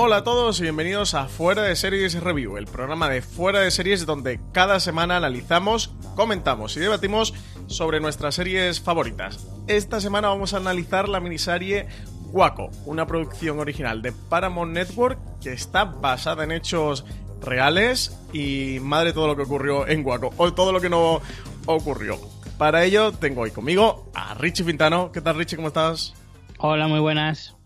Hola 0.00 0.18
a 0.18 0.22
todos 0.22 0.60
y 0.60 0.62
bienvenidos 0.62 1.14
a 1.14 1.26
Fuera 1.26 1.62
de 1.62 1.74
Series 1.74 2.22
Review, 2.22 2.56
el 2.56 2.66
programa 2.66 3.08
de 3.08 3.20
Fuera 3.20 3.58
de 3.58 3.72
Series 3.72 4.06
donde 4.06 4.38
cada 4.52 4.78
semana 4.78 5.16
analizamos, 5.16 5.92
comentamos 6.14 6.76
y 6.76 6.80
debatimos 6.80 7.34
sobre 7.66 7.98
nuestras 7.98 8.36
series 8.36 8.80
favoritas. 8.80 9.44
Esta 9.66 10.00
semana 10.00 10.28
vamos 10.28 10.54
a 10.54 10.58
analizar 10.58 11.08
la 11.08 11.18
miniserie 11.18 11.88
Waco, 12.30 12.70
una 12.84 13.08
producción 13.08 13.58
original 13.58 14.00
de 14.00 14.12
Paramount 14.12 14.72
Network 14.72 15.18
que 15.40 15.52
está 15.52 15.86
basada 15.86 16.44
en 16.44 16.52
hechos 16.52 17.04
reales 17.40 18.16
y 18.32 18.78
madre 18.80 19.12
todo 19.12 19.26
lo 19.26 19.34
que 19.34 19.42
ocurrió 19.42 19.84
en 19.88 20.06
Waco, 20.06 20.32
o 20.36 20.54
todo 20.54 20.70
lo 20.70 20.80
que 20.80 20.90
no 20.90 21.20
ocurrió. 21.66 22.20
Para 22.56 22.84
ello 22.84 23.10
tengo 23.10 23.40
hoy 23.40 23.50
conmigo 23.50 24.08
a 24.14 24.34
Richie 24.34 24.62
Fintano. 24.62 25.10
¿Qué 25.10 25.20
tal 25.20 25.34
Richie? 25.34 25.56
¿Cómo 25.56 25.68
estás? 25.68 26.14
Hola, 26.58 26.86
muy 26.86 27.00
buenas. 27.00 27.56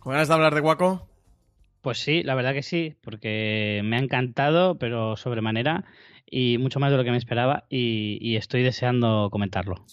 ¿Con 0.00 0.12
ganas 0.12 0.28
de 0.28 0.34
hablar 0.34 0.54
de 0.54 0.60
Waco? 0.60 1.11
Pues 1.82 1.98
sí, 1.98 2.22
la 2.22 2.36
verdad 2.36 2.54
que 2.54 2.62
sí, 2.62 2.96
porque 3.02 3.82
me 3.84 3.96
ha 3.96 3.98
encantado, 3.98 4.78
pero 4.78 5.16
sobremanera, 5.16 5.84
y 6.24 6.56
mucho 6.58 6.78
más 6.78 6.92
de 6.92 6.96
lo 6.96 7.02
que 7.02 7.10
me 7.10 7.16
esperaba, 7.16 7.66
y, 7.68 8.36
estoy 8.36 8.62
deseando 8.62 9.28
comentarlo. 9.30 9.84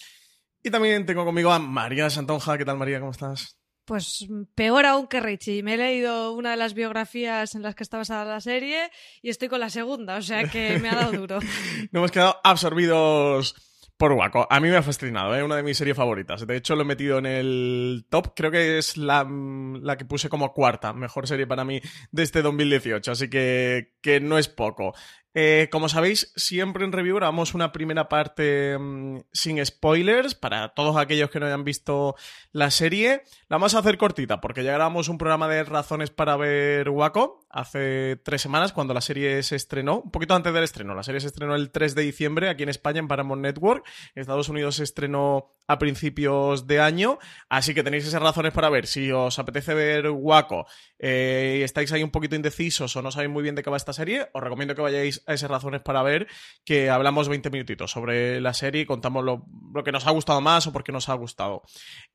Y 0.64 0.70
también 0.70 1.08
tengo 1.08 1.26
conmigo 1.26 1.52
a 1.52 1.58
María 1.58 2.10
Santonja. 2.12 2.60
¿Qué 2.60 2.66
tal, 2.66 2.78
María? 2.78 3.00
¿Cómo 3.00 3.12
estás? 3.12 3.58
Pues 3.86 4.28
peor 4.54 4.86
aún 4.86 5.08
que 5.08 5.20
Richie. 5.20 5.64
Me 5.64 5.74
he 5.74 5.78
leído 5.78 6.34
una 6.34 6.52
de 6.52 6.58
las 6.58 6.76
biografías 6.76 7.56
en 7.56 7.64
las 7.64 7.74
que 7.74 7.82
está 7.82 7.98
basada 7.98 8.24
la 8.24 8.40
serie 8.40 8.92
y 9.24 9.30
estoy 9.30 9.48
con 9.48 9.60
la 9.60 9.72
segunda, 9.72 10.18
o 10.18 10.22
sea 10.22 10.48
que 10.48 10.78
me 10.78 10.90
ha 10.90 10.96
dado 10.96 11.14
duro. 11.14 11.40
no 11.92 12.00
hemos 12.00 12.12
quedado 12.12 12.36
absorbidos 12.44 13.56
por 14.00 14.14
Waco. 14.14 14.48
A 14.50 14.62
mí 14.62 14.70
me 14.70 14.78
ha 14.78 14.82
fascinado, 14.82 15.36
es 15.36 15.42
¿eh? 15.42 15.44
una 15.44 15.58
de 15.58 15.64
mis 15.64 15.78
series 15.78 15.98
favoritas. 15.98 16.48
De 16.48 16.56
hecho, 16.56 16.74
lo 16.78 16.84
he 16.84 16.86
metido 16.86 17.18
en 17.18 17.26
el 17.26 18.06
top. 18.10 18.34
Creo 18.34 18.50
que 18.50 18.78
es 18.78 18.96
la, 18.96 19.28
la, 19.30 19.98
que 19.98 20.06
puse 20.06 20.30
como 20.30 20.54
cuarta 20.54 20.94
mejor 20.94 21.28
serie 21.28 21.46
para 21.46 21.66
mí 21.66 21.82
de 22.10 22.24
este 22.24 22.42
2018. 22.42 23.12
Así 23.12 23.30
que, 23.30 23.98
que 24.02 24.22
no 24.22 24.38
es 24.38 24.48
poco. 24.48 24.94
Eh, 25.34 25.68
como 25.70 25.90
sabéis, 25.90 26.32
siempre 26.38 26.86
en 26.86 26.94
review 26.94 27.18
grabamos 27.18 27.54
una 27.54 27.74
primera 27.74 28.08
parte 28.08 28.78
mm, 28.80 29.20
sin 29.34 29.64
spoilers 29.66 30.34
para 30.34 30.70
todos 30.70 30.96
aquellos 30.96 31.30
que 31.30 31.42
no 31.42 31.48
hayan 31.48 31.66
visto 31.66 32.16
la 32.54 32.72
serie. 32.72 33.24
La 33.50 33.56
vamos 33.56 33.74
a 33.74 33.80
hacer 33.80 33.98
cortita 33.98 34.40
porque 34.42 34.64
ya 34.64 34.74
grabamos 34.74 35.10
un 35.10 35.18
programa 35.18 35.48
de 35.48 35.64
razones 35.64 36.12
para 36.12 36.38
ver 36.38 36.88
Waco 36.88 37.48
hace 37.50 38.16
tres 38.24 38.44
semanas 38.44 38.74
cuando 38.74 38.94
la 38.94 39.02
serie 39.02 39.42
se 39.42 39.56
estrenó, 39.56 40.02
un 40.02 40.12
poquito 40.12 40.36
antes 40.36 40.54
del 40.54 40.64
estreno. 40.64 40.94
La 40.94 41.02
serie 41.02 41.20
se 41.20 41.28
estrenó 41.28 41.56
el 41.56 41.72
3 41.72 41.96
de 41.96 42.04
diciembre 42.04 42.50
aquí 42.50 42.62
en 42.62 42.70
España 42.70 43.00
en 43.00 43.08
Paramount 43.08 43.42
Network. 43.42 43.84
En 44.14 44.22
Estados 44.22 44.50
Unidos 44.50 44.76
se 44.76 44.84
estrenó 44.84 45.48
a 45.68 45.80
principios 45.80 46.68
de 46.68 46.80
año, 46.80 47.18
así 47.50 47.74
que 47.74 47.84
tenéis 47.84 48.06
esas 48.06 48.22
razones 48.22 48.54
para 48.54 48.70
ver. 48.70 48.86
Si 48.86 49.12
os 49.12 49.40
apetece 49.40 49.74
ver 49.74 50.10
Waco 50.10 50.68
eh, 51.00 51.58
y 51.60 51.64
estáis 51.64 51.92
ahí 51.92 52.04
un 52.04 52.12
poquito 52.12 52.36
indecisos 52.36 52.96
o 52.96 53.02
no 53.02 53.10
sabéis 53.10 53.32
muy 53.32 53.42
bien 53.42 53.56
de 53.56 53.64
qué 53.64 53.72
va 53.72 53.78
esta 53.78 53.94
serie, 53.94 54.30
os 54.34 54.44
recomiendo 54.44 54.76
que 54.76 54.82
vayáis 54.82 55.24
a 55.26 55.34
esas 55.34 55.50
razones 55.50 55.82
para 55.82 56.04
ver 56.04 56.28
que 56.64 56.92
hablamos 56.92 57.30
20 57.30 57.50
minutitos 57.50 57.90
sobre 57.90 58.42
la 58.42 58.54
serie 58.54 58.82
y 58.82 58.86
contamos 58.86 59.24
lo, 59.24 59.44
que 59.84 59.92
nos 59.92 60.06
ha 60.06 60.12
gustado 60.12 60.40
más 60.40 60.68
o 60.68 60.74
por 60.74 60.84
qué 60.84 60.92
nos 60.92 61.10
ha 61.10 61.16
gustado. 61.16 61.64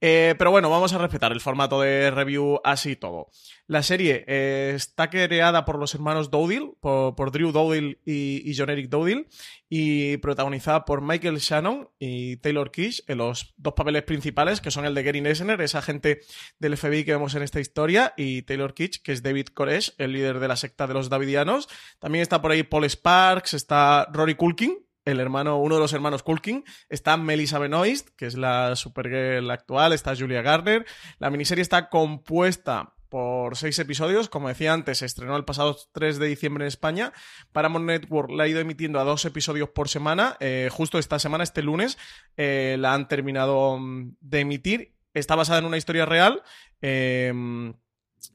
Eh, 0.00 0.34
pero 0.38 0.52
bueno, 0.52 0.70
vamos 0.70 0.92
a 0.92 0.98
respetar 0.98 1.23
el 1.32 1.40
formato 1.40 1.80
de 1.80 2.10
review 2.10 2.60
así 2.64 2.96
todo. 2.96 3.28
La 3.66 3.82
serie 3.82 4.24
eh, 4.26 4.72
está 4.74 5.08
creada 5.08 5.64
por 5.64 5.78
los 5.78 5.94
hermanos 5.94 6.30
Dowdle, 6.30 6.72
por, 6.80 7.30
Drew 7.30 7.50
Dowdle 7.50 7.98
y, 8.04 8.54
John 8.56 8.68
Eric 8.70 8.90
Dowdle, 8.90 9.26
y 9.68 10.18
protagonizada 10.18 10.84
por 10.84 11.00
Michael 11.00 11.38
Shannon 11.38 11.88
y 11.98 12.36
Taylor 12.36 12.70
Kish 12.70 13.02
en 13.06 13.18
los 13.18 13.54
dos 13.56 13.72
papeles 13.74 14.02
principales, 14.02 14.60
que 14.60 14.70
son 14.70 14.84
el 14.84 14.94
de 14.94 15.02
Gary 15.02 15.22
Nesner, 15.22 15.60
esa 15.62 15.78
agente 15.78 16.20
del 16.58 16.76
FBI 16.76 17.04
que 17.04 17.12
vemos 17.12 17.34
en 17.34 17.42
esta 17.42 17.60
historia, 17.60 18.12
y 18.16 18.42
Taylor 18.42 18.74
Kish, 18.74 19.02
que 19.02 19.12
es 19.12 19.22
David 19.22 19.46
Koresh, 19.54 19.94
el 19.96 20.12
líder 20.12 20.40
de 20.40 20.48
la 20.48 20.56
secta 20.56 20.86
de 20.86 20.94
los 20.94 21.08
Davidianos. 21.08 21.68
También 21.98 22.22
está 22.22 22.42
por 22.42 22.50
ahí 22.50 22.64
Paul 22.64 22.84
Sparks, 22.84 23.54
está 23.54 24.06
Rory 24.12 24.34
Culkin, 24.34 24.83
el 25.04 25.20
hermano, 25.20 25.58
uno 25.58 25.76
de 25.76 25.80
los 25.80 25.92
hermanos 25.92 26.22
Culkin, 26.22 26.64
está 26.88 27.16
Melissa 27.16 27.58
Benoist, 27.58 28.08
que 28.16 28.26
es 28.26 28.36
la 28.36 28.76
Supergirl 28.76 29.50
actual, 29.50 29.92
está 29.92 30.16
Julia 30.16 30.42
Garner. 30.42 30.86
La 31.18 31.30
miniserie 31.30 31.62
está 31.62 31.88
compuesta 31.88 32.94
por 33.14 33.56
seis 33.56 33.78
episodios. 33.78 34.28
Como 34.28 34.48
decía 34.48 34.72
antes, 34.72 34.98
se 34.98 35.06
estrenó 35.06 35.36
el 35.36 35.44
pasado 35.44 35.76
3 35.92 36.18
de 36.18 36.26
diciembre 36.26 36.64
en 36.64 36.68
España. 36.68 37.12
Paramount 37.52 37.86
Network 37.86 38.28
la 38.30 38.42
ha 38.42 38.48
ido 38.48 38.58
emitiendo 38.58 38.98
a 38.98 39.04
dos 39.04 39.24
episodios 39.24 39.68
por 39.68 39.88
semana. 39.88 40.36
Eh, 40.40 40.68
justo 40.72 40.98
esta 40.98 41.20
semana, 41.20 41.44
este 41.44 41.62
lunes, 41.62 41.96
eh, 42.36 42.76
la 42.80 42.92
han 42.92 43.06
terminado 43.06 43.78
mm, 43.78 44.16
de 44.20 44.40
emitir. 44.40 44.94
Está 45.12 45.36
basada 45.36 45.60
en 45.60 45.66
una 45.66 45.76
historia 45.76 46.06
real. 46.06 46.42
Em, 46.80 47.74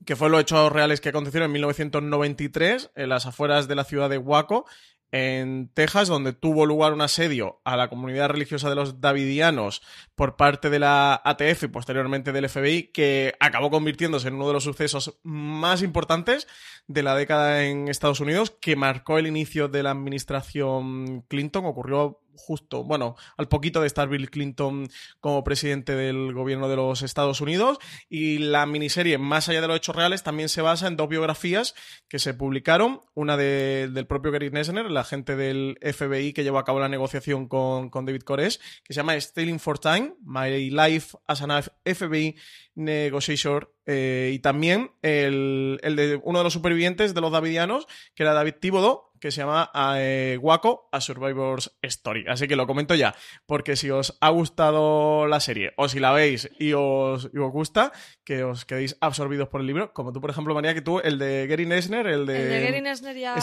que 0.06 0.16
fue 0.16 0.30
los 0.30 0.40
hechos 0.40 0.72
reales 0.72 1.02
que 1.02 1.10
acontecieron 1.10 1.48
en 1.48 1.54
1993 1.54 2.92
en 2.96 3.10
las 3.10 3.26
afueras 3.26 3.68
de 3.68 3.76
la 3.76 3.84
ciudad 3.84 4.10
de 4.10 4.18
Waco, 4.18 4.66
en 5.12 5.70
Texas, 5.74 6.08
donde 6.08 6.34
tuvo 6.34 6.66
lugar 6.66 6.94
un 6.94 7.02
asedio 7.02 7.62
a 7.64 7.76
la 7.76 7.90
comunidad 7.90 8.30
religiosa 8.30 8.70
de 8.70 8.76
los 8.76 9.02
Davidianos 9.02 9.82
por 10.16 10.36
parte 10.36 10.70
de 10.70 10.80
la 10.80 11.20
ATF 11.24 11.64
y 11.64 11.68
posteriormente 11.68 12.32
del 12.32 12.48
FBI, 12.48 12.92
que 12.94 13.34
acabó 13.40 13.72
convirtiéndose 13.72 14.28
en 14.28 14.36
uno 14.36 14.48
de 14.48 14.54
los 14.54 14.64
sucesos 14.64 15.20
más 15.24 15.82
importantes 15.82 16.48
de 16.88 17.04
la 17.04 17.16
década 17.16 17.66
en 17.66 17.88
Estados 17.88 18.20
Unidos, 18.20 18.56
que 18.62 18.76
marcó 18.76 19.18
el 19.18 19.28
inicio 19.28 19.68
de 19.68 19.84
la 19.84 19.92
administración 19.92 21.22
Clinton. 21.28 21.66
Ocurrió 21.66 22.22
justo, 22.40 22.84
bueno, 22.84 23.16
al 23.38 23.48
poquito 23.48 23.82
de 23.82 23.88
estar 23.88 24.08
Bill 24.08 24.30
Clinton 24.30 24.88
como 25.20 25.44
presidente 25.44 25.96
del 25.96 26.34
gobierno 26.34 26.70
de 26.70 26.76
los 26.76 27.02
Estados 27.02 27.42
Unidos. 27.42 27.78
Y 28.10 28.40
la 28.40 28.66
miniserie, 28.66 29.18
más 29.18 29.50
allá 29.50 29.62
de 29.62 29.68
los 29.68 29.78
hechos 29.78 29.96
reales, 29.96 30.24
también 30.24 30.50
se 30.50 30.62
basa 30.62 30.88
en 30.88 30.96
dos 30.96 31.10
biografías 31.10 31.76
que 32.08 32.20
se 32.20 32.34
publicaron. 32.34 33.02
Una 33.14 33.38
del 33.38 34.08
propio 34.08 34.32
Gary 34.32 34.50
Nesner, 34.50 34.86
el 34.86 34.98
agente 34.98 35.36
del 35.36 35.78
FBI 35.82 36.34
que 36.34 36.44
llevó 36.44 36.60
a 36.60 36.66
cabo 36.66 36.80
la 36.80 36.90
negociación 36.90 37.48
con, 37.48 37.90
David 37.92 38.22
Koresh, 38.22 38.60
que 38.84 38.94
se 38.94 39.00
llama 39.00 39.20
Stealing 39.20 39.60
for 39.60 39.78
Time, 39.80 40.14
My 40.24 40.70
Life 40.70 41.18
as 41.28 41.42
an 41.42 41.52
FBI 41.86 42.36
Negotiator. 42.76 43.74
Eh, 43.86 44.32
y 44.36 44.40
también 44.40 44.92
el, 45.02 45.80
el, 45.82 45.96
de 45.96 46.22
uno 46.24 46.40
de 46.40 46.44
los 46.44 46.54
supervivientes 46.54 47.14
de 47.14 47.22
los 47.22 47.32
Davidianos, 47.32 47.88
que 48.14 48.24
era 48.24 48.34
David 48.34 48.56
Thibodeau, 48.60 49.09
que 49.20 49.32
se 49.32 49.42
llama 49.42 49.72
eh, 49.98 50.38
Waco, 50.42 50.90
A 50.92 51.02
Survivor's 51.02 51.78
Story. 51.82 52.26
Así 52.28 52.48
que 52.48 52.56
lo 52.56 52.68
comento 52.68 52.96
ya, 52.96 53.16
porque 53.46 53.76
si 53.76 53.90
os 53.90 54.18
ha 54.22 54.30
gustado 54.30 55.28
la 55.28 55.40
serie 55.40 55.74
o 55.78 55.88
si 55.88 56.00
la 56.00 56.12
veis 56.12 56.50
y 56.60 56.74
os, 56.74 57.26
os 57.26 57.52
gusta, 57.52 57.92
que 58.24 58.44
os 58.44 58.66
quedéis 58.66 58.98
absorbidos 59.02 59.50
por 59.50 59.62
el 59.62 59.68
libro, 59.68 59.94
como 59.94 60.12
tú, 60.12 60.22
por 60.22 60.30
ejemplo, 60.30 60.54
María, 60.54 60.74
que 60.74 60.82
tú, 60.82 61.00
el 61.00 61.20
de 61.20 61.48
Gary 61.48 61.66
Nesner, 61.66 62.08
el 62.08 62.26
de... 62.26 62.44
El 62.44 62.50
de 62.50 62.62
Gary 62.62 62.82
Nesner 62.82 63.18
ya 63.18 63.36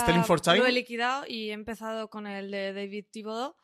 lo 0.57 0.67
he 0.67 0.73
liquidado 0.73 1.25
y 1.29 1.51
he 1.51 1.53
empezado 1.53 2.09
con 2.09 2.27
el 2.27 2.51
de 2.51 2.73
David 2.73 3.07
Thibodeau. 3.11 3.55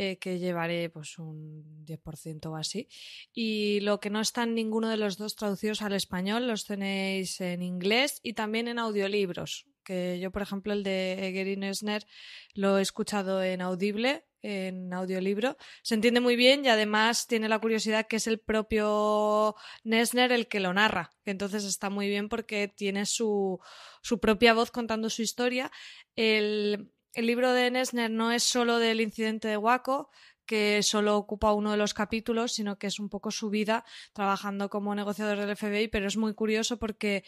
Eh, 0.00 0.16
que 0.20 0.38
llevaré 0.38 0.90
pues 0.90 1.18
un 1.18 1.84
10% 1.84 2.46
o 2.46 2.54
así. 2.54 2.86
Y 3.32 3.80
lo 3.80 3.98
que 3.98 4.10
no 4.10 4.20
está 4.20 4.44
en 4.44 4.54
ninguno 4.54 4.88
de 4.88 4.96
los 4.96 5.18
dos 5.18 5.34
traducidos 5.34 5.82
al 5.82 5.92
español, 5.92 6.46
los 6.46 6.66
tenéis 6.66 7.40
en 7.40 7.62
inglés 7.62 8.20
y 8.22 8.34
también 8.34 8.68
en 8.68 8.78
audiolibros 8.78 9.66
que 9.88 10.20
yo, 10.20 10.30
por 10.30 10.42
ejemplo, 10.42 10.74
el 10.74 10.82
de 10.82 11.32
Gary 11.34 11.56
Nesner 11.56 12.06
lo 12.52 12.76
he 12.76 12.82
escuchado 12.82 13.42
en 13.42 13.62
audible, 13.62 14.26
en 14.42 14.92
audiolibro. 14.92 15.56
Se 15.82 15.94
entiende 15.94 16.20
muy 16.20 16.36
bien 16.36 16.62
y 16.62 16.68
además 16.68 17.26
tiene 17.26 17.48
la 17.48 17.58
curiosidad 17.58 18.06
que 18.06 18.16
es 18.16 18.26
el 18.26 18.38
propio 18.38 19.54
Nesner 19.84 20.30
el 20.32 20.46
que 20.46 20.60
lo 20.60 20.74
narra. 20.74 21.10
Entonces 21.24 21.64
está 21.64 21.88
muy 21.88 22.06
bien 22.06 22.28
porque 22.28 22.68
tiene 22.68 23.06
su, 23.06 23.60
su 24.02 24.20
propia 24.20 24.52
voz 24.52 24.70
contando 24.70 25.08
su 25.08 25.22
historia. 25.22 25.72
El, 26.14 26.92
el 27.14 27.26
libro 27.26 27.54
de 27.54 27.70
Nesner 27.70 28.10
no 28.10 28.30
es 28.30 28.42
solo 28.42 28.78
del 28.78 29.00
incidente 29.00 29.48
de 29.48 29.56
Waco, 29.56 30.10
que 30.48 30.82
solo 30.82 31.18
ocupa 31.18 31.52
uno 31.52 31.70
de 31.70 31.76
los 31.76 31.92
capítulos, 31.92 32.52
sino 32.52 32.78
que 32.78 32.86
es 32.86 32.98
un 32.98 33.10
poco 33.10 33.30
su 33.30 33.50
vida 33.50 33.84
trabajando 34.14 34.70
como 34.70 34.94
negociador 34.94 35.38
del 35.38 35.54
FBI, 35.54 35.88
pero 35.88 36.08
es 36.08 36.16
muy 36.16 36.32
curioso 36.32 36.78
porque 36.78 37.22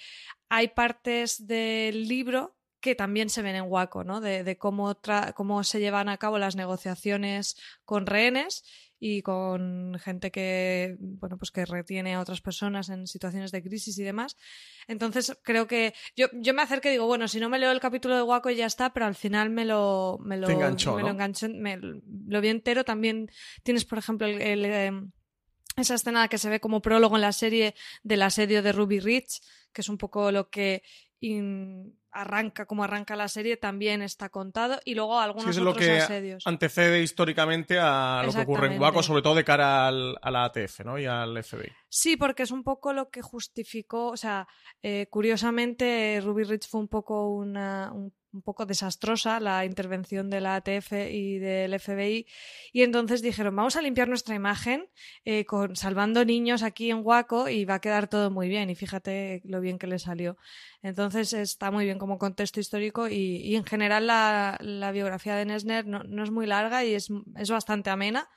hay 0.49 0.69
partes 0.69 1.47
del 1.47 2.09
libro 2.09 2.57
que 2.81 2.95
también 2.95 3.29
se 3.29 3.43
ven 3.43 3.57
en 3.57 3.67
Waco, 3.69 4.05
¿no? 4.05 4.23
De, 4.23 4.57
cómo, 4.57 4.99
cómo 5.35 5.65
se 5.65 5.81
llevan 5.81 6.09
a 6.09 6.17
cabo 6.17 6.39
las 6.39 6.57
negociaciones 6.57 7.59
con 7.85 8.07
rehenes 8.07 8.65
y 9.03 9.23
con 9.23 9.99
gente 9.99 10.31
que, 10.31 10.97
bueno, 11.01 11.39
pues 11.39 11.51
que 11.51 11.65
retiene 11.65 12.15
a 12.15 12.21
otras 12.21 12.43
personas 12.43 12.91
en 12.91 13.07
situaciones 13.07 13.51
de 13.51 13.63
crisis 13.63 13.99
y 13.99 14.05
demás. 14.05 14.37
Entonces, 14.87 15.37
creo 15.43 15.67
que 15.67 15.95
yo, 16.15 16.27
yo 16.35 16.53
me 16.53 16.61
acerqué 16.61 16.91
y 16.91 16.93
digo, 16.93 17.07
bueno, 17.07 17.27
si 17.27 17.41
no 17.41 17.49
me 17.49 17.59
leo 17.59 17.73
el 17.73 17.81
capítulo 17.81 18.15
de 18.15 18.23
Waco 18.23 18.51
ya 18.51 18.67
está, 18.67 18.93
pero 18.93 19.07
al 19.07 19.15
final 19.15 19.49
me 19.49 19.65
lo, 19.65 20.19
me 20.21 20.37
lo, 20.37 20.51
enganchó, 20.51 20.97
me 20.97 21.03
lo 21.03 21.09
enganchó, 21.09 21.49
me, 21.49 21.79
lo 21.81 22.41
vi 22.43 22.49
entero. 22.49 22.85
También 22.85 23.31
tienes, 23.63 23.87
por 23.87 23.97
ejemplo, 23.97 24.27
el, 24.27 24.65
em, 24.67 25.11
esa 25.77 25.95
escena 25.95 26.29
que 26.29 26.37
se 26.37 26.51
ve 26.51 26.61
como 26.61 26.83
prólogo 26.83 27.17
en 27.17 27.23
la 27.23 27.33
serie 27.33 27.75
del 28.03 28.21
asedio 28.21 28.63
de 28.63 28.73
Ruby 28.73 29.01
Rich, 29.01 29.41
que 29.73 29.81
es 29.81 29.89
un 29.89 29.97
poco 29.97 30.31
lo 30.31 30.51
que 30.51 30.83
arranca 32.13 32.67
como 32.67 32.85
arranca 32.85 33.17
la 33.17 33.29
serie 33.29 33.57
también 33.57 34.03
está 34.03 34.29
contado 34.29 34.81
y 34.85 34.95
luego 34.95 35.19
algunos 35.21 35.55
sí, 35.55 35.61
es 35.61 35.65
lo 35.65 35.75
que 35.75 35.99
asedios. 35.99 36.47
antecede 36.47 37.03
históricamente 37.03 37.79
a 37.79 38.23
lo 38.25 38.33
que 38.33 38.41
ocurre 38.41 38.75
en 38.75 38.81
Waco, 38.81 39.03
sobre 39.03 39.23
todo 39.23 39.35
de 39.35 39.45
cara 39.45 39.87
al, 39.87 40.17
a 40.21 40.31
la 40.31 40.45
ATF 40.45 40.81
¿no? 40.85 40.99
y 40.99 41.07
al 41.07 41.43
FBI. 41.43 41.71
Sí, 41.89 42.17
porque 42.17 42.43
es 42.43 42.51
un 42.51 42.63
poco 42.63 42.93
lo 42.93 43.11
que 43.11 43.23
justificó, 43.23 44.09
o 44.09 44.17
sea, 44.17 44.47
eh, 44.83 45.07
curiosamente 45.11 46.21
Ruby 46.23 46.45
Rich 46.45 46.69
fue 46.69 46.81
un 46.81 46.89
poco 46.89 47.29
una, 47.31 47.91
un 47.93 48.13
un 48.33 48.43
poco 48.43 48.67
desastrosa 48.67 49.41
la 49.41 49.65
intervención 49.65 50.31
de 50.31 50.41
la 50.41 50.57
ATF 50.57 50.93
y 51.11 51.39
del 51.39 51.79
FBI 51.79 52.27
y 52.73 52.83
entonces 52.83 53.23
dijeron 53.23 53.57
vamos 53.57 53.77
a 53.77 53.83
limpiar 53.83 54.09
nuestra 54.09 54.35
imagen 54.35 54.89
eh, 55.25 55.45
salvando 55.75 56.25
niños 56.25 56.63
aquí 56.63 56.91
en 56.91 57.01
Waco 57.05 57.49
y 57.49 57.65
va 57.65 57.75
a 57.75 57.81
quedar 57.81 58.09
todo 58.09 58.31
muy 58.31 58.49
bien 58.49 58.71
y 58.71 58.75
fíjate 58.75 59.43
lo 59.45 59.61
bien 59.61 59.79
que 59.79 59.87
le 59.87 59.99
salió. 59.99 60.37
Entonces 60.83 61.33
está 61.33 61.71
muy 61.71 61.85
bien 61.85 61.99
como 61.99 62.19
contexto 62.19 62.61
histórico 62.61 63.09
y, 63.09 63.55
en 63.55 63.65
general 63.65 64.07
la, 64.07 64.91
biografía 64.93 65.37
de 65.37 65.45
Nesner 65.45 65.87
no, 65.87 66.03
no, 66.05 66.25
es 66.25 66.31
muy 66.31 66.47
larga 66.47 66.85
y 66.85 66.95
es, 66.95 67.09
es 67.37 67.51
bastante 67.51 67.91
amena 67.91 68.29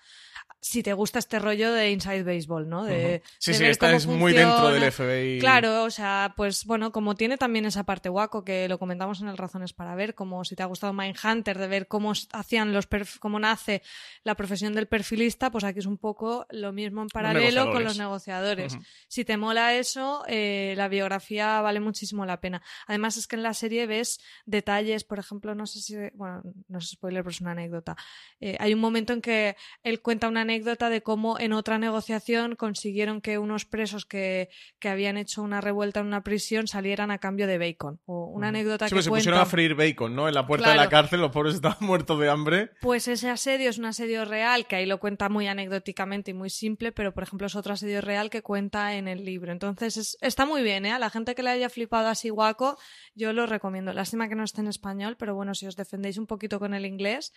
si 0.63 0.81
te 0.81 0.93
gusta 0.93 1.19
este 1.19 1.39
rollo 1.39 1.73
de 1.73 1.91
Inside 1.91 2.23
Baseball, 2.23 2.69
¿no? 2.69 2.85
De, 2.85 3.21
sí, 3.37 3.53
sí, 3.53 3.65
esta 3.65 3.93
es 3.93 4.07
muy 4.07 4.31
dentro 4.31 4.69
del 4.69 4.91
FBI. 4.91 5.39
Claro, 5.39 5.83
o 5.83 5.89
sea, 5.89 6.33
pues 6.37 6.63
bueno, 6.63 6.93
como 6.93 7.15
tiene 7.15 7.37
también 7.37 7.65
esa 7.65 7.83
parte 7.83 8.07
guaco 8.07 8.45
que 8.45 8.69
lo 8.69 8.79
comentamos 8.79 9.21
en 9.21 9.27
el 9.27 9.37
Razones 9.37 9.73
para 9.73 9.93
Ver, 9.95 10.15
como 10.15 10.45
si 10.45 10.55
te 10.55 10.63
ha 10.63 10.67
gustado 10.67 10.93
Mindhunter, 10.93 11.57
de 11.57 11.67
ver 11.67 11.87
cómo 11.87 12.13
hacían 12.31 12.71
los 12.71 12.87
cómo 13.19 13.39
nace 13.39 13.81
la 14.23 14.35
profesión 14.35 14.73
del 14.73 14.87
perfilista, 14.87 15.51
pues 15.51 15.65
aquí 15.65 15.79
es 15.79 15.85
un 15.85 15.97
poco 15.97 16.45
lo 16.49 16.71
mismo 16.71 17.01
en 17.01 17.09
paralelo 17.09 17.71
con 17.73 17.83
los 17.83 17.97
negociadores. 17.97 18.77
Si 19.09 19.25
te 19.25 19.35
mola 19.35 19.75
eso, 19.75 20.23
eh, 20.27 20.75
la 20.77 20.87
biografía 20.87 21.59
vale 21.59 21.81
muchísimo 21.81 22.25
la 22.25 22.39
pena. 22.39 22.61
Además 22.87 23.17
es 23.17 23.27
que 23.27 23.35
en 23.35 23.43
la 23.43 23.53
serie 23.53 23.85
ves 23.85 24.21
detalles, 24.45 25.03
por 25.03 25.19
ejemplo, 25.19 25.55
no 25.55 25.65
sé 25.65 25.81
si, 25.81 25.95
bueno, 26.13 26.41
no 26.69 26.79
es 26.79 26.89
spoiler, 26.89 27.21
pero 27.21 27.31
es 27.31 27.41
una 27.41 27.51
anécdota. 27.51 27.97
Eh, 28.39 28.55
hay 28.59 28.73
un 28.73 28.79
momento 28.79 29.11
en 29.11 29.21
que 29.21 29.57
él 29.83 30.01
cuenta 30.01 30.27
una 30.33 30.41
anécdota 30.41 30.89
de 30.89 31.03
cómo 31.03 31.39
en 31.39 31.53
otra 31.53 31.77
negociación 31.77 32.55
consiguieron 32.55 33.21
que 33.21 33.37
unos 33.37 33.65
presos 33.65 34.05
que, 34.05 34.49
que, 34.79 34.89
habían 34.89 35.15
hecho 35.15 35.43
una 35.43 35.61
revuelta 35.61 35.99
en 35.99 36.07
una 36.07 36.23
prisión 36.23 36.67
salieran 36.67 37.11
a 37.11 37.19
cambio 37.19 37.45
de 37.45 37.59
bacon. 37.59 37.99
O 38.05 38.25
una 38.25 38.47
anécdota 38.47 38.87
que 38.87 38.95
pues 38.95 39.05
se 39.05 39.11
pusieron 39.11 39.39
a 39.39 39.45
freír 39.45 39.75
bacon, 39.75 40.15
¿no? 40.15 40.27
En 40.27 40.33
la 40.33 40.47
puerta 40.47 40.71
de 40.71 40.75
la 40.75 40.89
cárcel, 40.89 41.21
los 41.21 41.31
pobres 41.31 41.53
estaban 41.53 41.77
muertos 41.81 42.19
de 42.19 42.29
hambre. 42.29 42.71
Pues 42.81 43.07
ese 43.07 43.29
asedio 43.29 43.69
es 43.69 43.77
un 43.77 43.85
asedio 43.85 44.25
real, 44.25 44.65
que 44.65 44.75
ahí 44.75 44.87
lo 44.87 44.99
cuenta 44.99 45.29
muy 45.29 45.47
anecdóticamente 45.47 46.31
y 46.31 46.33
muy 46.33 46.49
simple, 46.49 46.91
pero 46.91 47.13
por 47.13 47.23
ejemplo 47.23 47.45
es 47.45 47.55
otro 47.55 47.73
asedio 47.73 48.01
real 48.01 48.31
que 48.31 48.41
cuenta 48.41 48.95
en 48.95 49.07
el 49.07 49.23
libro. 49.23 49.51
Entonces 49.51 50.17
está 50.19 50.47
muy 50.47 50.63
bien, 50.63 50.87
¿eh? 50.87 50.91
A 50.93 50.99
la 50.99 51.11
gente 51.11 51.35
que 51.35 51.43
le 51.43 51.51
haya 51.51 51.69
flipado 51.69 52.07
así 52.07 52.29
guaco, 52.29 52.79
yo 53.13 53.33
lo 53.33 53.45
recomiendo. 53.45 53.93
Lástima 53.93 54.27
que 54.27 54.35
no 54.35 54.43
esté 54.43 54.61
en 54.61 54.67
español, 54.67 55.15
pero 55.17 55.35
bueno, 55.35 55.53
si 55.53 55.67
os 55.67 55.75
defendéis 55.75 56.17
un 56.17 56.25
poquito 56.25 56.59
con 56.59 56.73
el 56.73 56.87
inglés, 56.87 57.33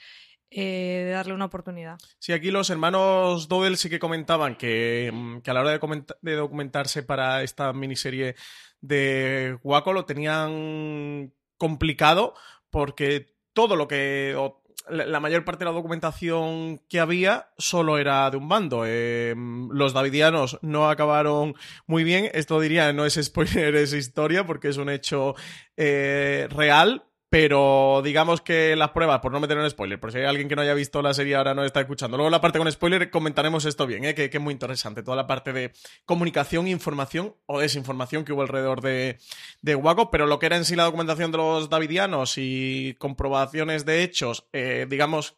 eh, 0.50 1.10
darle 1.12 1.34
una 1.34 1.46
oportunidad. 1.46 1.98
Sí, 2.20 2.32
aquí 2.32 2.52
los 2.52 2.70
hermanos 2.70 2.85
Dodel 2.90 3.76
sí 3.76 3.88
que 3.88 3.98
comentaban 3.98 4.56
que, 4.56 5.10
mm, 5.12 5.38
a 5.46 5.52
la 5.52 5.60
hora 5.60 5.78
de, 6.22 6.36
documentarse 6.36 7.02
para 7.02 7.42
esta 7.42 7.72
miniserie 7.72 8.34
de 8.80 9.58
Waco 9.62 9.92
lo 9.92 10.04
tenían 10.04 11.32
complicado 11.58 12.34
porque 12.70 13.34
todo 13.52 13.76
lo 13.76 13.88
que 13.88 14.36
la 14.88 15.20
mayor 15.20 15.44
parte 15.44 15.64
de 15.64 15.70
la 15.70 15.76
documentación 15.76 16.78
que 16.88 17.00
había 17.00 17.48
solo 17.58 17.98
era 17.98 18.30
de 18.30 18.36
un 18.36 18.48
bando. 18.48 18.84
Eh, 18.86 19.34
los 19.70 19.92
davidianos 19.92 20.58
no 20.62 20.88
acabaron 20.88 21.54
muy 21.86 22.04
bien. 22.04 22.30
Esto 22.34 22.60
diría, 22.60 22.92
no 22.92 23.04
es 23.04 23.14
spoiler, 23.20 23.74
es 23.76 23.92
historia, 23.92 24.46
porque 24.46 24.68
es 24.68 24.76
un 24.76 24.88
hecho 24.88 25.34
eh, 25.76 26.46
real, 26.50 27.04
pero 27.38 28.00
digamos 28.02 28.40
que 28.40 28.74
las 28.76 28.92
pruebas, 28.92 29.20
por 29.20 29.30
no 29.30 29.40
meter 29.40 29.58
en 29.58 29.68
spoiler, 29.68 30.00
por 30.00 30.10
si 30.10 30.16
hay 30.16 30.24
alguien 30.24 30.48
que 30.48 30.56
no 30.56 30.62
haya 30.62 30.72
visto 30.72 31.02
la 31.02 31.12
serie 31.12 31.36
ahora 31.36 31.52
no 31.52 31.64
está 31.64 31.80
escuchando. 31.82 32.16
Luego 32.16 32.30
la 32.30 32.40
parte 32.40 32.58
con 32.58 32.72
spoiler 32.72 33.10
comentaremos 33.10 33.66
esto 33.66 33.86
bien, 33.86 34.06
¿eh? 34.06 34.14
que, 34.14 34.30
es 34.32 34.40
muy 34.40 34.52
interesante. 34.52 35.02
Toda 35.02 35.18
la 35.18 35.26
parte 35.26 35.52
de 35.52 35.72
comunicación, 36.06 36.66
información 36.66 37.36
o 37.44 37.60
desinformación 37.60 38.24
que 38.24 38.32
hubo 38.32 38.40
alrededor 38.40 38.80
de, 38.80 39.18
de 39.60 39.74
Waco, 39.74 40.10
pero 40.10 40.24
lo 40.24 40.38
que 40.38 40.46
era 40.46 40.56
en 40.56 40.64
sí 40.64 40.76
la 40.76 40.84
documentación 40.84 41.30
de 41.30 41.36
los 41.36 41.68
davidianos 41.68 42.38
y 42.38 42.96
comprobaciones 42.98 43.84
de 43.84 44.02
hechos, 44.02 44.48
eh, 44.54 44.86
digamos 44.88 45.36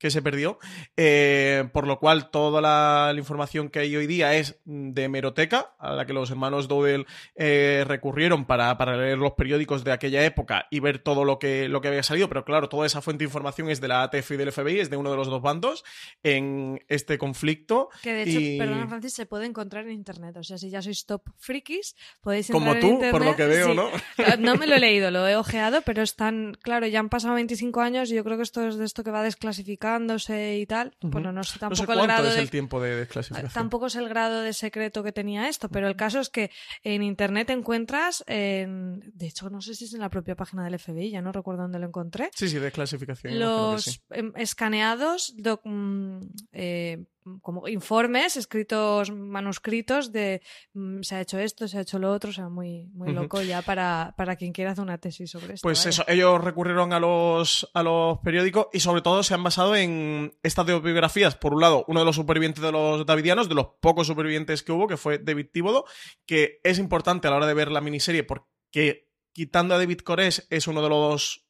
que 0.00 0.10
se 0.10 0.22
perdió, 0.22 0.58
eh, 0.96 1.68
por 1.74 1.86
lo 1.86 1.98
cual 1.98 2.30
toda 2.30 2.60
la, 2.60 3.12
información 3.16 3.68
que 3.68 3.80
hay 3.80 3.94
hoy 3.94 4.06
día 4.06 4.34
es 4.34 4.58
de 4.64 5.04
hemeroteca, 5.04 5.74
a 5.78 5.92
la 5.92 6.06
que 6.06 6.14
los 6.14 6.30
hermanos 6.30 6.68
Dowell 6.68 7.06
eh, 7.34 7.84
recurrieron 7.86 8.46
para, 8.46 8.76
para, 8.78 8.96
leer 8.96 9.18
los 9.18 9.32
periódicos 9.32 9.84
de 9.84 9.92
aquella 9.92 10.24
época 10.24 10.66
y 10.70 10.80
ver 10.80 11.00
todo 11.00 11.24
lo 11.24 11.38
que, 11.38 11.68
lo 11.68 11.82
que 11.82 11.88
había 11.88 12.02
salido, 12.02 12.30
pero 12.30 12.46
claro, 12.46 12.70
toda 12.70 12.86
esa 12.86 13.02
fuente 13.02 13.24
de 13.24 13.28
información 13.28 13.68
es 13.68 13.82
de 13.82 13.88
la 13.88 14.02
ATF 14.02 14.30
y 14.30 14.36
del 14.38 14.52
FBI, 14.52 14.80
es 14.80 14.88
de 14.88 14.96
uno 14.96 15.10
de 15.10 15.16
los 15.18 15.28
dos 15.28 15.42
bandos 15.42 15.84
en 16.22 16.82
este 16.88 17.18
conflicto. 17.18 17.90
Que 18.02 18.14
de 18.14 18.22
hecho, 18.22 18.64
perdona 18.64 18.88
Francis, 18.88 19.12
se 19.12 19.26
puede 19.26 19.44
encontrar 19.44 19.84
en 19.84 19.92
internet, 19.92 20.34
o 20.38 20.42
sea, 20.42 20.56
si 20.56 20.70
ya 20.70 20.80
sois 20.80 21.04
top 21.04 21.28
frikis, 21.36 21.94
podéis 22.22 22.50
Como 22.50 22.74
tú, 22.76 23.00
por 23.10 23.22
lo 23.22 23.36
que 23.36 23.44
veo, 23.44 23.74
¿no? 23.74 23.90
No 24.38 24.56
me 24.56 24.66
lo 24.66 24.76
he 24.76 24.80
leído, 24.80 25.10
lo 25.10 25.28
he 25.28 25.36
ojeado, 25.36 25.82
pero 25.82 26.02
están, 26.02 26.56
claro, 26.62 26.86
ya 26.86 27.00
han 27.00 27.10
pasado 27.10 27.34
25 27.34 27.82
años 27.82 28.10
y 28.10 28.14
yo 28.14 28.24
creo 28.24 28.38
que 28.38 28.44
esto 28.44 28.66
es 28.66 28.78
de 28.78 28.86
esto 28.86 29.04
que 29.04 29.10
va 29.10 29.22
desclasificar 29.22 29.89
y 29.98 30.66
tal. 30.66 30.96
Bueno, 31.00 31.32
no 31.32 31.42
sé 31.42 31.58
tampoco 31.58 31.92
el 31.92 32.02
grado 32.02 32.28
es 32.28 32.34
de... 32.34 32.42
el 32.42 32.50
tiempo 32.50 32.80
de 32.80 32.96
desclasificación. 32.96 33.52
Tampoco 33.52 33.86
es 33.86 33.96
el 33.96 34.08
grado 34.08 34.42
de 34.42 34.52
secreto 34.52 35.02
que 35.02 35.12
tenía 35.12 35.48
esto, 35.48 35.68
pero 35.68 35.88
el 35.88 35.96
caso 35.96 36.20
es 36.20 36.28
que 36.28 36.50
en 36.82 37.02
internet 37.02 37.50
encuentras, 37.50 38.24
en... 38.26 39.00
de 39.14 39.26
hecho, 39.26 39.50
no 39.50 39.60
sé 39.60 39.74
si 39.74 39.84
es 39.84 39.94
en 39.94 40.00
la 40.00 40.10
propia 40.10 40.36
página 40.36 40.64
del 40.64 40.78
FBI, 40.78 41.10
ya 41.10 41.22
no 41.22 41.32
recuerdo 41.32 41.62
dónde 41.62 41.78
lo 41.78 41.86
encontré. 41.86 42.30
Sí, 42.34 42.48
sí, 42.48 42.58
desclasificación. 42.58 43.38
Los 43.38 44.02
em, 44.10 44.32
escaneados, 44.36 45.34
mm, 45.64 46.18
eh, 46.52 47.04
como 47.42 47.68
informes 47.68 48.36
escritos, 48.36 49.10
manuscritos 49.10 50.12
de 50.12 50.42
mm, 50.74 51.02
se 51.02 51.14
ha 51.14 51.20
hecho 51.20 51.38
esto, 51.38 51.68
se 51.68 51.78
ha 51.78 51.82
hecho 51.82 51.98
lo 51.98 52.12
otro, 52.12 52.30
o 52.30 52.32
sea, 52.32 52.48
muy, 52.48 52.86
muy 52.92 53.12
loco 53.12 53.42
ya 53.42 53.62
para, 53.62 54.14
para 54.16 54.36
quien 54.36 54.52
quiera 54.52 54.72
hacer 54.72 54.82
una 54.82 54.98
tesis 54.98 55.30
sobre 55.30 55.54
esto. 55.54 55.62
Pues 55.62 55.84
eso, 55.86 56.04
ellos 56.08 56.42
recurrieron 56.42 56.92
a 56.92 57.00
los, 57.00 57.70
a 57.74 57.82
los 57.82 58.18
periódicos 58.18 58.66
y 58.72 58.80
sobre 58.80 59.02
todo 59.02 59.22
se 59.22 59.34
han 59.34 59.42
basado 59.42 59.76
en 59.76 60.36
estas 60.42 60.66
biografías. 60.66 61.36
Por 61.36 61.54
un 61.54 61.60
lado, 61.60 61.84
uno 61.88 62.00
de 62.00 62.06
los 62.06 62.16
supervivientes 62.16 62.62
de 62.62 62.72
los 62.72 63.06
davidianos, 63.06 63.48
de 63.48 63.54
los 63.54 63.68
pocos 63.80 64.06
supervivientes 64.06 64.62
que 64.62 64.72
hubo, 64.72 64.88
que 64.88 64.96
fue 64.96 65.18
David 65.18 65.46
Tíbodo, 65.52 65.84
que 66.26 66.60
es 66.64 66.78
importante 66.78 67.28
a 67.28 67.30
la 67.30 67.36
hora 67.36 67.46
de 67.46 67.54
ver 67.54 67.70
la 67.70 67.80
miniserie 67.80 68.24
porque 68.24 69.08
quitando 69.32 69.74
a 69.74 69.78
David 69.78 70.00
Cores 70.00 70.46
es 70.50 70.66
uno 70.66 70.82
de 70.82 70.88
los 70.88 71.49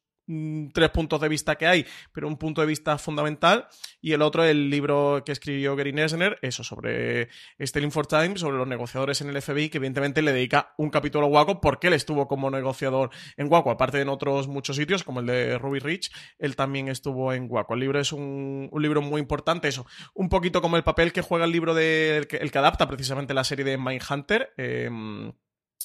tres 0.73 0.89
puntos 0.89 1.21
de 1.21 1.29
vista 1.29 1.55
que 1.55 1.67
hay, 1.67 1.85
pero 2.11 2.27
un 2.27 2.37
punto 2.37 2.61
de 2.61 2.67
vista 2.67 2.97
fundamental. 2.97 3.67
Y 4.01 4.13
el 4.13 4.21
otro, 4.21 4.43
el 4.43 4.69
libro 4.69 5.23
que 5.25 5.31
escribió 5.31 5.75
Gary 5.75 5.93
Nesner, 5.93 6.37
eso, 6.41 6.63
sobre 6.63 7.29
Stelling 7.59 7.91
for 7.91 8.07
Time, 8.07 8.37
sobre 8.37 8.57
los 8.57 8.67
negociadores 8.67 9.21
en 9.21 9.29
el 9.29 9.41
FBI, 9.41 9.69
que 9.69 9.77
evidentemente 9.77 10.21
le 10.21 10.33
dedica 10.33 10.73
un 10.77 10.89
capítulo 10.89 11.27
a 11.27 11.29
Waco 11.29 11.61
porque 11.61 11.87
él 11.87 11.93
estuvo 11.93 12.27
como 12.27 12.49
negociador 12.49 13.11
en 13.37 13.51
Waco, 13.51 13.71
aparte 13.71 13.97
de 13.97 14.03
en 14.03 14.09
otros 14.09 14.47
muchos 14.47 14.75
sitios, 14.75 15.03
como 15.03 15.19
el 15.19 15.27
de 15.27 15.57
Ruby 15.57 15.79
Rich, 15.79 16.11
él 16.39 16.55
también 16.55 16.87
estuvo 16.87 17.33
en 17.33 17.47
Waco. 17.49 17.73
El 17.73 17.79
libro 17.79 17.99
es 17.99 18.11
un, 18.11 18.69
libro 18.77 19.01
muy 19.01 19.21
importante, 19.21 19.67
eso, 19.67 19.85
un 20.13 20.29
poquito 20.29 20.61
como 20.61 20.77
el 20.77 20.83
papel 20.83 21.13
que 21.13 21.21
juega 21.21 21.45
el 21.45 21.51
libro 21.51 21.73
de, 21.73 22.17
el, 22.17 22.27
que, 22.27 22.57
adapta 22.57 22.87
precisamente 22.87 23.33
la 23.33 23.43
serie 23.43 23.65
de 23.65 23.77
Mindhunter. 23.77 24.53
Eh, 24.57 24.89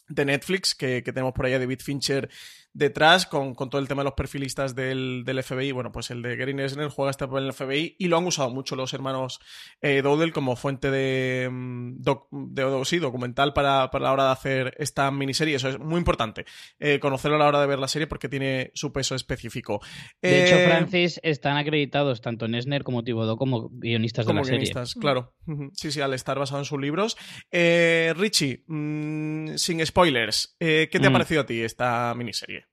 de 0.09 0.25
Netflix, 0.25 0.75
que, 0.75 1.03
tenemos 1.03 1.33
por 1.33 1.47
ahí 1.47 1.55
a 1.55 1.59
David 1.59 1.81
Fincher 1.81 2.29
detrás, 2.77 3.25
con, 3.25 3.55
todo 3.55 3.79
el 3.79 3.89
tema 3.89 4.03
de 4.03 4.05
los 4.05 4.15
perfilistas 4.15 4.75
del, 4.75 5.25
FBI. 5.27 5.73
Bueno, 5.73 5.91
pues 5.91 6.11
el 6.11 6.21
de 6.21 6.37
Gary 6.37 6.53
Nesner 6.53 6.89
juega 6.89 7.11
este 7.11 7.27
papel 7.27 7.45
en 7.45 7.49
el 7.49 7.53
FBI 7.55 7.97
y 7.99 8.09
lo 8.09 8.19
han 8.19 8.27
usado 8.27 8.51
mucho 8.51 8.77
los 8.77 8.93
hermanos 8.93 9.41
eh, 9.81 10.03
Dowdell 10.03 10.33
como 10.33 10.57
fuente 10.57 10.91
de, 10.91 11.49
mm, 11.51 12.03
de, 12.31 12.99
documental 13.01 13.55
para, 13.55 13.91
la 13.93 14.13
hora 14.13 14.27
de 14.27 14.31
hacer 14.31 14.75
esta 14.79 15.11
miniserie. 15.11 15.57
Eso 15.57 15.71
es 15.71 15.79
muy 15.79 15.97
importante, 15.97 16.45
eh, 16.79 16.99
conocerlo 17.01 17.37
a 17.37 17.41
la 17.41 17.47
hora 17.47 17.61
de 17.63 17.67
ver 17.67 17.79
la 17.79 17.89
serie 17.89 18.07
porque 18.07 18.29
tiene 18.29 18.73
su 18.75 18.93
peso 18.93 19.15
específico. 19.15 19.81
De 20.21 20.45
hecho, 20.45 20.57
eh, 20.57 20.67
Francis, 20.67 21.19
están 21.23 21.57
acreditados 21.57 22.21
tanto 22.21 22.47
Nesner 22.47 22.85
como 22.85 23.03
Thibodeau 23.03 23.39
como 23.39 23.71
guionistas 23.71 24.27
de 24.27 24.35
la 24.35 24.43
guionistas, 24.43 24.95
claro. 24.95 25.35
Sí, 25.73 25.91
sí, 25.91 26.03
al 26.03 26.13
estar 26.13 26.39
basado 26.39 26.61
en 26.61 26.67
sus 26.67 26.81
libros. 26.81 27.17
Richie, 27.51 28.65
mm, 28.67 29.57
sin 29.57 29.85
spoilers, 29.87 30.57
¿qué 30.59 30.89
te 30.91 31.07
ha 31.07 31.11
mm. 31.11 31.13
parecido 31.13 31.41
a 31.41 31.47
ti 31.47 31.63
esta 31.63 32.13
miniserie? 32.15 32.66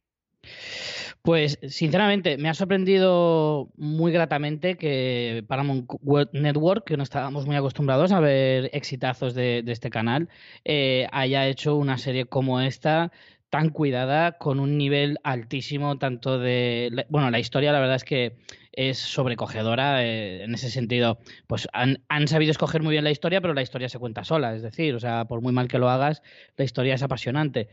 Pues 1.24 1.58
sinceramente 1.70 2.38
me 2.38 2.50
ha 2.50 2.54
sorprendido 2.54 3.70
muy 3.78 4.12
gratamente 4.12 4.76
que 4.76 5.46
Paramount 5.48 5.90
Network, 6.34 6.84
que 6.86 6.98
no 6.98 7.04
estábamos 7.04 7.46
muy 7.46 7.56
acostumbrados 7.56 8.12
a 8.12 8.20
ver 8.20 8.70
exitazos 8.74 9.34
de, 9.34 9.64
este 9.68 9.90
canal, 9.90 10.28
eh, 10.66 11.08
haya 11.14 11.48
hecho 11.48 11.78
una 11.78 11.98
serie 11.98 12.26
como 12.26 12.60
esta 12.60 13.14
tan 13.50 13.70
cuidada, 13.70 14.34
con 14.34 14.60
un 14.60 14.78
nivel 14.78 15.18
altísimo, 15.24 15.98
tanto 15.98 16.40
de... 16.40 17.06
Bueno, 17.08 17.32
la 17.32 17.40
historia 17.40 17.72
la 17.72 17.80
verdad 17.80 17.96
es 17.96 18.04
que 18.04 18.36
es 18.74 18.98
sobrecogedora 18.98 20.04
eh, 20.04 20.44
en 20.44 20.54
ese 20.56 20.70
sentido. 20.70 21.20
Pues 21.48 21.70
han, 21.72 22.04
han, 22.10 22.28
sabido 22.28 22.52
escoger 22.52 22.82
muy 22.82 22.92
bien 22.92 23.06
la 23.06 23.12
historia, 23.12 23.40
pero 23.40 23.54
la 23.54 23.62
historia 23.62 23.88
se 23.88 24.00
cuenta 24.00 24.26
sola, 24.26 24.56
es 24.56 24.62
decir, 24.62 24.94
o 24.94 25.00
sea, 25.00 25.24
por 25.26 25.40
muy 25.40 25.54
mal 25.54 25.70
que 25.70 25.80
lo 25.80 25.90
hagas, 25.90 26.22
la 26.58 26.66
historia 26.66 26.96
es 26.96 27.04
apasionante. 27.04 27.70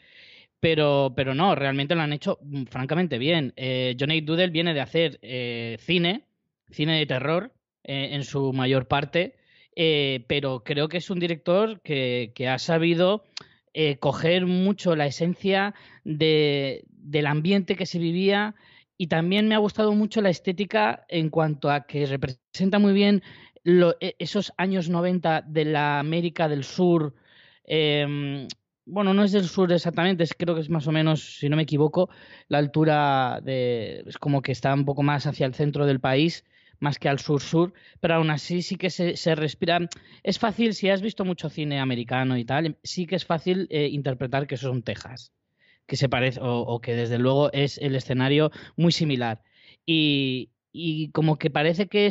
Pero, 0.60 1.14
pero 1.16 1.34
no, 1.34 1.54
realmente 1.54 1.94
lo 1.94 2.02
han 2.02 2.12
hecho 2.12 2.38
mm, 2.42 2.64
francamente 2.64 3.18
bien. 3.18 3.52
Eh, 3.56 3.96
Johnny 3.98 4.20
Doodle 4.20 4.50
viene 4.50 4.74
de 4.74 4.80
hacer 4.80 5.18
eh, 5.22 5.76
cine, 5.80 6.26
cine 6.70 6.98
de 6.98 7.06
terror, 7.06 7.52
eh, 7.84 8.10
en 8.12 8.24
su 8.24 8.52
mayor 8.52 8.86
parte, 8.86 9.36
pero 10.28 10.62
creo 10.62 10.88
que 10.88 10.98
es 10.98 11.08
un 11.08 11.18
director 11.18 11.80
que, 11.80 12.32
que 12.34 12.48
ha 12.48 12.58
sabido 12.58 13.24
coger 13.98 14.44
mucho 14.44 14.94
la 14.94 15.06
esencia 15.06 15.74
de, 16.04 16.84
del 16.88 17.26
ambiente 17.26 17.76
que 17.76 17.86
se 17.86 17.98
vivía 17.98 18.54
y 19.00 19.06
también 19.06 19.48
me 19.48 19.54
ha 19.54 19.58
gustado 19.58 19.92
mucho 19.92 20.20
la 20.20 20.28
estética 20.28 21.06
en 21.08 21.30
cuanto 21.30 21.70
a 21.70 21.86
que 21.86 22.04
representa 22.04 22.78
muy 22.78 22.92
bien 22.92 23.22
e, 23.64 24.14
esos 24.18 24.52
años 24.58 24.90
90 24.90 25.42
de 25.42 25.64
la 25.64 25.98
América 25.98 26.48
del 26.48 26.64
Sur. 26.64 27.14
Em, 27.64 28.46
bueno, 28.90 29.14
no 29.14 29.24
es 29.24 29.32
del 29.32 29.48
sur 29.48 29.72
exactamente, 29.72 30.24
es, 30.24 30.34
creo 30.34 30.54
que 30.54 30.60
es 30.60 30.70
más 30.70 30.86
o 30.86 30.92
menos, 30.92 31.38
si 31.38 31.48
no 31.48 31.56
me 31.56 31.62
equivoco, 31.62 32.10
la 32.48 32.58
altura 32.58 33.40
de, 33.42 34.04
es 34.06 34.18
como 34.18 34.42
que 34.42 34.52
está 34.52 34.74
un 34.74 34.84
poco 34.84 35.02
más 35.02 35.26
hacia 35.26 35.46
el 35.46 35.54
centro 35.54 35.86
del 35.86 36.00
país, 36.00 36.44
más 36.78 36.98
que 36.98 37.08
al 37.08 37.18
sur-sur, 37.18 37.72
pero 38.00 38.14
aún 38.14 38.30
así 38.30 38.62
sí 38.62 38.76
que 38.76 38.90
se, 38.90 39.34
respira. 39.34 39.80
Es 40.22 40.38
fácil, 40.38 40.74
si 40.74 40.88
has 40.88 41.02
visto 41.02 41.24
mucho 41.24 41.50
cine 41.50 41.78
americano 41.78 42.36
y 42.38 42.44
tal, 42.44 42.78
sí 42.82 43.06
que 43.06 43.16
es 43.16 43.24
fácil 43.24 43.66
eh, 43.70 43.88
interpretar 43.88 44.46
que 44.46 44.54
eso 44.54 44.68
son 44.68 44.82
Texas, 44.82 45.32
que 45.86 45.96
se 45.96 46.08
parece, 46.08 46.40
o, 46.40 46.60
o 46.60 46.80
que 46.80 46.94
desde 46.94 47.18
luego 47.18 47.52
es 47.52 47.78
el 47.78 47.94
escenario 47.94 48.50
muy 48.76 48.92
similar. 48.92 49.42
Y, 49.86 50.50
y 50.72 51.10
como 51.10 51.36
que 51.36 51.50
parece 51.50 51.88
que 51.88 52.10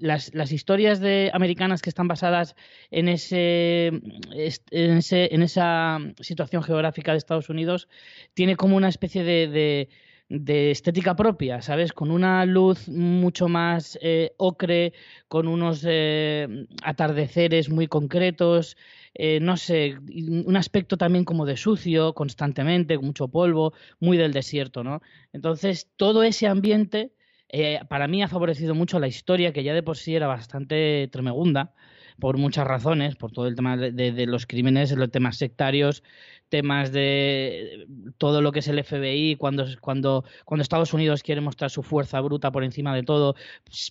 las, 0.00 0.52
historias 0.52 1.00
de 1.00 1.30
americanas 1.34 1.82
que 1.82 1.90
están 1.90 2.08
basadas 2.08 2.54
en 2.90 3.08
ese, 3.08 3.86
en 3.88 4.96
ese 4.98 5.34
en 5.34 5.42
esa 5.42 5.98
situación 6.20 6.62
geográfica 6.62 7.12
de 7.12 7.18
Estados 7.18 7.48
Unidos 7.48 7.88
tiene 8.34 8.56
como 8.56 8.76
una 8.76 8.88
especie 8.88 9.24
de, 9.24 9.88
de, 10.28 10.70
estética 10.70 11.16
propia, 11.16 11.60
¿sabes? 11.60 11.92
Con 11.92 12.10
una 12.10 12.44
luz 12.46 12.88
mucho 12.88 13.48
más 13.48 13.98
eh, 14.00 14.32
ocre, 14.36 14.92
con 15.26 15.48
unos 15.48 15.84
eh, 15.86 16.66
atardeceres 16.82 17.68
muy 17.68 17.88
concretos, 17.88 18.76
eh, 19.14 19.40
no 19.40 19.56
sé, 19.56 19.96
un 19.98 20.56
aspecto 20.56 20.96
también 20.96 21.24
como 21.24 21.46
de 21.46 21.56
sucio 21.56 22.12
constantemente, 22.14 22.96
con 22.96 23.06
mucho 23.06 23.26
polvo, 23.28 23.72
muy 23.98 24.16
del 24.16 24.32
desierto, 24.32 24.84
¿no? 24.84 25.00
Entonces, 25.32 25.88
todo 25.96 26.22
ese 26.22 26.46
ambiente 26.46 27.12
eh, 27.48 27.80
para 27.88 28.08
mí 28.08 28.22
ha 28.22 28.28
favorecido 28.28 28.74
mucho 28.74 28.98
la 28.98 29.08
historia, 29.08 29.52
que 29.52 29.62
ya 29.62 29.74
de 29.74 29.82
por 29.82 29.96
sí 29.96 30.14
era 30.14 30.26
bastante 30.26 31.08
tremegunda, 31.10 31.72
por 32.18 32.36
muchas 32.36 32.66
razones, 32.66 33.16
por 33.16 33.30
todo 33.30 33.46
el 33.46 33.54
tema 33.54 33.76
de, 33.76 34.26
los 34.26 34.46
crímenes, 34.46 34.90
los 34.92 35.10
temas 35.10 35.36
sectarios, 35.36 36.02
temas 36.48 36.90
de 36.92 37.86
todo 38.18 38.42
lo 38.42 38.50
que 38.52 38.58
es 38.58 38.68
el 38.68 38.82
FBI, 38.82 39.36
cuando, 39.36 39.64
cuando, 39.80 40.24
cuando 40.44 40.62
Estados 40.62 40.92
Unidos 40.92 41.22
quiere 41.22 41.40
mostrar 41.40 41.70
su 41.70 41.82
fuerza 41.82 42.20
bruta 42.20 42.50
por 42.50 42.64
encima 42.64 42.94
de 42.94 43.04
todo, 43.04 43.36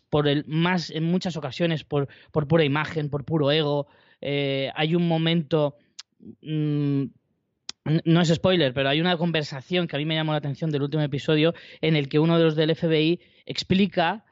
por 0.10 0.28
el, 0.28 0.44
más 0.46 0.90
en 0.90 1.06
muchas 1.06 1.38
ocasiones 1.38 1.84
por, 1.84 2.10
por 2.32 2.48
pura 2.48 2.66
imagen, 2.66 3.10
por 3.10 3.24
puro 3.24 3.52
ego. 3.52 3.88
Eh, 4.20 4.72
hay 4.76 4.94
un 4.96 5.08
momento 5.08 5.78
mm, 6.42 7.06
no 8.06 8.22
es 8.22 8.30
spoiler, 8.30 8.74
pero 8.74 8.90
hay 8.90 9.02
una 9.02 9.18
conversación 9.18 9.88
que 9.88 9.96
a 9.96 10.00
mí 10.00 10.06
me 10.06 10.16
llamó 10.16 10.32
la 10.32 10.40
atención 10.40 10.72
del 10.72 10.84
último 10.84 11.04
episodio 11.04 11.54
en 11.82 11.96
el 11.96 12.10
que 12.10 12.20
uno 12.20 12.38
de 12.38 12.44
los 12.44 12.56
del 12.56 12.76
FBI 12.76 13.20
explica 13.46 14.26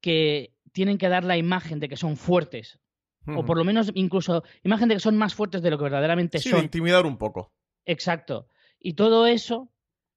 que 0.00 0.54
tienen 0.72 0.98
que 0.98 1.08
dar 1.08 1.24
la 1.24 1.36
imagen 1.36 1.80
de 1.80 1.88
que 1.88 1.96
son 1.96 2.16
fuertes. 2.16 2.78
O 3.24 3.44
por 3.44 3.56
lo 3.56 3.62
menos 3.62 3.92
incluso 3.94 4.42
imagen 4.64 4.88
de 4.88 4.96
que 4.96 5.00
son 5.00 5.16
más 5.16 5.32
fuertes 5.34 5.62
de 5.62 5.70
lo 5.70 5.78
que 5.78 5.84
verdaderamente 5.84 6.40
sí, 6.40 6.48
son. 6.48 6.58
De 6.58 6.64
intimidar 6.64 7.06
un 7.06 7.18
poco. 7.18 7.52
Exacto. 7.84 8.48
Y 8.80 8.94
todo 8.94 9.26
eso, 9.26 9.70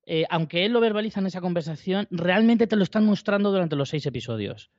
eh, 0.08 0.26
aunque 0.32 0.66
él 0.66 0.72
lo 0.72 0.80
verbaliza 0.80 1.20
en 1.20 1.28
esa 1.28 1.40
conversación, 1.40 2.08
realmente 2.10 2.66
te 2.66 2.76
lo 2.76 2.84
están 2.84 3.06
mostrando 3.06 3.52
durante 3.52 3.76
los 3.76 3.90
seis 3.90 4.08
episodios. 4.08 4.72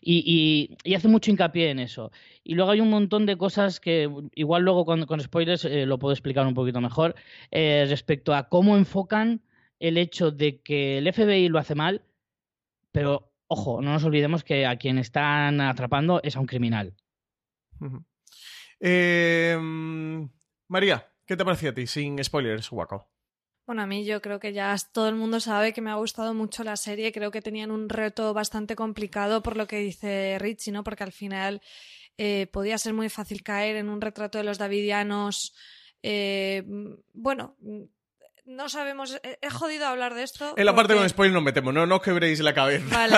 Y, 0.00 0.76
hace 0.94 1.08
mucho 1.08 1.30
hincapié 1.30 1.70
en 1.70 1.78
eso. 1.78 2.10
Y 2.44 2.54
luego 2.54 2.70
hay 2.70 2.80
un 2.80 2.90
montón 2.90 3.26
de 3.26 3.36
cosas 3.36 3.80
que 3.80 4.10
igual 4.34 4.62
luego 4.62 4.84
con, 4.84 5.20
spoilers 5.20 5.64
eh, 5.64 5.86
lo 5.86 5.98
puedo 5.98 6.12
explicar 6.12 6.46
un 6.46 6.54
poquito 6.54 6.80
mejor 6.80 7.14
eh, 7.50 7.86
respecto 7.88 8.34
a 8.34 8.48
cómo 8.48 8.76
enfocan 8.76 9.42
el 9.80 9.96
hecho 9.96 10.30
de 10.30 10.60
que 10.60 10.98
el 10.98 11.12
FBI 11.12 11.48
lo 11.48 11.58
hace 11.58 11.74
mal, 11.74 12.02
pero 12.92 13.32
ojo, 13.46 13.80
no 13.80 13.92
nos 13.92 14.04
olvidemos 14.04 14.44
que 14.44 14.66
a 14.66 14.76
quien 14.76 14.98
están 14.98 15.60
atrapando 15.60 16.20
es 16.22 16.36
a 16.36 16.40
un 16.40 16.46
criminal. 16.46 16.94
Em, 18.80 20.28
María, 20.68 21.12
¿qué 21.26 21.36
te 21.36 21.44
pareció 21.44 21.70
a 21.70 21.74
ti 21.74 21.86
sin 21.86 22.22
spoilers, 22.22 22.70
Waco? 22.72 23.08
Bueno, 23.68 23.82
a 23.82 23.86
mí 23.86 24.06
yo 24.06 24.22
creo 24.22 24.40
que 24.40 24.54
ya 24.54 24.74
todo 24.94 25.10
el 25.10 25.14
mundo 25.14 25.40
sabe 25.40 25.74
que 25.74 25.82
me 25.82 25.90
ha 25.90 25.96
gustado 25.96 26.32
mucho 26.32 26.64
la 26.64 26.74
serie. 26.76 27.12
Creo 27.12 27.30
que 27.30 27.42
tenían 27.42 27.70
un 27.70 27.90
reto 27.90 28.32
bastante 28.32 28.74
complicado 28.74 29.42
por 29.42 29.58
lo 29.58 29.66
que 29.66 29.76
dice 29.76 30.38
Richie, 30.38 30.72
¿no? 30.72 30.82
Porque 30.82 31.04
al 31.04 31.12
final 31.12 31.60
eh, 32.16 32.46
podía 32.50 32.78
ser 32.78 32.94
muy 32.94 33.10
fácil 33.10 33.42
caer 33.42 33.76
en 33.76 33.90
un 33.90 34.00
retrato 34.00 34.38
de 34.38 34.44
los 34.44 34.56
davidianos. 34.56 35.54
Eh, 36.02 36.64
bueno, 37.12 37.56
no 38.48 38.68
sabemos. 38.68 39.20
He, 39.22 39.50
jodido 39.50 39.86
hablar 39.86 40.14
de 40.14 40.22
esto. 40.22 40.54
En 40.56 40.64
la 40.64 40.74
parte 40.74 40.94
con 40.94 41.08
spoiler 41.08 41.34
nos 41.34 41.42
metemos, 41.42 41.72
no, 41.74 41.86
no 41.86 42.00
quebréis 42.00 42.40
la 42.40 42.54
cabeza. 42.54 42.86
Vale. 42.90 43.16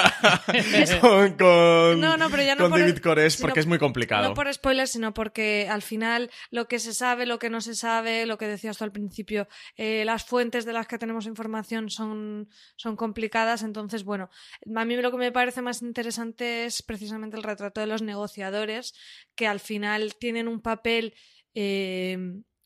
con, 1.39 2.01
no, 2.01 2.17
no, 2.17 2.31
pero 2.31 2.43
ya 2.43 2.57
no 2.57 2.69
David 2.69 2.99
Cores 2.99 3.37
porque 3.37 3.61
es 3.61 3.67
muy 3.67 3.79
complicado. 3.79 4.29
No 4.29 4.35
por 4.35 4.53
spoiler, 4.53 4.89
sino 4.89 5.15
porque 5.15 5.69
al 5.71 5.83
final 5.83 6.31
lo 6.51 6.67
que 6.67 6.81
se 6.81 6.93
sabe, 6.93 7.27
lo 7.27 7.39
que 7.39 7.49
no 7.49 7.61
se 7.61 7.75
sabe, 7.77 8.27
lo 8.27 8.39
que 8.39 8.49
decías 8.49 8.77
tú 8.77 8.85
al 8.85 8.93
principio, 8.93 9.47
eh, 9.77 10.05
las 10.05 10.25
fuentes 10.25 10.65
de 10.65 10.73
las 10.73 10.89
que 10.89 10.99
tenemos 10.99 11.27
información 11.27 11.91
son, 11.91 12.49
son 12.77 12.97
complicadas. 12.97 13.63
Entonces, 13.63 14.05
bueno, 14.05 14.31
a 14.75 14.85
mí 14.85 14.97
lo 14.97 15.13
que 15.13 15.17
me 15.17 15.33
parece 15.33 15.63
más 15.63 15.81
interesante 15.81 16.65
es 16.65 16.83
precisamente 16.83 17.37
el 17.37 17.45
retrato 17.45 17.81
de 17.81 17.87
los 17.87 18.03
negociadores, 18.03 18.95
que 19.37 19.47
al 19.47 19.61
final 19.61 20.17
tienen 20.17 20.49
un 20.49 20.61
papel. 20.61 21.15
Eh, 21.55 22.19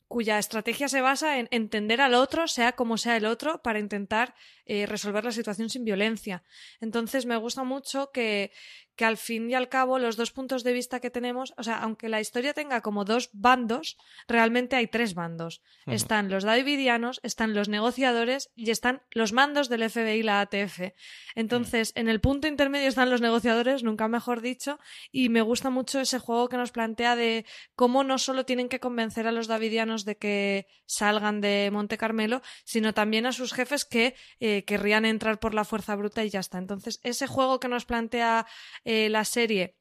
cuya 0.08 0.38
estrategia 0.38 0.88
se 0.88 1.00
basa 1.00 1.38
en 1.38 1.49
entender 1.50 2.00
al 2.00 2.14
otro, 2.14 2.49
sea 2.49 2.73
como 2.73 2.99
sea 2.99 3.16
el 3.16 3.26
otro, 3.26 3.62
para 3.62 3.78
intentar 3.78 4.34
eh, 4.66 4.87
resolver 4.87 5.25
la 5.25 5.33
situación 5.33 5.68
sin 5.68 5.85
violencia. 5.85 6.42
Entonces 6.80 7.26
me 7.26 7.37
gusta 7.37 7.64
mucho 7.64 8.11
que, 8.12 8.52
que 8.97 9.04
al 9.04 9.16
fin 9.16 9.50
y 9.50 9.54
al 9.54 9.68
cabo 9.68 9.99
los 9.99 10.16
dos 10.16 10.30
puntos 10.30 10.62
de 10.62 10.73
vista 10.73 11.00
que 11.00 11.11
tenemos, 11.11 11.52
o 11.56 11.62
sea, 11.62 11.78
aunque 11.78 12.09
la 12.09 12.21
historia 12.21 12.54
tenga 12.54 12.80
como 12.80 13.04
dos 13.04 13.30
bandos, 13.33 13.97
realmente 14.28 14.76
hay 14.76 14.87
tres 14.87 15.14
bandos. 15.14 15.62
Están 15.87 16.30
los 16.30 16.44
davidianos, 16.44 17.21
están 17.23 17.54
los 17.54 17.68
negociadores 17.68 18.50
y 18.54 18.71
están 18.71 19.02
los 19.11 19.33
mandos 19.33 19.68
del 19.68 19.88
FBI 19.90 20.21
y 20.21 20.23
la 20.23 20.40
ATF. 20.40 20.92
Entonces, 21.35 21.92
en 21.97 22.09
el 22.09 22.21
punto 22.21 22.47
intermedio 22.47 22.88
están 22.88 23.11
los 23.11 23.21
negociadores, 23.21 23.83
nunca 23.83 24.06
mejor 24.06 24.40
dicho, 24.40 24.78
y 25.11 25.28
me 25.28 25.42
gusta 25.42 25.71
mucho 25.71 26.00
ese 26.00 26.18
juego 26.18 26.49
que 26.49 26.56
nos 26.56 26.71
plantea 26.71 27.16
de 27.16 27.44
cómo 27.75 28.04
no 28.04 28.18
solo 28.18 28.44
tienen 28.44 28.68
que 28.68 28.80
convencer 28.80 29.26
a 29.26 29.33
los 29.33 29.49
davidianos 29.49 30.04
de 30.04 30.16
que 30.16 30.66
salgan 30.87 31.40
de 31.40 31.71
Monte 31.73 31.99
Carmelo, 31.99 32.42
sino 32.64 32.94
también 32.94 33.26
a 33.26 33.33
sus 33.33 33.52
jefes 33.52 33.85
que 33.85 34.14
eh, 34.38 34.53
querrían 34.62 35.04
entrar 35.04 35.40
por 35.40 35.54
la 35.54 35.64
fuerza 35.64 35.96
bruta 35.96 36.25
y 36.25 36.30
ya 36.30 36.40
está. 36.40 36.58
Entonces, 36.58 37.00
ese 37.02 37.26
juego 37.26 37.58
que 37.58 37.68
nos 37.68 37.84
plantea 37.84 38.46
eh, 38.84 39.08
la 39.08 39.25
serie 39.25 39.75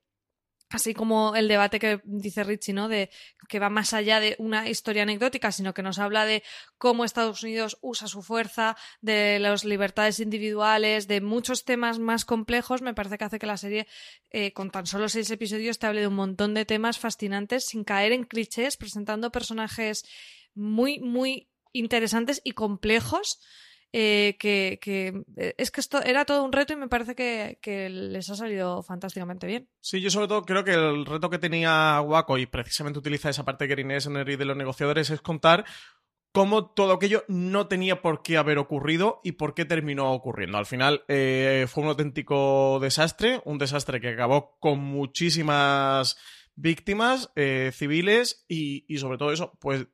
así 0.74 0.94
como 0.94 1.36
el 1.36 1.48
debate 1.48 1.80
que 1.80 2.02
dice 2.04 2.44
Richie, 2.44 2.74
¿no? 2.74 2.88
De 2.88 3.12
que 3.48 3.60
va 3.60 3.70
más 3.70 3.94
allá 3.94 4.20
de 4.20 4.36
una 4.40 4.68
historia 4.68 5.04
anecdótica, 5.04 5.52
sino 5.52 5.74
que 5.74 5.84
nos 5.84 6.00
habla 6.00 6.26
de 6.26 6.44
cómo 6.78 7.06
Estados 7.06 7.44
Unidos 7.44 7.78
usa 7.82 8.08
su 8.08 8.24
fuerza, 8.24 8.76
de 9.02 9.38
las 9.40 9.66
libertades 9.66 10.20
individuales, 10.20 11.08
de 11.08 11.22
muchos 11.22 11.64
temas 11.64 12.00
más 12.00 12.26
complejos, 12.26 12.82
me 12.82 12.94
parece 12.94 13.18
que 13.18 13.26
hace 13.26 13.40
que 13.40 13.46
la 13.46 13.58
serie, 13.58 13.88
eh, 14.32 14.52
con 14.54 14.72
tan 14.72 14.88
solo 14.88 15.10
seis 15.10 15.30
episodios, 15.30 15.78
te 15.78 15.86
hable 15.86 16.02
de 16.02 16.08
un 16.08 16.16
montón 16.16 16.54
de 16.54 16.66
temas 16.66 16.98
fascinantes 16.98 17.66
sin 17.66 17.84
caer 17.84 18.12
en 18.12 18.24
clichés, 18.24 18.76
presentando 18.76 19.32
personajes 19.32 20.06
muy, 20.56 21.00
muy 21.00 21.50
interesantes 21.72 22.42
y 22.44 22.52
complejos 22.52 23.40
eh, 23.96 24.38
que, 24.40 24.80
eh, 25.38 25.54
es 25.56 25.70
que 25.70 25.80
esto 25.80 26.02
era 26.02 26.26
todo 26.26 26.44
un 26.44 26.52
reto 26.52 26.74
y 26.74 26.78
me 26.78 26.88
parece 26.88 27.14
que, 27.14 27.90
les 27.92 28.28
ha 28.28 28.36
salido 28.36 28.82
fantásticamente 28.82 29.46
bien. 29.46 29.70
Sí, 29.82 30.02
yo 30.02 30.10
sobre 30.10 30.28
todo 30.28 30.42
creo 30.42 30.64
que 30.64 30.74
el 30.74 31.06
reto 31.06 31.30
que 31.30 31.38
tenía 31.38 32.02
Waco 32.02 32.40
y 32.40 32.48
precisamente 32.48 32.98
utiliza 32.98 33.30
esa 33.30 33.46
parte 33.46 33.68
de 33.68 33.76
Green 33.76 33.92
y 33.92 34.36
de 34.36 34.46
los 34.46 34.58
negociadores 34.58 35.12
es 35.12 35.22
contar 35.22 35.64
cómo 36.32 36.72
todo 36.72 36.94
aquello 36.94 37.24
no 37.28 37.68
tenía 37.68 38.02
por 38.02 38.24
qué 38.24 38.38
haber 38.38 38.58
ocurrido 38.58 39.22
y 39.24 39.34
por 39.34 39.54
qué 39.54 39.64
terminó 39.64 40.12
ocurriendo. 40.12 40.58
Al 40.58 40.66
final 40.66 41.04
eh, 41.08 41.68
fue 41.70 41.84
un 41.84 41.90
auténtico 41.90 42.80
desastre, 42.82 43.44
un 43.46 43.60
desastre 43.60 44.02
que 44.02 44.10
acabó 44.10 44.58
con 44.60 44.80
muchísimas 44.80 46.18
víctimas 46.56 47.32
civiles 47.74 48.44
y, 48.48 48.86
sobre 48.98 49.20
todo 49.20 49.32
eso, 49.32 49.56
pues 49.60 49.86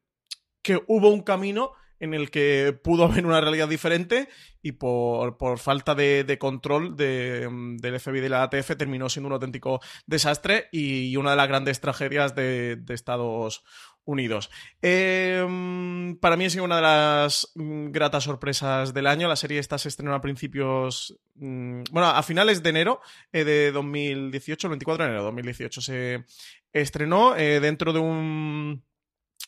que 0.61 0.81
hubo 0.87 1.09
un 1.09 1.23
camino 1.23 1.73
en 1.99 2.13
el 2.13 2.31
que 2.31 2.77
pudo 2.83 3.05
haber 3.05 3.25
una 3.25 3.41
realidad 3.41 3.67
diferente 3.67 4.29
y 4.61 4.73
por, 4.73 5.35
falta 5.57 5.95
de, 5.95 6.37
control 6.39 6.95
del 6.95 7.99
FBI 7.99 8.17
y 8.17 8.21
de 8.21 8.29
la 8.29 8.43
ATF 8.43 8.75
terminó 8.77 9.09
siendo 9.09 9.27
un 9.27 9.33
auténtico 9.33 9.79
desastre 10.05 10.67
y 10.71 11.15
una 11.15 11.31
de 11.31 11.37
las 11.37 11.47
grandes 11.47 11.79
tragedias 11.79 12.35
de, 12.35 12.75
de 12.75 12.93
Estados 12.93 13.63
Unidos. 14.09 14.49
Em, 14.81 16.17
para 16.17 16.35
mí 16.35 16.45
ha 16.45 16.49
sido 16.49 16.63
una 16.63 16.77
de 16.77 16.81
las 16.81 17.51
mm, 17.53 17.91
gratas 17.91 18.23
sorpresas 18.23 18.91
del 18.91 19.05
año. 19.05 19.27
La 19.27 19.35
serie 19.35 19.59
esta 19.59 19.77
se 19.77 19.87
estrenó 19.87 20.15
a 20.15 20.21
principios. 20.21 21.19
Mm, 21.35 21.83
bueno, 21.91 22.07
a 22.07 22.23
finales 22.23 22.63
de 22.63 22.69
enero 22.71 23.01
eh, 23.31 23.43
de 23.43 23.71
2018, 23.71 24.67
el 24.67 24.71
24 24.71 25.03
de 25.03 25.09
enero 25.09 25.21
de 25.21 25.27
2018 25.27 25.81
se 25.81 26.25
estrenó 26.73 27.35
eh, 27.35 27.59
dentro 27.59 27.93
de 27.93 27.99
un 27.99 28.83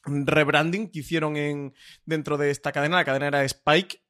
rebranding 0.05 0.89
que 0.89 0.99
hicieron 0.99 1.37
en, 1.37 1.73
dentro 2.05 2.37
de 2.37 2.51
esta 2.51 2.71
cadena. 2.71 2.97
La 2.97 3.05
cadena 3.05 3.27
era 3.27 3.43
Spike. 3.43 4.03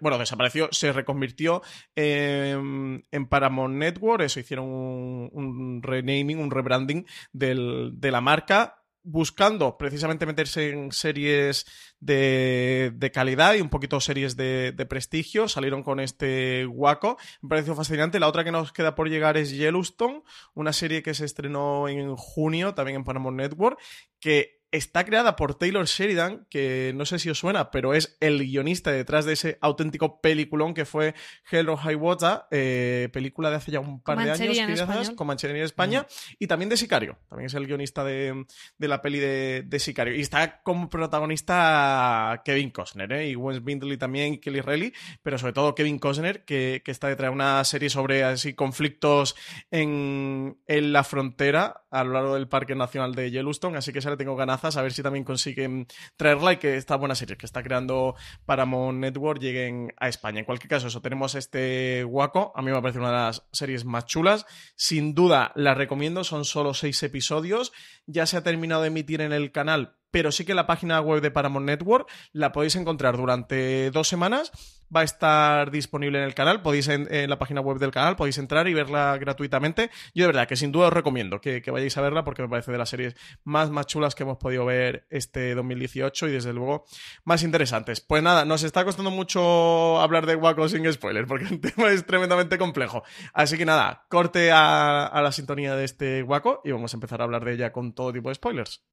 bueno, 0.00 0.18
desapareció, 0.18 0.68
se 0.72 0.92
reconvirtió 0.92 1.62
en, 1.94 3.02
Paramount 3.28 3.74
Network, 3.74 4.22
eso 4.22 4.40
hicieron 4.40 4.66
un, 4.68 5.80
renaming, 5.82 6.38
un 6.38 6.50
rebranding 6.50 7.06
de 7.32 8.10
la 8.10 8.20
marca 8.20 8.84
buscando 9.04 9.76
precisamente 9.76 10.24
meterse 10.24 10.70
en 10.70 10.90
series 10.90 11.66
de, 12.00 12.90
de 12.94 13.12
calidad 13.12 13.54
y 13.54 13.60
un 13.60 13.68
poquito 13.68 14.00
series 14.00 14.34
de, 14.34 14.72
de, 14.72 14.86
prestigio. 14.86 15.46
Salieron 15.46 15.82
con 15.82 16.00
este 16.00 16.64
guaco. 16.64 17.18
Me 17.42 17.50
pareció 17.50 17.74
fascinante. 17.74 18.18
La 18.18 18.28
otra 18.28 18.44
que 18.44 18.50
nos 18.50 18.72
queda 18.72 18.94
por 18.94 19.08
llegar 19.08 19.36
es 19.36 19.50
Yellowstone, 19.50 20.22
una 20.54 20.72
serie 20.72 21.02
que 21.02 21.14
se 21.14 21.26
estrenó 21.26 21.86
en 21.86 22.16
junio 22.16 22.74
también 22.74 22.96
en 22.96 23.04
Paramount 23.04 23.36
Network, 23.36 23.78
que 24.18 24.63
está 24.76 25.04
creada 25.04 25.36
por 25.36 25.54
Taylor 25.54 25.86
Sheridan, 25.86 26.46
que 26.50 26.92
no 26.96 27.06
sé 27.06 27.20
si 27.20 27.30
os 27.30 27.38
suena, 27.38 27.70
pero 27.70 27.94
es 27.94 28.16
el 28.18 28.40
guionista 28.40 28.90
detrás 28.90 29.24
de 29.24 29.34
ese 29.34 29.56
auténtico 29.60 30.20
peliculón 30.20 30.74
que 30.74 30.84
fue 30.84 31.14
Hello 31.48 31.76
High 31.76 31.94
Water, 31.94 32.42
eh, 32.50 33.08
película 33.12 33.50
de 33.50 33.56
hace 33.56 33.70
ya 33.70 33.78
un 33.78 34.02
par 34.02 34.18
de 34.18 34.32
años, 34.32 34.58
quizás, 34.66 35.10
con 35.10 35.28
Manchería 35.28 35.56
en 35.58 35.62
España, 35.62 36.06
y 36.40 36.48
también 36.48 36.68
de 36.68 36.76
Sicario, 36.76 37.18
también 37.28 37.46
es 37.46 37.54
el 37.54 37.68
guionista 37.68 38.02
de, 38.02 38.46
la 38.78 39.00
peli 39.00 39.20
de, 39.20 39.78
Sicario. 39.78 40.14
Y 40.16 40.20
está 40.20 40.60
como 40.62 40.88
protagonista 40.88 42.42
Kevin 42.44 42.70
Costner, 42.70 43.12
¿eh? 43.12 43.28
y 43.28 43.36
Wes 43.36 43.62
Bindley 43.62 43.96
también, 43.96 44.34
y 44.34 44.38
Kelly 44.38 44.60
Reilly, 44.60 44.92
pero 45.22 45.38
sobre 45.38 45.52
todo 45.52 45.76
Kevin 45.76 46.00
Costner, 46.00 46.44
que, 46.44 46.82
está 46.84 47.08
detrás 47.08 47.30
de 47.30 47.34
una 47.34 47.64
serie 47.64 47.90
sobre 47.90 48.24
así 48.24 48.54
conflictos 48.54 49.34
en, 49.70 50.58
en 50.66 50.92
la 50.92 51.04
frontera 51.04 51.84
a 51.90 52.02
lo 52.02 52.12
largo 52.12 52.34
del 52.34 52.48
Parque 52.48 52.74
Nacional 52.74 53.14
de 53.14 53.30
Yellowstone, 53.30 53.78
así 53.78 53.92
que 53.92 54.00
se 54.00 54.10
le 54.10 54.16
tengo 54.16 54.34
ganas 54.34 54.63
a 54.64 54.82
ver 54.82 54.92
si 54.92 55.02
también 55.02 55.24
consiguen 55.24 55.86
traerla 56.16 56.54
y 56.54 56.56
que 56.56 56.76
esta 56.76 56.96
buena 56.96 57.14
serie 57.14 57.36
que 57.36 57.46
está 57.46 57.62
creando 57.62 58.14
Paramount 58.46 58.98
Network 58.98 59.40
lleguen 59.40 59.92
a 59.98 60.08
España. 60.08 60.38
En 60.38 60.44
cualquier 60.44 60.70
caso, 60.70 60.88
eso, 60.88 61.02
tenemos 61.02 61.34
este 61.34 62.02
Guaco, 62.04 62.52
a 62.56 62.62
mí 62.62 62.70
me 62.70 62.80
parece 62.80 62.98
una 62.98 63.08
de 63.08 63.14
las 63.14 63.46
series 63.52 63.84
más 63.84 64.06
chulas, 64.06 64.46
sin 64.74 65.14
duda 65.14 65.52
la 65.54 65.74
recomiendo, 65.74 66.24
son 66.24 66.44
solo 66.44 66.72
seis 66.72 67.02
episodios, 67.02 67.72
ya 68.06 68.26
se 68.26 68.36
ha 68.36 68.42
terminado 68.42 68.82
de 68.82 68.88
emitir 68.88 69.20
en 69.20 69.32
el 69.32 69.52
canal, 69.52 69.96
pero 70.10 70.32
sí 70.32 70.44
que 70.44 70.54
la 70.54 70.66
página 70.66 71.00
web 71.00 71.20
de 71.20 71.30
Paramount 71.30 71.66
Network 71.66 72.08
la 72.32 72.52
podéis 72.52 72.76
encontrar 72.76 73.16
durante 73.16 73.90
dos 73.90 74.08
semanas 74.08 74.52
va 74.94 75.00
a 75.00 75.04
estar 75.04 75.70
disponible 75.70 76.18
en 76.18 76.24
el 76.24 76.34
canal. 76.34 76.62
Podéis 76.62 76.88
en, 76.88 77.08
la 77.28 77.38
página 77.38 77.60
web 77.60 77.78
del 77.78 77.90
canal, 77.90 78.16
podéis 78.16 78.38
entrar 78.38 78.68
y 78.68 78.74
verla 78.74 79.16
gratuitamente. 79.18 79.90
Yo 80.14 80.24
de 80.24 80.28
verdad 80.28 80.48
que 80.48 80.56
sin 80.56 80.72
duda 80.72 80.88
os 80.88 80.92
recomiendo 80.92 81.40
que, 81.40 81.62
vayáis 81.70 81.96
a 81.96 82.00
verla 82.00 82.24
porque 82.24 82.42
me 82.42 82.48
parece 82.48 82.72
de 82.72 82.78
las 82.78 82.88
series 82.88 83.16
más, 83.44 83.70
más 83.70 83.86
chulas 83.86 84.14
que 84.14 84.22
hemos 84.22 84.38
podido 84.38 84.64
ver 84.64 85.06
este 85.10 85.54
2018 85.54 86.28
y 86.28 86.32
desde 86.32 86.52
luego 86.52 86.84
más 87.24 87.42
interesantes. 87.42 88.00
Pues 88.00 88.22
nada, 88.22 88.44
nos 88.44 88.62
está 88.62 88.84
costando 88.84 89.10
mucho 89.10 90.00
hablar 90.00 90.26
de 90.26 90.36
Waco 90.36 90.68
sin 90.68 90.90
spoilers 90.92 91.28
porque 91.28 91.46
el 91.46 91.60
tema 91.60 91.90
es 91.90 92.04
tremendamente 92.06 92.58
complejo. 92.58 93.02
Así 93.32 93.58
que 93.58 93.64
nada, 93.64 94.06
corte 94.08 94.52
a, 94.52 95.06
a 95.06 95.22
la 95.22 95.32
sintonía 95.32 95.74
de 95.74 95.84
este 95.84 96.22
Waco 96.22 96.60
y 96.64 96.72
vamos 96.72 96.94
a 96.94 96.96
empezar 96.96 97.20
a 97.20 97.24
hablar 97.24 97.44
de 97.44 97.54
ella 97.54 97.72
con 97.72 97.94
todo 97.94 98.12
tipo 98.12 98.28
de 98.28 98.34
spoilers. 98.34 98.84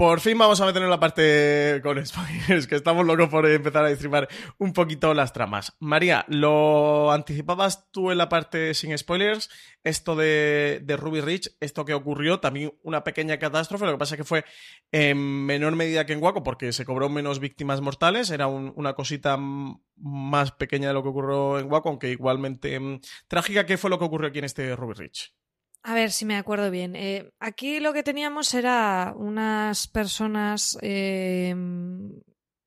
Por 0.00 0.20
fin 0.20 0.38
vamos 0.38 0.58
a 0.62 0.64
meter 0.64 0.82
en 0.82 0.88
la 0.88 0.98
parte 0.98 1.78
con 1.82 2.06
spoilers, 2.06 2.66
que 2.66 2.74
estamos 2.74 3.04
locos 3.04 3.28
por 3.28 3.46
empezar 3.46 3.84
a 3.84 3.88
distribuir 3.88 4.28
un 4.56 4.72
poquito 4.72 5.12
las 5.12 5.34
tramas. 5.34 5.76
María, 5.78 6.24
¿lo 6.26 7.12
anticipabas 7.12 7.90
tú 7.90 8.10
en 8.10 8.16
la 8.16 8.30
parte 8.30 8.72
sin 8.72 8.96
spoilers? 8.96 9.50
Esto 9.84 10.16
de, 10.16 10.82
Ruby 10.98 11.20
Rich, 11.20 11.54
esto 11.60 11.84
que 11.84 11.92
ocurrió, 11.92 12.40
también 12.40 12.72
una 12.82 13.04
pequeña 13.04 13.38
catástrofe, 13.38 13.84
lo 13.84 13.92
que 13.92 13.98
pasa 13.98 14.14
es 14.14 14.20
que 14.20 14.24
fue 14.24 14.46
en 14.90 15.18
menor 15.44 15.76
medida 15.76 16.06
que 16.06 16.14
en 16.14 16.22
Waco, 16.22 16.42
porque 16.42 16.72
se 16.72 16.86
cobró 16.86 17.10
menos 17.10 17.38
víctimas 17.38 17.82
mortales, 17.82 18.30
era 18.30 18.46
una 18.46 18.94
cosita 18.94 19.36
más 19.36 20.52
pequeña 20.52 20.88
de 20.88 20.94
lo 20.94 21.02
que 21.02 21.10
ocurrió 21.10 21.58
en 21.58 21.70
Waco, 21.70 21.90
aunque 21.90 22.10
igualmente 22.10 22.80
mm, 22.80 23.00
trágica. 23.28 23.66
¿Qué 23.66 23.76
fue 23.76 23.90
lo 23.90 23.98
que 23.98 24.06
ocurrió 24.06 24.30
aquí 24.30 24.38
en 24.38 24.46
este 24.46 24.74
Ruby 24.74 24.94
Rich? 24.94 25.34
A 25.82 25.94
ver 25.94 26.10
si 26.10 26.24
me 26.26 26.36
acuerdo 26.36 26.70
bien. 26.70 26.94
Eh, 26.94 27.32
aquí 27.40 27.80
lo 27.80 27.92
que 27.92 28.02
teníamos 28.02 28.52
era 28.52 29.14
unas 29.16 29.88
personas 29.88 30.78
eh, 30.82 31.54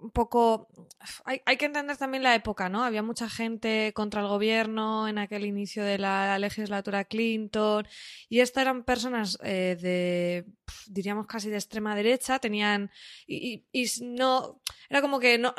un 0.04 0.12
poco... 0.12 0.68
Hay, 1.26 1.58
que 1.58 1.66
entender 1.66 1.96
también 1.98 2.24
la 2.24 2.36
época, 2.36 2.70
¿no? 2.70 2.84
Había 2.84 3.04
mucha 3.04 3.30
gente 3.30 3.94
contra 3.94 4.22
el 4.22 4.28
gobierno 4.28 5.08
en 5.08 5.18
aquel 5.18 5.46
inicio 5.46 5.84
de 5.84 5.98
la 5.98 6.38
legislatura 6.40 7.06
Clinton 7.06 7.88
y 8.30 8.40
estas 8.40 8.64
eran 8.64 8.84
personas 8.84 9.38
eh, 9.44 9.78
de, 9.80 10.46
diríamos 10.88 11.28
casi 11.28 11.50
de 11.50 11.58
extrema 11.58 11.96
derecha, 11.96 12.40
tenían... 12.40 12.92
Y, 13.28 13.66
y, 13.72 13.86
no... 14.02 14.60
Era 14.90 15.02
como 15.02 15.20
que 15.20 15.38
no, 15.38 15.54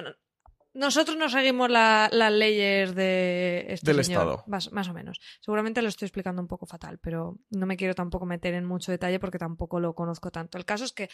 nosotros 0.74 1.16
no 1.16 1.28
seguimos 1.28 1.70
las 1.70 2.32
leyes 2.32 2.94
de 2.94 3.64
este 3.68 3.90
del 3.90 4.00
Estado. 4.00 4.42
Más, 4.46 4.66
o 4.66 4.92
menos. 4.92 5.20
Seguramente 5.40 5.80
lo 5.80 5.88
estoy 5.88 6.06
explicando 6.06 6.42
un 6.42 6.48
poco 6.48 6.66
fatal, 6.66 6.98
pero 6.98 7.38
no 7.50 7.64
me 7.66 7.76
quiero 7.76 7.94
tampoco 7.94 8.26
meter 8.26 8.54
en 8.54 8.64
mucho 8.64 8.90
detalle 8.90 9.20
porque 9.20 9.38
tampoco 9.38 9.78
lo 9.78 9.94
conozco 9.94 10.32
tanto. 10.32 10.58
El 10.58 10.64
caso 10.64 10.84
es 10.84 10.92
que 10.92 11.08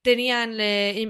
tenían, 0.00 0.58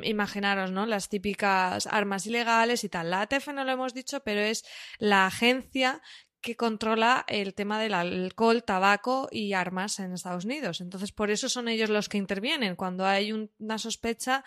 imaginaros, 0.04 0.72
¿no? 0.72 0.84
Las 0.84 1.08
típicas 1.08 1.86
armas 1.86 2.26
ilegales 2.26 2.82
y 2.82 2.88
tal. 2.88 3.08
La 3.08 3.22
ATF 3.22 3.48
no 3.54 3.64
lo 3.64 3.70
hemos 3.70 3.94
dicho, 3.94 4.20
pero 4.24 4.40
es 4.40 4.64
la 4.98 5.26
agencia 5.26 6.02
que 6.40 6.56
controla 6.56 7.24
el 7.28 7.54
tema 7.54 7.80
del 7.80 7.94
alcohol, 7.94 8.64
tabaco 8.64 9.28
y 9.30 9.52
armas 9.52 10.00
en 10.00 10.12
Estados 10.12 10.44
Unidos. 10.44 10.80
Entonces, 10.80 11.12
por 11.12 11.30
eso 11.30 11.48
son 11.48 11.68
ellos 11.68 11.88
los 11.88 12.08
que 12.08 12.18
intervienen 12.18 12.74
cuando 12.74 13.06
hay 13.06 13.30
una 13.32 13.78
sospecha 13.78 14.44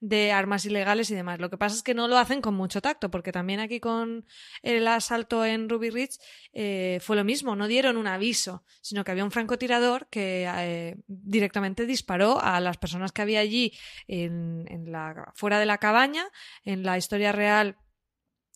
de 0.00 0.32
armas 0.32 0.64
ilegales 0.64 1.10
y 1.10 1.14
demás. 1.14 1.40
Lo 1.40 1.50
que 1.50 1.58
pasa 1.58 1.76
es 1.76 1.82
que 1.82 1.94
no 1.94 2.08
lo 2.08 2.18
hacen 2.18 2.40
con 2.40 2.54
mucho 2.54 2.80
tacto, 2.80 3.10
porque 3.10 3.32
también 3.32 3.60
aquí 3.60 3.80
con 3.80 4.26
el 4.62 4.86
asalto 4.86 5.44
en 5.44 5.68
Ruby 5.68 5.90
Ridge 5.90 6.18
eh, 6.52 6.98
fue 7.02 7.16
lo 7.16 7.24
mismo, 7.24 7.56
no 7.56 7.66
dieron 7.66 7.96
un 7.96 8.06
aviso, 8.06 8.64
sino 8.80 9.04
que 9.04 9.10
había 9.10 9.24
un 9.24 9.30
francotirador 9.30 10.08
que 10.08 10.46
eh, 10.48 10.96
directamente 11.06 11.86
disparó 11.86 12.40
a 12.40 12.60
las 12.60 12.76
personas 12.76 13.12
que 13.12 13.22
había 13.22 13.40
allí 13.40 13.72
en, 14.06 14.64
en 14.68 14.92
la, 14.92 15.32
fuera 15.34 15.58
de 15.58 15.66
la 15.66 15.78
cabaña. 15.78 16.28
En 16.64 16.82
la 16.82 16.98
historia 16.98 17.32
real 17.32 17.76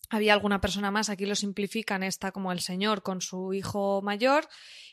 había 0.09 0.33
alguna 0.33 0.61
persona 0.61 0.91
más, 0.91 1.09
aquí 1.09 1.25
lo 1.25 1.35
simplifican, 1.35 2.03
está 2.03 2.31
como 2.31 2.51
el 2.51 2.59
señor 2.59 3.01
con 3.01 3.21
su 3.21 3.53
hijo 3.53 4.01
mayor 4.01 4.47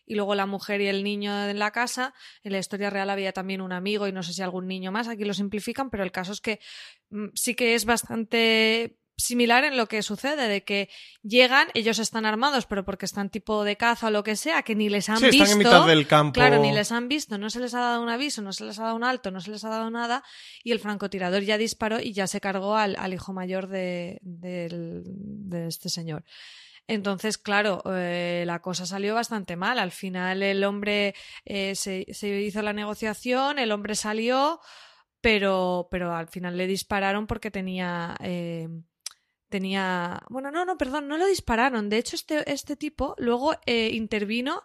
y 0.06 0.14
luego 0.14 0.34
la 0.34 0.46
mujer 0.46 0.80
y 0.80 0.86
el 0.86 1.04
niño 1.04 1.48
en 1.48 1.58
la 1.58 1.70
casa. 1.70 2.14
En 2.42 2.52
la 2.52 2.58
historia 2.58 2.90
real 2.90 3.10
había 3.10 3.32
también 3.32 3.60
un 3.60 3.72
amigo 3.72 4.08
y 4.08 4.12
no 4.12 4.22
sé 4.22 4.32
si 4.32 4.42
algún 4.42 4.66
niño 4.66 4.92
más, 4.92 5.08
aquí 5.08 5.24
lo 5.24 5.34
simplifican, 5.34 5.90
pero 5.90 6.02
el 6.02 6.12
caso 6.12 6.32
es 6.32 6.40
que 6.40 6.60
mm, 7.10 7.28
sí 7.34 7.54
que 7.54 7.74
es 7.74 7.84
bastante 7.84 8.99
similar 9.20 9.64
en 9.64 9.76
lo 9.76 9.86
que 9.86 10.02
sucede, 10.02 10.48
de 10.48 10.64
que 10.64 10.88
llegan, 11.22 11.68
ellos 11.74 11.98
están 11.98 12.26
armados, 12.26 12.66
pero 12.66 12.84
porque 12.84 13.06
están 13.06 13.30
tipo 13.30 13.64
de 13.64 13.76
caza 13.76 14.08
o 14.08 14.10
lo 14.10 14.24
que 14.24 14.36
sea, 14.36 14.62
que 14.62 14.74
ni 14.74 14.88
les 14.88 15.08
han 15.08 15.20
visto. 15.20 15.44
Están 15.44 15.50
en 15.52 15.58
mitad 15.58 15.86
del 15.86 16.06
campo. 16.06 16.34
Claro, 16.34 16.58
ni 16.58 16.72
les 16.72 16.92
han 16.92 17.08
visto, 17.08 17.38
no 17.38 17.50
se 17.50 17.60
les 17.60 17.74
ha 17.74 17.80
dado 17.80 18.02
un 18.02 18.08
aviso, 18.08 18.42
no 18.42 18.52
se 18.52 18.64
les 18.64 18.78
ha 18.78 18.84
dado 18.84 18.96
un 18.96 19.04
alto, 19.04 19.30
no 19.30 19.40
se 19.40 19.50
les 19.50 19.64
ha 19.64 19.68
dado 19.68 19.90
nada, 19.90 20.24
y 20.64 20.72
el 20.72 20.80
francotirador 20.80 21.42
ya 21.42 21.58
disparó 21.58 22.00
y 22.00 22.12
ya 22.12 22.26
se 22.26 22.40
cargó 22.40 22.76
al, 22.76 23.14
hijo 23.14 23.32
mayor 23.32 23.68
de, 23.68 24.18
de, 24.22 25.66
este 25.66 25.88
señor. 25.88 26.24
Entonces, 26.86 27.38
claro, 27.38 27.82
eh, 27.86 28.42
la 28.46 28.60
cosa 28.60 28.84
salió 28.84 29.14
bastante 29.14 29.54
mal. 29.54 29.78
Al 29.78 29.92
final 29.92 30.42
el 30.42 30.64
hombre 30.64 31.14
eh, 31.44 31.76
se, 31.76 32.06
se 32.12 32.40
hizo 32.40 32.62
la 32.62 32.72
negociación, 32.72 33.60
el 33.60 33.70
hombre 33.70 33.94
salió, 33.94 34.60
pero, 35.20 35.88
pero 35.90 36.14
al 36.14 36.28
final 36.28 36.56
le 36.56 36.66
dispararon 36.66 37.26
porque 37.26 37.50
tenía 37.50 38.16
eh, 38.20 38.68
tenía. 39.50 40.22
Bueno, 40.30 40.50
no, 40.50 40.64
no, 40.64 40.78
perdón, 40.78 41.08
no 41.08 41.18
lo 41.18 41.26
dispararon. 41.26 41.90
De 41.90 41.98
hecho, 41.98 42.16
este, 42.16 42.50
este 42.50 42.76
tipo 42.76 43.14
luego 43.18 43.54
eh, 43.66 43.90
intervino 43.92 44.62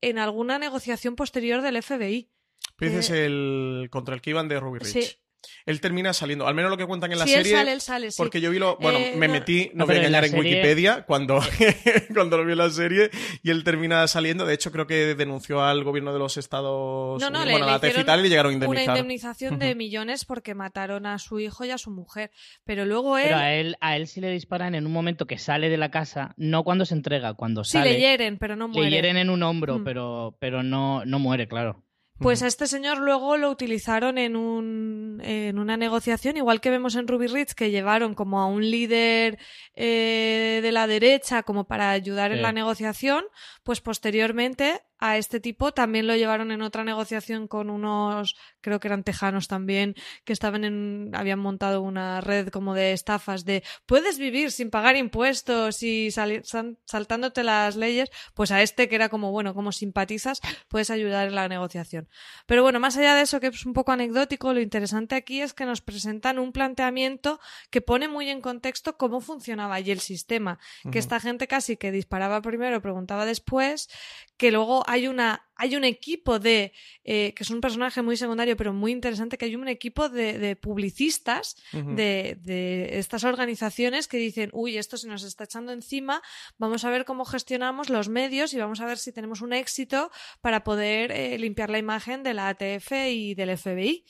en 0.00 0.18
alguna 0.18 0.58
negociación 0.58 1.16
posterior 1.16 1.62
del 1.62 1.82
FBI. 1.82 2.30
dices 2.78 3.10
eh, 3.10 3.24
el 3.24 3.88
contra 3.90 4.14
el 4.14 4.20
que 4.20 4.30
iban 4.30 4.48
de 4.48 4.60
Ruby 4.60 4.78
Rich 4.78 5.23
él 5.66 5.80
termina 5.80 6.12
saliendo, 6.12 6.46
al 6.46 6.54
menos 6.54 6.70
lo 6.70 6.76
que 6.76 6.86
cuentan 6.86 7.12
en 7.12 7.18
la 7.18 7.24
sí, 7.24 7.32
serie. 7.32 7.52
Él 7.52 7.58
sale, 7.58 7.72
él 7.72 7.80
sale, 7.80 8.10
sí. 8.10 8.16
Porque 8.18 8.40
yo 8.40 8.50
vi 8.50 8.58
lo. 8.58 8.76
Bueno, 8.78 8.98
eh, 8.98 9.14
me 9.16 9.28
metí, 9.28 9.70
no, 9.74 9.86
voy 9.86 9.96
a 9.96 9.98
engañar 9.98 10.24
en, 10.24 10.38
Wikipedia 10.38 11.02
cuando, 11.06 11.40
cuando 12.14 12.38
lo 12.38 12.44
vi 12.44 12.52
en 12.52 12.58
la 12.58 12.70
serie 12.70 13.10
y 13.42 13.50
él 13.50 13.64
termina 13.64 14.06
saliendo. 14.06 14.46
De 14.46 14.54
hecho, 14.54 14.72
creo 14.72 14.86
que 14.86 15.14
denunció 15.14 15.62
al 15.62 15.84
gobierno 15.84 16.12
de 16.12 16.18
los 16.18 16.36
Estados 16.36 17.20
no, 17.20 17.30
no, 17.30 17.42
Unidos, 17.42 17.60
bueno, 17.60 17.78
le, 17.78 17.92
la 17.92 18.00
y 18.00 18.04
tal, 18.04 18.20
y 18.20 18.22
le 18.24 18.28
llegaron 18.28 18.50
a 18.50 18.54
indemnizar. 18.54 18.84
Una 18.84 18.98
indemnización 18.98 19.58
de 19.58 19.74
millones 19.74 20.24
porque 20.24 20.54
mataron 20.54 21.06
a 21.06 21.18
su 21.18 21.40
hijo 21.40 21.64
y 21.64 21.70
a 21.70 21.78
su 21.78 21.90
mujer. 21.90 22.30
Pero 22.64 22.84
luego 22.84 23.18
él. 23.18 23.24
Pero 23.24 23.36
a 23.38 23.52
él, 23.52 23.76
a 23.80 23.96
él 23.96 24.06
sí 24.06 24.20
le 24.20 24.30
disparan 24.30 24.74
en 24.74 24.86
un 24.86 24.92
momento 24.92 25.26
que 25.26 25.38
sale 25.38 25.68
de 25.68 25.76
la 25.76 25.90
casa, 25.90 26.34
no 26.36 26.64
cuando 26.64 26.84
se 26.84 26.94
entrega, 26.94 27.34
cuando 27.34 27.64
sale. 27.64 27.90
Sí, 27.90 27.94
le 27.94 28.00
hieren, 28.00 28.38
pero 28.38 28.56
no 28.56 28.68
muere. 28.68 28.90
Le 28.90 28.96
hieren 28.96 29.16
en 29.16 29.30
un 29.30 29.42
hombro, 29.42 29.78
mm. 29.78 29.84
pero, 29.84 30.36
pero 30.40 30.62
no, 30.62 31.04
no 31.04 31.18
muere, 31.18 31.48
claro. 31.48 31.83
Pues 32.18 32.42
a 32.42 32.46
este 32.46 32.68
señor 32.68 32.98
luego 32.98 33.36
lo 33.36 33.50
utilizaron 33.50 34.18
en, 34.18 34.36
un, 34.36 35.20
en 35.24 35.58
una 35.58 35.76
negociación, 35.76 36.36
igual 36.36 36.60
que 36.60 36.70
vemos 36.70 36.94
en 36.94 37.08
Ruby 37.08 37.26
Ridge, 37.26 37.54
que 37.54 37.72
llevaron 37.72 38.14
como 38.14 38.40
a 38.40 38.46
un 38.46 38.70
líder 38.70 39.38
eh, 39.74 40.60
de 40.62 40.72
la 40.72 40.86
derecha 40.86 41.42
como 41.42 41.64
para 41.64 41.90
ayudar 41.90 42.30
en 42.30 42.42
la 42.42 42.52
negociación, 42.52 43.24
pues 43.64 43.80
posteriormente 43.80 44.82
a 44.98 45.18
este 45.18 45.40
tipo. 45.40 45.72
También 45.72 46.06
lo 46.06 46.16
llevaron 46.16 46.50
en 46.52 46.62
otra 46.62 46.84
negociación 46.84 47.48
con 47.48 47.70
unos, 47.70 48.36
creo 48.60 48.80
que 48.80 48.88
eran 48.88 49.04
tejanos 49.04 49.48
también, 49.48 49.94
que 50.24 50.32
estaban 50.32 50.64
en, 50.64 51.10
habían 51.14 51.38
montado 51.38 51.82
una 51.82 52.20
red 52.20 52.48
como 52.48 52.74
de 52.74 52.92
estafas 52.92 53.44
de 53.44 53.62
puedes 53.86 54.18
vivir 54.18 54.50
sin 54.50 54.70
pagar 54.70 54.96
impuestos 54.96 55.82
y 55.82 56.10
saltándote 56.10 57.44
las 57.44 57.76
leyes, 57.76 58.10
pues 58.34 58.50
a 58.50 58.62
este 58.62 58.88
que 58.88 58.94
era 58.94 59.08
como, 59.08 59.30
bueno, 59.30 59.54
como 59.54 59.72
simpatizas, 59.72 60.40
puedes 60.68 60.90
ayudar 60.90 61.28
en 61.28 61.34
la 61.34 61.48
negociación. 61.48 62.08
Pero 62.46 62.62
bueno, 62.62 62.80
más 62.80 62.96
allá 62.96 63.14
de 63.14 63.22
eso, 63.22 63.40
que 63.40 63.48
es 63.48 63.66
un 63.66 63.72
poco 63.72 63.92
anecdótico, 63.92 64.52
lo 64.52 64.60
interesante 64.60 65.14
aquí 65.14 65.40
es 65.40 65.54
que 65.54 65.66
nos 65.66 65.80
presentan 65.80 66.38
un 66.38 66.52
planteamiento 66.52 67.40
que 67.70 67.80
pone 67.80 68.08
muy 68.08 68.28
en 68.30 68.40
contexto 68.40 68.96
cómo 68.96 69.20
funcionaba 69.20 69.74
allí 69.74 69.90
el 69.90 70.00
sistema, 70.00 70.58
que 70.90 70.98
esta 70.98 71.20
gente 71.20 71.46
casi 71.46 71.76
que 71.76 71.92
disparaba 71.92 72.40
primero, 72.42 72.80
preguntaba 72.80 73.26
después, 73.26 73.88
que 74.36 74.50
luego 74.50 74.83
hay 74.86 75.08
una 75.08 75.46
hay 75.56 75.76
un 75.76 75.84
equipo 75.84 76.38
de 76.38 76.72
eh, 77.04 77.32
que 77.34 77.44
es 77.44 77.50
un 77.50 77.60
personaje 77.60 78.02
muy 78.02 78.16
secundario 78.16 78.56
pero 78.56 78.72
muy 78.72 78.92
interesante 78.92 79.38
que 79.38 79.44
hay 79.44 79.54
un 79.54 79.68
equipo 79.68 80.08
de, 80.08 80.56
publicistas 80.56 81.56
de, 81.72 82.36
de, 82.40 82.98
estas 82.98 83.24
organizaciones 83.24 84.08
que 84.08 84.16
dicen 84.16 84.50
uy 84.52 84.78
esto 84.78 84.96
se 84.96 85.08
nos 85.08 85.22
está 85.22 85.44
echando 85.44 85.72
encima 85.72 86.22
vamos 86.58 86.84
a 86.84 86.90
ver 86.90 87.04
cómo 87.04 87.24
gestionamos 87.24 87.88
los 87.88 88.08
medios 88.08 88.52
y 88.52 88.58
vamos 88.58 88.80
a 88.80 88.86
ver 88.86 88.98
si 88.98 89.12
tenemos 89.12 89.42
un 89.42 89.52
éxito 89.52 90.10
para 90.40 90.64
poder 90.64 91.12
eh, 91.12 91.38
limpiar 91.38 91.70
la 91.70 91.78
imagen 91.78 92.22
de 92.22 92.34
la 92.34 92.48
ATF 92.48 92.92
y 93.10 93.34
del 93.34 93.56
FBI 93.56 94.04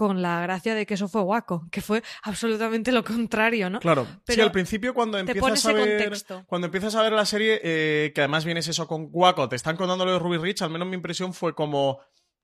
con 0.00 0.22
la 0.22 0.40
gracia 0.40 0.74
de 0.74 0.86
que 0.86 0.94
eso 0.94 1.08
fue 1.08 1.20
guaco, 1.20 1.68
que 1.70 1.82
fue 1.82 2.02
absolutamente 2.22 2.90
lo 2.90 3.04
contrario, 3.04 3.68
¿no? 3.68 3.80
Claro. 3.80 4.06
Pero 4.24 4.34
sí, 4.34 4.40
al 4.40 4.50
principio 4.50 4.94
cuando 4.94 5.18
empiezas 5.18 5.66
a 5.66 5.74
ver 5.74 6.14
cuando 6.46 6.68
empiezas 6.68 6.94
a 6.94 7.02
ver 7.02 7.12
la 7.12 7.26
serie, 7.26 7.60
eh, 7.62 8.10
que 8.14 8.22
además 8.22 8.46
vienes 8.46 8.66
eso 8.66 8.86
con 8.86 9.08
guaco, 9.10 9.50
te 9.50 9.56
están 9.56 9.76
contando 9.76 10.06
lo 10.06 10.14
de 10.14 10.18
Ruby 10.18 10.38
Rich, 10.38 10.62
al 10.62 10.70
menos 10.70 10.88
mi 10.88 10.94
impresión 10.94 11.34
fue 11.34 11.54
como 11.54 12.00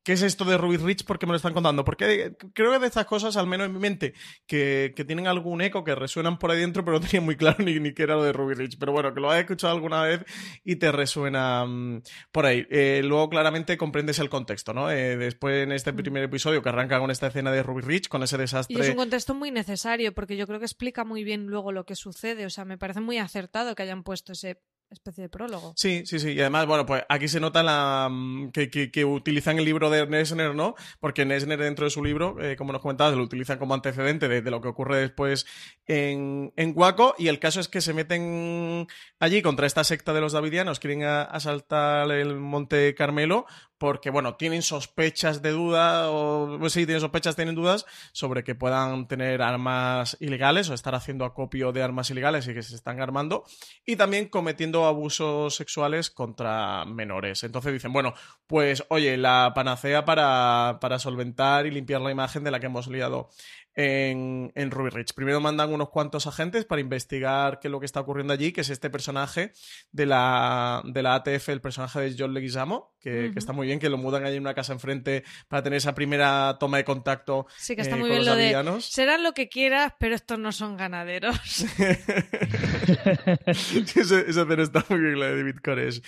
¿Qué 0.07 0.13
es 0.13 0.23
esto 0.23 0.45
de 0.45 0.57
Ruby 0.57 0.77
Rich? 0.77 1.05
¿Por 1.05 1.19
qué 1.19 1.27
me 1.27 1.33
lo 1.33 1.37
están 1.37 1.53
contando? 1.53 1.85
Porque 1.85 2.37
creo 2.55 2.71
que 2.71 2.79
de 2.79 2.87
estas 2.87 3.07
cosas, 3.07 3.37
al 3.37 3.49
menos 3.49 3.67
en 3.67 3.73
mi 3.73 3.81
mente, 3.81 4.15
que, 4.47 4.95
tienen 5.05 5.27
algún 5.27 5.61
eco, 5.63 5.83
que 5.83 5.97
resuenan 5.97 6.39
por 6.39 6.53
ahí 6.53 6.61
dentro, 6.61 6.85
pero 6.85 7.01
no 7.01 7.05
tenía 7.05 7.21
muy 7.21 7.35
claro 7.35 7.57
ni, 7.65 7.81
ni 7.81 7.93
qué 7.93 8.05
era 8.05 8.15
lo 8.15 8.23
de 8.23 8.33
Ruby 8.33 8.55
Rich. 8.55 8.79
Pero 8.79 8.93
bueno, 8.93 9.13
que 9.13 9.19
lo 9.19 9.33
has 9.33 9.41
escuchado 9.41 9.75
alguna 9.75 10.03
vez 10.03 10.25
y 10.63 10.77
te 10.77 10.93
resuena 10.93 11.65
mm, 11.67 12.03
por 12.31 12.47
ahí. 12.47 12.65
Eh, 12.71 13.03
luego 13.05 13.29
claramente 13.29 13.77
comprendes 13.77 14.21
el 14.21 14.29
contexto, 14.29 14.73
¿no? 14.73 14.93
Eh, 14.93 15.17
después 15.17 15.65
en 15.65 15.73
este 15.73 15.91
mm. 15.93 15.97
primer 15.97 16.23
episodio 16.23 16.63
que 16.63 16.69
arranca 16.69 17.01
con 17.01 17.11
esta 17.11 17.27
escena 17.27 17.51
de 17.51 17.65
Ruby 17.65 17.83
Rich, 17.83 18.07
con 18.07 18.23
ese 18.23 18.39
desastre. 18.39 18.77
Y 18.79 18.81
es 18.81 18.89
un 18.89 18.95
contexto 18.95 19.35
muy 19.35 19.51
necesario, 19.51 20.15
porque 20.15 20.37
yo 20.37 20.47
creo 20.47 20.61
que 20.61 20.67
explica 20.67 21.05
muy 21.05 21.25
bien 21.25 21.49
luego 21.49 21.73
lo 21.73 21.85
que 21.85 21.97
sucede. 21.97 22.47
O 22.47 22.51
sea, 22.51 22.65
me 22.65 22.79
parece 22.79 23.01
muy 23.01 23.19
acertado 23.19 23.75
que 23.75 23.83
hayan 23.83 24.05
puesto 24.05 24.35
ese 24.35 24.63
especie 24.91 25.23
de 25.23 25.29
prólogo. 25.29 25.73
Sí, 25.77 26.05
sí, 26.07 26.19
sí. 26.19 26.33
Y 26.33 26.41
además, 26.41 26.67
bueno, 26.67 26.87
pues 26.87 27.03
aquí 27.09 27.29
se 27.29 27.41
nota 27.41 27.63
la 27.63 28.09
mm, 28.11 28.51
que, 28.51 28.71
que, 28.71 29.05
utilizan 29.05 29.59
el 29.59 29.65
libro 29.65 29.91
de 29.91 30.07
Nesner, 30.07 30.55
¿no? 30.55 30.75
Porque 31.01 31.25
Nesner 31.25 31.59
dentro 31.59 31.85
de 31.85 31.91
su 31.91 32.05
libro, 32.05 32.41
eh, 32.43 32.57
como 32.57 32.73
nos 32.73 32.83
comentabas, 32.83 33.15
lo 33.15 33.23
utilizan 33.23 33.59
como 33.59 33.75
antecedente 33.75 34.29
de, 34.29 34.51
lo 34.51 34.61
que 34.61 34.69
ocurre 34.69 34.99
después 34.99 35.47
en, 35.87 36.53
en 36.57 36.73
Waco. 36.77 37.15
Y 37.19 37.29
el 37.29 37.39
caso 37.39 37.61
es 37.61 37.69
que 37.69 37.81
se 37.81 37.95
meten 37.95 38.87
allí 39.19 39.43
contra 39.43 39.67
esta 39.67 39.85
secta 39.85 40.13
de 40.13 40.21
los 40.21 40.33
davidianos, 40.33 40.81
quieren 40.81 41.03
asaltar 41.03 42.11
el 42.11 42.37
Monte 42.37 42.95
Carmelo 42.95 43.47
porque, 43.79 44.11
bueno, 44.11 44.37
tienen 44.37 44.63
sospechas 44.63 45.43
de 45.43 45.51
duda, 45.51 46.11
o 46.11 46.59
pues 46.59 46.73
sí, 46.73 46.87
tienen 46.87 47.01
sospechas, 47.01 47.37
tienen 47.37 47.55
dudas 47.55 47.85
sobre 48.13 48.45
que 48.45 48.55
puedan 48.55 49.07
tener 49.07 49.43
armas 49.43 50.17
ilegales 50.21 50.71
o 50.71 50.75
estar 50.75 50.95
haciendo 50.95 51.25
acopio 51.25 51.73
de 51.73 51.83
armas 51.83 52.11
ilegales 52.11 52.49
y 52.49 52.55
que 52.55 52.63
se 52.63 52.75
están 52.75 53.01
armando, 53.01 53.45
y 53.85 53.97
también 53.97 54.29
cometiendo 54.29 54.87
abusos 54.87 55.55
sexuales 55.55 56.11
contra 56.11 56.85
menores. 56.85 57.43
Entonces 57.45 57.73
dicen, 57.73 57.93
bueno, 57.93 58.15
pues 58.47 58.85
oye, 58.89 59.17
la 59.17 59.53
panacea 59.55 60.05
para, 60.05 60.79
para 60.81 60.99
solventar 60.99 61.67
y 61.67 61.71
limpiar 61.71 62.01
la 62.01 62.11
imagen 62.11 62.45
de 62.45 62.51
la 62.51 62.61
que 62.61 62.67
hemos 62.67 62.87
liado 62.89 63.29
en, 63.77 64.51
en 64.55 64.71
Ruby 64.71 64.91
Ridge. 64.91 65.13
Primero 65.15 65.41
mandan 65.41 65.73
unos 65.73 65.91
cuantos 65.91 66.27
agentes 66.27 66.65
para 66.65 66.81
investigar 66.81 67.61
qué 67.61 67.69
es 67.69 67.73
lo 67.73 67.79
que 67.79 67.87
está 67.87 68.01
ocurriendo 68.01 68.33
allí, 68.33 68.53
que 68.53 68.63
es 68.63 68.71
este 68.71 68.91
personaje 68.91 69.53
de 69.93 70.07
la, 70.07 70.83
de 70.85 71.03
la 71.03 71.17
ATF, 71.17 71.51
el 71.51 71.61
personaje 71.61 72.01
de 72.01 72.17
John 72.19 72.33
Leguizamo, 72.33 72.95
que, 73.01 73.31
que, 73.33 73.39
está 73.39 73.53
muy 73.53 73.67
bien, 73.67 73.79
que 73.79 73.91
lo 73.91 73.99
mudan 73.99 74.25
allí 74.25 74.37
en 74.37 74.43
una 74.43 74.55
casa 74.55 74.73
enfrente 74.73 75.25
para 75.49 75.63
tener 75.63 75.77
esa 75.77 75.95
primera 75.95 76.57
toma 76.59 76.79
de 76.79 76.85
contacto. 76.85 77.47
Sí, 77.57 77.77
que 77.77 77.83
está 77.83 77.97
eh, 77.97 78.01
muy 78.01 78.11
bien 78.11 78.25
lo 78.25 78.35
de. 78.35 78.81
Serán 78.81 79.23
lo 79.23 79.33
que 79.33 79.49
quieras, 79.49 79.93
pero 79.99 80.15
estos 80.15 80.39
no 80.39 80.53
son 80.53 80.77
ganaderos. 80.77 81.37
esa 83.47 84.21
escena 84.21 84.63
está 84.63 84.85
muy 84.89 85.01
bien, 85.01 85.21
la 85.21 85.27
de 85.27 85.37
David 85.37 85.57
Koresh. 85.63 86.03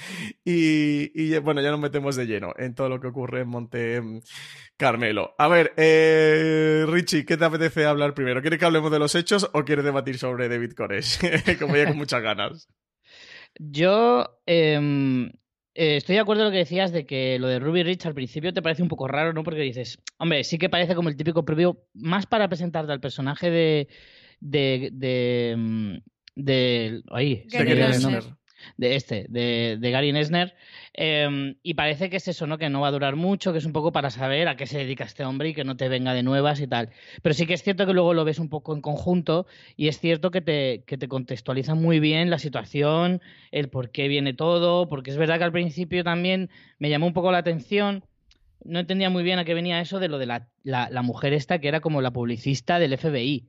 Y, 0.44 1.12
y 1.14 1.38
bueno, 1.38 1.61
ya 1.61 1.70
nos 1.70 1.81
metemos 1.81 2.16
de 2.16 2.26
lleno 2.26 2.54
en 2.57 2.74
todo 2.74 2.88
lo 2.88 2.98
que 2.98 3.09
ocurre 3.09 3.42
en 3.42 3.48
Monte 3.48 4.02
Carmelo. 4.78 5.35
A 5.38 5.48
ver, 5.48 5.74
eh, 5.76 6.87
Richie, 6.88 7.26
¿qué 7.26 7.37
te 7.37 7.44
apetece 7.58 7.84
hablar 7.84 8.14
primero? 8.14 8.40
¿Quieres 8.40 8.58
que 8.58 8.64
hablemos 8.64 8.90
de 8.90 8.98
los 8.98 9.14
hechos 9.14 9.50
o 9.52 9.64
quieres 9.64 9.84
debatir 9.84 10.18
sobre 10.18 10.48
David 10.48 10.72
Koresh? 10.72 11.18
Como 11.58 11.76
ya 11.76 11.86
con 11.86 11.96
muchas 11.96 12.22
ganas. 12.22 12.68
Yo 13.58 14.40
em, 14.46 15.26
eh, 15.74 15.96
estoy 15.96 16.14
de 16.14 16.20
acuerdo 16.20 16.42
con 16.42 16.46
lo 16.46 16.52
que 16.52 16.58
decías 16.58 16.92
de 16.92 17.06
que 17.06 17.38
lo 17.38 17.48
de 17.48 17.58
Ruby 17.58 17.82
Rich 17.82 18.06
al 18.06 18.14
principio 18.14 18.52
te 18.52 18.62
parece 18.62 18.82
un 18.82 18.88
poco 18.88 19.08
raro, 19.08 19.32
¿no? 19.32 19.42
Porque 19.42 19.60
dices, 19.60 19.98
hombre, 20.18 20.44
sí 20.44 20.58
que 20.58 20.68
parece 20.68 20.94
como 20.94 21.08
el 21.08 21.16
típico 21.16 21.44
previo, 21.44 21.86
más 21.94 22.26
para 22.26 22.48
presentarte 22.48 22.92
al 22.92 23.00
personaje 23.00 23.50
de. 23.50 23.88
de. 24.40 24.90
de. 24.92 25.54
Mm, 25.56 25.96
de, 26.40 27.02
ahí, 27.10 27.44
de 28.78 28.94
este, 28.94 29.26
de, 29.28 29.76
de 29.78 29.90
Gary 29.90 30.12
Nesner. 30.12 30.54
Em, 30.94 31.56
y 31.62 31.74
parece 31.74 32.08
que 32.08 32.16
es 32.16 32.28
eso, 32.28 32.46
¿no? 32.46 32.56
Que 32.56 32.70
no 32.70 32.80
va 32.80 32.88
a 32.88 32.92
durar 32.92 33.16
mucho, 33.16 33.52
que 33.52 33.58
es 33.58 33.66
un 33.66 33.72
poco 33.72 33.92
para 33.92 34.08
saber 34.10 34.48
a 34.48 34.56
qué 34.56 34.66
se 34.66 34.78
dedica 34.78 35.04
este 35.04 35.24
hombre 35.24 35.50
y 35.50 35.54
que 35.54 35.64
no 35.64 35.76
te 35.76 35.88
venga 35.88 36.14
de 36.14 36.22
nuevas 36.22 36.60
y 36.60 36.66
tal. 36.66 36.90
Pero 37.20 37.34
sí 37.34 37.46
que 37.46 37.54
es 37.54 37.62
cierto 37.62 37.86
que 37.86 37.92
luego 37.92 38.14
lo 38.14 38.24
ves 38.24 38.38
un 38.38 38.48
poco 38.48 38.74
en 38.74 38.80
conjunto 38.80 39.46
y 39.76 39.88
es 39.88 39.98
cierto 39.98 40.30
que 40.30 40.40
te, 40.40 40.84
que 40.86 40.96
te 40.96 41.08
contextualiza 41.08 41.74
muy 41.74 42.00
bien 42.00 42.30
la 42.30 42.38
situación, 42.38 43.20
el 43.50 43.68
por 43.68 43.90
qué 43.90 44.08
viene 44.08 44.32
todo, 44.32 44.88
porque 44.88 45.10
es 45.10 45.16
verdad 45.18 45.38
que 45.38 45.44
al 45.44 45.52
principio 45.52 46.04
también 46.04 46.48
me 46.78 46.88
llamó 46.88 47.06
un 47.06 47.14
poco 47.14 47.32
la 47.32 47.38
atención. 47.38 48.04
No 48.64 48.78
entendía 48.78 49.10
muy 49.10 49.24
bien 49.24 49.40
a 49.40 49.44
qué 49.44 49.54
venía 49.54 49.80
eso 49.80 49.98
de 49.98 50.08
lo 50.08 50.18
de 50.18 50.26
la, 50.26 50.48
la, 50.62 50.88
la 50.90 51.02
mujer 51.02 51.32
esta 51.32 51.58
que 51.58 51.68
era 51.68 51.80
como 51.80 52.00
la 52.00 52.12
publicista 52.12 52.78
del 52.78 52.96
FBI 52.96 53.48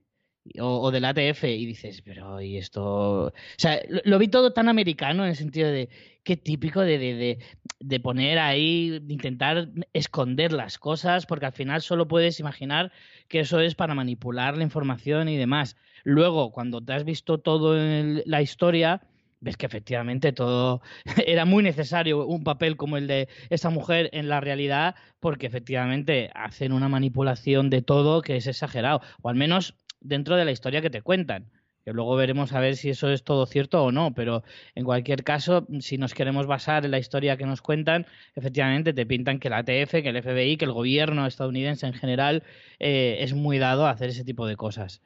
o, 0.60 0.92
del 0.92 1.06
ATF 1.06 1.44
y 1.46 1.66
dices, 1.66 2.02
pero 2.02 2.42
¿y 2.42 2.58
esto? 2.58 3.28
O 3.28 3.34
sea, 3.58 3.82
lo, 4.04 4.20
vi 4.20 4.28
todo 4.28 4.54
tan 4.54 4.70
americano 4.70 5.24
en 5.24 5.30
el 5.30 5.36
sentido 5.36 5.70
de 5.70 5.90
qué 6.24 6.38
típico 6.38 6.82
de, 6.82 6.98
de, 6.98 7.40
de, 7.80 8.00
poner 8.00 8.40
ahí, 8.40 9.02
intentar 9.08 9.70
esconder 9.94 10.54
las 10.54 10.78
cosas, 10.78 11.26
porque 11.26 11.48
al 11.48 11.54
final 11.54 11.82
solo 11.82 12.08
puedes 12.08 12.40
imaginar 12.40 12.92
que 13.28 13.42
eso 13.42 13.60
es 13.60 13.76
para 13.76 13.96
manipular 13.96 14.58
la 14.58 14.64
información 14.64 15.30
y 15.30 15.38
demás. 15.38 15.78
Luego, 16.04 16.52
cuando 16.52 16.82
te 16.84 16.94
has 16.94 17.04
visto 17.04 17.40
todo 17.40 17.78
en 17.78 18.22
la 18.26 18.42
historia, 18.42 19.02
ves 19.42 19.58
que 19.58 19.66
efectivamente 19.66 20.32
todo 20.32 20.82
era 21.28 21.46
muy 21.46 21.64
necesario 21.64 22.26
un 22.26 22.44
papel 22.44 22.78
como 22.78 22.98
el 22.98 23.08
de 23.08 23.28
esa 23.50 23.70
mujer 23.70 24.10
en 24.14 24.30
la 24.30 24.42
realidad, 24.42 24.96
porque 25.20 25.48
efectivamente 25.48 26.30
hacen 26.34 26.72
una 26.72 26.90
manipulación 26.90 27.70
de 27.70 27.82
todo 27.82 28.22
que 28.22 28.38
es 28.38 28.48
exagerado, 28.48 29.02
o 29.22 29.30
al 29.30 29.36
menos 29.36 29.76
dentro 30.02 30.36
de 30.36 30.46
la 30.46 30.52
historia 30.52 30.82
que 30.82 30.90
te 30.90 31.02
cuentan 31.02 31.50
que 31.84 31.94
luego 31.94 32.16
veremos 32.16 32.54
a 32.54 32.60
ver 32.60 32.76
si 32.76 32.90
eso 32.90 33.10
es 33.10 33.24
todo 33.24 33.46
cierto 33.46 33.84
o 33.84 33.92
no, 33.92 34.14
pero 34.14 34.44
en 34.76 34.86
cualquier 34.86 35.24
caso, 35.24 35.66
si 35.80 35.98
nos 35.98 36.14
queremos 36.14 36.46
basar 36.46 36.86
en 36.86 36.92
la 36.92 37.00
historia 37.00 37.38
que 37.38 37.46
nos 37.46 37.62
cuentan, 37.62 38.06
efectivamente 38.36 38.94
te 38.94 39.06
pintan 39.06 39.40
que 39.40 39.50
la 39.50 39.60
ATF, 39.60 39.92
que 39.92 40.10
el 40.10 40.22
FBI, 40.22 40.58
que 40.58 40.66
el 40.66 40.72
gobierno 40.72 41.26
estadounidense 41.26 41.88
en 41.88 41.94
general 41.94 42.44
eh, 42.80 43.18
es 43.22 43.34
muy 43.34 43.58
dado 43.58 43.88
a 43.88 43.92
hacer 43.92 44.10
ese 44.10 44.24
tipo 44.24 44.46
de 44.46 44.56
cosas. 44.56 45.02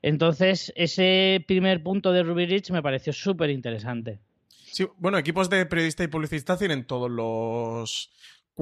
Entonces, 0.00 0.72
ese 0.76 1.44
primer 1.46 1.82
punto 1.82 2.12
de 2.12 2.22
Ruby 2.22 2.46
Ridge 2.46 2.70
me 2.70 2.82
pareció 2.82 3.12
súper 3.12 3.50
interesante. 3.50 4.20
Sí, 4.48 4.86
bueno, 4.96 5.18
equipos 5.18 5.50
de 5.50 5.66
periodistas 5.66 6.06
y 6.06 6.08
publicistas 6.08 6.58
tienen 6.58 6.86
todos 6.86 7.10
los 7.10 8.10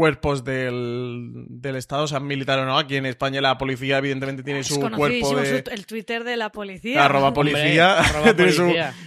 cuerpos 0.00 0.44
del, 0.44 1.44
del 1.50 1.76
Estado, 1.76 2.08
sean 2.08 2.26
militares 2.26 2.62
o 2.62 2.66
no. 2.66 2.78
Aquí 2.78 2.96
en 2.96 3.04
España 3.04 3.42
la 3.42 3.58
policía 3.58 3.98
evidentemente 3.98 4.42
tiene 4.42 4.64
su 4.64 4.80
cuerpo 4.80 5.36
de... 5.36 5.62
el 5.70 5.84
Twitter 5.84 6.24
de 6.24 6.38
la 6.38 6.48
policía. 6.48 7.04
Arroba 7.04 7.34
policía. 7.34 7.98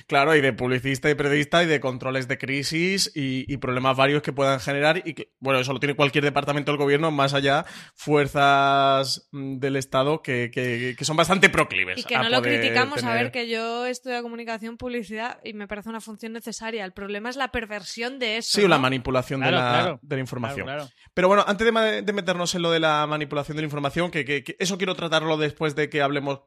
claro, 0.05 0.35
y 0.35 0.41
de 0.41 0.53
publicista 0.53 1.09
y 1.09 1.15
periodista 1.15 1.63
y 1.63 1.65
de 1.65 1.79
controles 1.79 2.27
de 2.27 2.37
crisis 2.37 3.11
y, 3.15 3.57
problemas 3.57 3.97
varios 3.97 4.21
que 4.21 4.33
puedan 4.33 4.59
generar 4.59 5.01
y 5.03 5.15
que, 5.15 5.31
bueno, 5.39 5.59
eso 5.59 5.73
lo 5.73 5.79
tiene 5.79 5.95
cualquier 5.95 6.23
departamento 6.23 6.71
del 6.71 6.77
gobierno, 6.77 7.09
más 7.09 7.33
allá 7.33 7.65
fuerzas 7.95 9.27
mm, 9.31 9.57
del 9.57 9.77
Estado 9.77 10.21
que, 10.21 10.51
que, 10.53 10.95
son 11.03 11.17
bastante 11.17 11.49
proclives. 11.49 11.97
Y 11.97 12.03
que 12.03 12.19
no 12.19 12.29
lo 12.29 12.43
criticamos, 12.43 13.03
a 13.03 13.15
ver, 13.15 13.31
que 13.31 13.49
yo 13.49 13.87
estudio 13.87 14.21
comunicación, 14.21 14.77
publicidad 14.77 15.39
y 15.43 15.53
me 15.53 15.67
parece 15.67 15.89
una 15.89 16.01
función 16.01 16.33
necesaria. 16.33 16.85
El 16.85 16.91
problema 16.91 17.31
es 17.31 17.35
la 17.35 17.47
perversión 17.47 18.19
de 18.19 18.37
eso. 18.37 18.61
Sí, 18.61 18.67
la 18.67 18.77
manipulación 18.77 19.41
de, 19.41 19.51
la, 19.51 19.97
de 19.99 20.15
la 20.15 20.19
información. 20.19 20.67
Pero 21.13 21.27
bueno, 21.27 21.43
antes 21.47 21.65
de, 21.65 22.13
meternos 22.13 22.55
en 22.55 22.61
lo 22.61 22.71
de 22.71 22.79
la 22.79 23.05
manipulación 23.07 23.55
de 23.55 23.61
la 23.61 23.67
información, 23.67 24.09
que, 24.11 24.55
eso 24.59 24.77
quiero 24.77 24.95
tratarlo 24.95 25.37
después 25.37 25.75
de 25.75 25.89
que 25.89 26.01
hablemos 26.01 26.41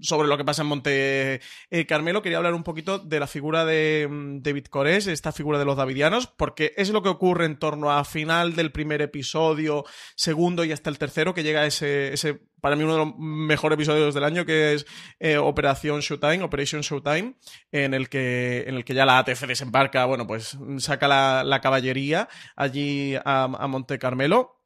sobre 0.00 0.28
lo 0.28 0.38
que 0.38 0.44
pasa 0.44 0.62
en 0.62 0.68
Monte 0.68 1.40
eh, 1.70 1.86
Carmelo, 1.86 2.22
quería 2.22 2.38
hablar 2.38 2.54
un 2.54 2.62
poquito 2.62 2.98
de 2.98 3.20
la 3.20 3.26
figura 3.26 3.64
de 3.64 4.06
mm, 4.08 4.42
David 4.42 4.66
Cores, 4.66 5.06
esta 5.06 5.32
figura 5.32 5.58
de 5.58 5.64
los 5.64 5.76
davidianos, 5.76 6.26
porque 6.26 6.72
es 6.76 6.90
lo 6.90 7.02
que 7.02 7.08
ocurre 7.08 7.44
en 7.44 7.58
torno 7.58 7.90
a 7.90 8.04
final 8.04 8.54
del 8.54 8.72
primer 8.72 9.02
episodio, 9.02 9.84
segundo 10.14 10.64
y 10.64 10.72
hasta 10.72 10.90
el 10.90 10.98
tercero, 10.98 11.34
que 11.34 11.42
llega 11.42 11.66
ese, 11.66 12.12
ese 12.12 12.40
para 12.60 12.76
mí 12.76 12.84
uno 12.84 12.92
de 12.92 13.04
los 13.04 13.18
mejores 13.18 13.76
episodios 13.76 14.14
del 14.14 14.24
año, 14.24 14.44
que 14.44 14.74
es 14.74 14.86
eh, 15.18 15.38
Operación 15.38 16.00
Showtime, 16.00 16.42
Operation 16.42 16.82
Showtime, 16.82 17.34
en 17.72 17.94
el 17.94 18.08
que, 18.08 18.64
en 18.66 18.76
el 18.76 18.84
que 18.84 18.94
ya 18.94 19.06
la 19.06 19.18
ATF 19.18 19.46
desembarca, 19.46 20.04
bueno, 20.04 20.26
pues 20.26 20.56
saca 20.78 21.08
la, 21.08 21.60
caballería 21.60 22.28
allí 22.56 23.16
a, 23.16 23.44
a 23.44 23.66
Monte 23.66 23.98
Carmelo. 23.98 24.56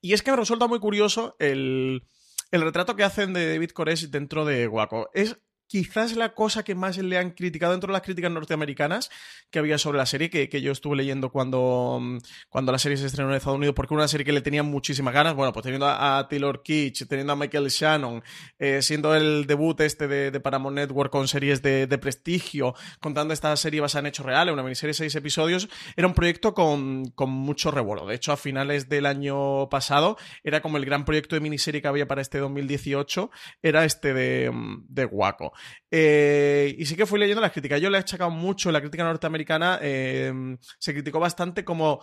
Y 0.00 0.12
es 0.12 0.22
que 0.22 0.30
me 0.30 0.36
resulta 0.36 0.68
muy 0.68 0.78
curioso 0.78 1.36
el, 1.40 2.04
el 2.50 2.62
retrato 2.62 2.96
que 2.96 3.04
hacen 3.04 3.32
de 3.32 3.52
David 3.52 3.70
Koresh 3.70 4.10
dentro 4.10 4.44
de 4.44 4.68
Waco. 4.68 5.10
Es 5.12 5.38
quizás 5.68 6.16
la 6.16 6.34
cosa 6.34 6.64
que 6.64 6.74
más 6.74 6.98
le 6.98 7.18
han 7.18 7.30
criticado 7.30 7.72
dentro 7.72 7.88
de 7.88 7.92
las 7.92 8.02
críticas 8.02 8.32
norteamericanas 8.32 9.10
que 9.50 9.58
había 9.58 9.78
sobre 9.78 9.98
la 9.98 10.06
serie, 10.06 10.30
que, 10.30 10.60
yo 10.60 10.72
estuve 10.72 10.96
leyendo 10.96 11.30
cuando, 11.30 11.98
mm, 12.00 12.18
cuando 12.48 12.72
la 12.72 12.78
serie 12.78 12.96
se 12.96 13.06
estrenó 13.06 13.30
en 13.30 13.36
Estados 13.36 13.58
Unidos, 13.58 13.74
porque 13.74 13.94
era 13.94 14.00
una 14.00 14.08
serie 14.08 14.24
que 14.24 14.32
le 14.32 14.40
tenía 14.40 14.62
muchísimas 14.62 15.14
ganas. 15.14 15.34
Bueno, 15.34 15.52
pues 15.52 15.62
teniendo 15.62 15.86
a, 15.86 16.26
Taylor 16.28 16.62
Kitsch, 16.62 17.06
teniendo 17.06 17.34
a 17.34 17.36
Michael 17.36 17.68
Shannon, 17.68 18.22
eh, 18.58 18.82
siendo 18.82 19.14
el 19.14 19.46
debut 19.46 19.80
este 19.80 20.08
de, 20.08 20.40
Paramount 20.40 20.76
Network 20.76 21.12
con 21.12 21.28
series 21.28 21.62
de, 21.62 21.98
prestigio, 21.98 22.74
contando 23.00 23.34
esta 23.34 23.54
serie 23.56 23.80
basada 23.80 24.00
en 24.00 24.06
hechos 24.06 24.24
reales, 24.24 24.52
una 24.52 24.62
miniserie 24.62 24.90
de 24.90 24.94
seis 24.94 25.14
episodios, 25.14 25.68
era 25.96 26.06
un 26.06 26.14
proyecto 26.14 26.54
con, 26.54 27.10
con 27.10 27.30
mucho 27.30 27.70
revuelo. 27.70 28.06
De 28.06 28.14
hecho, 28.14 28.32
a 28.32 28.36
finales 28.36 28.88
del 28.88 29.04
año 29.04 29.68
pasado, 29.68 30.16
era 30.42 30.62
como 30.62 30.78
el 30.78 30.84
gran 30.84 31.04
proyecto 31.04 31.36
de 31.36 31.40
miniserie 31.40 31.82
que 31.82 31.88
había 31.88 32.08
para 32.08 32.22
este 32.22 32.38
2018, 32.38 33.30
era 33.62 33.84
este 33.84 34.14
de, 34.14 34.50
mm, 34.50 34.86
de 34.88 35.04
Waco. 35.04 35.52
Eh, 35.90 36.74
y 36.78 36.86
sí 36.86 36.96
que 36.96 37.06
fui 37.06 37.18
leyendo 37.18 37.40
las 37.40 37.52
críticas. 37.52 37.80
Yo 37.80 37.90
le 37.90 37.98
he 37.98 38.00
achacado 38.00 38.30
mucho 38.30 38.70
la 38.70 38.80
crítica 38.80 39.04
norteamericana. 39.04 39.78
Eh, 39.82 40.56
se 40.78 40.92
criticó 40.92 41.20
bastante 41.20 41.64
como 41.64 42.00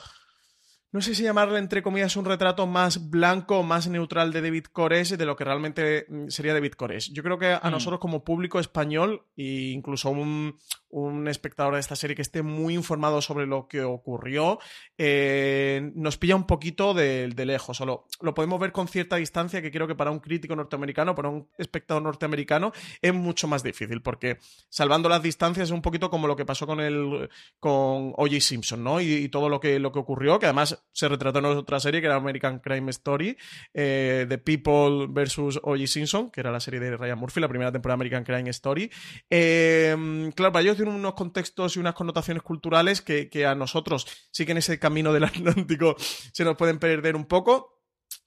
no 0.95 1.01
sé 1.01 1.13
si 1.13 1.23
llamarle 1.23 1.59
entre 1.59 1.83
comillas 1.83 2.15
un 2.15 2.23
retrato 2.23 2.67
más 2.67 3.09
blanco, 3.09 3.63
más 3.63 3.89
neutral 3.89 4.31
de 4.31 4.41
David 4.41 4.67
Cores 4.71 5.17
de 5.17 5.25
lo 5.25 5.35
que 5.35 5.43
realmente 5.43 6.05
mm, 6.07 6.29
sería 6.29 6.53
David 6.53 6.71
Cores. 6.71 7.11
Yo 7.11 7.21
creo 7.21 7.37
que 7.37 7.51
a 7.51 7.59
mm. 7.61 7.69
nosotros 7.69 7.99
como 7.99 8.23
público 8.23 8.61
español 8.61 9.25
e 9.35 9.71
incluso 9.73 10.09
un, 10.09 10.57
un, 10.91 11.27
espectador 11.27 11.73
de 11.73 11.81
esta 11.81 11.97
serie 11.97 12.15
que 12.15 12.21
esté 12.21 12.43
muy 12.43 12.75
informado 12.75 13.21
sobre 13.21 13.45
lo 13.45 13.67
que 13.67 13.83
ocurrió, 13.83 14.57
eh, 14.97 15.91
nos 15.95 16.17
pilla 16.17 16.37
un 16.37 16.47
poquito 16.47 16.93
de, 16.93 17.33
lejos. 17.35 17.75
Solo 17.75 18.07
lo 18.21 18.33
podemos 18.33 18.57
ver 18.57 18.71
con 18.71 18.87
cierta 18.87 19.17
distancia 19.17 19.61
que 19.61 19.71
creo 19.71 19.87
que 19.87 19.95
para 19.95 20.11
un 20.11 20.19
crítico 20.19 20.55
norteamericano, 20.55 21.13
para 21.13 21.27
un 21.27 21.49
espectador 21.57 22.03
norteamericano, 22.03 22.71
es 23.01 23.13
mucho 23.13 23.49
más 23.49 23.63
difícil 23.63 24.01
porque 24.01 24.39
salvando 24.69 25.09
las 25.09 25.21
distancias 25.21 25.67
es 25.67 25.71
un 25.71 25.81
poquito 25.81 26.09
como 26.09 26.25
lo 26.25 26.37
que 26.37 26.45
pasó 26.45 26.65
con 26.65 26.79
el 26.79 27.29
con 27.59 28.13
O.J. 28.15 28.39
Simpson, 28.39 28.81
¿no? 28.81 29.01
Y, 29.01 29.11
y, 29.11 29.27
todo 29.27 29.49
lo 29.49 29.59
que, 29.59 29.77
lo 29.79 29.91
que 29.91 29.99
ocurrió, 29.99 30.39
que 30.39 30.45
además 30.45 30.84
se 30.95 31.09
retrató 31.09 31.39
en 31.39 31.45
otra 31.45 31.79
serie 31.81 31.99
que 31.99 32.07
era 32.07 32.15
American 32.15 32.59
Crime 32.59 32.89
Story, 32.91 33.37
eh, 33.73 34.25
The 34.29 34.37
People 34.37 35.07
vs. 35.09 35.59
O.J. 35.61 35.87
Simpson, 35.87 36.31
que 36.31 36.39
era 36.39 36.51
la 36.51 36.61
serie 36.61 36.79
de 36.79 36.95
Ryan 36.95 37.19
Murphy, 37.19 37.41
la 37.41 37.49
primera 37.49 37.71
temporada 37.71 37.97
de 37.97 38.01
American 38.01 38.23
Crime 38.23 38.49
Story. 38.49 38.89
Eh, 39.29 40.31
claro, 40.35 40.53
para 40.53 40.63
ellos 40.63 40.77
tienen 40.77 40.95
unos 40.95 41.13
contextos 41.13 41.75
y 41.75 41.79
unas 41.79 41.95
connotaciones 41.95 42.43
culturales 42.43 43.01
que, 43.01 43.45
a 43.45 43.55
nosotros 43.55 44.07
sí 44.31 44.45
que 44.45 44.53
en 44.53 44.59
ese 44.59 44.79
camino 44.79 45.11
del 45.11 45.23
Atlántico 45.25 45.97
se 45.99 46.45
nos 46.45 46.55
pueden 46.55 46.79
perder 46.79 47.17
un 47.17 47.25
poco. 47.25 47.81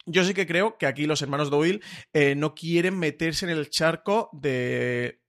Yo 0.05 0.25
sí 0.25 0.35
que 0.35 0.47
creo 0.47 0.77
que 0.77 0.87
aquí 0.87 1.07
los 1.07 1.23
hermanos 1.23 1.49
Doyle 1.49 1.81
eh, 2.13 2.35
no 2.35 2.55
quieren 2.55 2.99
meterse 2.99 3.47
en 3.47 3.51
el 3.51 3.71
charco 3.71 4.29
de 4.33 5.23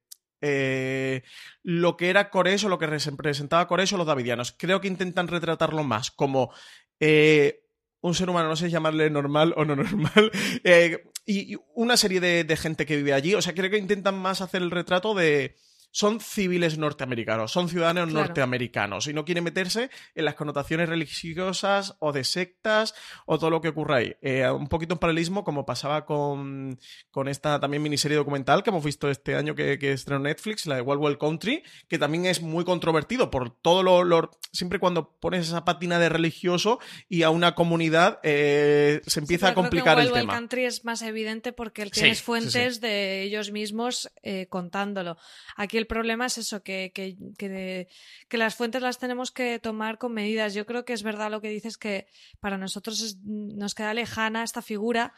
lo 1.63 1.97
que 1.97 2.09
era 2.09 2.29
Cores 2.29 2.63
o 2.63 2.69
lo 2.69 2.79
que 2.79 2.87
representaba 2.87 3.67
Cores 3.67 3.91
o 3.91 3.97
los 3.97 4.07
davidianos. 4.07 4.55
Creo 4.57 4.79
que 4.79 4.87
intentan 4.87 5.27
retratarlo 5.27 5.83
más 5.83 6.11
como 6.11 6.53
eh, 6.99 7.63
un 8.01 8.15
ser 8.15 8.29
humano, 8.29 8.49
no 8.49 8.55
sé 8.55 8.69
llamarle 8.69 9.09
normal 9.09 9.53
o 9.57 9.65
no 9.65 9.75
normal, 9.75 10.31
eh, 10.63 11.03
y, 11.25 11.57
una 11.75 11.97
serie 11.97 12.19
de, 12.19 12.57
gente 12.57 12.85
que 12.85 12.97
vive 12.97 13.13
allí. 13.13 13.35
O 13.35 13.41
sea, 13.41 13.53
creo 13.53 13.69
que 13.69 13.77
intentan 13.77 14.17
más 14.17 14.41
hacer 14.41 14.61
el 14.61 14.71
retrato 14.71 15.13
de, 15.13 15.55
son 15.91 16.19
civiles 16.19 16.77
norteamericanos, 16.77 17.51
son 17.51 17.69
ciudadanos 17.69 18.13
norteamericanos 18.13 19.07
y 19.07 19.13
no 19.13 19.25
quieren 19.25 19.43
meterse 19.43 19.89
en 20.15 20.25
las 20.25 20.35
connotaciones 20.35 20.87
religiosas 20.87 21.95
o 21.99 22.11
de 22.11 22.23
sectas 22.23 22.93
o 23.25 23.39
todo 23.39 23.49
lo 23.49 23.61
que 23.61 23.69
ocurra 23.69 23.97
ahí. 23.97 24.15
Eh, 24.21 24.49
un 24.49 24.67
poquito 24.67 24.93
en 24.93 24.99
paralelismo 24.99 25.43
como 25.43 25.65
pasaba 25.65 26.05
con, 26.05 26.79
con, 27.11 27.27
esta 27.27 27.59
también 27.59 27.83
miniserie 27.83 28.17
documental 28.17 28.63
que 28.63 28.69
hemos 28.69 28.83
visto 28.83 29.09
este 29.09 29.35
año 29.35 29.55
que, 29.55 29.79
que 29.79 29.93
estrenó 29.93 30.21
Netflix, 30.21 30.65
la 30.65 30.75
de 30.75 30.81
Wild 30.81 31.01
Wild 31.01 31.17
Country, 31.17 31.63
que 31.87 31.97
también 31.97 32.25
es 32.25 32.41
muy 32.41 32.65
controvertido 32.65 33.31
por 33.31 33.49
todo 33.49 33.83
lo... 33.83 34.31
siempre 34.51 34.79
cuando 34.79 35.17
pones 35.19 35.47
esa 35.47 35.65
patina 35.65 35.99
de 35.99 36.09
religioso 36.09 36.79
y 37.07 37.23
a 37.23 37.29
una 37.29 37.55
comunidad 37.55 38.19
eh, 38.23 39.01
se 39.07 39.19
empieza 39.19 39.49
a 39.49 39.53
complicar 39.53 39.95
creo 39.95 39.95
que 39.95 40.01
el 40.01 40.13
Wild 40.13 40.29
Wild 40.29 40.39
Country 40.39 40.65
es 40.65 40.85
más 40.85 41.01
evidente 41.01 41.51
porque 41.51 41.85
tienes 41.87 42.21
fuentes 42.21 42.79
de 42.81 43.23
ellos 43.23 43.51
mismos 43.51 44.11
eh, 44.21 44.47
contándolo. 44.49 45.17
Aquí 45.55 45.78
el 45.79 45.87
problema 45.87 46.27
es 46.27 46.37
eso, 46.37 46.61
que, 46.61 46.91
que, 46.93 47.17
que, 47.37 48.37
las 48.37 48.55
fuentes 48.55 48.81
las 48.81 48.99
tenemos 48.99 49.31
que 49.31 49.57
tomar 49.59 49.97
con 49.97 50.13
medidas. 50.13 50.53
Yo 50.53 50.65
creo 50.65 50.85
que 50.85 50.93
es 50.93 51.01
verdad 51.01 51.31
lo 51.31 51.41
que 51.41 51.49
dices, 51.49 51.77
que 51.77 52.07
para 52.39 52.57
nosotros 52.57 53.17
nos 53.23 53.73
queda 53.73 53.93
lejana 53.93 54.43
esta 54.43 54.61
figura. 54.61 55.13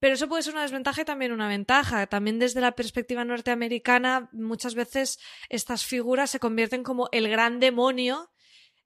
Pero 0.00 0.14
eso 0.14 0.28
puede 0.28 0.42
ser 0.42 0.52
una 0.52 0.62
desventaja 0.62 1.02
y 1.02 1.04
también 1.04 1.32
una 1.32 1.48
ventaja. 1.48 2.06
También 2.06 2.38
desde 2.38 2.60
la 2.60 2.72
perspectiva 2.72 3.24
norteamericana, 3.24 4.28
muchas 4.32 4.74
veces 4.74 5.18
estas 5.48 5.84
figuras 5.84 6.30
se 6.30 6.38
convierten 6.38 6.82
como 6.82 7.08
el 7.10 7.28
gran 7.28 7.58
demonio 7.58 8.30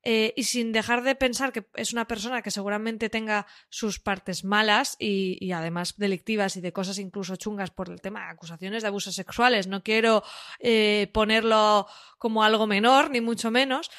eh, 0.04 0.34
y 0.36 0.44
sin 0.44 0.72
dejar 0.72 1.02
de 1.02 1.14
pensar 1.14 1.52
que 1.52 1.64
es 1.74 1.92
una 1.92 2.06
persona 2.08 2.42
que 2.42 2.50
seguramente 2.50 3.08
tenga 3.08 3.46
sus 3.68 4.00
partes 4.00 4.44
malas 4.44 4.96
y, 4.98 5.52
además 5.52 5.94
delictivas 5.96 6.56
y 6.56 6.60
de 6.60 6.72
cosas 6.72 6.98
incluso 6.98 7.36
chungas 7.36 7.70
por 7.70 7.88
el 7.88 8.00
tema 8.00 8.24
de 8.24 8.32
acusaciones 8.32 8.82
de 8.82 8.88
abusos 8.88 9.14
sexuales. 9.14 9.68
No 9.68 9.82
quiero 9.82 10.24
eh, 10.58 11.08
ponerlo 11.12 11.86
como 12.18 12.42
algo 12.42 12.66
menor, 12.66 13.10
ni 13.10 13.20
mucho 13.20 13.50
menos. 13.50 13.90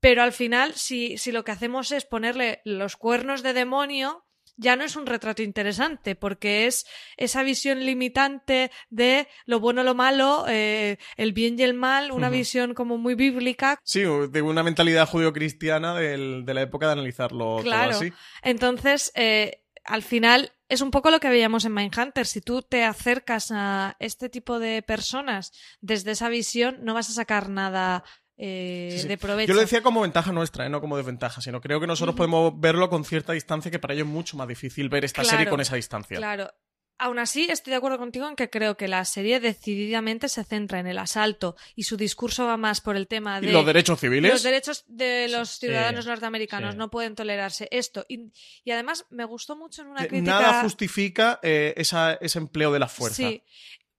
Pero 0.00 0.22
al 0.22 0.32
final, 0.32 0.74
si, 0.74 1.16
si 1.16 1.32
lo 1.32 1.44
que 1.44 1.52
hacemos 1.52 1.92
es 1.92 2.04
ponerle 2.04 2.60
los 2.64 2.96
cuernos 2.96 3.42
de 3.42 3.52
demonio, 3.52 4.26
ya 4.56 4.76
no 4.76 4.84
es 4.84 4.96
un 4.96 5.06
retrato 5.06 5.42
interesante, 5.42 6.14
porque 6.14 6.66
es 6.66 6.86
esa 7.16 7.42
visión 7.42 7.84
limitante 7.84 8.70
de 8.90 9.28
lo 9.46 9.60
bueno, 9.60 9.82
lo 9.82 9.94
malo, 9.94 10.44
eh, 10.48 10.98
el 11.16 11.32
bien 11.32 11.58
y 11.58 11.62
el 11.62 11.74
mal, 11.74 12.12
una 12.12 12.30
visión 12.30 12.74
como 12.74 12.98
muy 12.98 13.14
bíblica. 13.14 13.78
Sí, 13.82 14.02
de 14.02 14.42
una 14.42 14.62
mentalidad 14.62 15.08
judío-cristiana 15.08 15.94
de 15.94 16.54
la 16.54 16.62
época 16.62 16.86
de 16.86 16.92
analizarlo 16.92 17.58
claro. 17.62 17.90
todo 17.90 18.00
así. 18.00 18.12
Entonces, 18.42 19.12
eh, 19.14 19.62
al 19.84 20.02
final 20.02 20.52
es 20.68 20.80
un 20.80 20.90
poco 20.90 21.10
lo 21.10 21.20
que 21.20 21.28
veíamos 21.28 21.64
en 21.64 21.74
Mindhunter. 21.74 22.26
Si 22.26 22.40
tú 22.40 22.62
te 22.62 22.84
acercas 22.84 23.50
a 23.52 23.96
este 23.98 24.28
tipo 24.28 24.58
de 24.58 24.82
personas 24.82 25.52
desde 25.80 26.12
esa 26.12 26.28
visión, 26.28 26.78
no 26.82 26.94
vas 26.94 27.10
a 27.10 27.12
sacar 27.12 27.48
nada 27.48 28.04
eh, 28.44 29.04
de 29.06 29.18
provecho. 29.18 29.48
Yo 29.48 29.54
lo 29.54 29.60
decía 29.60 29.82
como 29.82 30.00
ventaja 30.00 30.32
nuestra, 30.32 30.66
¿eh? 30.66 30.68
no 30.68 30.80
como 30.80 30.96
desventaja, 30.96 31.40
sino 31.40 31.60
creo 31.60 31.78
que 31.80 31.86
nosotros 31.86 32.16
podemos 32.16 32.58
verlo 32.58 32.90
con 32.90 33.04
cierta 33.04 33.32
distancia, 33.32 33.70
que 33.70 33.78
para 33.78 33.94
ellos 33.94 34.06
es 34.06 34.12
mucho 34.12 34.36
más 34.36 34.48
difícil 34.48 34.88
ver 34.88 35.04
esta 35.04 35.22
serie 35.22 35.48
con 35.48 35.60
esa 35.60 35.76
distancia. 35.76 36.16
Claro, 36.16 36.50
Aún 36.98 37.18
así, 37.18 37.48
estoy 37.50 37.72
de 37.72 37.78
acuerdo 37.78 37.98
contigo 37.98 38.28
en 38.28 38.36
que 38.36 38.48
creo 38.48 38.76
que 38.76 38.86
la 38.86 39.04
serie 39.04 39.40
decididamente 39.40 40.28
se 40.28 40.44
centra 40.44 40.78
en 40.78 40.86
el 40.86 40.98
asalto 40.98 41.56
y 41.74 41.82
su 41.82 41.96
discurso 41.96 42.46
va 42.46 42.56
más 42.56 42.80
por 42.80 42.94
el 42.94 43.08
tema 43.08 43.40
de... 43.40 43.50
los 43.50 43.66
derechos 43.66 43.98
civiles? 43.98 44.30
Los 44.30 44.44
derechos 44.44 44.84
de 44.86 45.26
los 45.28 45.58
ciudadanos 45.58 46.06
norteamericanos 46.06 46.76
no 46.76 46.90
pueden 46.90 47.16
tolerarse. 47.16 47.66
Esto. 47.72 48.06
Y, 48.08 48.30
además 48.70 49.04
me 49.10 49.24
gustó 49.24 49.56
mucho 49.56 49.82
en 49.82 49.88
una 49.88 50.06
crítica... 50.06 50.30
Nada 50.30 50.62
justifica 50.62 51.40
eh, 51.42 51.74
ese 51.76 52.38
empleo 52.38 52.72
de 52.72 52.78
la 52.78 52.88
fuerza. 52.88 53.16
Sí. 53.16 53.42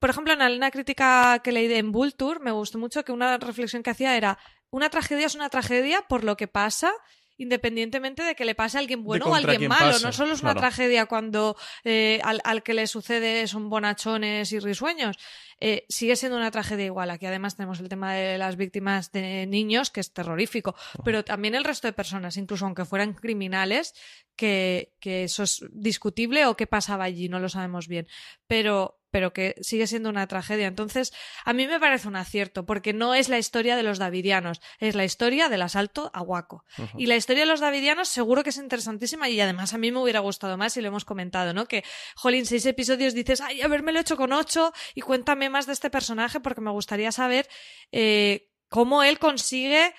Por 0.03 0.09
ejemplo, 0.09 0.33
en 0.33 0.41
una 0.41 0.69
crítica 0.69 1.39
que 1.41 1.53
leí 1.53 1.73
en 1.73 1.93
Vulture 1.93 2.41
me 2.41 2.51
gustó 2.51 2.77
mucho 2.77 3.05
que 3.05 3.13
una 3.13 3.37
reflexión 3.37 3.83
que 3.83 3.91
hacía 3.91 4.17
era 4.17 4.37
una 4.69 4.89
tragedia 4.89 5.27
es 5.27 5.33
una 5.33 5.47
tragedia 5.47 6.01
por 6.09 6.25
lo 6.25 6.35
que 6.35 6.49
pasa 6.49 6.91
independientemente 7.37 8.21
de 8.21 8.35
que 8.35 8.43
le 8.43 8.53
pase 8.53 8.77
a 8.77 8.81
alguien 8.81 9.05
bueno 9.05 9.27
o 9.27 9.33
a 9.33 9.37
alguien 9.37 9.69
malo. 9.69 9.97
No 9.99 10.11
solo 10.11 10.33
es 10.33 10.41
una 10.41 10.55
tragedia 10.55 11.05
cuando 11.05 11.55
eh, 11.85 12.19
al, 12.21 12.63
que 12.63 12.73
le 12.73 12.85
sucede 12.87 13.47
son 13.47 13.69
bonachones 13.69 14.51
y 14.51 14.59
risueños. 14.59 15.15
Eh, 15.61 15.85
sigue 15.87 16.17
siendo 16.17 16.37
una 16.37 16.51
tragedia 16.51 16.83
igual. 16.83 17.09
Aquí 17.09 17.25
además 17.25 17.55
tenemos 17.55 17.79
el 17.79 17.87
tema 17.87 18.13
de 18.13 18.37
las 18.37 18.57
víctimas 18.57 19.09
de 19.13 19.47
niños, 19.47 19.89
que 19.89 20.01
es 20.01 20.11
terrorífico, 20.11 20.75
pero 21.05 21.23
también 21.23 21.55
el 21.55 21.63
resto 21.63 21.87
de 21.87 21.93
personas, 21.93 22.35
incluso 22.35 22.65
aunque 22.65 22.83
fueran 22.83 23.13
criminales, 23.13 23.93
que, 24.35 24.91
que 24.99 25.23
eso 25.23 25.43
es 25.43 25.65
discutible 25.71 26.45
o 26.45 26.57
qué 26.57 26.67
pasaba 26.67 27.05
allí, 27.05 27.29
no 27.29 27.39
lo 27.39 27.47
sabemos 27.47 27.87
bien. 27.87 28.05
Pero 28.47 28.99
pero 29.13 29.31
que 29.31 29.53
sigue 29.61 29.85
siendo 29.85 30.09
una 30.09 30.25
tragedia. 30.25 30.65
Entonces, 30.65 31.13
a 31.45 31.53
mí 31.53 31.67
me 31.67 31.79
parece 31.79 32.07
un 32.07 32.15
acierto, 32.15 32.65
porque 32.65 32.93
no 32.93 33.13
es 33.13 33.29
la 33.29 33.37
historia 33.37 33.75
de 33.75 33.83
los 33.83 33.99
davidianos, 33.99 34.59
es 34.79 34.95
la 34.95 35.05
historia 35.05 35.49
del 35.49 35.61
asalto 35.61 36.09
a 36.15 36.23
Waco. 36.23 36.65
Y 36.97 37.05
la 37.05 37.15
historia 37.15 37.43
de 37.43 37.45
los 37.45 37.59
davidianos 37.59 38.09
seguro 38.09 38.41
que 38.41 38.49
es 38.49 38.57
interesantísima 38.57 39.29
y 39.29 39.39
además 39.39 39.75
a 39.75 39.77
mí 39.77 39.91
me 39.91 39.99
hubiera 39.99 40.19
gustado 40.19 40.57
más 40.57 40.75
y 40.77 40.81
lo 40.81 40.87
hemos 40.87 41.05
comentado, 41.05 41.53
¿no? 41.53 41.67
Que, 41.67 41.83
jolín, 42.15 42.47
seis 42.47 42.65
episodios 42.65 43.13
dices, 43.13 43.39
ay, 43.39 43.61
lo 43.61 43.99
hecho 43.99 44.17
con 44.17 44.33
ocho 44.33 44.73
y 44.95 45.01
cuéntame 45.01 45.47
más 45.47 45.67
de 45.67 45.73
este 45.73 45.91
personaje 45.91 46.39
porque 46.39 46.61
me 46.61 46.71
gustaría 46.71 47.11
saber 47.11 47.47
eh, 47.91 48.49
cómo 48.67 49.03
él 49.03 49.19
consigue 49.19 49.93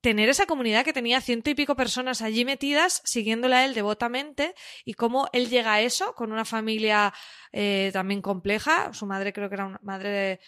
tener 0.00 0.28
esa 0.28 0.46
comunidad 0.46 0.84
que 0.84 0.92
tenía 0.92 1.20
ciento 1.20 1.50
y 1.50 1.54
pico 1.54 1.76
personas 1.76 2.22
allí 2.22 2.44
metidas, 2.44 3.02
siguiéndole 3.04 3.56
a 3.56 3.64
él 3.64 3.74
devotamente, 3.74 4.54
y 4.84 4.94
cómo 4.94 5.28
él 5.32 5.48
llega 5.48 5.74
a 5.74 5.80
eso 5.80 6.14
con 6.14 6.32
una 6.32 6.44
familia 6.44 7.12
eh, 7.52 7.90
también 7.92 8.22
compleja. 8.22 8.92
Su 8.92 9.06
madre 9.06 9.32
creo 9.32 9.48
que 9.48 9.56
era 9.56 9.66
una 9.66 9.80
madre 9.82 10.08
de, 10.10 10.40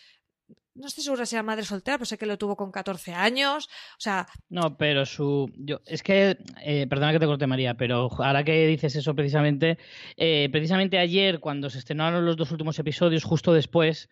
no 0.75 0.87
estoy 0.87 1.05
segura 1.05 1.27
si 1.27 1.35
era 1.35 1.43
madre 1.43 1.65
soltera, 1.65 1.99
pero 1.99 2.07
sé 2.07 2.17
que 2.17 2.27
lo 2.27 2.39
tuvo 2.39 2.57
con 2.57 2.71
14 2.71 3.13
años. 3.13 3.69
O 3.99 4.01
sea. 4.01 4.27
No, 4.49 4.77
pero 4.77 5.05
su. 5.05 5.51
Yo, 5.57 5.81
es 5.85 6.03
que. 6.03 6.39
Eh, 6.63 6.87
perdona 6.89 7.13
que 7.13 7.19
te 7.19 7.27
corte, 7.27 7.47
María, 7.47 7.75
pero 7.75 8.09
ahora 8.19 8.45
que 8.45 8.67
dices 8.67 8.97
eso 8.97 9.15
precisamente. 9.15 9.79
Eh, 10.17 10.49
precisamente 10.51 10.99
ayer, 10.99 11.41
cuando 11.41 11.71
se 11.71 11.79
estrenaron 11.79 12.25
los 12.25 12.37
dos 12.37 12.51
últimos 12.51 12.79
episodios, 12.79 13.25
justo 13.25 13.53
después, 13.53 14.09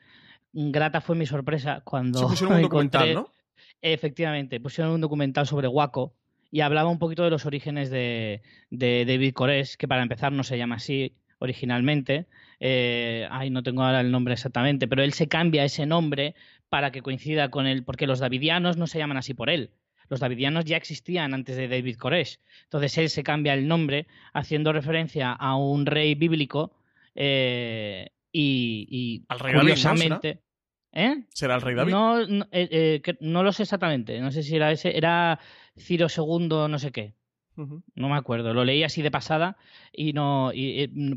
grata 0.53 1.01
fue 1.01 1.17
mi 1.17 1.27
sorpresa 1.27 1.81
cuando. 1.85 2.19
Se 2.21 2.27
pusieron 2.27 2.57
un 2.57 2.63
documental, 2.63 3.15
¿no? 3.15 3.33
Efectivamente, 3.81 4.61
pusieron 4.61 4.93
un 4.95 5.01
documental 5.01 5.47
sobre 5.47 5.69
Waco 5.69 6.15
y 6.51 6.61
hablaba 6.61 6.89
un 6.89 6.99
poquito 6.99 7.25
de 7.25 7.31
los 7.31 7.47
orígenes 7.47 7.91
de, 7.91 8.43
David 8.71 9.35
Koresh, 9.35 9.77
que 9.77 9.87
para 9.87 10.03
empezar 10.03 10.33
no 10.33 10.43
se 10.43 10.59
llama 10.59 10.77
así 10.77 11.15
originalmente. 11.39 12.27
Eh, 12.59 13.29
ay, 13.31 13.51
no 13.51 13.63
tengo 13.63 13.83
ahora 13.83 14.01
el 14.01 14.11
nombre 14.11 14.35
exactamente, 14.35 14.89
pero 14.89 15.03
él 15.03 15.13
se 15.13 15.29
cambia 15.29 15.65
ese 15.65 15.87
nombre 15.87 16.35
para 16.69 16.91
que 16.91 17.03
coincida 17.03 17.51
con 17.51 17.67
él, 17.67 17.85
porque 17.85 18.07
los 18.07 18.19
davidianos 18.19 18.77
no 18.77 18.87
se 18.87 18.99
llaman 18.99 19.19
así 19.19 19.35
por 19.35 19.51
él. 19.51 19.71
Los 20.09 20.21
davidianos 20.21 20.65
ya 20.65 20.77
existían 20.79 21.35
antes 21.35 21.57
de 21.57 21.69
David 21.69 21.97
Koresh. 21.97 22.41
Entonces 22.65 22.97
él 22.99 23.11
se 23.11 23.23
cambia 23.23 23.55
el 23.55 23.69
nombre 23.69 24.07
haciendo 24.33 24.73
referencia 24.73 25.33
a 25.33 25.57
un 25.57 25.85
rey 25.87 26.15
bíblico 26.15 26.73
eh, 27.15 28.09
y, 28.33 29.23
Al 29.29 29.39
rey 29.39 29.55
curiosamente... 29.55 30.41
¿Eh? 30.93 31.25
¿Será 31.31 31.57
el 31.57 31.61
rey 31.61 31.75
David? 31.75 31.93
No, 31.93 32.27
no, 32.27 32.45
eh, 32.51 33.01
eh, 33.05 33.17
no, 33.21 33.43
lo 33.43 33.53
sé 33.53 33.65
exactamente. 33.65 34.21
No 34.21 34.31
sé 34.31 34.43
si 34.43 34.57
era 34.57 34.73
ese. 34.73 34.97
Era 34.97 35.39
Ciro 35.77 36.07
II, 36.15 36.49
no 36.49 36.79
sé 36.79 36.93
qué. 36.93 37.15
No 37.97 38.09
me 38.09 38.17
acuerdo. 38.17 38.55
Lo 38.55 38.65
leí 38.65 38.85
así 38.85 39.03
de 39.03 39.11
pasada 39.11 39.57
y 39.93 40.13
no. 40.13 40.53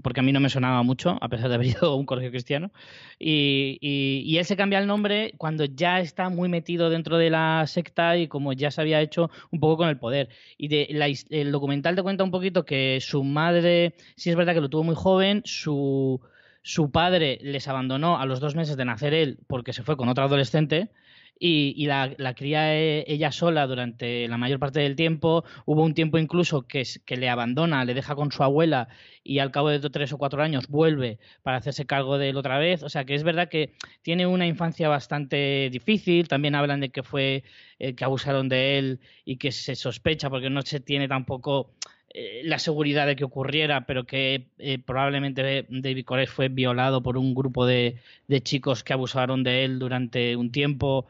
porque 0.01 0.21
a 0.21 0.23
mí 0.23 0.31
no 0.31 0.39
me 0.39 0.49
sonaba 0.49 0.81
mucho, 0.81 1.17
a 1.21 1.29
pesar 1.29 1.49
de 1.49 1.55
haber 1.55 1.67
ido 1.77 1.91
a 1.91 1.95
un 1.95 2.07
colegio 2.07 2.31
cristiano. 2.31 2.71
Y, 3.19 3.77
y, 3.79 4.37
él 4.37 4.45
se 4.45 4.57
cambia 4.57 4.79
el 4.79 4.87
nombre 4.87 5.35
cuando 5.37 5.65
ya 5.65 5.99
está 5.99 6.29
muy 6.29 6.49
metido 6.49 6.89
dentro 6.89 7.17
de 7.17 7.29
la 7.29 7.65
secta 7.67 8.17
y 8.17 8.27
como 8.27 8.53
ya 8.53 8.71
se 8.71 8.81
había 8.81 9.01
hecho 9.01 9.29
un 9.51 9.59
poco 9.59 9.77
con 9.77 9.89
el 9.89 9.99
poder. 9.99 10.29
Y 10.57 10.67
de, 10.67 10.87
el 11.29 11.51
documental 11.51 11.95
te 11.95 12.01
cuenta 12.01 12.23
un 12.23 12.31
poquito 12.31 12.65
que 12.65 12.97
su 13.01 13.23
madre, 13.23 13.93
sí 14.15 14.31
es 14.31 14.35
verdad 14.35 14.55
que 14.55 14.61
lo 14.61 14.69
tuvo 14.69 14.83
muy 14.83 14.95
joven, 14.95 15.43
su 15.45 16.21
su 16.61 16.91
padre 16.91 17.39
les 17.41 17.67
abandonó 17.67 18.19
a 18.19 18.25
los 18.25 18.39
dos 18.39 18.55
meses 18.55 18.77
de 18.77 18.85
nacer 18.85 19.13
él 19.13 19.39
porque 19.47 19.73
se 19.73 19.83
fue 19.83 19.97
con 19.97 20.09
otra 20.09 20.25
adolescente 20.25 20.91
y, 21.43 21.87
la, 21.87 22.35
cría 22.35 22.75
e, 22.75 23.03
ella 23.07 23.31
sola 23.31 23.65
durante 23.65 24.27
la 24.27 24.37
mayor 24.37 24.59
parte 24.59 24.79
del 24.79 24.95
tiempo. 24.95 25.43
Hubo 25.65 25.83
un 25.83 25.95
tiempo 25.95 26.19
incluso 26.19 26.67
que, 26.67 26.83
que 27.03 27.17
le 27.17 27.29
abandona, 27.29 27.83
le 27.83 27.95
deja 27.95 28.13
con 28.15 28.31
su 28.31 28.43
abuela 28.43 28.89
y 29.23 29.39
al 29.39 29.49
cabo 29.51 29.69
de 29.69 29.79
tres 29.89 30.13
o 30.13 30.19
cuatro 30.19 30.43
años 30.43 30.67
vuelve 30.67 31.17
para 31.41 31.57
hacerse 31.57 31.87
cargo 31.87 32.19
de 32.19 32.29
él 32.29 32.37
otra 32.37 32.59
vez. 32.59 32.83
O 32.83 32.89
sea 32.89 33.05
que 33.05 33.15
es 33.15 33.23
verdad 33.23 33.49
que 33.49 33.73
tiene 34.03 34.27
una 34.27 34.45
infancia 34.45 34.87
bastante 34.87 35.69
difícil. 35.71 36.27
También 36.27 36.53
hablan 36.53 36.79
de 36.79 36.89
que 36.91 37.01
fue 37.01 37.43
eh, 37.79 37.95
que 37.95 38.03
abusaron 38.05 38.47
de 38.47 38.77
él 38.77 38.99
y 39.25 39.37
que 39.37 39.51
se 39.51 39.75
sospecha 39.75 40.29
porque 40.29 40.51
no 40.51 40.61
se 40.61 40.79
tiene 40.79 41.07
tampoco 41.07 41.73
eh, 42.13 42.41
la 42.43 42.59
seguridad 42.59 43.07
de 43.07 43.15
que 43.15 43.23
ocurriera, 43.23 43.85
pero 43.85 44.05
que 44.05 44.47
eh, 44.59 44.79
probablemente 44.79 45.65
David 45.69 46.05
Koresh 46.05 46.29
fue 46.29 46.49
violado 46.49 47.01
por 47.01 47.17
un 47.17 47.33
grupo 47.33 47.65
de, 47.65 48.01
chicos 48.43 48.83
que 48.83 48.93
abusaron 48.93 49.43
de 49.43 49.63
él 49.63 49.79
durante 49.79 50.35
un 50.35 50.51
tiempo, 50.51 51.07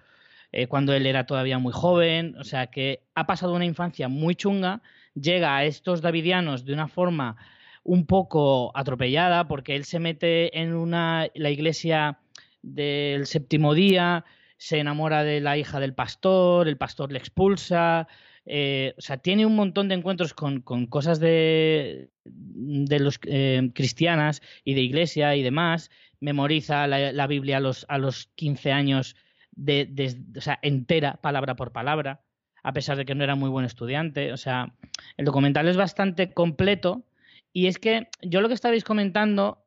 eh, 0.52 0.68
cuando 0.68 0.94
él 0.94 1.06
era 1.08 1.26
todavía 1.26 1.58
muy 1.60 1.74
joven. 1.74 2.36
O 2.38 2.44
sea 2.44 2.68
que 2.68 3.02
ha 3.16 3.26
pasado 3.26 3.54
una 3.54 3.66
infancia 3.66 4.10
muy 4.10 4.36
chunga, 4.36 4.82
llega 5.16 5.58
a 5.58 5.66
estos 5.66 6.02
davidianos 6.02 6.66
de 6.66 6.74
una 6.74 6.88
forma 6.88 7.38
un 7.84 8.06
poco 8.06 8.72
atropellada, 8.76 9.48
porque 9.48 9.76
él 9.76 9.86
se 9.86 10.00
mete 10.00 10.60
en 10.60 10.76
una, 10.76 11.28
la 11.34 11.50
iglesia 11.50 12.20
del 12.62 13.26
séptimo 13.26 13.74
día, 13.74 14.24
se 14.58 14.78
enamora 14.80 15.24
de 15.24 15.42
la 15.42 15.58
hija 15.58 15.80
del 15.80 15.96
pastor, 15.96 16.68
el 16.68 16.78
pastor 16.78 17.12
le 17.12 17.18
expulsa, 17.18 18.08
eh, 18.45 18.93
o 18.97 19.01
sea, 19.01 19.17
tiene 19.17 19.45
un 19.45 19.56
montón 19.56 19.88
de 19.88 19.95
encuentros 19.95 20.34
con, 20.34 20.62
cosas 20.62 21.19
de, 21.19 22.10
de 22.23 22.99
los 22.99 23.19
eh, 23.23 23.71
cristianas 23.73 24.41
y 24.63 24.73
de 24.73 24.82
iglesia 24.82 25.36
y 25.36 25.43
demás. 25.43 25.91
Memoriza 26.19 26.88
la, 26.88 27.27
Biblia 27.27 27.58
a 27.58 27.60
los, 27.60 27.86
a 27.89 27.97
los 27.97 28.27
15 28.36 28.71
años, 28.71 29.15
de, 29.51 30.17
o 30.38 30.41
sea, 30.41 30.60
entera, 30.62 31.19
palabra 31.21 31.56
por 31.56 31.71
palabra, 31.71 32.21
a 32.63 32.73
pesar 32.73 32.97
de 32.97 33.06
que 33.06 33.15
no 33.15 33.23
era 33.23 33.36
muy 33.36 33.49
buen 33.49 33.65
estudiante. 33.65 34.32
O 34.34 34.38
sea, 34.38 34.73
el 35.17 35.25
documental 35.25 35.67
es 35.67 35.77
bastante 35.77 36.34
completo. 36.34 37.06
Y 37.54 37.67
es 37.67 37.80
que 37.80 38.08
yo 38.21 38.41
lo 38.41 38.47
que 38.47 38.54
estabais 38.54 38.84
comentando, 38.84 39.65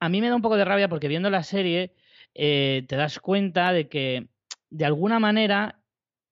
a 0.00 0.08
mí 0.08 0.20
me 0.20 0.28
da 0.28 0.36
un 0.36 0.42
poco 0.42 0.56
de 0.56 0.64
rabia 0.64 0.88
porque 0.88 1.08
viendo 1.08 1.30
la 1.30 1.42
serie 1.42 1.94
eh, 2.34 2.84
te 2.88 2.96
das 2.96 3.18
cuenta 3.18 3.72
de 3.72 3.88
que 3.88 4.28
de 4.70 4.84
alguna 4.84 5.18
manera 5.18 5.77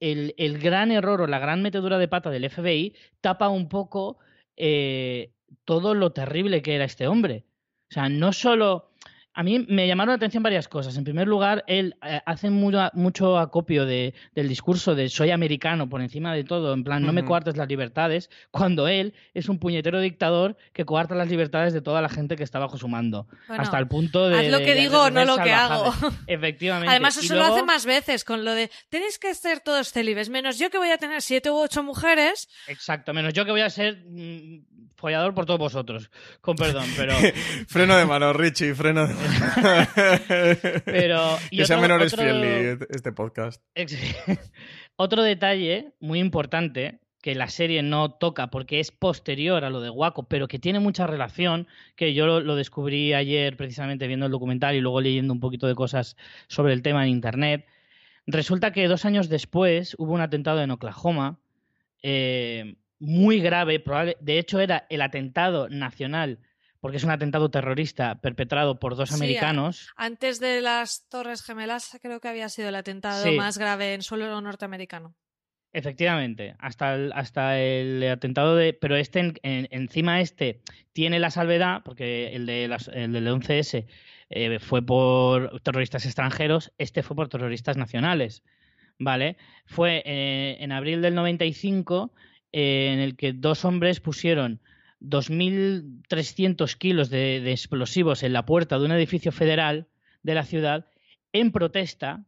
el, 0.00 0.34
el, 0.38 0.58
gran 0.58 0.90
error 0.90 1.20
o 1.20 1.26
la 1.26 1.38
gran 1.38 1.62
metedura 1.62 1.98
de 1.98 2.08
pata 2.08 2.30
del 2.30 2.48
FBI 2.50 2.94
tapa 3.20 3.48
un 3.48 3.68
poco 3.68 4.18
eh, 4.56 5.32
todo 5.64 5.94
lo 5.94 6.12
terrible 6.12 6.62
que 6.62 6.74
era 6.74 6.84
este 6.84 7.06
hombre. 7.06 7.44
O 7.90 7.94
sea, 7.94 8.08
no 8.08 8.32
solo 8.32 8.90
a 9.36 9.42
mí 9.42 9.66
me 9.68 9.86
llamaron 9.86 10.12
la 10.12 10.16
atención 10.16 10.42
varias 10.42 10.66
cosas. 10.66 10.96
En 10.96 11.04
primer 11.04 11.28
lugar, 11.28 11.62
él 11.66 11.94
eh, 12.02 12.22
hace 12.24 12.48
mucho, 12.48 13.38
acopio 13.38 13.84
de, 13.84 14.14
del 14.34 14.48
discurso 14.48 14.94
de 14.94 15.10
soy 15.10 15.30
americano 15.30 15.90
por 15.90 16.00
encima 16.00 16.32
de 16.32 16.42
todo, 16.42 16.72
en 16.72 16.82
plan, 16.82 17.02
no 17.02 17.12
me 17.12 17.22
coartes 17.22 17.58
las 17.58 17.68
libertades, 17.68 18.30
cuando 18.50 18.88
él 18.88 19.12
es 19.34 19.50
un 19.50 19.58
puñetero 19.58 20.00
dictador 20.00 20.56
que 20.72 20.86
coarta 20.86 21.14
las 21.14 21.28
libertades 21.28 21.74
de 21.74 21.82
toda 21.82 22.00
la 22.00 22.08
gente 22.08 22.36
que 22.36 22.44
está 22.44 22.58
bajo 22.58 22.78
su 22.78 22.88
mando. 22.88 23.28
hasta 23.46 23.78
el 23.78 23.86
punto 23.88 24.26
de... 24.26 24.38
Haz 24.38 24.50
lo 24.50 24.58
que 24.58 24.74
digo, 24.74 25.10
no 25.10 25.26
lo 25.26 25.36
que 25.36 25.52
hago. 25.52 25.92
Efectivamente. 26.26 26.90
Además, 26.90 27.18
eso 27.18 27.34
lo 27.34 27.44
hace 27.44 27.62
más 27.62 27.84
veces, 27.84 28.24
con 28.24 28.42
lo 28.42 28.52
de 28.52 28.70
tenéis 28.88 29.18
que 29.18 29.34
ser 29.34 29.60
todos 29.60 29.92
célibes, 29.92 30.30
menos 30.30 30.58
yo 30.58 30.70
que 30.70 30.78
voy 30.78 30.90
a 30.90 30.96
tener 30.96 31.20
siete 31.20 31.50
u 31.50 31.56
ocho 31.56 31.82
mujeres. 31.82 32.48
Exacto, 32.68 33.12
menos 33.12 33.34
yo 33.34 33.44
que 33.44 33.50
voy 33.50 33.60
a 33.60 33.68
ser 33.68 34.02
mm, 34.06 34.64
follador 34.96 35.34
por 35.34 35.44
todos 35.44 35.60
vosotros. 35.60 36.10
Con 36.40 36.56
perdón, 36.56 36.86
pero... 36.96 37.14
freno 37.68 37.96
de 37.96 38.06
mano, 38.06 38.32
Richie, 38.32 38.74
freno 38.74 39.06
de 39.06 39.12
mano. 39.12 39.25
Pero, 40.84 41.38
que 41.50 41.64
sea 41.64 41.78
menores 41.78 42.14
friendly 42.14 42.78
este 42.90 43.12
podcast. 43.12 43.62
otro 44.96 45.22
detalle 45.22 45.92
muy 46.00 46.18
importante 46.20 47.00
que 47.26 47.34
la 47.34 47.48
serie 47.48 47.82
no 47.82 48.12
toca 48.12 48.50
porque 48.50 48.78
es 48.78 48.92
posterior 48.92 49.64
a 49.64 49.70
lo 49.70 49.80
de 49.80 49.90
Waco, 49.90 50.28
pero 50.28 50.46
que 50.46 50.60
tiene 50.60 50.78
mucha 50.78 51.08
relación, 51.08 51.66
que 51.96 52.14
yo 52.14 52.40
lo, 52.40 52.54
descubrí 52.54 53.14
ayer 53.14 53.56
precisamente 53.56 54.06
viendo 54.06 54.26
el 54.26 54.32
documental 54.32 54.76
y 54.76 54.80
luego 54.80 55.00
leyendo 55.00 55.32
un 55.32 55.40
poquito 55.40 55.66
de 55.66 55.74
cosas 55.74 56.16
sobre 56.46 56.72
el 56.72 56.82
tema 56.82 57.02
en 57.02 57.10
Internet. 57.10 57.66
Resulta 58.28 58.72
que 58.72 58.86
dos 58.86 59.04
años 59.04 59.28
después 59.28 59.96
hubo 59.98 60.12
un 60.12 60.20
atentado 60.20 60.62
en 60.62 60.70
Oklahoma, 60.70 61.40
eh, 62.00 62.76
muy 63.00 63.40
grave, 63.40 63.80
probable, 63.80 64.16
de 64.20 64.38
hecho 64.38 64.60
era 64.60 64.86
el 64.88 65.02
atentado 65.02 65.68
nacional 65.68 66.38
porque 66.86 66.98
es 66.98 67.02
un 67.02 67.10
atentado 67.10 67.50
terrorista 67.50 68.20
perpetrado 68.20 68.78
por 68.78 68.94
dos 68.94 69.10
americanos. 69.10 69.88
Antes 69.96 70.38
de 70.38 70.60
las 70.60 71.08
Torres 71.08 71.42
Gemelas, 71.42 71.98
creo 72.00 72.20
que 72.20 72.28
había 72.28 72.48
sido 72.48 72.68
el 72.68 72.76
atentado 72.76 73.32
más 73.32 73.58
grave 73.58 73.94
en 73.94 74.02
suelo 74.02 74.40
norteamericano. 74.40 75.16
Efectivamente, 75.72 76.54
hasta 76.60 76.94
el, 76.94 77.12
hasta 77.12 77.58
el 77.58 78.08
atentado 78.08 78.54
de. 78.54 78.72
Pero 78.72 78.94
este, 78.94 79.34
encima 79.42 80.20
este, 80.20 80.60
tiene 80.92 81.18
la 81.18 81.32
salvedad, 81.32 81.82
porque 81.84 82.28
el, 82.36 82.46
de 82.46 82.66
el 82.66 83.12
del 83.12 83.26
11S 83.26 83.88
eh, 84.30 84.58
fue 84.60 84.86
por 84.86 85.60
terroristas 85.62 86.06
extranjeros, 86.06 86.72
este 86.78 87.02
fue 87.02 87.16
por 87.16 87.28
terroristas 87.28 87.76
nacionales. 87.76 88.44
¿Vale? 89.00 89.38
Fue 89.64 90.04
eh, 90.06 90.58
en 90.60 90.70
abril 90.70 91.02
del 91.02 91.16
95 91.16 92.12
eh, 92.52 92.90
en 92.92 93.00
el 93.00 93.16
que 93.16 93.32
dos 93.32 93.64
hombres 93.64 93.98
pusieron 93.98 94.60
2.300 95.00 96.76
kilos 96.76 97.10
de, 97.10 97.40
de 97.40 97.52
explosivos 97.52 98.22
en 98.22 98.32
la 98.32 98.46
puerta 98.46 98.78
de 98.78 98.84
un 98.84 98.92
edificio 98.92 99.32
federal 99.32 99.88
de 100.22 100.34
la 100.34 100.44
ciudad 100.44 100.86
en 101.32 101.52
protesta 101.52 102.24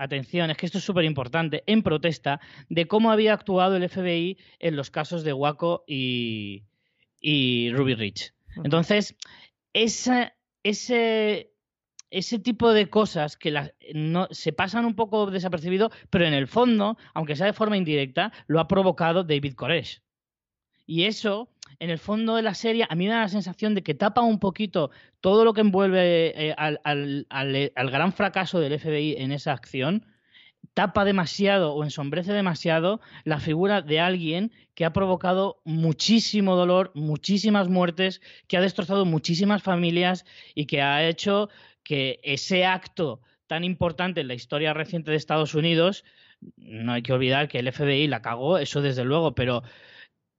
atención, 0.00 0.50
es 0.50 0.56
que 0.56 0.66
esto 0.66 0.78
es 0.78 0.84
súper 0.84 1.04
importante, 1.04 1.62
en 1.66 1.82
protesta 1.82 2.40
de 2.68 2.86
cómo 2.86 3.10
había 3.10 3.34
actuado 3.34 3.76
el 3.76 3.88
FBI 3.88 4.38
en 4.58 4.76
los 4.76 4.90
casos 4.90 5.24
de 5.24 5.34
Waco 5.34 5.84
y, 5.86 6.62
Ruby 7.72 7.94
Ridge. 7.94 8.32
Entonces, 8.64 9.14
ese, 9.74 10.32
ese 10.62 12.38
tipo 12.38 12.72
de 12.72 12.88
cosas 12.88 13.36
que 13.36 13.52
no, 13.94 14.26
se 14.30 14.52
pasan 14.52 14.86
un 14.86 14.94
poco 14.94 15.30
desapercibido, 15.30 15.90
pero 16.08 16.26
en 16.26 16.34
el 16.34 16.48
fondo, 16.48 16.96
aunque 17.12 17.36
sea 17.36 17.46
de 17.46 17.52
forma 17.52 17.76
indirecta, 17.76 18.32
lo 18.46 18.58
ha 18.58 18.68
provocado 18.68 19.22
David 19.22 19.54
Koresh. 19.54 20.02
Y 20.86 21.04
eso, 21.04 21.50
en 21.78 21.90
el 21.90 21.98
fondo 21.98 22.36
de 22.36 22.42
la 22.42 22.54
serie, 22.54 22.86
a 22.88 22.94
mí 22.94 23.06
me 23.06 23.12
da 23.12 23.20
la 23.20 23.28
sensación 23.28 23.74
de 23.74 23.82
que 23.82 23.94
tapa 23.94 24.22
un 24.22 24.38
poquito 24.38 24.90
todo 25.20 25.44
lo 25.44 25.54
que 25.54 25.60
envuelve 25.60 26.48
eh, 26.48 26.54
al, 26.56 26.80
al, 26.84 27.90
gran 27.90 28.12
fracaso 28.12 28.60
del 28.60 28.78
FBI 28.78 29.16
en 29.18 29.32
esa 29.32 29.52
acción, 29.52 30.06
tapa 30.74 31.04
demasiado 31.04 31.74
o 31.74 31.84
ensombrece 31.84 32.32
demasiado 32.32 33.00
la 33.24 33.40
figura 33.40 33.82
de 33.82 34.00
alguien 34.00 34.52
que 34.74 34.84
ha 34.84 34.92
provocado 34.92 35.60
muchísimo 35.64 36.56
dolor, 36.56 36.90
muchísimas 36.94 37.68
muertes, 37.68 38.20
que 38.46 38.56
ha 38.56 38.60
destrozado 38.60 39.04
muchísimas 39.04 39.62
familias 39.62 40.24
y 40.54 40.66
que 40.66 40.82
ha 40.82 41.06
hecho 41.08 41.48
que 41.82 42.20
ese 42.22 42.64
acto 42.64 43.20
tan 43.46 43.64
importante 43.64 44.20
en 44.20 44.28
la 44.28 44.34
historia 44.34 44.74
reciente 44.74 45.10
de 45.10 45.16
Estados 45.16 45.54
Unidos, 45.54 46.04
no 46.56 46.92
hay 46.92 47.02
que 47.02 47.12
olvidar 47.12 47.48
que 47.48 47.58
el 47.58 47.72
FBI 47.72 48.06
la 48.06 48.22
cagó, 48.22 48.58
eso 48.58 48.80
desde 48.80 49.04
luego, 49.04 49.34
pero 49.34 49.62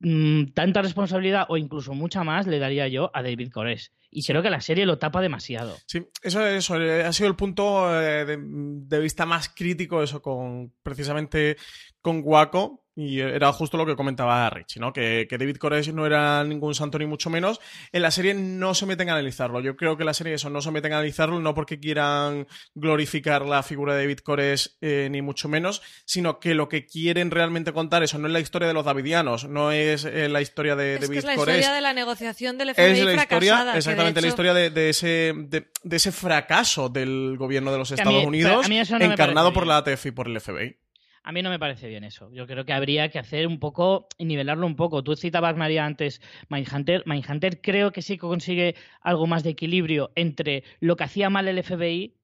Mm, 0.04 0.54
tanta 0.54 0.82
responsabilidad 0.82 1.46
o 1.50 1.58
incluso 1.58 1.94
mucha 1.94 2.24
más 2.24 2.48
le 2.48 2.58
daría 2.58 2.88
yo 2.88 3.12
a 3.14 3.22
David 3.22 3.52
Koresh. 3.52 3.92
Y 4.10 4.24
creo 4.24 4.42
que 4.42 4.50
la 4.50 4.60
serie 4.60 4.86
lo 4.86 4.98
tapa 4.98 5.22
demasiado. 5.22 5.78
Sí, 5.86 6.06
eso, 6.24 6.46
eso 6.46 6.82
eh, 6.82 7.04
ha 7.04 7.14
sido 7.14 7.30
el 7.30 7.36
punto 7.36 7.88
eh, 8.02 8.26
de, 8.26 8.38
de, 8.42 9.00
vista 9.00 9.26
más 9.26 9.50
crítico, 9.50 10.02
eso 10.02 10.22
con 10.22 10.74
precisamente 10.84 11.56
con 12.02 12.22
Waco, 12.24 12.81
y 12.96 13.20
era 13.20 13.54
justo 13.54 13.78
lo 13.78 13.86
que 13.86 13.96
comentaba 13.96 14.50
Richie, 14.50 14.80
¿no? 14.80 14.92
Que, 14.92 15.28
David 15.30 15.58
Koresh 15.58 15.94
no 15.94 16.06
era 16.06 16.44
ningún 16.44 16.76
santo 16.76 17.00
ni 17.00 17.06
mucho 17.06 17.30
menos. 17.30 17.60
En 17.92 18.02
la 18.02 18.12
serie 18.12 18.34
no 18.34 18.76
se 18.76 18.86
meten 18.86 19.10
a 19.10 19.14
analizarlo. 19.14 19.62
Yo 19.62 19.76
creo 19.76 19.98
que 19.98 20.04
la 20.04 20.14
serie 20.14 20.34
eso 20.34 20.50
no 20.50 20.62
se 20.62 20.72
meten 20.72 20.92
a 20.94 20.98
analizarlo, 20.98 21.40
no 21.40 21.54
porque 21.54 21.80
quieran 21.80 22.48
glorificar 22.76 23.46
la 23.46 23.64
figura 23.64 23.96
de 23.96 24.02
David 24.02 24.20
Koresh 24.20 24.78
eh, 24.82 25.08
ni 25.10 25.22
mucho 25.22 25.48
menos, 25.48 25.82
sino 26.06 26.40
que 26.40 26.54
lo 26.54 26.68
que 26.68 26.86
quieren 26.86 27.32
realmente 27.32 27.72
contar 27.72 28.04
eso 28.04 28.18
no 28.18 28.28
es 28.28 28.34
la 28.34 28.40
historia 28.40 28.68
de 28.68 28.74
los 28.74 28.86
davidianos, 28.86 29.48
no 29.48 29.72
es 29.72 30.04
eh, 30.06 30.28
la 30.28 30.42
historia 30.42 30.76
de 30.76 30.96
David 30.96 31.08
Koresh. 31.08 31.18
Es 31.18 31.24
la 31.24 31.36
historia 31.36 31.72
de 31.72 31.82
la 31.82 31.94
negociación 31.94 32.58
del 32.58 32.74
FBI 32.76 32.84
es 32.84 33.06
la 33.06 33.16
historia, 33.16 33.74
exactamente 33.76 34.22
la 34.22 34.28
historia 34.28 34.54
de, 34.54 34.90
ese 34.90 35.34
de, 35.36 35.66
ese 35.90 36.12
fracaso 36.12 36.90
del 36.90 37.36
gobierno 37.38 37.72
de 37.72 37.78
los 37.78 37.92
Estados 37.92 38.26
Unidos 38.26 38.68
encarnado 39.00 39.54
por 39.54 39.66
la 39.66 39.78
ATF 39.78 40.08
y 40.08 40.12
por 40.12 40.28
el 40.28 40.40
FBI. 40.40 40.81
A 41.24 41.32
mí 41.32 41.42
no 41.44 41.50
me 41.52 41.60
parece 41.60 41.88
bien 41.88 42.04
eso. 42.04 42.32
Yo 42.34 42.48
creo 42.48 42.66
que 42.66 42.74
habría 42.74 43.10
que 43.10 43.20
hacer 43.20 43.46
un 43.46 43.60
poco 43.60 44.08
y 44.18 44.26
nivelarlo 44.26 44.66
un 44.66 44.76
poco. 44.76 45.04
Tú 45.04 45.16
citabas, 45.16 45.56
María, 45.56 45.86
antes 45.86 46.20
Mindhunter. 46.50 47.04
Mindhunter 47.06 47.62
creo 47.62 47.92
que 47.92 48.02
sí 48.02 48.16
que 48.16 48.22
consigue 48.22 48.76
algo 49.02 49.28
más 49.28 49.44
de 49.44 49.52
equilibrio 49.52 50.12
entre 50.16 50.64
lo 50.80 50.96
que 50.96 51.04
hacía 51.04 51.30
mal 51.30 51.48
el 51.48 51.62
FBI 51.64 52.16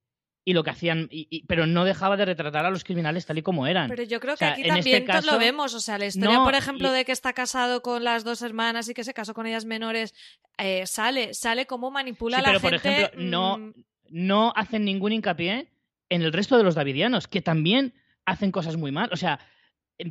y 0.44 0.54
lo 0.54 0.64
que 0.64 0.70
hacían, 0.70 1.10
pero 1.46 1.66
no 1.66 1.84
dejaba 1.84 2.16
de 2.16 2.24
retratar 2.24 2.64
a 2.64 2.70
los 2.70 2.82
criminales 2.82 3.26
tal 3.26 3.36
y 3.36 3.42
como 3.42 3.66
eran. 3.66 3.88
Pero 3.88 4.02
yo 4.02 4.18
creo 4.18 4.34
que 4.34 4.46
aquí 4.46 4.62
este 4.62 5.02
también 5.02 5.26
lo 5.26 5.38
vemos, 5.38 5.74
o 5.74 5.80
sea, 5.80 5.98
la 5.98 6.06
historia, 6.06 6.42
por 6.42 6.54
ejemplo, 6.54 6.90
de 6.90 7.04
que 7.04 7.12
está 7.12 7.34
casado 7.34 7.82
con 7.82 8.02
las 8.02 8.24
dos 8.24 8.40
hermanas 8.40 8.88
y 8.88 8.94
que 8.94 9.04
se 9.04 9.12
casó 9.12 9.34
con 9.34 9.46
ellas 9.46 9.66
menores, 9.66 10.14
eh, 10.56 10.86
sale, 10.86 11.34
sale 11.34 11.66
como 11.66 11.90
manipula 11.90 12.38
a 12.38 12.40
la 12.40 12.48
pero, 12.48 12.60
gente. 12.60 12.78
Pero, 12.78 12.96
por 12.96 13.04
ejemplo, 13.04 13.30
no, 13.30 13.58
mm. 13.58 13.74
no 14.08 14.52
hacen 14.56 14.86
ningún 14.86 15.12
hincapié 15.12 15.68
en 16.08 16.22
el 16.22 16.32
resto 16.32 16.56
de 16.56 16.64
los 16.64 16.74
davidianos, 16.74 17.28
que 17.28 17.42
también 17.42 17.92
hacen 18.28 18.52
cosas 18.52 18.76
muy 18.76 18.92
mal. 18.92 19.08
O 19.12 19.16
sea, 19.16 19.40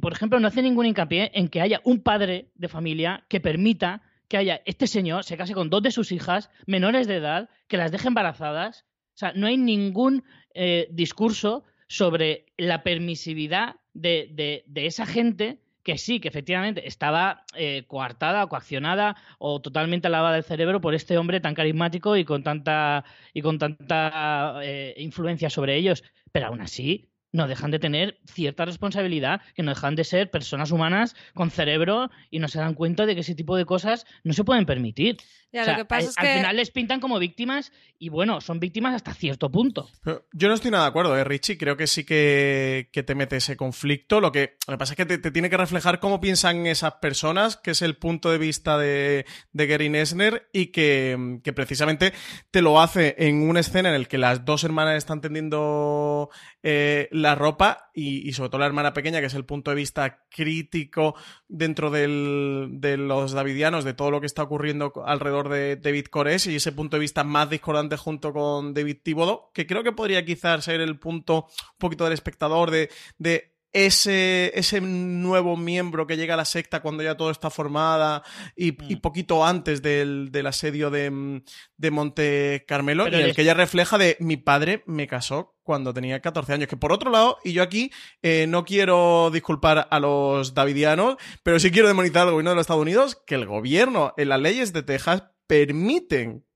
por 0.01 0.11
ejemplo, 0.11 0.39
no 0.39 0.47
hace 0.47 0.61
ningún 0.61 0.85
hincapié 0.85 1.31
en 1.33 1.47
que 1.47 1.61
haya 1.61 1.81
un 1.83 2.01
padre 2.01 2.51
de 2.55 2.67
familia 2.67 3.25
que 3.29 3.39
permita 3.39 4.01
que 4.27 4.37
haya 4.37 4.61
este 4.65 4.87
señor 4.87 5.23
se 5.23 5.37
case 5.37 5.53
con 5.53 5.69
dos 5.69 5.81
de 5.81 5.91
sus 5.91 6.11
hijas 6.11 6.49
menores 6.65 7.07
de 7.07 7.15
edad, 7.15 7.49
que 7.67 7.77
las 7.77 7.91
deje 7.91 8.09
embarazadas. 8.09 8.85
O 9.15 9.17
sea, 9.17 9.31
no 9.33 9.47
hay 9.47 9.57
ningún 9.57 10.23
eh, 10.53 10.87
discurso 10.91 11.63
sobre 11.87 12.45
la 12.57 12.83
permisividad 12.83 13.77
de, 13.93 14.63
esa 14.75 15.05
gente 15.05 15.59
que 15.83 15.97
sí, 15.97 16.19
que 16.19 16.27
efectivamente 16.27 16.85
estaba 16.85 17.45
eh, 17.55 17.85
coartada, 17.87 18.45
coaccionada 18.47 19.15
o 19.39 19.61
totalmente 19.61 20.09
lavada 20.09 20.35
del 20.35 20.43
cerebro 20.43 20.81
por 20.81 20.93
este 20.93 21.17
hombre 21.17 21.39
tan 21.39 21.55
carismático 21.55 22.17
y 22.17 22.25
con 22.25 22.43
tanta, 22.43 23.05
y 23.33 23.41
con 23.41 23.57
tanta 23.57 24.59
eh, 24.61 24.93
influencia 24.97 25.49
sobre 25.49 25.77
ellos. 25.77 26.03
Pero 26.33 26.47
aún 26.47 26.59
así, 26.59 27.09
no 27.37 27.47
dejan 27.47 27.71
de 27.71 27.79
tener 27.79 28.19
cierta 28.25 28.65
responsabilidad, 28.65 29.41
que 29.55 29.63
no 29.63 29.71
dejan 29.71 29.95
de 29.95 30.03
ser 30.03 30.29
personas 30.29 30.71
humanas 30.71 31.15
con 31.33 31.51
cerebro 31.51 32.09
y 32.29 32.39
no 32.39 32.49
se 32.49 32.59
dan 32.59 32.73
cuenta 32.73 33.05
de 33.05 33.15
que 33.15 33.21
ese 33.21 33.35
tipo 33.35 33.55
de 33.55 33.65
cosas 33.65 34.05
no 34.23 34.33
se 34.33 34.43
pueden 34.43 34.65
permitir. 34.65 35.17
Al, 35.53 35.87
final 35.87 36.55
les 36.55 36.71
pintan 36.71 36.99
como 36.99 37.19
víctimas 37.19 37.71
y 37.97 38.09
bueno, 38.09 38.41
son 38.41 38.59
víctimas 38.59 38.93
hasta 38.95 39.13
cierto 39.13 39.49
punto. 39.49 39.89
yo 40.33 40.47
no 40.47 40.53
estoy 40.53 40.71
nada 40.71 40.83
de 40.83 40.89
acuerdo, 40.89 41.17
¿eh, 41.17 41.23
Richie? 41.23 41.57
Creo 41.57 41.77
que 41.77 41.87
sí 41.87 42.03
que, 42.03 42.89
te 42.91 43.15
mete 43.15 43.37
ese 43.37 43.55
conflicto. 43.55 44.19
Lo 44.19 44.31
que, 44.31 44.57
lo 44.67 44.73
que 44.73 44.77
pasa 44.77 44.93
es 44.93 44.97
que 44.97 45.05
te, 45.05 45.31
tiene 45.31 45.49
que 45.49 45.57
reflejar 45.57 45.99
cómo 45.99 46.19
piensan 46.19 46.67
esas 46.67 46.95
personas, 46.95 47.57
que 47.57 47.71
es 47.71 47.81
el 47.81 47.97
punto 47.97 48.31
de 48.31 48.37
vista 48.37 48.77
de, 48.77 49.25
de 49.53 49.67
Gary 49.67 49.89
Nesner 49.89 50.49
y 50.51 50.67
que, 50.67 51.39
que 51.43 51.53
precisamente 51.53 52.13
te 52.51 52.61
lo 52.61 52.81
hace 52.81 53.15
en 53.17 53.47
una 53.47 53.61
escena 53.61 53.93
en 53.93 54.01
la 54.01 54.07
que 54.07 54.17
las 54.17 54.45
dos 54.45 54.63
hermanas 54.63 54.97
están 54.97 55.21
tendiendo 55.21 56.29
eh, 56.63 57.07
la 57.11 57.35
ropa 57.35 57.89
y, 57.93 58.31
sobre 58.33 58.49
todo 58.49 58.59
la 58.59 58.67
hermana 58.67 58.93
pequeña, 58.93 59.19
que 59.19 59.27
es 59.27 59.33
el 59.33 59.45
punto 59.45 59.71
de 59.71 59.75
vista 59.75 60.25
crítico 60.29 61.15
dentro 61.47 61.89
del, 61.89 62.69
de 62.73 62.97
los 62.97 63.31
davidianos, 63.31 63.83
de 63.83 63.93
todo 63.93 64.11
lo 64.11 64.19
que 64.19 64.27
está 64.27 64.43
ocurriendo 64.43 64.91
alrededor 65.05 65.36
de 65.43 65.75
David 65.75 66.07
Cores 66.07 66.47
y 66.47 66.55
ese 66.55 66.71
punto 66.71 66.97
de 66.97 67.01
vista 67.01 67.23
más 67.23 67.49
discordante 67.49 67.97
junto 67.97 68.33
con 68.33 68.73
David 68.73 68.97
Thibodeau, 69.03 69.51
que 69.53 69.67
creo 69.67 69.83
que 69.83 69.91
podría 69.91 70.25
quizás 70.25 70.65
ser 70.65 70.81
el 70.81 70.97
punto 70.97 71.45
un 71.45 71.77
poquito 71.77 72.03
del 72.03 72.13
espectador 72.13 72.71
de, 72.71 72.89
de 73.17 73.57
ese, 73.73 74.51
ese 74.57 74.81
nuevo 74.81 75.55
miembro 75.57 76.07
que 76.07 76.17
llega 76.17 76.33
a 76.33 76.37
la 76.37 76.45
secta 76.45 76.81
cuando 76.81 77.03
ya 77.03 77.15
todo 77.15 77.29
está 77.29 77.49
formada 77.49 78.23
y, 78.55 78.71
mm. 78.71 79.01
poquito 79.01 79.45
antes 79.45 79.81
del, 79.81 80.31
asedio 80.47 80.89
de, 80.89 81.43
de, 81.77 81.91
Monte 81.91 82.65
Carmelo, 82.67 83.07
y 83.07 83.13
el 83.13 83.35
que 83.35 83.43
ella 83.43 83.53
refleja 83.53 83.97
de 83.97 84.17
mi 84.19 84.37
padre 84.37 84.83
me 84.87 85.07
casó 85.07 85.56
cuando 85.67 85.93
tenía 85.93 86.21
14 86.21 86.53
años. 86.53 86.69
Que 86.69 86.77
por 86.77 86.93
otro 86.93 87.11
lado, 87.11 87.37
y 87.43 87.51
yo 87.51 87.61
aquí 87.61 87.91
eh, 88.23 88.47
no 88.47 88.63
quiero 88.63 89.29
disculpar 89.31 89.87
a 89.91 89.99
los 89.99 90.53
davidianos, 90.53 91.17
pero 91.43 91.59
sí 91.59 91.69
quiero 91.69 91.89
demonizar 91.89 92.23
al 92.23 92.31
gobierno 92.31 92.51
de 92.51 92.55
los 92.55 92.63
Estados 92.63 92.81
Unidos, 92.81 93.21
que 93.27 93.35
el 93.35 93.45
gobierno 93.45 94.13
en 94.15 94.29
las 94.29 94.39
leyes 94.39 94.71
de 94.71 94.81
Texas 94.81 95.23
permiten 95.45 96.46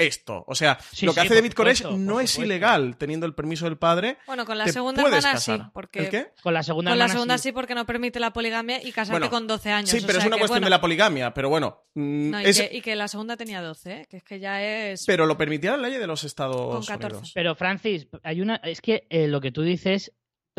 esto. 0.00 0.44
O 0.46 0.54
sea, 0.54 0.78
lo 1.02 1.14
que 1.14 1.20
hace 1.20 1.34
David 1.34 1.52
Koresh 1.52 1.84
no 1.84 2.20
es 2.20 2.38
ilegal 2.38 2.96
teniendo 2.96 3.26
el 3.26 3.34
permiso 3.34 3.64
del 3.66 3.76
padre. 3.76 4.18
Bueno, 4.26 4.44
con 4.44 4.58
la 4.58 4.68
segunda 4.68 5.02
hermana 5.02 5.36
sí. 5.38 5.52
Porque... 5.72 6.00
¿El 6.00 6.08
qué? 6.08 6.32
Con 6.42 6.54
la 6.54 6.62
segunda, 6.62 6.90
con 6.92 6.98
la 6.98 7.08
segunda 7.08 7.38
sí. 7.38 7.52
porque 7.52 7.74
no 7.74 7.86
permite 7.86 8.20
la 8.20 8.32
poligamia 8.32 8.82
y 8.82 8.92
casarte 8.92 9.28
con 9.28 9.46
12 9.46 9.70
años. 9.70 9.90
Sí, 9.90 10.02
pero 10.06 10.18
es 10.18 10.26
una 10.26 10.38
cuestión 10.38 10.62
de 10.62 10.70
la 10.70 10.80
poligamia. 10.80 11.32
Pero 11.34 11.48
bueno. 11.48 11.84
Mm, 11.94 12.34
y, 12.70 12.80
que, 12.80 12.96
la 12.96 13.08
segunda 13.08 13.36
tenía 13.36 13.60
12, 13.62 13.92
¿eh? 13.92 14.06
que 14.08 14.18
es 14.18 14.22
que 14.22 14.38
ya 14.40 14.62
es. 14.62 15.04
Pero 15.06 15.26
lo 15.26 15.36
permitía 15.36 15.72
la 15.72 15.88
ley 15.88 15.98
de 15.98 16.06
los 16.06 16.24
Estados 16.24 16.88
Unidos. 16.88 17.32
Pero 17.34 17.54
Francis, 17.54 18.08
hay 18.22 18.40
una. 18.40 18.56
Es 18.56 18.80
que 18.80 19.06
eh, 19.10 19.26
lo 19.26 19.40
que 19.40 19.50
tú 19.50 19.62
dices 19.62 20.12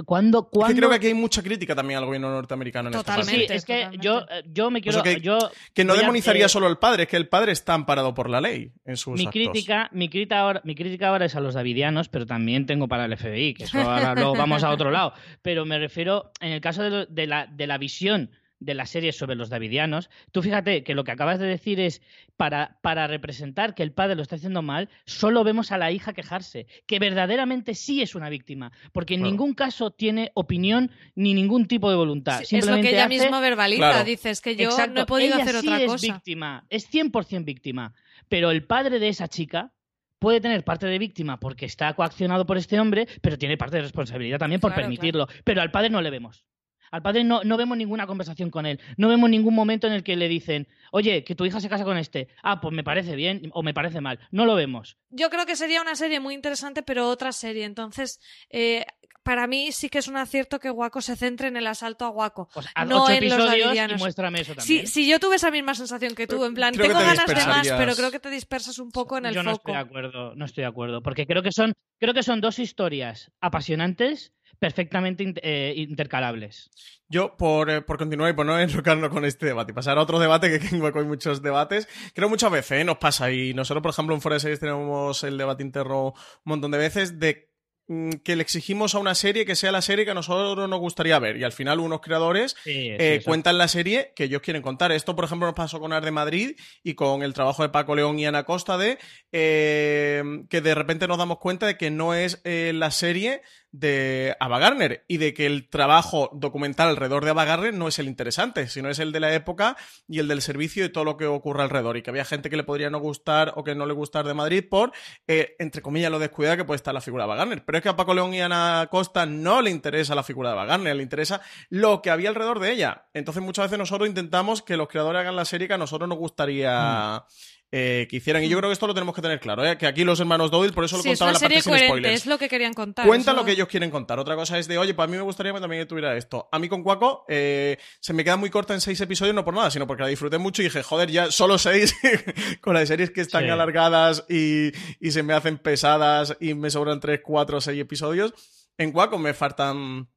cuando, 0.05 0.49
cuando... 0.49 0.75
creo 0.75 0.89
que 0.89 0.95
aquí 0.95 1.07
hay 1.07 1.13
mucha 1.13 1.43
crítica 1.43 1.75
también 1.75 1.97
al 1.99 2.05
gobierno 2.05 2.29
norteamericano 2.31 2.89
en 2.89 2.93
totalmente, 2.93 3.43
esta 3.43 3.53
Sí, 3.53 3.57
es 3.57 3.65
que 3.91 3.97
yo, 3.99 4.21
eh, 4.21 4.43
yo 4.47 4.71
me 4.71 4.81
quiero... 4.81 5.03
que, 5.03 5.19
yo 5.21 5.37
que 5.73 5.83
no 5.83 5.93
a- 5.93 5.97
demonizaría 5.97 6.45
eh, 6.45 6.49
solo 6.49 6.67
al 6.67 6.79
padre, 6.79 7.03
es 7.03 7.09
que 7.09 7.17
el 7.17 7.27
padre 7.27 7.51
está 7.51 7.73
amparado 7.73 8.13
por 8.13 8.29
la 8.29 8.41
ley 8.41 8.71
en 8.85 8.97
sus 8.97 9.13
mi 9.15 9.21
actos. 9.27 9.31
crítica, 9.33 9.89
mi, 9.91 10.09
crítica 10.09 10.39
ahora, 10.39 10.61
mi 10.63 10.75
crítica 10.75 11.09
ahora 11.09 11.25
es 11.25 11.35
a 11.35 11.39
los 11.39 11.53
davidianos, 11.53 12.09
pero 12.09 12.25
también 12.25 12.65
tengo 12.65 12.87
para 12.87 13.05
el 13.05 13.15
FBI, 13.17 13.53
que 13.53 13.65
eso 13.65 13.79
ahora 13.79 14.15
luego 14.15 14.33
vamos 14.35 14.63
a 14.63 14.71
otro 14.71 14.91
lado. 14.91 15.13
Pero 15.41 15.65
me 15.65 15.77
refiero, 15.77 16.31
en 16.39 16.51
el 16.53 16.61
caso 16.61 16.83
de, 16.83 16.89
lo- 16.89 17.05
de 17.05 17.27
la, 17.27 17.47
de 17.47 17.67
la 17.67 17.77
visión 17.77 18.31
de 18.62 18.74
la 18.76 18.86
serie 18.86 19.12
sobre 19.12 19.36
los 19.36 19.49
davidianos, 19.49 20.09
tú 20.32 20.41
fíjate 20.41 20.84
que 20.84 20.95
lo 20.95 21.03
que 21.03 21.12
acabas 21.12 21.39
de 21.39 21.47
decir 21.47 21.80
es, 21.80 22.01
para, 22.38 22.78
para 22.82 23.07
representar 23.07 23.76
que 23.76 23.84
el 23.84 23.91
padre 23.91 24.16
lo 24.16 24.22
está 24.22 24.38
haciendo 24.38 24.62
mal, 24.62 24.88
solo 25.05 25.43
vemos 25.43 25.72
a 25.74 25.78
la 25.78 25.91
hija 25.91 26.14
quejarse, 26.14 26.68
que 26.88 26.99
verdaderamente 26.99 27.76
sí 27.76 28.01
es 28.01 28.16
una 28.16 28.30
víctima, 28.30 28.72
porque 28.93 29.16
en 29.16 29.24
ningún 29.24 29.53
caso 29.55 29.91
tiene 29.91 30.32
opinión 30.36 30.91
ni 31.16 31.34
ningún 31.34 31.68
tipo 31.68 31.89
de 31.89 31.95
voluntad. 31.97 32.41
Sí, 32.45 32.55
es 32.57 32.66
lo 32.66 32.76
que 32.78 32.84
Simplemente 32.84 32.89
ella 32.91 33.05
hace- 33.05 33.24
misma 33.26 33.41
verbaliza. 33.41 33.89
Claro. 33.89 34.05
Dice, 34.05 34.30
es 34.30 34.39
que 34.41 34.55
yo 34.55 34.70
Exacto, 34.70 34.93
no 34.93 35.01
he 35.01 35.05
podido 35.05 35.34
ella 35.36 35.43
hacer 35.43 35.59
sí 35.62 35.68
otra 35.68 35.82
es 35.82 35.91
cosa. 35.91 36.14
víctima, 36.14 36.66
es 36.70 36.88
100% 36.89 37.43
víctima. 37.43 37.93
Pero 38.30 38.51
el 38.51 38.64
padre 38.64 38.99
de 38.99 39.09
esa 39.09 39.28
chica 39.28 39.74
puede 40.20 40.39
tener 40.39 40.64
parte 40.64 40.86
de 40.86 40.99
víctima 40.99 41.39
porque 41.39 41.66
está 41.66 41.93
coaccionado 41.95 42.45
por 42.45 42.57
este 42.57 42.80
hombre, 42.80 43.07
pero 43.22 43.38
tiene 43.39 43.57
parte 43.57 43.78
de 43.78 43.82
responsabilidad 43.82 44.38
también 44.38 44.62
por 44.62 44.70
Claro, 44.72 44.84
permitirlo. 44.84 45.28
Pero 45.43 45.62
al 45.64 45.72
padre 45.72 45.89
no 45.89 45.99
le 46.01 46.12
vemos. 46.12 46.45
Al 46.91 47.01
padre 47.01 47.23
no, 47.23 47.43
no 47.43 47.57
vemos 47.57 47.77
ninguna 47.77 48.05
conversación 48.05 48.49
con 48.51 48.65
él. 48.65 48.79
No 48.97 49.07
vemos 49.07 49.29
ningún 49.29 49.55
momento 49.55 49.87
en 49.87 49.93
el 49.93 50.03
que 50.03 50.15
le 50.15 50.27
dicen, 50.27 50.67
oye, 50.91 51.23
que 51.23 51.35
tu 51.35 51.45
hija 51.45 51.59
se 51.59 51.69
casa 51.69 51.85
con 51.85 51.97
este. 51.97 52.27
Ah, 52.43 52.59
pues 52.61 52.73
me 52.73 52.83
parece 52.83 53.15
bien 53.15 53.49
o 53.53 53.63
me 53.63 53.73
parece 53.73 54.01
mal. 54.01 54.19
No 54.31 54.45
lo 54.45 54.55
vemos. 54.55 54.97
Yo 55.09 55.29
creo 55.29 55.45
que 55.45 55.55
sería 55.55 55.81
una 55.81 55.95
serie 55.95 56.19
muy 56.19 56.33
interesante, 56.33 56.83
pero 56.83 57.07
otra 57.09 57.31
serie. 57.31 57.63
Entonces, 57.65 58.19
eh, 58.49 58.85
para 59.23 59.45
mí 59.47 59.71
sí 59.71 59.87
que 59.89 59.99
es 59.99 60.07
un 60.07 60.17
acierto 60.17 60.59
que 60.59 60.71
Waco 60.71 60.99
se 60.99 61.15
centre 61.15 61.47
en 61.47 61.55
el 61.55 61.67
asalto 61.67 62.05
a 62.05 62.09
Waco. 62.09 62.49
Pues 62.53 62.65
No 62.87 63.03
ocho 63.03 63.13
en 63.13 63.29
los 63.29 63.37
episodios 63.39 63.91
y 63.91 63.95
muéstrame 63.99 64.41
eso 64.41 64.53
Si, 64.53 64.57
también. 64.57 64.87
si 64.87 65.07
yo 65.07 65.19
tuve 65.19 65.35
esa 65.35 65.51
misma 65.51 65.75
sensación 65.75 66.15
que 66.15 66.25
tú, 66.27 66.43
en 66.43 66.55
plan, 66.55 66.73
creo 66.73 66.87
tengo 66.87 66.99
te 66.99 67.05
ganas 67.05 67.27
de 67.27 67.45
más, 67.45 67.69
pero 67.77 67.95
creo 67.95 68.09
que 68.11 68.19
te 68.19 68.31
dispersas 68.31 68.79
un 68.79 68.91
poco 68.91 69.17
en 69.19 69.27
el 69.27 69.35
Yo 69.35 69.43
no 69.43 69.51
foco. 69.51 69.71
estoy 69.71 69.73
de 69.75 69.79
acuerdo, 69.79 70.35
no 70.35 70.43
estoy 70.45 70.63
de 70.63 70.67
acuerdo, 70.67 71.03
porque 71.03 71.27
creo 71.27 71.43
que 71.43 71.51
son, 71.51 71.73
creo 71.99 72.13
que 72.15 72.23
son 72.23 72.41
dos 72.41 72.57
historias 72.57 73.31
apasionantes, 73.41 74.33
perfectamente 74.62 75.34
eh, 75.41 75.74
intercalables. 75.76 76.70
Yo, 77.09 77.36
por, 77.36 77.72
eh, 77.72 77.82
por 77.82 77.97
continuar 77.97 78.30
y 78.30 78.34
por 78.34 78.45
no 78.45 78.59
enrocarnos 78.59 79.09
con 79.09 79.26
este 79.26 79.47
debate 79.47 79.72
y 79.72 79.74
pasar 79.74 79.97
a 79.97 80.01
otro 80.01 80.20
debate, 80.20 80.59
que 80.59 80.76
en 80.76 80.80
Hueco 80.80 80.99
hay 80.99 81.05
muchos 81.05 81.41
debates, 81.41 81.88
creo 82.14 82.30
muchas 82.30 82.51
veces 82.51 82.80
¿eh? 82.80 82.84
nos 82.84 82.99
pasa, 82.99 83.32
y 83.32 83.55
nosotros, 83.55 83.82
por 83.82 83.89
ejemplo, 83.89 84.14
en 84.14 84.22
Fuera 84.22 84.36
de 84.36 84.41
Series 84.41 84.59
tenemos 84.59 85.24
el 85.24 85.39
debate 85.39 85.64
interno 85.64 86.09
un 86.09 86.14
montón 86.43 86.70
de 86.70 86.78
veces, 86.78 87.20
de 87.20 87.49
mm, 87.88 88.12
que 88.24 88.36
le 88.36 88.43
exigimos 88.43 88.93
a 88.93 88.99
una 88.99 89.16
serie 89.16 89.47
que 89.47 89.55
sea 89.55 89.72
la 89.72 89.82
serie 89.82 90.05
que 90.05 90.12
a 90.12 90.14
nosotros 90.14 90.70
nos 90.70 90.80
gustaría 90.80 91.18
ver, 91.18 91.38
y 91.38 91.43
al 91.43 91.53
final 91.53 91.80
unos 91.80 92.01
creadores 92.01 92.55
Sí, 92.64 92.91
eh, 92.99 93.24
cuentan 93.26 93.57
la 93.57 93.68
serie 93.68 94.14
que 94.16 94.26
ellos 94.26 94.43
quieren 94.43 94.62
contar. 94.62 94.91
Esto, 94.91 95.16
por 95.16 95.26
ejemplo, 95.26 95.47
nos 95.47 95.55
pasó 95.55 95.80
con 95.80 95.91
Ar 95.91 96.05
de 96.05 96.12
Madrid 96.12 96.55
y 96.84 96.93
con 96.93 97.24
el 97.24 97.34
trabajo 97.34 97.64
de 97.64 97.70
Paco 97.70 97.95
León 97.95 98.20
y 98.20 98.28
Ana 98.28 98.43
Costa 98.43 98.78
de 98.78 98.99
eh, 99.32 100.24
que 100.49 100.62
de 100.62 100.76
repente 100.76 101.07
nos 101.07 101.18
damos 101.18 101.39
cuenta 101.39 101.66
de 101.66 101.78
que 101.78 101.89
no 101.89 102.14
es 102.14 102.41
eh, 102.43 102.74
la 102.76 102.91
serie 102.91 103.41
de 103.72 104.36
Ava 104.39 104.59
Gardner 104.59 105.05
y 105.07 105.17
de 105.17 105.34
que 105.34 105.45
el 105.45 105.69
trabajo 105.69 106.30
documental 106.34 106.89
alrededor 106.89 107.24
de 107.24 107.32
Ava 107.32 107.45
Gardner 107.45 107.74
no 107.74 107.88
es 107.88 107.99
el 107.99 108.07
interesante, 108.07 108.67
sino 108.67 108.89
es 108.89 108.99
el 108.99 109.11
de 109.11 109.19
la 109.19 109.34
época 109.34 109.78
y 110.07 110.19
el 110.19 110.28
del 110.28 110.41
servicio 110.41 110.86
y 110.86 110.89
todo 110.89 111.05
lo 111.05 111.17
que 111.17 111.26
ocurre 111.26 111.63
alrededor. 111.63 111.97
Y 111.97 112.01
que 112.01 112.09
había 112.09 112.26
gente 112.26 112.49
que 112.49 112.57
le 112.57 112.63
podría 112.63 112.89
no 112.89 112.99
gustar 112.99 113.53
o 113.55 113.63
que 113.63 113.76
no 113.76 113.86
le 113.86 113.93
gustar 113.93 114.26
de 114.26 114.34
Madrid 114.34 114.65
por, 114.69 114.91
eh, 115.28 115.55
entre 115.59 115.82
comillas, 115.82 116.11
lo 116.11 116.19
descuidada 116.19 116.57
que 116.57 116.65
puede 116.65 116.78
estar 116.78 116.93
la 116.93 117.01
figura 117.01 117.24
de 117.24 117.32
Ava 117.32 117.38
Gardner. 117.38 117.63
Pero 117.65 117.78
es 117.78 117.82
que 117.82 117.89
a 117.89 117.95
Paco 117.95 118.13
León 118.13 118.34
y 118.34 118.41
Ana 118.41 118.88
Costa 118.91 119.26
no 119.26 119.61
le 119.61 119.72
interesa 119.72 120.15
la 120.15 120.24
figura 120.24 120.49
de 120.49 120.53
Ava 120.53 120.65
Gardner, 120.65 120.95
le 120.95 121.03
interesa 121.03 121.41
lo 121.69 122.01
que 122.01 122.09
había 122.09 122.30
alrededor 122.30 122.59
de 122.59 122.72
ella. 122.72 123.07
Entonces 123.13 123.41
muchas 123.41 123.65
veces 123.65 123.80
nosotros 123.80 124.09
intentamos 124.09 124.61
que 124.61 124.78
los 124.78 124.88
creadores 124.88 125.22
hagan 125.22 125.36
la 125.36 125.45
serie 125.45 125.67
que 125.67 125.74
a 125.76 125.78
nosotros 125.78 126.09
nos 126.09 126.17
gustaría... 126.17 127.26
eh, 127.72 128.07
que 128.09 128.17
hicieran. 128.17 128.43
Y 128.43 128.49
yo 128.49 128.57
creo 128.57 128.69
que 128.69 128.74
esto 128.74 128.86
lo 128.88 128.93
tenemos 128.93 129.15
que 129.15 129.22
tener 129.22 129.39
claro, 129.39 129.65
¿eh? 129.65 129.78
que 129.78 129.88
aquí 129.88 130.03
los 130.03 130.19
hermanos 130.19 130.51
Dowell, 130.51 130.74
por 130.74 130.84
eso 130.84 130.97
lo 130.97 131.03
Sí, 131.03 131.11
es 131.11 131.19
contaba 131.19 131.32
una 131.32 131.38
en 131.38 131.41
la 131.43 131.47
parte 131.49 131.61
serie 131.63 131.78
sin 131.80 131.88
spoilers. 131.88 132.15
es 132.15 132.26
lo 132.26 132.38
que 132.38 132.49
querían 132.49 132.74
contar. 132.74 133.07
Cuentan 133.07 133.34
eso- 133.36 133.41
lo 133.41 133.45
que 133.45 133.51
ellos 133.53 133.67
quieren 133.67 133.89
contar. 133.89 134.19
Otra 134.19 134.36
cosa 134.36 134.59
es 134.59 134.67
de, 134.67 134.78
oye, 134.78 134.93
para 134.93 135.07
mí 135.07 135.15
me 135.17 135.24
gustaría 135.24 135.53
que 135.53 135.59
también 135.61 135.88
tuviera 135.88 136.15
esto. 136.17 136.49
A 136.51 136.59
mí 136.59 136.67
con 136.69 136.84
Cuaco 136.84 137.26
eh, 137.30 137.78
se 137.99 138.13
me 138.13 138.24
queda 138.24 138.36
muy 138.38 138.49
corta 138.49 138.74
en 138.74 138.82
seis 138.82 138.99
episodios, 139.01 139.34
no 139.36 139.45
por 139.45 139.53
nada, 139.53 139.72
sino 139.72 139.88
porque 139.88 140.03
la 140.03 140.09
disfruté 140.09 140.38
mucho 140.38 140.61
y 140.61 140.65
dije, 140.65 140.84
joder, 140.84 141.09
ya 141.09 141.32
solo 141.32 141.57
seis 141.57 141.95
con 142.61 142.74
las 142.74 142.88
series 142.88 143.11
que 143.11 143.22
están 143.22 143.43
Sí. 143.43 143.49
alargadas 143.49 144.26
y, 144.30 144.72
y 144.99 145.11
se 145.11 145.24
me 145.24 145.34
hacen 145.34 145.57
pesadas 145.57 146.36
y 146.39 146.53
me 146.53 146.69
sobran 146.69 146.99
tres, 146.99 147.22
cuatro, 147.24 147.61
seis 147.61 147.80
episodios. 147.82 148.34
En 148.78 148.91
Cuaco 148.91 149.17
me 149.17 149.34
faltan 149.34 150.07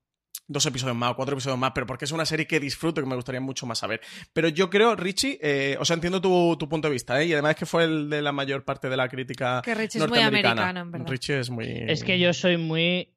dos 0.47 0.67
episodios 0.67 0.97
más 0.97 1.13
o 1.13 1.17
cuatro 1.17 1.35
episodios 1.35 1.59
más, 1.59 1.73
pero 1.75 1.87
porque 1.87 2.05
es 2.05 2.13
una 2.13 2.27
serie 2.27 2.47
que 2.47 2.61
disfruto 2.61 3.01
y 3.01 3.05
que 3.05 3.11
me 3.11 3.17
gustaría 3.17 3.41
mucho 3.41 3.67
más 3.67 3.79
saber. 3.79 4.01
Pero 4.33 4.49
yo 4.49 4.71
creo, 4.71 4.95
Richie, 4.97 5.39
eh, 5.41 5.77
o 5.81 5.85
sea, 5.85 5.95
entiendo 5.95 6.21
tu, 6.21 6.57
tu 6.59 6.69
punto 6.69 6.89
de 6.89 6.93
vista, 6.93 7.21
¿eh? 7.21 7.27
y 7.27 7.33
además 7.33 7.53
es 7.53 7.57
que 7.57 7.67
fue 7.67 7.85
el 7.85 8.11
de 8.11 8.23
la 8.23 8.33
mayor 8.33 8.65
parte 8.65 8.89
de 8.89 8.97
la 8.97 9.09
crítica 9.09 9.63
Que 9.65 9.75
Richie 9.75 10.03
es 10.03 10.09
muy 10.09 10.19
en 10.19 10.31
verdad. 10.31 10.87
Richie 11.07 11.41
es 11.41 11.51
muy... 11.51 11.67
Es 11.67 12.05
que 12.05 12.19
yo 12.19 12.33
soy 12.33 12.57
muy. 12.57 13.11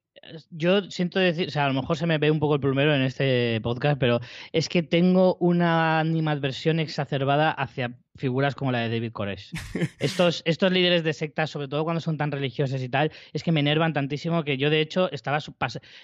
Yo 0.50 0.82
siento 0.90 1.20
decir, 1.20 1.48
o 1.48 1.50
sea, 1.50 1.66
a 1.66 1.68
lo 1.68 1.74
mejor 1.74 1.96
se 1.96 2.06
me 2.06 2.18
ve 2.18 2.30
un 2.30 2.40
poco 2.40 2.54
el 2.54 2.60
plumero 2.60 2.94
en 2.94 3.02
este 3.02 3.60
podcast, 3.62 3.98
pero 4.00 4.20
es 4.52 4.68
que 4.68 4.82
tengo 4.82 5.36
una 5.36 6.00
animadversión 6.00 6.80
exacerbada 6.80 7.52
hacia 7.52 7.96
figuras 8.18 8.54
como 8.54 8.70
la 8.72 8.80
de 8.80 8.88
David 8.90 9.12
Koresh. 9.12 9.52
Estos, 9.98 10.42
estos 10.44 10.70
líderes 10.72 11.02
de 11.04 11.12
sectas, 11.12 11.50
sobre 11.50 11.68
todo 11.68 11.84
cuando 11.84 12.00
son 12.00 12.16
tan 12.18 12.30
religiosos 12.30 12.82
y 12.82 12.88
tal, 12.88 13.10
es 13.32 13.42
que 13.42 13.52
me 13.52 13.60
enervan 13.60 13.92
tantísimo 13.92 14.44
que 14.44 14.56
yo, 14.58 14.68
de 14.70 14.80
hecho, 14.80 15.10
estaba 15.12 15.38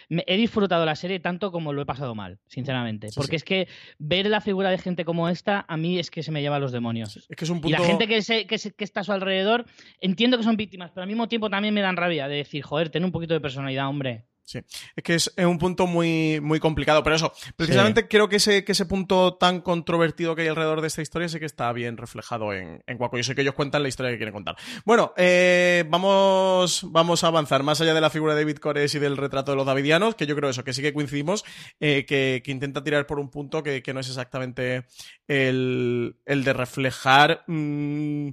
me- 0.09 0.25
he 0.27 0.37
disfrutado 0.37 0.85
la 0.87 0.97
serie 0.97 1.21
tanto 1.21 1.53
como 1.53 1.73
lo 1.73 1.83
he 1.83 1.87
pasado 1.87 2.15
mal, 2.15 2.39
sinceramente. 2.47 3.09
Sí, 3.09 3.15
Porque 3.17 3.33
sí. 3.33 3.37
es 3.37 3.45
que 3.45 3.69
ver 3.99 4.27
la 4.27 4.41
figura 4.41 4.71
de 4.71 4.79
gente 4.79 5.05
como 5.05 5.29
esta, 5.29 5.65
a 5.69 5.77
mí 5.77 5.99
es 5.99 6.11
que 6.11 6.23
se 6.23 6.31
me 6.31 6.41
lleva 6.41 6.57
a 6.57 6.61
los 6.61 6.73
demonios. 6.73 7.17
Es 7.17 7.37
que 7.37 7.45
es 7.45 7.51
un 7.51 7.61
Y 7.65 7.71
la 7.71 7.81
gente 7.81 8.07
que, 8.09 8.23
se- 8.23 8.47
que, 8.47 8.59
se- 8.59 8.73
que 8.73 8.85
está 8.85 9.01
a 9.01 9.05
su 9.05 9.13
alrededor, 9.13 9.65
entiendo 10.01 10.37
que 10.39 10.45
son 10.45 10.57
víctimas, 10.57 10.91
pero 10.93 11.03
al 11.03 11.09
mismo 11.09 11.29
tiempo 11.29 11.51
también 11.51 11.75
me 11.75 11.81
dan 11.81 11.97
rabia 11.97 12.29
de 12.29 12.37
decir, 12.37 12.63
joder, 12.63 12.91
ten 12.91 13.05
un 13.05 13.13
poquito 13.13 13.35
de 13.35 13.41
personalidad, 13.41 13.89
hombre. 13.89 14.25
Sí, 14.47 14.59
es 14.95 15.03
que 15.03 15.15
es, 15.15 15.33
es 15.37 15.47
un 15.47 15.59
punto 15.59 15.87
muy, 15.87 16.39
muy 16.43 16.61
complicado, 16.61 17.03
pero 17.03 17.17
eso, 17.17 17.33
precisamente 17.57 18.09
creo 18.09 18.29
que 18.29 18.37
ese, 18.37 18.63
que 18.63 18.73
ese 18.73 18.85
punto 18.85 19.37
tan 19.37 19.63
controvertido 19.63 20.37
que 20.37 20.43
hay 20.43 20.49
alrededor 20.49 20.83
de 20.83 20.89
esta 20.89 21.01
historia 21.01 21.31
sí 21.31 21.41
que 21.41 21.47
está 21.47 21.73
bien 21.73 21.97
reflejado 21.97 22.53
en, 22.53 22.83
en 22.87 22.99
Cuaco. 22.99 23.17
Yo 23.17 23.25
sé 23.25 23.35
que 23.35 23.41
ellos 23.41 23.55
cuentan 23.55 23.83
la 23.83 23.89
historia 23.89 24.13
que 24.13 24.19
quieren 24.19 24.35
contar. 24.35 24.57
Bueno, 24.85 25.15
eh, 25.17 25.85
vamos, 25.89 26.87
vamos 26.91 27.25
a 27.25 27.29
avanzar 27.29 27.63
más 27.63 27.81
allá 27.81 27.95
de 27.95 28.03
la 28.03 28.11
figura 28.11 28.35
de 28.35 28.43
David 28.43 28.59
Cores 28.59 28.95
y 28.95 28.99
del 28.99 29.17
retrato 29.17 29.53
de 29.53 29.57
los 29.57 29.65
davidianos, 29.65 30.15
que 30.15 30.27
yo 30.27 30.37
creo 30.37 30.51
eso, 30.51 30.63
que 30.63 30.75
sí 30.75 30.83
que 30.83 30.93
coincidimos, 30.93 31.43
eh, 31.81 32.05
que, 32.07 32.43
que 32.45 32.51
intenta 32.51 32.85
tirar 32.85 33.07
por 33.07 33.19
un 33.19 33.31
punto 33.31 33.63
que, 33.63 33.83
que 33.83 33.95
no 33.95 34.01
es 34.01 34.09
exactamente 34.09 34.85
el, 35.27 36.17
el 36.27 36.45
de 36.45 36.53
reflejar... 36.53 37.45
mm, 37.47 38.29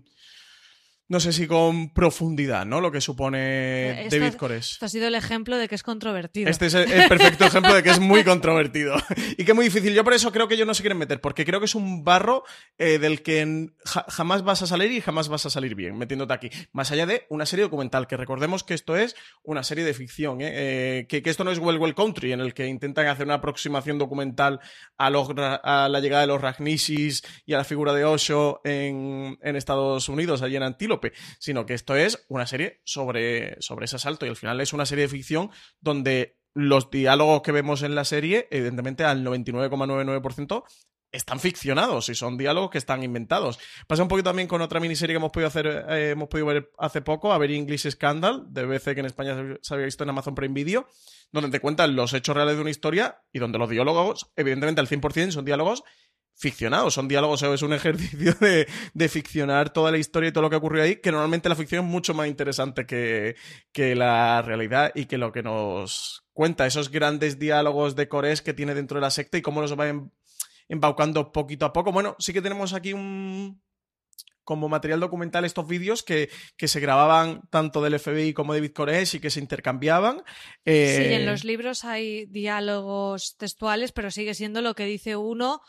no 1.11 1.19
sé 1.19 1.33
si 1.33 1.45
con 1.45 1.93
profundidad, 1.93 2.65
¿no? 2.65 2.79
Lo 2.79 2.89
que 2.89 3.01
supone 3.01 4.07
David 4.09 4.35
Cores. 4.35 4.71
Esto 4.71 4.85
ha 4.85 4.89
sido 4.89 5.07
el 5.09 5.15
ejemplo 5.15 5.57
de 5.57 5.67
que 5.67 5.75
es 5.75 5.83
controvertido. 5.83 6.49
Este 6.49 6.67
es 6.67 6.73
el, 6.73 6.89
el 6.89 7.09
perfecto 7.09 7.43
ejemplo 7.43 7.73
de 7.75 7.83
que 7.83 7.89
es 7.89 7.99
muy 7.99 8.23
controvertido 8.31 8.95
y 9.37 9.43
que 9.43 9.51
es 9.51 9.55
muy 9.55 9.65
difícil. 9.65 9.93
Yo 9.93 10.05
por 10.05 10.13
eso 10.13 10.31
creo 10.31 10.47
que 10.47 10.53
ellos 10.55 10.65
no 10.65 10.73
se 10.73 10.83
quieren 10.83 10.97
meter, 10.97 11.19
porque 11.19 11.43
creo 11.43 11.59
que 11.59 11.65
es 11.65 11.75
un 11.75 12.05
barro 12.05 12.45
eh, 12.77 12.97
del 12.97 13.21
que 13.23 13.71
ja- 13.83 14.05
jamás 14.07 14.43
vas 14.43 14.61
a 14.61 14.67
salir 14.67 14.89
y 14.93 15.01
jamás 15.01 15.27
vas 15.27 15.45
a 15.45 15.49
salir 15.49 15.75
bien 15.75 15.97
metiéndote 15.97 16.33
aquí. 16.33 16.49
Más 16.71 16.91
allá 16.91 17.05
de 17.05 17.25
una 17.29 17.45
serie 17.45 17.63
documental, 17.63 18.07
que 18.07 18.15
recordemos 18.15 18.63
que 18.63 18.73
esto 18.73 18.95
es 18.95 19.15
una 19.43 19.63
serie 19.63 19.83
de 19.83 19.93
ficción, 19.93 20.39
¿eh? 20.39 20.49
Eh, 20.53 21.07
que, 21.09 21.21
que 21.21 21.29
esto 21.29 21.43
no 21.43 21.51
es 21.51 21.59
Well 21.59 21.77
Well 21.77 21.93
Country, 21.93 22.31
en 22.31 22.39
el 22.39 22.53
que 22.53 22.67
intentan 22.67 23.07
hacer 23.07 23.25
una 23.25 23.35
aproximación 23.35 23.97
documental 23.97 24.61
a, 24.97 25.09
los 25.09 25.27
a 25.37 25.89
la 25.91 25.99
llegada 25.99 26.21
de 26.21 26.27
los 26.27 26.39
Ragnisis 26.39 27.21
y 27.45 27.53
a 27.53 27.57
la 27.57 27.63
figura 27.65 27.93
de 27.93 28.05
Osho 28.05 28.61
en, 28.63 29.37
en 29.41 29.55
Estados 29.57 30.07
Unidos, 30.07 30.41
allí 30.41 30.55
en 30.55 30.63
Antílope, 30.63 31.00
sino 31.39 31.65
que 31.65 31.73
esto 31.73 31.95
es 31.95 32.25
una 32.29 32.45
serie 32.47 32.81
sobre, 32.83 33.55
sobre 33.61 33.85
ese 33.85 33.95
asalto 33.97 34.25
y 34.25 34.29
al 34.29 34.35
final 34.35 34.59
es 34.61 34.73
una 34.73 34.85
serie 34.85 35.03
de 35.03 35.09
ficción 35.09 35.49
donde 35.79 36.37
los 36.53 36.89
diálogos 36.91 37.41
que 37.41 37.51
vemos 37.53 37.81
en 37.81 37.95
la 37.95 38.03
serie, 38.05 38.47
evidentemente 38.51 39.03
al 39.05 39.23
99,99% 39.25 40.63
están 41.13 41.41
ficcionados 41.41 42.07
y 42.07 42.15
son 42.15 42.37
diálogos 42.37 42.69
que 42.71 42.77
están 42.77 43.03
inventados. 43.03 43.59
Pasa 43.85 44.01
un 44.01 44.07
poquito 44.07 44.29
también 44.29 44.47
con 44.47 44.61
otra 44.61 44.79
miniserie 44.79 45.13
que 45.13 45.17
hemos 45.17 45.31
podido 45.31 45.47
hacer, 45.49 45.67
eh, 45.89 46.11
hemos 46.11 46.29
podido 46.29 46.47
ver 46.47 46.71
hace 46.77 47.01
poco, 47.01 47.33
A 47.33 47.37
Very 47.37 47.57
English 47.57 47.89
Scandal, 47.89 48.45
de 48.47 48.65
BBC, 48.65 48.93
que 48.93 49.01
en 49.01 49.07
España 49.07 49.35
se- 49.35 49.59
se 49.61 49.73
había 49.73 49.85
visto 49.87 50.03
en 50.05 50.09
Amazon 50.09 50.35
Prime 50.35 50.53
Video, 50.53 50.87
donde 51.33 51.49
te 51.49 51.59
cuentan 51.59 51.97
los 51.97 52.13
hechos 52.13 52.33
reales 52.33 52.55
de 52.55 52.61
una 52.61 52.69
historia 52.69 53.21
y 53.33 53.39
donde 53.39 53.57
los 53.59 53.69
diálogos, 53.69 54.31
evidentemente 54.37 54.79
al 54.79 54.87
100% 54.87 55.31
son 55.33 55.43
diálogos 55.43 55.83
ficcionados, 56.41 56.95
son 56.95 57.07
diálogos, 57.07 57.43
es 57.43 57.61
un 57.61 57.73
ejercicio 57.73 58.33
de, 58.39 58.67
de 58.93 59.09
ficcionar 59.09 59.71
toda 59.71 59.91
la 59.91 59.99
historia 59.99 60.29
y 60.29 60.31
todo 60.31 60.41
lo 60.41 60.49
que 60.49 60.55
ocurrió 60.55 60.81
ahí, 60.81 60.95
que 60.95 61.11
normalmente 61.11 61.47
la 61.47 61.55
ficción 61.55 61.85
es 61.85 61.91
mucho 61.91 62.15
más 62.15 62.27
interesante 62.27 62.87
que, 62.87 63.35
que 63.71 63.95
la 63.95 64.41
realidad 64.41 64.91
y 64.95 65.05
que 65.05 65.19
lo 65.19 65.31
que 65.31 65.43
nos 65.43 66.23
cuenta, 66.33 66.65
esos 66.65 66.89
grandes 66.89 67.37
diálogos 67.37 67.95
de 67.95 68.07
Cores 68.07 68.41
que 68.41 68.55
tiene 68.55 68.73
dentro 68.73 68.95
de 68.95 69.01
la 69.01 69.11
secta 69.11 69.37
y 69.37 69.43
cómo 69.43 69.61
los 69.61 69.79
va 69.79 69.87
em- 69.87 70.09
embaucando 70.67 71.31
poquito 71.31 71.65
a 71.65 71.73
poco. 71.73 71.91
Bueno, 71.91 72.15
sí 72.17 72.33
que 72.33 72.41
tenemos 72.41 72.73
aquí 72.73 72.93
un, 72.93 73.61
como 74.43 74.67
material 74.67 74.99
documental 74.99 75.45
estos 75.45 75.67
vídeos 75.67 76.01
que, 76.01 76.29
que, 76.57 76.67
se 76.67 76.79
grababan 76.79 77.41
tanto 77.51 77.83
del 77.83 77.99
FBI 77.99 78.33
como 78.33 78.55
de 78.55 78.61
Bitcoresh 78.61 79.15
y 79.15 79.19
que 79.19 79.29
se 79.29 79.39
intercambiaban. 79.39 80.23
Sí, 80.65 80.71
en 80.71 81.21
eh, 81.21 81.25
los 81.25 81.43
libros 81.43 81.85
hay 81.85 82.25
diálogos 82.25 83.35
textuales, 83.37 83.91
pero 83.91 84.09
sigue 84.09 84.33
siendo 84.33 84.61
lo 84.61 84.73
que 84.73 84.85
dice 84.85 85.15
uno 85.15 85.61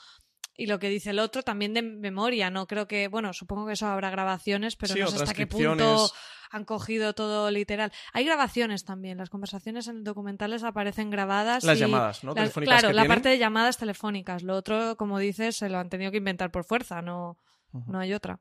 y 0.56 0.66
lo 0.66 0.78
que 0.78 0.88
dice 0.88 1.10
el 1.10 1.18
otro 1.18 1.42
también 1.42 1.74
de 1.74 1.82
memoria. 1.82 2.50
No 2.50 2.66
creo 2.66 2.86
que, 2.86 3.08
bueno, 3.08 3.32
supongo 3.32 3.66
que 3.66 3.72
eso 3.72 3.86
habrá 3.86 4.10
grabaciones, 4.10 4.76
pero 4.76 4.94
no 4.94 5.06
sé 5.08 5.16
hasta 5.16 5.34
qué 5.34 5.46
punto 5.46 6.10
han 6.50 6.64
cogido 6.64 7.14
todo 7.14 7.50
literal. 7.50 7.92
Hay 8.12 8.26
grabaciones 8.26 8.84
también, 8.84 9.16
las 9.16 9.30
conversaciones 9.30 9.88
en 9.88 10.04
documentales 10.04 10.62
aparecen 10.64 11.10
grabadas. 11.10 11.64
Las 11.64 11.78
llamadas, 11.78 12.22
¿no? 12.24 12.34
claro, 12.34 12.92
la 12.92 13.06
parte 13.06 13.30
de 13.30 13.38
llamadas 13.38 13.78
telefónicas. 13.78 14.42
Lo 14.42 14.54
otro, 14.54 14.96
como 14.96 15.18
dices, 15.18 15.56
se 15.56 15.70
lo 15.70 15.78
han 15.78 15.88
tenido 15.88 16.10
que 16.10 16.18
inventar 16.18 16.50
por 16.50 16.64
fuerza, 16.64 17.00
no, 17.00 17.38
no 17.86 17.98
hay 17.98 18.12
otra. 18.12 18.38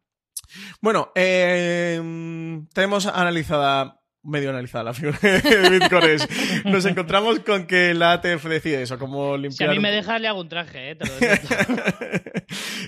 Bueno, 0.81 1.11
eh, 1.15 2.01
tenemos 2.73 3.05
analizada 3.05 4.00
medio 4.23 4.49
analizada 4.49 4.85
la 4.85 4.93
figura 4.93 5.17
de 5.21 5.69
Bitcoin. 5.79 6.17
Nos 6.65 6.85
encontramos 6.85 7.39
con 7.39 7.65
que 7.65 7.93
la 7.93 8.13
ATF 8.13 8.45
decide 8.45 8.81
eso, 8.83 8.97
como 8.99 9.37
limpiar... 9.37 9.57
Si 9.57 9.63
a 9.63 9.69
mí 9.71 9.79
me 9.79 9.91
dejas, 9.91 10.21
le 10.21 10.27
hago 10.27 10.41
un 10.41 10.49
traje, 10.49 10.91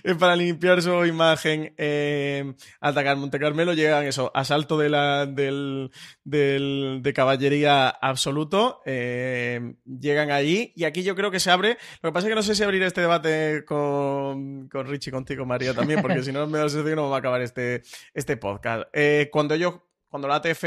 ¿eh? 0.04 0.16
Para 0.20 0.36
limpiar 0.36 0.82
su 0.82 1.06
imagen, 1.06 1.74
eh, 1.78 2.54
atacar 2.82 3.18
Monte 3.18 3.40
Carmelo, 3.40 3.74
llegan 3.74 4.06
eso, 4.06 4.32
asalto 4.34 4.78
de, 4.78 4.90
la, 4.90 5.26
del, 5.26 5.92
del, 6.24 7.00
de 7.02 7.14
caballería 7.14 7.90
absoluto, 7.90 8.82
eh, 8.86 9.76
llegan 9.86 10.32
allí, 10.32 10.74
y 10.76 10.84
aquí 10.84 11.04
yo 11.04 11.16
creo 11.16 11.32
que 11.32 11.40
se 11.40 11.52
abre... 11.52 11.78
Lo 12.02 12.10
que 12.10 12.14
pasa 12.14 12.28
es 12.28 12.32
que 12.32 12.36
no 12.36 12.44
sé 12.44 12.56
si 12.56 12.64
abrir 12.64 12.84
este 12.84 13.02
debate 13.02 13.64
con, 13.66 14.68
con 14.68 14.88
Richie, 14.88 15.12
contigo, 15.12 15.46
María, 15.46 15.74
también, 15.74 16.02
porque 16.02 16.22
si 16.24 16.32
no 16.32 16.46
me 16.48 16.58
da 16.58 16.66
la 16.66 16.70
sensación 16.70 16.92
que 16.92 16.96
no 16.96 17.10
va 17.10 17.18
a 17.18 17.20
acabar 17.20 17.42
este, 17.42 17.82
este 18.14 18.38
podcast. 18.38 18.84
Eh, 18.94 19.30
cuando 19.32 19.54
ellos 19.54 19.76
cuando 20.14 20.28
la 20.28 20.36
ATF 20.36 20.64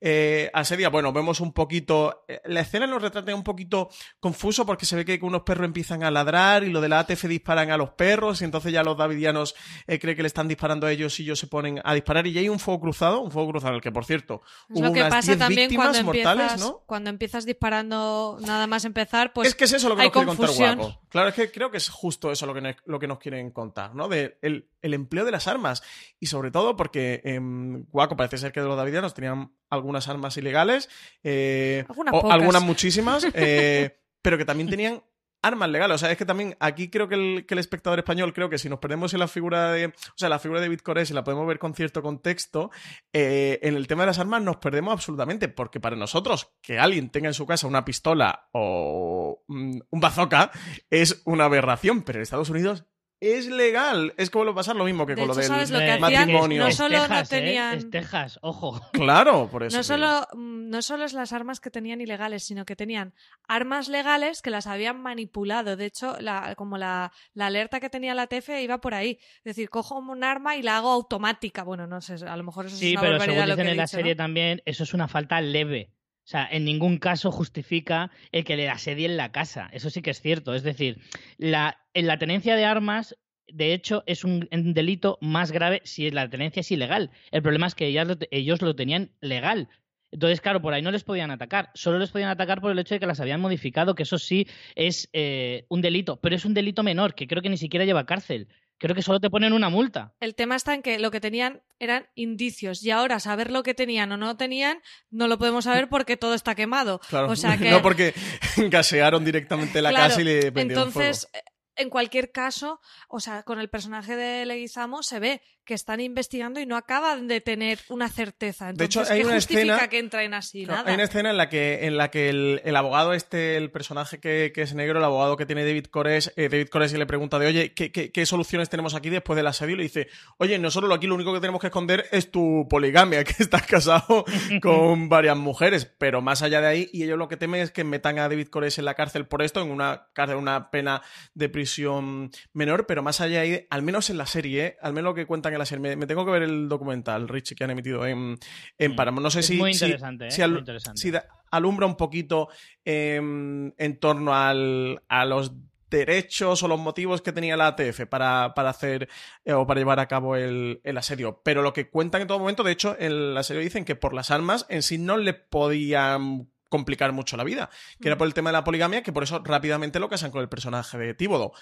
eh, 0.00 0.50
asedia, 0.52 0.88
bueno, 0.88 1.12
vemos 1.12 1.38
un 1.38 1.52
poquito. 1.52 2.24
Eh, 2.26 2.40
la 2.46 2.62
escena 2.62 2.84
nos 2.84 3.00
retrata 3.00 3.32
un 3.32 3.44
poquito 3.44 3.90
confuso 4.18 4.66
porque 4.66 4.86
se 4.86 4.96
ve 4.96 5.04
que 5.04 5.20
unos 5.22 5.42
perros 5.42 5.66
empiezan 5.66 6.02
a 6.02 6.10
ladrar 6.10 6.64
y 6.64 6.70
lo 6.70 6.80
de 6.80 6.88
la 6.88 6.98
ATF 6.98 7.26
disparan 7.26 7.70
a 7.70 7.76
los 7.76 7.90
perros 7.90 8.40
y 8.40 8.44
entonces 8.44 8.72
ya 8.72 8.82
los 8.82 8.96
davidianos 8.96 9.54
eh, 9.86 10.00
creen 10.00 10.16
que 10.16 10.22
le 10.22 10.26
están 10.26 10.48
disparando 10.48 10.88
a 10.88 10.90
ellos 10.90 11.20
y 11.20 11.22
ellos 11.22 11.38
se 11.38 11.46
ponen 11.46 11.80
a 11.84 11.94
disparar 11.94 12.26
y 12.26 12.32
ya 12.32 12.40
hay 12.40 12.48
un 12.48 12.58
fuego 12.58 12.80
cruzado, 12.80 13.20
un 13.20 13.30
fuego 13.30 13.50
cruzado 13.50 13.74
en 13.74 13.76
el 13.76 13.82
que, 13.82 13.92
por 13.92 14.04
cierto, 14.04 14.42
hubo 14.68 14.86
lo 14.86 14.92
que 14.92 14.98
unas 14.98 15.10
pasa 15.10 15.38
también 15.38 15.72
cuando 15.72 16.02
mortales, 16.02 16.52
empiezas, 16.52 16.60
¿no? 16.60 16.82
Cuando 16.84 17.10
empiezas 17.10 17.46
disparando 17.46 18.38
nada 18.40 18.66
más 18.66 18.84
empezar, 18.84 19.32
pues. 19.32 19.46
Es 19.46 19.54
que 19.54 19.66
es 19.66 19.74
eso 19.74 19.88
lo 19.88 19.94
que 19.94 20.02
nos 20.02 20.12
quiere 20.12 20.26
contar 20.26 20.50
Guapo. 20.50 21.00
Claro, 21.08 21.28
es 21.28 21.36
que 21.36 21.52
creo 21.52 21.70
que 21.70 21.76
es 21.76 21.88
justo 21.88 22.32
eso 22.32 22.46
lo 22.46 22.52
que, 22.52 22.76
lo 22.84 22.98
que 22.98 23.06
nos 23.06 23.20
quieren 23.20 23.52
contar, 23.52 23.94
¿no? 23.94 24.08
De 24.08 24.38
el, 24.42 24.68
el 24.82 24.94
empleo 24.94 25.24
de 25.24 25.30
las 25.30 25.46
armas 25.46 25.84
y 26.18 26.26
sobre 26.26 26.50
todo 26.50 26.76
porque 26.76 27.20
en 27.24 27.84
Guaco 27.90 28.16
parece 28.16 28.38
ser 28.38 28.52
que 28.52 28.60
de 28.60 28.66
los 28.66 28.76
davidianos 28.88 29.14
tenían 29.14 29.52
algunas 29.70 30.08
armas 30.08 30.36
ilegales, 30.36 30.88
eh, 31.22 31.84
o 31.88 32.30
algunas 32.30 32.62
muchísimas, 32.62 33.26
eh, 33.34 34.00
pero 34.22 34.38
que 34.38 34.44
también 34.44 34.68
tenían 34.68 35.02
armas 35.42 35.68
legales. 35.68 35.96
O 35.96 35.98
sea, 35.98 36.10
es 36.10 36.18
que 36.18 36.24
también 36.24 36.56
aquí 36.60 36.90
creo 36.90 37.08
que 37.08 37.14
el, 37.14 37.46
que 37.46 37.54
el, 37.54 37.60
espectador 37.60 37.98
español, 37.98 38.32
creo 38.32 38.48
que 38.48 38.58
si 38.58 38.68
nos 38.68 38.78
perdemos 38.78 39.12
en 39.14 39.20
la 39.20 39.28
figura 39.28 39.72
de. 39.72 39.86
O 39.86 39.92
sea, 40.16 40.28
la 40.28 40.38
figura 40.38 40.60
de 40.60 40.68
Bitcoin, 40.68 41.06
si 41.06 41.14
la 41.14 41.24
podemos 41.24 41.46
ver 41.46 41.58
con 41.58 41.74
cierto 41.74 42.02
contexto, 42.02 42.70
eh, 43.12 43.58
en 43.62 43.76
el 43.76 43.86
tema 43.86 44.02
de 44.02 44.08
las 44.08 44.18
armas 44.18 44.42
nos 44.42 44.56
perdemos 44.56 44.92
absolutamente. 44.92 45.48
Porque 45.48 45.80
para 45.80 45.96
nosotros, 45.96 46.52
que 46.62 46.78
alguien 46.78 47.10
tenga 47.10 47.28
en 47.28 47.34
su 47.34 47.46
casa 47.46 47.66
una 47.66 47.84
pistola 47.84 48.48
o 48.52 49.44
mm, 49.48 49.78
un 49.90 50.00
bazooka 50.00 50.50
es 50.90 51.22
una 51.24 51.44
aberración. 51.44 52.02
Pero 52.02 52.18
en 52.18 52.22
Estados 52.22 52.50
Unidos 52.50 52.84
es 53.20 53.46
legal. 53.46 54.14
Es 54.16 54.30
como 54.30 54.44
lo 54.44 54.54
pasar 54.54 54.76
lo 54.76 54.84
mismo 54.84 55.06
que 55.06 55.14
con 55.14 55.28
lo 55.28 55.34
del 55.34 56.00
matrimonio. 56.00 56.64
No 56.64 56.72
solo 56.72 57.08
no 57.08 57.18
¿eh? 57.18 57.24
tenían. 57.28 57.78
Es 57.78 57.90
Texas, 57.90 58.38
ojo. 58.42 58.80
Claro, 58.92 59.48
por 59.50 59.64
eso. 59.64 59.76
No 59.76 59.82
solo, 59.82 60.26
mm, 60.34 60.68
no 60.68 60.82
solo 60.82 61.04
es 61.04 61.12
las 61.12 61.32
armas 61.32 61.60
que 61.60 61.70
tenían 61.70 62.00
ilegales, 62.00 62.44
sino 62.44 62.64
que 62.64 62.76
tenían 62.76 63.14
armas 63.46 63.88
legales 63.88 64.42
que 64.42 64.50
las 64.50 64.66
habían 64.66 65.00
manipulado. 65.00 65.76
De 65.76 65.86
hecho, 65.86 66.16
la, 66.20 66.54
como 66.56 66.78
la, 66.78 67.12
la 67.34 67.46
alerta 67.46 67.80
que 67.80 67.90
tenía 67.90 68.14
la 68.14 68.26
TF 68.26 68.50
iba 68.60 68.78
por 68.78 68.94
ahí. 68.94 69.18
Es 69.38 69.44
decir, 69.44 69.70
cojo 69.70 69.98
un 69.98 70.24
arma 70.24 70.56
y 70.56 70.62
la 70.62 70.76
hago 70.76 70.90
automática. 70.90 71.64
Bueno, 71.64 71.86
no 71.86 72.00
sé, 72.00 72.14
a 72.24 72.36
lo 72.36 72.44
mejor 72.44 72.66
eso 72.66 72.76
sí, 72.76 72.94
es 72.94 73.00
una 73.00 73.00
pero 73.00 73.20
según 73.20 73.46
dicen 73.46 73.68
en 73.68 73.76
la 73.76 73.86
serie 73.86 74.14
también, 74.14 74.62
eso 74.64 74.84
es 74.84 74.94
una 74.94 75.08
falta 75.08 75.40
leve. 75.40 75.92
O 76.28 76.30
sea, 76.30 76.46
en 76.50 76.66
ningún 76.66 76.98
caso 76.98 77.32
justifica 77.32 78.10
el 78.32 78.44
que 78.44 78.58
le 78.58 78.68
asedie 78.68 79.06
en 79.06 79.16
la 79.16 79.32
casa. 79.32 79.70
Eso 79.72 79.88
sí 79.88 80.02
que 80.02 80.10
es 80.10 80.20
cierto. 80.20 80.54
Es 80.54 80.62
decir, 80.62 81.00
la, 81.38 81.80
en 81.94 82.06
la 82.06 82.18
tenencia 82.18 82.54
de 82.54 82.66
armas, 82.66 83.16
de 83.50 83.72
hecho, 83.72 84.04
es 84.04 84.24
un, 84.24 84.46
delito 84.50 85.16
más 85.22 85.52
grave 85.52 85.80
si 85.84 86.10
la 86.10 86.28
tenencia 86.28 86.60
es 86.60 86.70
ilegal. 86.70 87.10
El 87.30 87.40
problema 87.40 87.66
es 87.66 87.74
que 87.74 87.86
ellos 87.86 88.60
lo 88.60 88.76
tenían 88.76 89.10
legal. 89.22 89.70
Entonces, 90.10 90.42
claro, 90.42 90.60
por 90.60 90.74
ahí 90.74 90.82
no 90.82 90.90
les 90.90 91.02
podían 91.02 91.30
atacar. 91.30 91.70
Solo 91.72 91.98
les 91.98 92.10
podían 92.10 92.28
atacar 92.28 92.60
por 92.60 92.72
el 92.72 92.78
hecho 92.78 92.94
de 92.94 93.00
que 93.00 93.06
las 93.06 93.20
habían 93.20 93.40
modificado, 93.40 93.94
que 93.94 94.02
eso 94.02 94.18
sí 94.18 94.46
es 94.74 95.08
eh, 95.14 95.64
un 95.70 95.80
delito. 95.80 96.20
Pero 96.20 96.36
es 96.36 96.44
un 96.44 96.52
delito 96.52 96.82
menor, 96.82 97.14
que 97.14 97.26
creo 97.26 97.40
que 97.40 97.48
ni 97.48 97.56
siquiera 97.56 97.86
lleva 97.86 98.04
cárcel. 98.04 98.48
Creo 98.78 98.94
que 98.94 99.02
solo 99.02 99.20
te 99.20 99.28
ponen 99.30 99.52
una 99.52 99.68
multa. 99.68 100.14
El 100.20 100.34
tema 100.34 100.56
está 100.56 100.74
en 100.74 100.82
que 100.82 100.98
lo 100.98 101.10
que 101.10 101.20
tenían 101.20 101.62
eran 101.78 102.08
indicios 102.14 102.82
y 102.84 102.90
ahora 102.90 103.20
saber 103.20 103.50
lo 103.50 103.62
que 103.62 103.74
tenían 103.74 104.12
o 104.12 104.16
no 104.16 104.36
tenían 104.36 104.80
no 105.10 105.26
lo 105.26 105.36
podemos 105.38 105.64
saber 105.64 105.88
porque 105.88 106.16
todo 106.16 106.34
está 106.34 106.54
quemado. 106.54 107.00
Claro. 107.08 107.30
O 107.30 107.36
sea 107.36 107.56
que... 107.58 107.70
No 107.70 107.82
porque 107.82 108.14
gasearon 108.56 109.24
directamente 109.24 109.82
la 109.82 109.92
casa 109.92 110.20
y 110.20 110.24
le 110.24 110.52
prendieron 110.52 110.88
Entonces, 110.88 111.28
fuego 111.30 111.48
en 111.78 111.90
cualquier 111.90 112.32
caso, 112.32 112.80
o 113.08 113.20
sea, 113.20 113.44
con 113.44 113.60
el 113.60 113.70
personaje 113.70 114.16
de 114.16 114.44
Leguizamo 114.44 115.02
se 115.02 115.20
ve 115.20 115.42
que 115.68 115.74
están 115.74 116.00
investigando 116.00 116.60
y 116.60 116.64
no 116.64 116.78
acaban 116.78 117.28
de 117.28 117.42
tener 117.42 117.78
una 117.90 118.08
certeza. 118.08 118.70
Entonces, 118.70 118.78
de 118.78 118.84
hecho, 119.02 119.12
hay 119.12 119.20
¿qué 119.20 119.26
una 119.26 119.34
justifica 119.34 119.74
escena, 119.74 119.88
que 119.88 119.98
entren 119.98 120.32
así? 120.32 120.64
no, 120.64 120.72
Nada. 120.72 120.88
Hay 120.88 120.94
una 120.94 121.04
escena 121.04 121.28
en 121.28 121.36
la 121.36 121.50
que, 121.50 121.86
en 121.86 121.98
la 121.98 122.10
que 122.10 122.30
el, 122.30 122.62
el 122.64 122.74
abogado 122.74 123.12
este, 123.12 123.58
el 123.58 123.70
personaje 123.70 124.18
que, 124.18 124.50
que, 124.54 124.62
es 124.62 124.72
negro, 124.72 124.98
el 124.98 125.04
abogado 125.04 125.36
que 125.36 125.44
tiene 125.44 125.66
David 125.66 125.88
Cores, 125.90 126.32
eh, 126.36 126.48
David 126.48 126.68
Cores 126.68 126.94
le 126.94 127.04
pregunta 127.04 127.38
de, 127.38 127.48
oye, 127.48 127.74
¿qué, 127.74 127.92
¿qué, 127.92 128.10
qué, 128.10 128.24
soluciones 128.24 128.70
tenemos 128.70 128.94
aquí 128.94 129.10
después 129.10 129.36
del 129.36 129.46
asedio? 129.46 129.74
Y 129.74 129.76
le 129.76 129.82
dice, 129.82 130.08
oye, 130.38 130.58
nosotros 130.58 130.90
aquí 130.90 131.06
lo 131.06 131.14
único 131.14 131.34
que 131.34 131.40
tenemos 131.40 131.60
que 131.60 131.66
esconder 131.66 132.06
es 132.12 132.30
tu 132.30 132.66
poligamia, 132.70 133.22
que 133.24 133.34
estás 133.38 133.66
casado 133.66 134.24
con 134.62 135.10
varias 135.10 135.36
mujeres, 135.36 135.84
pero 135.84 136.22
más 136.22 136.40
allá 136.40 136.62
de 136.62 136.66
ahí, 136.66 136.90
y 136.94 137.02
ellos 137.02 137.18
lo 137.18 137.28
que 137.28 137.36
temen 137.36 137.60
es 137.60 137.72
que 137.72 137.84
metan 137.84 138.18
a 138.18 138.30
David 138.30 138.48
Cores 138.48 138.78
en 138.78 138.86
la 138.86 138.94
cárcel 138.94 139.26
por 139.26 139.42
esto, 139.42 139.60
en 139.60 139.70
una 139.70 140.06
cárcel, 140.14 140.38
una 140.38 140.70
pena 140.70 141.02
de 141.34 141.50
prisión 141.50 142.30
menor, 142.54 142.86
pero 142.86 143.02
más 143.02 143.20
allá 143.20 143.42
de 143.42 143.56
ahí, 143.56 143.66
al 143.68 143.82
menos 143.82 144.08
en 144.08 144.16
la 144.16 144.24
serie, 144.24 144.64
¿eh? 144.64 144.76
al 144.80 144.94
menos 144.94 145.10
lo 145.10 145.14
que 145.14 145.26
cuentan 145.26 145.52
en 145.52 145.57
la 145.58 145.66
serie, 145.66 145.82
me, 145.82 145.96
me 145.96 146.06
tengo 146.06 146.24
que 146.24 146.30
ver 146.30 146.42
el 146.42 146.68
documental, 146.68 147.28
Richie, 147.28 147.54
que 147.54 147.64
han 147.64 147.70
emitido 147.70 148.06
en, 148.06 148.38
en 148.78 148.96
Paramount. 148.96 149.24
No 149.24 149.30
sé 149.30 149.40
es 149.40 149.46
si, 149.46 149.56
muy 149.56 149.74
si, 149.74 149.84
interesante, 149.84 150.30
si, 150.30 150.40
¿eh? 150.40 150.44
al, 150.44 150.50
muy 150.52 150.60
interesante. 150.60 151.00
si 151.00 151.10
da, 151.10 151.26
alumbra 151.50 151.86
un 151.86 151.96
poquito 151.96 152.48
eh, 152.84 153.16
en 153.16 153.98
torno 154.00 154.34
al, 154.34 155.02
a 155.08 155.24
los 155.24 155.52
derechos 155.90 156.62
o 156.62 156.68
los 156.68 156.78
motivos 156.78 157.22
que 157.22 157.32
tenía 157.32 157.56
la 157.56 157.68
ATF 157.68 158.06
para, 158.08 158.52
para 158.54 158.70
hacer 158.70 159.08
eh, 159.44 159.52
o 159.52 159.66
para 159.66 159.80
llevar 159.80 160.00
a 160.00 160.06
cabo 160.06 160.36
el, 160.36 160.80
el, 160.84 160.98
asedio. 160.98 161.40
Pero 161.44 161.62
lo 161.62 161.72
que 161.72 161.88
cuentan 161.88 162.22
en 162.22 162.28
todo 162.28 162.38
momento, 162.38 162.62
de 162.62 162.72
hecho, 162.72 162.96
en 162.98 163.12
el 163.12 163.36
asedio 163.36 163.60
dicen 163.60 163.84
que 163.84 163.96
por 163.96 164.14
las 164.14 164.30
armas 164.30 164.66
en 164.68 164.82
sí 164.82 164.98
no 164.98 165.16
le 165.16 165.34
podían 165.34 166.48
complicar 166.68 167.12
mucho 167.12 167.36
la 167.36 167.44
vida, 167.44 167.70
que 168.00 168.08
era 168.08 168.18
por 168.18 168.26
el 168.26 168.34
tema 168.34 168.50
de 168.50 168.54
la 168.54 168.64
poligamia, 168.64 169.02
que 169.02 169.12
por 169.12 169.22
eso 169.22 169.40
rápidamente 169.42 170.00
lo 170.00 170.08
casan 170.08 170.30
con 170.30 170.42
el 170.42 170.48
personaje 170.48 170.98
de 170.98 171.14
Tíbodo. 171.14 171.52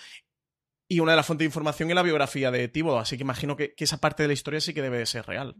Y 0.89 1.01
una 1.01 1.13
de 1.13 1.17
las 1.17 1.27
fuentes 1.27 1.45
de 1.45 1.49
información 1.49 1.91
es 1.91 1.95
la 1.95 2.03
biografía 2.03 2.51
de 2.51 2.69
Tíbodo, 2.69 2.99
así 2.99 3.17
que 3.17 3.23
imagino 3.23 3.57
que, 3.57 3.75
que 3.75 3.85
esa 3.85 3.99
parte 3.99 4.23
de 4.23 4.29
la 4.29 4.35
historia 4.35 4.61
sí 4.61 4.73
que 4.73 4.83
debe 4.83 4.99
de 4.99 5.07
ser 5.07 5.27
real. 5.27 5.57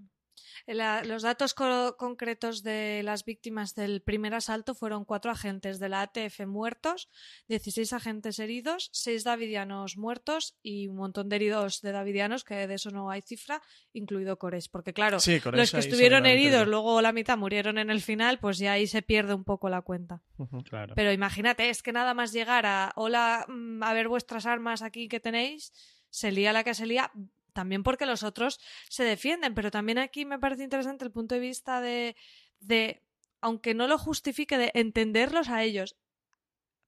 La, 0.67 1.03
los 1.05 1.23
datos 1.23 1.55
co 1.55 1.97
concretos 1.97 2.63
de 2.63 3.03
las 3.03 3.25
víctimas 3.25 3.75
del 3.75 4.03
primer 4.03 4.35
asalto 4.35 4.75
fueron 4.75 5.05
cuatro 5.05 5.31
agentes 5.31 5.79
de 5.79 5.89
la 5.89 6.03
ATF 6.03 6.47
muertos, 6.47 7.09
16 7.49 7.93
agentes 7.93 8.39
heridos, 8.39 8.91
seis 8.93 9.25
davidianos 9.25 9.97
muertos 9.97 10.57
y 10.63 10.89
un 10.89 10.97
montón 10.97 11.29
de 11.29 11.37
heridos 11.37 11.81
de 11.81 11.93
davidianos, 11.93 12.45
que 12.45 12.67
de 12.67 12.75
eso 12.75 12.91
no 12.91 13.11
hay 13.11 13.23
cifra, 13.23 13.63
incluido 13.93 14.39
Cores. 14.39 14.69
Porque 14.69 14.93
claro, 14.93 15.21
sí, 15.21 15.41
los 15.53 15.71
que 15.71 15.79
estuvieron 15.79 16.27
heridos, 16.27 16.67
luego 16.67 17.01
la 17.03 17.13
mitad 17.13 17.39
murieron 17.39 17.79
en 17.79 17.91
el 17.91 18.01
final, 18.01 18.39
pues 18.39 18.59
ya 18.59 18.73
ahí 18.73 18.87
se 18.87 19.03
pierde 19.03 19.35
un 19.35 19.45
poco 19.45 19.69
la 19.69 19.83
cuenta. 19.83 20.23
Uh 20.37 20.47
-huh, 20.47 20.69
claro. 20.69 20.95
Pero 20.95 21.13
imagínate, 21.13 21.71
es 21.71 21.83
que 21.83 21.93
nada 21.93 22.15
más 22.15 22.33
llegar 22.33 22.67
a, 22.67 22.93
hola, 22.97 23.47
a 23.81 23.95
ver 23.95 24.09
vuestras 24.09 24.47
armas 24.47 24.83
aquí 24.83 25.09
que 25.09 25.21
tenéis, 25.21 25.73
se 26.11 26.33
lía 26.33 26.53
la 26.53 26.65
que 26.65 26.75
se 26.75 26.87
lía 26.87 27.11
también 27.57 27.83
porque 27.83 28.05
los 28.05 28.23
otros 28.23 28.61
se 28.91 29.03
defienden, 29.03 29.55
pero 29.55 29.71
también 29.71 29.99
aquí 29.99 30.27
me 30.27 30.39
parece 30.39 30.63
interesante 30.63 31.07
el 31.07 31.11
punto 31.11 31.35
de 31.35 31.41
vista 31.41 31.81
de, 31.81 32.15
de 32.61 33.03
aunque 33.41 33.73
no 33.73 33.89
lo 33.89 33.97
justifique, 33.99 34.59
de 34.59 34.71
entenderlos 34.75 35.49
a 35.49 35.63
ellos. 35.63 35.97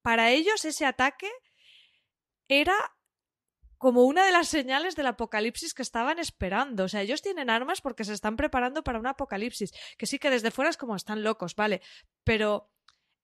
Para 0.02 0.30
ellos 0.30 0.66
ese 0.66 0.84
ataque 0.84 1.30
era 2.48 2.76
como 3.78 4.02
una 4.02 4.26
de 4.26 4.32
las 4.32 4.48
señales 4.48 4.94
del 4.94 5.06
apocalipsis 5.06 5.72
que 5.72 5.82
estaban 5.82 6.18
esperando. 6.18 6.84
O 6.84 6.88
sea, 6.88 7.00
ellos 7.00 7.22
tienen 7.22 7.48
armas 7.48 7.80
porque 7.80 8.04
se 8.04 8.12
están 8.12 8.36
preparando 8.36 8.84
para 8.84 8.98
un 8.98 9.06
apocalipsis. 9.06 9.72
Que 9.96 10.06
sí 10.06 10.18
que 10.18 10.30
desde 10.30 10.50
fuera 10.50 10.68
es 10.68 10.76
como 10.76 10.96
están 10.96 11.22
locos, 11.22 11.54
¿vale? 11.54 11.80
Pero 12.24 12.70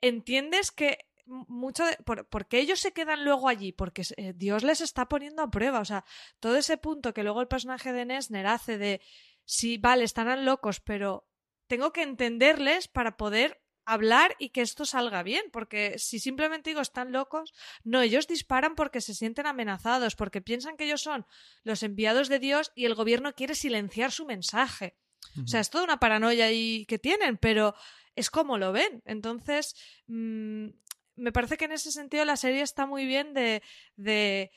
entiendes 0.01 0.71
que 0.71 0.99
mucho 1.27 1.85
de, 1.85 1.97
por, 1.97 2.47
qué 2.47 2.59
ellos 2.59 2.81
se 2.81 2.93
quedan 2.93 3.25
luego 3.25 3.49
allí? 3.49 3.73
Porque 3.73 4.03
eh, 4.17 4.33
Dios 4.35 4.63
les 4.63 4.81
está 4.81 5.09
poniendo 5.09 5.43
a 5.43 5.51
prueba. 5.51 5.81
O 5.81 5.85
sea, 5.85 6.05
todo 6.41 6.57
ese 6.57 6.77
punto 6.77 7.15
que 7.15 7.23
luego 7.23 7.41
el 7.41 7.49
personaje 7.49 7.93
de 7.93 8.05
Nesner 8.05 8.47
hace 8.47 8.79
de 8.79 9.01
sí, 9.45 9.79
vale, 9.79 10.05
estarán 10.05 10.45
locos, 10.45 10.81
pero 10.81 11.29
tengo 11.67 11.93
que 11.93 12.03
entenderles 12.03 12.89
para 12.89 13.17
poder 13.17 13.63
hablar 13.87 14.35
y 14.39 14.51
que 14.51 14.63
esto 14.63 14.87
salga 14.87 15.23
bien, 15.23 15.45
porque 15.53 15.99
si 15.99 16.19
simplemente 16.19 16.71
digo 16.71 16.81
están 16.81 17.13
locos, 17.13 17.53
no, 17.83 18.01
ellos 18.01 18.27
disparan 18.27 18.75
porque 18.75 19.01
se 19.01 19.15
sienten 19.15 19.47
amenazados, 19.47 20.17
porque 20.17 20.41
piensan 20.41 20.77
que 20.77 20.85
ellos 20.85 21.03
son 21.03 21.27
los 21.63 21.83
enviados 21.83 22.29
de 22.29 22.39
Dios 22.39 22.73
y 22.75 22.87
el 22.87 22.95
gobierno 22.95 23.35
quiere 23.35 23.55
silenciar 23.55 24.11
su 24.11 24.25
mensaje. 24.25 24.97
O 25.43 25.47
sea, 25.47 25.61
es 25.61 25.71
toda 25.71 25.85
una 25.85 25.99
paranoia 25.99 26.47
ahí 26.47 26.85
que 26.87 26.99
tienen, 26.99 27.39
pero 27.39 27.75
es 28.15 28.31
como 28.31 28.59
lo 28.59 28.73
ven. 28.73 29.03
Entonces, 29.05 29.75
mm, 30.07 30.69
me 31.17 31.33
parece 31.33 31.57
que 31.57 31.67
en 31.67 31.73
ese 31.73 31.93
sentido 31.93 32.25
la 32.25 32.37
serie 32.37 32.63
está 32.63 32.87
muy 32.87 33.07
bien 33.07 33.35
de, 33.35 33.63
de 33.97 34.51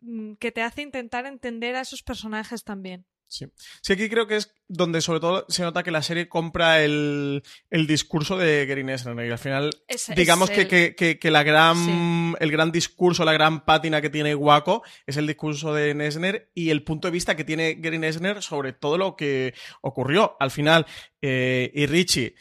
mm, 0.00 0.34
que 0.34 0.52
te 0.52 0.62
hace 0.62 0.82
intentar 0.82 1.26
entender 1.26 1.76
a 1.76 1.80
esos 1.80 2.02
personajes 2.02 2.64
también. 2.64 3.06
Sí. 3.32 3.46
sí, 3.80 3.94
aquí 3.94 4.10
creo 4.10 4.26
que 4.26 4.36
es 4.36 4.54
donde 4.68 5.00
sobre 5.00 5.20
todo 5.20 5.46
se 5.48 5.62
nota 5.62 5.82
que 5.82 5.90
la 5.90 6.02
serie 6.02 6.28
compra 6.28 6.82
el, 6.84 7.42
discurso 7.70 8.36
de 8.36 8.66
Gary 8.66 8.84
Nesner 8.84 9.26
y 9.26 9.30
al 9.30 9.38
final 9.38 9.70
digamos 10.14 10.50
que, 10.50 11.18
la 11.30 11.42
gran, 11.42 12.36
el 12.38 12.52
gran 12.52 12.70
discurso, 12.70 13.24
la 13.24 13.32
gran 13.32 13.64
pátina 13.64 14.02
que 14.02 14.10
tiene 14.10 14.34
Waco 14.34 14.82
es 15.06 15.16
el 15.16 15.26
discurso 15.26 15.72
de 15.72 15.94
Nesner 15.94 16.50
y 16.52 16.68
el 16.68 16.84
punto 16.84 17.08
de 17.08 17.12
vista 17.12 17.34
que 17.34 17.44
tiene 17.44 17.76
Gary 17.76 17.98
Nesner 17.98 18.42
sobre 18.42 18.74
todo 18.74 18.98
lo 18.98 19.16
que 19.16 19.54
ocurrió. 19.80 20.36
Al 20.38 20.50
final, 20.50 20.84
eh, 21.22 21.70
y 21.74 21.86
Richie 21.86 22.34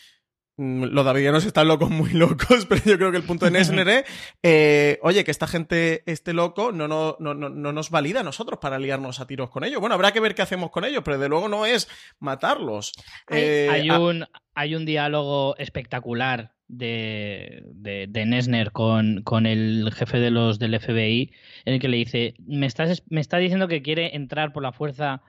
los 0.62 1.06
davidianos 1.06 1.46
están 1.46 1.68
locos, 1.68 1.90
muy 1.90 2.12
locos, 2.12 2.66
pero 2.70 2.82
yo 2.86 2.98
creo 2.98 3.12
que 3.12 3.18
el 3.18 3.24
punto 3.24 3.46
de 3.46 3.52
Nesner 3.52 3.90
es, 3.90 4.04
eh, 4.44 5.00
oye, 5.02 5.24
que 5.24 5.32
esta 5.32 5.48
gente 5.48 6.04
esté 6.06 6.34
loco 6.34 6.72
no, 6.72 6.88
no, 6.88 7.18
no, 7.20 7.34
no, 7.34 7.50
nos 7.50 7.90
valida 7.90 8.20
a 8.20 8.24
nosotros 8.24 8.60
para 8.62 8.78
liarnos 8.78 9.20
a 9.20 9.28
tiros 9.28 9.50
con 9.50 9.64
ellos. 9.64 9.80
Bueno, 9.80 9.96
habrá 9.96 10.12
que 10.12 10.20
ver 10.20 10.36
qué 10.36 10.44
hacemos 10.44 10.70
con 10.70 10.86
ellos, 10.86 11.02
pero 11.04 11.18
de 11.18 11.30
luego 11.30 11.50
no 11.50 11.66
es 11.66 11.90
matarlos. 12.20 12.94
Hay, 13.28 13.40
eh, 13.90 13.98
un, 13.98 14.28
hay 14.54 14.76
un 14.76 14.86
diálogo 14.86 15.56
espectacular 15.58 16.54
de, 16.68 17.64
de, 17.74 18.06
de 18.08 18.26
Nesner 18.26 18.72
con, 18.72 19.24
con, 19.24 19.46
el 19.46 19.92
jefe 19.94 20.20
de 20.20 20.32
los 20.32 20.60
del 20.60 20.80
FBI, 20.80 21.32
en 21.66 21.74
el 21.74 21.80
que 21.80 21.90
le 21.90 21.98
dice, 21.98 22.36
me, 22.46 22.68
estás, 22.68 23.04
me 23.10 23.20
está 23.20 23.38
diciendo 23.38 23.68
que 23.68 23.82
quiere 23.82 24.16
entrar 24.16 24.54
por 24.54 24.64
la 24.64 24.72
fuerza 24.72 25.24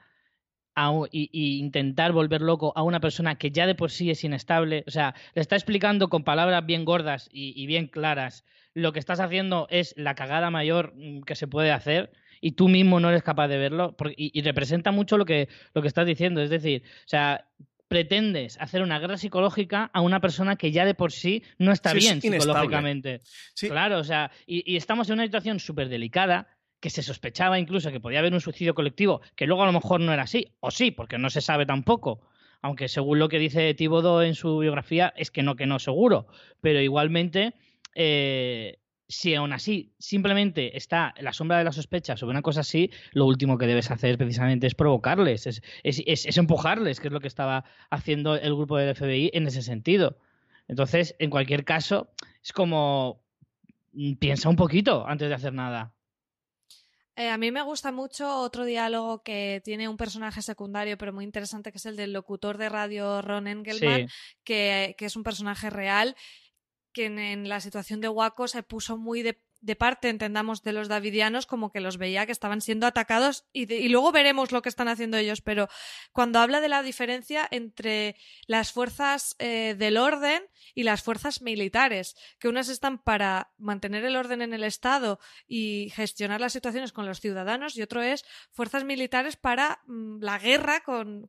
y, 1.11 1.59
intentar 1.59 2.11
volver 2.11 2.41
loco 2.41 2.73
a 2.75 2.83
una 2.83 2.99
persona 2.99 3.35
que 3.35 3.51
ya 3.51 3.67
de 3.67 3.75
por 3.75 3.91
sí 3.91 4.09
es 4.09 4.23
inestable. 4.23 4.83
O 4.87 4.91
sea, 4.91 5.15
le 5.33 5.41
está 5.41 5.55
explicando 5.55 6.09
con 6.09 6.23
palabras 6.23 6.65
bien 6.65 6.85
gordas 6.85 7.29
y, 7.31 7.65
bien 7.65 7.87
claras 7.87 8.43
lo 8.75 8.91
que 8.91 8.99
estás 8.99 9.19
haciendo 9.19 9.67
es 9.69 9.93
la 9.97 10.15
cagada 10.15 10.49
mayor 10.49 10.93
mm, 10.95 11.21
que 11.21 11.35
se 11.35 11.47
puede 11.47 11.71
hacer 11.71 12.11
y 12.41 12.53
tú 12.53 12.69
mismo 12.69 12.99
no 12.99 13.09
eres 13.09 13.21
capaz 13.21 13.47
de 13.47 13.57
verlo 13.57 13.95
y, 14.17 14.41
representa 14.41 14.91
mucho 14.91 15.17
lo 15.17 15.25
que, 15.25 15.47
lo 15.73 15.81
que 15.81 15.87
estás 15.87 16.07
diciendo. 16.07 16.41
Es 16.41 16.49
decir, 16.49 16.83
o 16.85 17.07
sea, 17.07 17.45
pretendes 17.87 18.57
hacer 18.59 18.81
una 18.81 18.97
guerra 18.97 19.17
psicológica 19.17 19.91
a 19.93 20.01
una 20.01 20.19
persona 20.19 20.55
que 20.55 20.71
ya 20.71 20.83
de 20.83 20.95
por 20.95 21.11
sí 21.11 21.43
no 21.59 21.71
está 21.71 21.93
bien 21.93 22.19
psicológicamente. 22.19 23.21
Claro, 23.55 23.99
o 23.99 24.03
sea, 24.03 24.31
y, 24.47 24.75
estamos 24.75 25.07
en 25.09 25.13
una 25.13 25.25
situación 25.25 25.59
súper 25.59 25.89
delicada 25.89 26.47
que 26.83 26.89
se 26.89 27.01
sospechaba 27.01 27.57
incluso 27.59 27.93
que 27.93 28.01
podía 28.01 28.19
haber 28.19 28.33
un 28.33 28.41
suicidio 28.41 28.75
colectivo, 28.75 29.21
que 29.37 29.47
luego 29.47 29.63
a 29.63 29.67
lo 29.67 29.71
mejor 29.71 30.01
no 30.01 30.11
era 30.11 30.23
así, 30.23 30.51
o 30.59 30.69
sí, 30.69 30.91
porque 30.91 31.17
no 31.17 31.29
se 31.29 31.39
sabe 31.39 31.65
tampoco. 31.65 32.19
Aunque 32.61 32.89
según 32.89 33.19
lo 33.19 33.29
que 33.29 33.39
dice 33.39 33.73
Tibodo 33.73 34.21
en 34.21 34.35
su 34.35 34.57
biografía, 34.57 35.13
es 35.15 35.31
que 35.31 35.43
no, 35.43 35.55
que 35.55 35.65
no 35.65 35.79
seguro. 35.79 36.27
Pero 36.59 36.81
igualmente, 36.81 37.53
eh, 37.95 38.79
si 39.07 39.33
aún 39.33 39.53
así 39.53 39.93
simplemente 39.97 40.75
está 40.75 41.13
la 41.21 41.31
sombra 41.31 41.57
de 41.57 41.63
la 41.63 41.71
sospecha 41.71 42.17
sobre 42.17 42.31
una 42.31 42.41
cosa 42.41 42.59
así, 42.59 42.91
lo 43.13 43.27
último 43.27 43.57
que 43.57 43.65
debes 43.65 43.89
hacer 43.89 44.17
precisamente 44.17 44.67
es 44.67 44.75
provocarles, 44.75 45.47
es, 45.47 45.61
es, 45.83 46.37
empujarles, 46.37 46.99
que 46.99 47.07
es 47.07 47.13
lo 47.13 47.21
que 47.21 47.29
estaba 47.29 47.63
haciendo 47.91 48.35
el 48.35 48.55
grupo 48.55 48.77
del 48.77 48.93
FBI 48.93 49.31
en 49.33 49.47
ese 49.47 49.61
sentido. 49.61 50.17
Entonces, 50.67 51.15
en 51.19 51.29
cualquier 51.29 51.63
caso, 51.63 52.11
es 52.43 52.51
como 52.51 53.23
mm, 53.93 54.15
piensa 54.15 54.49
un 54.49 54.57
poquito 54.57 55.07
antes 55.07 55.29
de 55.29 55.35
hacer 55.35 55.53
nada. 55.53 55.93
Eh, 57.15 57.29
a 57.29 57.37
mí 57.37 57.51
me 57.51 57.61
gusta 57.61 57.91
mucho 57.91 58.39
otro 58.39 58.65
diálogo 58.65 59.21
que 59.21 59.61
tiene 59.63 59.87
un 59.87 59.97
personaje 59.97 60.41
secundario, 60.41 60.97
pero 60.97 61.13
muy 61.13 61.23
interesante, 61.23 61.71
que 61.71 61.77
es 61.77 61.85
el 61.85 61.95
del 61.95 62.11
locutor 62.11 62.57
de 62.57 62.69
radio 62.69 63.21
Ron 63.21 63.47
Engelman, 63.47 64.07
que, 64.43 64.95
que, 64.97 65.05
es 65.05 65.15
un 65.15 65.21
personaje 65.21 65.69
real, 65.69 66.15
que 66.91 67.05
en, 67.05 67.47
la 67.47 67.59
situación 67.59 68.01
de 68.01 68.09
Waco 68.09 68.47
se 68.47 68.63
puso 68.63 68.97
muy 68.97 69.21
de 69.21 69.39
de 69.63 69.77
parte, 69.77 70.09
entendamos, 70.09 70.61
de 70.61 70.73
los 70.73 70.89
davidianos, 70.89 71.45
como 71.45 71.71
que 71.71 71.79
los 71.79 71.97
veía 71.97 72.25
que 72.25 72.33
estaban 72.33 72.59
siendo 72.59 72.85
atacados 72.85 73.45
y, 73.53 73.87
luego 73.87 74.11
veremos 74.11 74.51
lo 74.51 74.61
que 74.61 74.67
están 74.67 74.89
haciendo 74.89 75.17
ellos, 75.17 75.41
pero 75.41 75.69
cuando 76.11 76.39
habla 76.39 76.59
de 76.59 76.67
la 76.67 76.83
diferencia 76.83 77.47
entre 77.49 78.17
las 78.45 78.73
fuerzas 78.73 79.35
eh, 79.39 79.75
del 79.77 79.97
orden 79.97 80.43
y 80.75 80.83
las 80.83 81.01
fuerzas 81.01 81.41
militares, 81.41 82.15
que 82.39 82.49
unas 82.49 82.67
están 82.67 82.97
para 82.97 83.53
mantener 83.57 84.03
el 84.03 84.17
orden 84.17 84.41
en 84.41 84.53
el 84.53 84.65
Estado 84.65 85.19
y 85.47 85.91
gestionar 85.95 86.41
las 86.41 86.51
situaciones 86.51 86.91
con 86.91 87.05
los 87.05 87.21
ciudadanos 87.21 87.77
y 87.77 87.81
otro 87.81 88.01
es 88.01 88.25
fuerzas 88.51 88.83
militares 88.83 89.37
para 89.37 89.81
mm, 89.87 90.21
la 90.21 90.39
guerra 90.39 90.81
con 90.81 91.27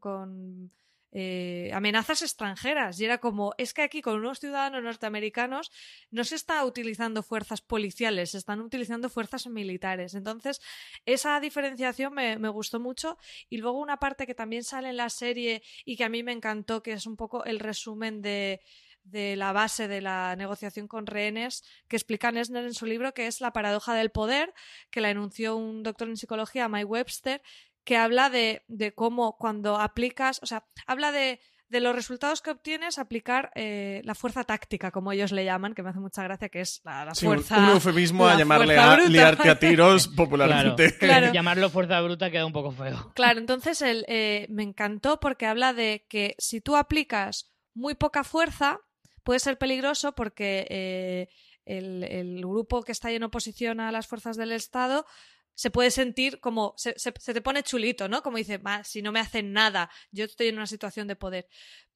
eh, 1.16 1.70
amenazas 1.72 2.22
extranjeras. 2.22 2.98
Y 2.98 3.04
era 3.04 3.18
como, 3.18 3.54
es 3.56 3.72
que 3.72 3.82
aquí 3.82 4.02
con 4.02 4.16
unos 4.16 4.40
ciudadanos 4.40 4.82
norteamericanos 4.82 5.70
no 6.10 6.24
se 6.24 6.34
está 6.34 6.64
utilizando 6.64 7.22
fuerzas 7.22 7.60
policiales, 7.60 8.32
se 8.32 8.38
están 8.38 8.60
utilizando 8.60 9.08
fuerzas 9.08 9.46
militares. 9.46 10.14
Entonces, 10.14 10.60
esa 11.06 11.38
diferenciación 11.38 12.12
me, 12.14 12.48
gustó 12.48 12.80
mucho. 12.80 13.16
Y 13.48 13.58
luego 13.58 13.78
una 13.78 13.98
parte 13.98 14.26
que 14.26 14.34
también 14.34 14.64
sale 14.64 14.88
en 14.88 14.96
la 14.96 15.08
serie 15.08 15.62
y 15.84 15.96
que 15.96 16.02
a 16.02 16.08
mí 16.08 16.24
me 16.24 16.32
encantó, 16.32 16.82
que 16.82 16.92
es 16.92 17.06
un 17.06 17.16
poco 17.16 17.44
el 17.44 17.60
resumen 17.60 18.20
de 18.20 18.60
de 19.04 19.36
la 19.36 19.52
base 19.52 19.86
de 19.86 20.00
la 20.00 20.34
negociación 20.34 20.88
con 20.88 21.06
rehenes 21.06 21.62
que 21.88 21.96
explica 21.96 22.32
Nesner 22.32 22.64
en 22.64 22.72
su 22.72 22.86
libro, 22.86 23.12
que 23.12 23.26
es 23.26 23.42
La 23.42 23.52
paradoja 23.52 23.94
del 23.94 24.10
poder, 24.10 24.54
que 24.90 25.02
la 25.02 25.10
enunció 25.10 25.56
un 25.56 25.82
doctor 25.82 26.08
en 26.08 26.16
psicología, 26.16 26.70
Mike 26.70 26.86
Webster, 26.86 27.42
que 27.85 27.97
habla 27.97 28.30
de, 28.30 28.62
cómo 28.95 29.37
cuando 29.37 29.78
aplicas, 29.78 30.41
o 30.43 30.47
sea, 30.47 30.64
habla 30.87 31.12
de, 31.12 31.41
los 31.70 31.95
resultados 31.95 32.41
que 32.41 32.53
obtienes 32.53 32.99
aplicar 32.99 33.51
eh, 33.57 34.01
la 34.05 34.14
fuerza 34.14 34.45
táctica, 34.45 34.93
como 34.93 35.11
ellos 35.11 35.32
le 35.32 35.45
llaman, 35.45 35.74
que 35.74 35.82
me 35.82 35.91
hace 35.91 35.99
mucha 35.99 36.22
gracia, 36.22 36.49
que 36.49 36.61
es 36.61 36.80
la, 36.85 37.12
fuerza. 37.16 37.59
Un, 37.59 37.70
eufemismo 37.70 38.28
a 38.28 38.39
llamarle 38.39 38.78
a 38.78 38.97
liarte 39.09 39.51
a 39.51 39.59
tiros 39.59 40.07
popularmente. 40.16 40.97
Claro, 40.99 41.32
Llamarlo 41.32 41.70
fuerza 41.70 42.01
bruta 42.01 42.30
queda 42.30 42.47
un 42.47 42.53
poco 42.53 42.70
feo. 42.70 43.11
Claro, 43.16 43.41
entonces 43.41 43.82
el, 43.82 44.05
eh, 44.07 44.47
me 44.51 44.62
encantó 44.62 45.18
porque 45.18 45.47
habla 45.47 45.72
de 45.72 46.07
que 46.09 46.37
si 46.39 46.61
tú 46.61 46.76
aplicas 46.76 47.53
muy 47.74 47.97
poca 47.97 48.22
fuerza, 48.22 48.78
puede 49.24 49.41
ser 49.41 49.59
peligroso 49.59 50.14
porque 50.14 50.68
eh, 50.70 51.28
el, 51.64 52.05
el, 52.05 52.39
grupo 52.39 52.85
que 52.85 52.93
está 52.93 53.11
en 53.11 53.24
oposición 53.24 53.80
a 53.80 53.91
las 53.91 54.07
fuerzas 54.07 54.37
del 54.37 54.53
Estado 54.53 55.07
se 55.55 55.70
puede 55.70 55.90
sentir 55.90 56.40
como, 56.40 56.74
se, 56.76 56.94
se, 56.98 57.12
te 57.12 57.40
pone 57.40 57.62
chulito, 57.62 58.09
¿no? 58.09 58.22
Como 58.22 58.38
dice, 58.38 58.61
si 58.84 59.02
no 59.02 59.12
me 59.12 59.20
hacen 59.20 59.52
nada, 59.52 59.90
yo 60.11 60.24
estoy 60.24 60.48
en 60.48 60.57
una 60.57 60.66
situación 60.66 61.07
de 61.07 61.16
poder. 61.16 61.48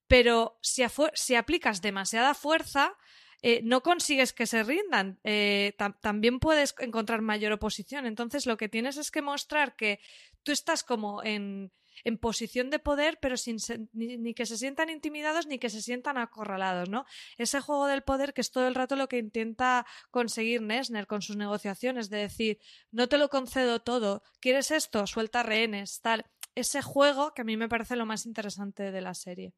Pero 0.06 0.58
si, 0.62 0.82
si 1.14 1.34
aplicas 1.34 1.82
demasiada 1.82 2.34
fuerza, 2.34 2.96
eh, 3.42 3.60
no 3.62 3.82
consigues 3.82 4.32
que 4.32 4.46
se 4.46 4.62
rindan. 4.62 5.20
Eh, 5.22 5.76
también 6.00 6.40
puedes 6.40 6.74
encontrar 6.78 7.20
mayor 7.22 7.52
oposición. 7.52 8.06
Entonces, 8.06 8.46
lo 8.46 8.56
que 8.56 8.68
tienes 8.68 8.96
es 8.96 9.10
que 9.10 9.22
mostrar 9.22 9.76
que 9.76 10.00
tú 10.42 10.52
estás 10.52 10.82
como 10.82 11.22
en, 11.22 11.72
en 12.04 12.18
posición 12.18 12.70
de 12.70 12.78
poder, 12.78 13.18
pero 13.20 13.36
sin 13.36 13.56
ni, 13.92 14.34
que 14.34 14.46
se 14.46 14.56
sientan 14.56 14.90
intimidados 14.90 15.46
ni 15.46 15.58
que 15.58 15.70
se 15.70 15.82
sientan 15.82 16.18
acorralados, 16.18 16.88
¿no? 16.88 17.04
Ese 17.36 17.60
juego 17.60 17.86
del 17.86 18.02
poder 18.02 18.34
que 18.34 18.40
es 18.40 18.50
todo 18.50 18.68
el 18.68 18.74
rato 18.74 18.96
lo 18.96 19.08
que 19.08 19.18
intenta 19.18 19.86
conseguir 20.10 20.62
Nesner 20.62 21.06
con 21.06 21.22
sus 21.22 21.36
negociaciones, 21.36 22.10
de 22.10 22.18
decir, 22.18 22.58
no 22.90 23.08
te 23.08 23.18
lo 23.18 23.28
concedo 23.28 23.80
todo, 23.80 24.22
¿quieres 24.40 24.70
esto? 24.70 25.06
Suelta 25.06 25.42
rehenes, 25.42 26.00
tal 26.00 26.24
ese 26.58 26.82
juego 26.82 27.32
que 27.34 27.42
a 27.42 27.44
mí 27.44 27.56
me 27.56 27.68
parece 27.68 27.94
lo 27.94 28.04
más 28.04 28.26
interesante 28.26 28.90
de 28.90 29.00
la 29.00 29.14
serie. 29.14 29.54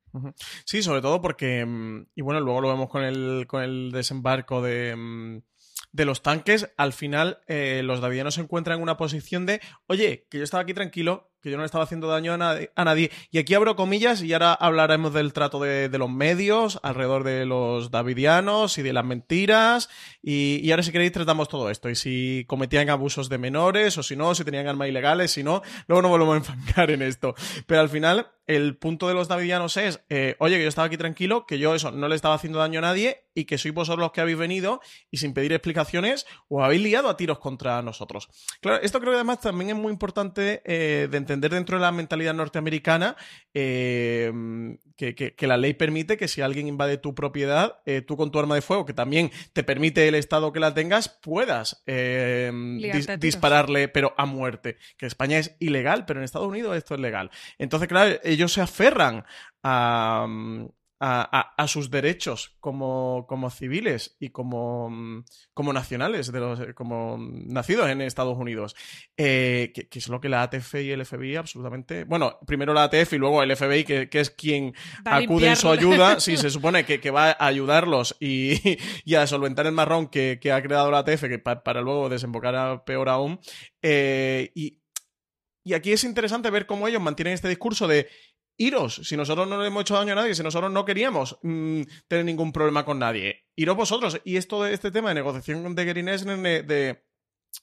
Sí, 0.66 0.82
sobre 0.82 1.01
todo 1.01 1.20
porque, 1.22 1.64
mm, 1.64 2.09
y 2.14 2.20
bueno, 2.20 2.41
luego 2.41 2.61
lo 2.61 2.68
vemos 2.68 2.91
con 2.91 3.03
el, 3.03 3.47
con 3.47 3.62
el 3.62 3.91
desembarco 3.91 4.61
de, 4.61 4.95
mm, 4.97 5.41
de 5.93 6.05
los 6.05 6.22
tanques, 6.22 6.72
al 6.76 6.93
final 6.93 7.41
eh, 7.47 7.82
los 7.84 8.01
davidianos 8.01 8.34
se 8.34 8.43
encuentran 8.43 8.76
en 8.76 8.82
una 8.82 8.97
posición 8.97 9.47
de, 9.47 9.61
oye, 9.86 10.26
que 10.30 10.38
yo 10.38 10.45
estaba 10.45 10.62
aquí 10.62 10.74
tranquilo 10.74 11.30
que 11.43 11.51
yo 11.51 11.57
no 11.57 11.62
le 11.62 11.66
estaba 11.66 11.84
haciendo 11.84 12.09
daño 12.09 12.34
a 12.34 12.84
nadie, 12.84 13.11
Y 13.30 13.38
aquí 13.38 13.55
abro 13.55 13.76
comillas 13.76 14.22
y 14.22 14.32
ahora 14.32 14.53
hablaremos 14.53 15.12
del 15.14 15.32
trato 15.32 15.61
de, 15.61 15.88
los 15.99 16.11
medios 16.11 16.78
alrededor 16.82 17.24
de 17.24 17.47
los 17.47 17.91
davidianos 17.91 18.78
y 18.78 18.82
de 18.82 18.93
las 18.93 19.05
mentiras. 19.05 19.88
Y, 20.22 20.70
ahora 20.70 20.82
si 20.82 20.93
queréis 20.93 21.12
tratamos 21.12 21.49
todo 21.49 21.70
esto. 21.70 21.88
Y 21.88 21.95
si 21.95 22.45
cometían 22.47 22.91
abusos 22.91 23.28
de 23.28 23.38
menores 23.38 23.97
o 23.99 24.03
si 24.03 24.16
no, 24.16 24.34
si 24.34 24.45
tenían 24.45 24.66
armas 24.66 24.88
ilegales, 24.88 25.30
si 25.30 25.43
no, 25.43 25.62
luego 25.86 26.03
no 26.03 26.09
volvemos 26.09 26.34
a 26.34 26.38
enfangar 26.38 26.91
en 26.91 27.03
esto. 27.03 27.34
Pero 27.66 27.80
al 27.80 27.88
final 27.88 28.26
el 28.51 28.76
punto 28.76 29.07
de 29.07 29.14
los 29.14 29.28
davidianos 29.28 29.76
es, 29.76 30.01
eh, 30.09 30.34
oye, 30.41 30.57
que 30.57 30.62
yo 30.62 30.68
estaba 30.68 30.86
aquí 30.86 30.97
tranquilo, 30.97 31.47
que 31.47 31.61
yo 31.61 31.72
eso 31.76 31.93
no 31.93 32.09
le 32.09 32.16
estaba 32.16 32.34
haciendo 32.34 32.59
daño 32.59 32.80
a 32.80 32.82
nadie 32.82 33.28
y 33.32 33.45
que 33.45 33.59
sois 33.59 33.72
vosotros 33.72 34.01
los 34.01 34.11
que 34.11 34.20
habéis 34.20 34.38
venido 34.38 34.80
y 35.09 35.18
sin 35.18 35.34
pedir 35.34 35.53
explicaciones 35.53 36.26
os 36.49 36.61
habéis 36.61 36.82
liado 36.82 37.09
a 37.09 37.16
tiros 37.16 37.38
contra 37.38 37.80
nosotros. 37.80 38.28
Claro, 38.61 38.82
esto 38.82 38.99
creo 38.99 39.12
que 39.12 39.18
además 39.18 39.41
también 39.41 39.70
es 39.70 39.76
muy 39.76 39.93
importante 39.93 40.62
eh, 40.64 41.07
de 41.09 41.16
entender 41.16 41.30
dentro 41.37 41.76
de 41.76 41.83
la 41.83 41.93
mentalidad 41.93 42.35
norteamericana 42.35 43.16
eh, 43.55 44.33
que, 44.97 45.35
la 45.47 45.57
ley 45.57 45.74
permite 45.74 46.16
que 46.16 46.28
si 46.28 46.41
alguien 46.41 46.66
invade 46.66 46.99
tu 46.99 47.14
propiedad, 47.14 47.78
tú 48.07 48.16
con 48.16 48.31
tu 48.31 48.39
arma 48.39 48.55
de 48.55 48.62
fuego, 48.62 48.85
que 48.85 48.93
también 48.93 49.31
te 49.53 49.64
permite 49.64 50.07
el 50.07 50.14
Estado 50.14 50.53
que 50.53 50.61
la 50.61 50.74
tengas, 50.74 51.09
puedas 51.09 51.83
dispararle, 53.18 53.89
pero 53.89 54.14
a 54.16 54.26
muerte. 54.26 54.76
Que 54.97 55.07
España 55.07 55.39
es 55.39 55.57
ilegal, 55.59 56.05
pero 56.05 56.20
en 56.20 56.24
Estados 56.24 56.49
Unidos 56.49 56.76
esto 56.76 56.95
es 56.95 57.01
legal. 57.01 57.31
Entonces, 57.59 57.89
claro, 57.89 58.18
ellos 58.22 58.53
se 58.53 58.61
aferran 58.61 59.24
a, 59.62 60.26
a, 61.03 61.66
sus 61.66 61.90
derechos 61.90 62.57
como, 62.61 63.24
como 63.26 63.48
civiles 63.48 64.16
y 64.20 64.28
como, 64.28 65.24
como 65.55 65.72
nacionales, 65.72 66.30
de 66.30 66.40
los, 66.40 66.61
como 66.74 67.16
nacidos 67.18 67.88
en 67.88 68.03
Estados 68.03 68.36
Unidos, 68.36 68.76
eh, 69.16 69.72
que, 69.74 69.98
es 69.98 70.09
lo 70.09 70.20
que 70.20 70.28
la 70.28 70.42
ATF 70.42 70.74
y 70.74 70.90
el 70.90 71.07
FBI 71.07 71.36
absolutamente... 71.36 72.05
Bueno, 72.05 72.38
primero 72.46 72.74
la 72.74 72.84
ATF 72.84 73.14
y 73.14 73.18
luego 73.18 73.42
el 73.42 73.57
FBI, 73.57 73.84
que, 73.84 74.09
es 74.12 74.30
quien 74.30 74.74
acude 75.07 75.48
en 75.48 75.57
su 75.57 75.70
ayuda, 75.70 76.20
sí, 76.20 76.36
se 76.36 76.51
supone 76.51 76.84
que, 76.84 77.11
va 77.11 77.30
a 77.30 77.46
ayudarlos 77.46 78.16
y, 78.20 78.76
a 79.14 79.26
solventar 79.26 79.66
el 79.66 79.72
marrón 79.72 80.09
que, 80.09 80.38
ha 80.53 80.62
creado 80.62 80.90
la 80.90 80.98
ATF, 80.98 81.22
que 81.22 81.38
para, 81.38 81.80
luego 81.80 82.11
desembocar 82.11 82.84
peor 82.84 83.09
aún. 83.09 83.40
Eh, 83.80 84.53
y, 84.55 84.80
y 85.64 85.74
aquí 85.74 85.92
es 85.92 86.05
interesante 86.05 86.51
ver 86.51 86.66
cómo 86.66 86.88
ellos 86.88 87.01
mantienen 87.01 87.34
este 87.34 87.48
discurso 87.48 87.86
de 87.86 88.09
iros, 88.61 89.00
si 89.04 89.16
nosotros 89.16 89.48
no 89.48 89.58
le 89.61 89.68
hemos 89.68 89.82
hecho 89.82 89.94
daño 89.94 90.12
a 90.12 90.16
nadie, 90.16 90.34
si 90.34 90.42
nosotros 90.42 90.70
no 90.70 90.84
queríamos 90.84 91.38
mm, 91.42 91.82
tener 92.06 92.24
ningún 92.26 92.52
problema 92.52 92.84
con 92.84 92.98
nadie, 92.98 93.46
iros 93.56 93.74
vosotros. 93.74 94.20
Y 94.24 94.36
esto 94.36 94.62
de 94.62 94.74
este 94.74 94.90
tema 94.90 95.08
de 95.08 95.14
negociación 95.16 95.74
de 95.74 95.84
Green 95.86 96.06
de, 96.06 96.62
de 96.62 97.02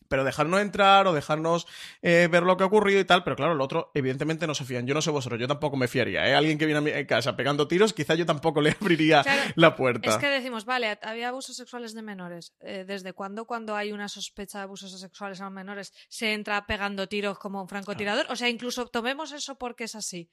pero 0.09 0.23
dejarnos 0.23 0.59
entrar 0.59 1.07
o 1.07 1.13
dejarnos 1.13 1.67
eh, 2.01 2.27
ver 2.31 2.43
lo 2.43 2.57
que 2.57 2.63
ha 2.63 2.67
ocurrido 2.67 2.99
y 2.99 3.05
tal, 3.05 3.23
pero 3.23 3.35
claro, 3.35 3.53
el 3.53 3.61
otro 3.61 3.91
evidentemente 3.93 4.47
no 4.47 4.55
se 4.55 4.65
fían. 4.65 4.87
Yo 4.87 4.93
no 4.93 5.01
sé 5.01 5.11
vosotros, 5.11 5.39
yo 5.39 5.47
tampoco 5.47 5.77
me 5.77 5.87
fiaría. 5.87 6.27
¿eh? 6.27 6.35
Alguien 6.35 6.57
que 6.57 6.65
viene 6.65 6.79
a 6.79 6.81
mi 6.81 7.05
casa 7.05 7.35
pegando 7.35 7.67
tiros, 7.67 7.93
quizá 7.93 8.15
yo 8.15 8.25
tampoco 8.25 8.59
le 8.59 8.71
abriría 8.81 9.23
la 9.55 9.75
puerta. 9.75 10.09
Es 10.09 10.17
que 10.17 10.27
decimos, 10.27 10.65
vale, 10.65 10.97
había 11.03 11.29
abusos 11.29 11.55
sexuales 11.55 11.93
de 11.93 12.01
menores. 12.01 12.55
Eh, 12.61 12.85
¿Desde 12.87 13.13
cuándo 13.13 13.45
cuando 13.45 13.75
hay 13.75 13.91
una 13.91 14.09
sospecha 14.09 14.57
de 14.59 14.63
abusos 14.63 14.99
sexuales 14.99 15.39
a 15.41 15.45
los 15.45 15.53
menores 15.53 15.93
se 16.09 16.33
entra 16.33 16.65
pegando 16.65 17.07
tiros 17.07 17.37
como 17.37 17.61
un 17.61 17.67
francotirador? 17.67 18.25
O 18.29 18.35
sea, 18.35 18.49
incluso 18.49 18.87
tomemos 18.87 19.31
eso 19.31 19.57
porque 19.57 19.83
es 19.83 19.95
así. 19.95 20.31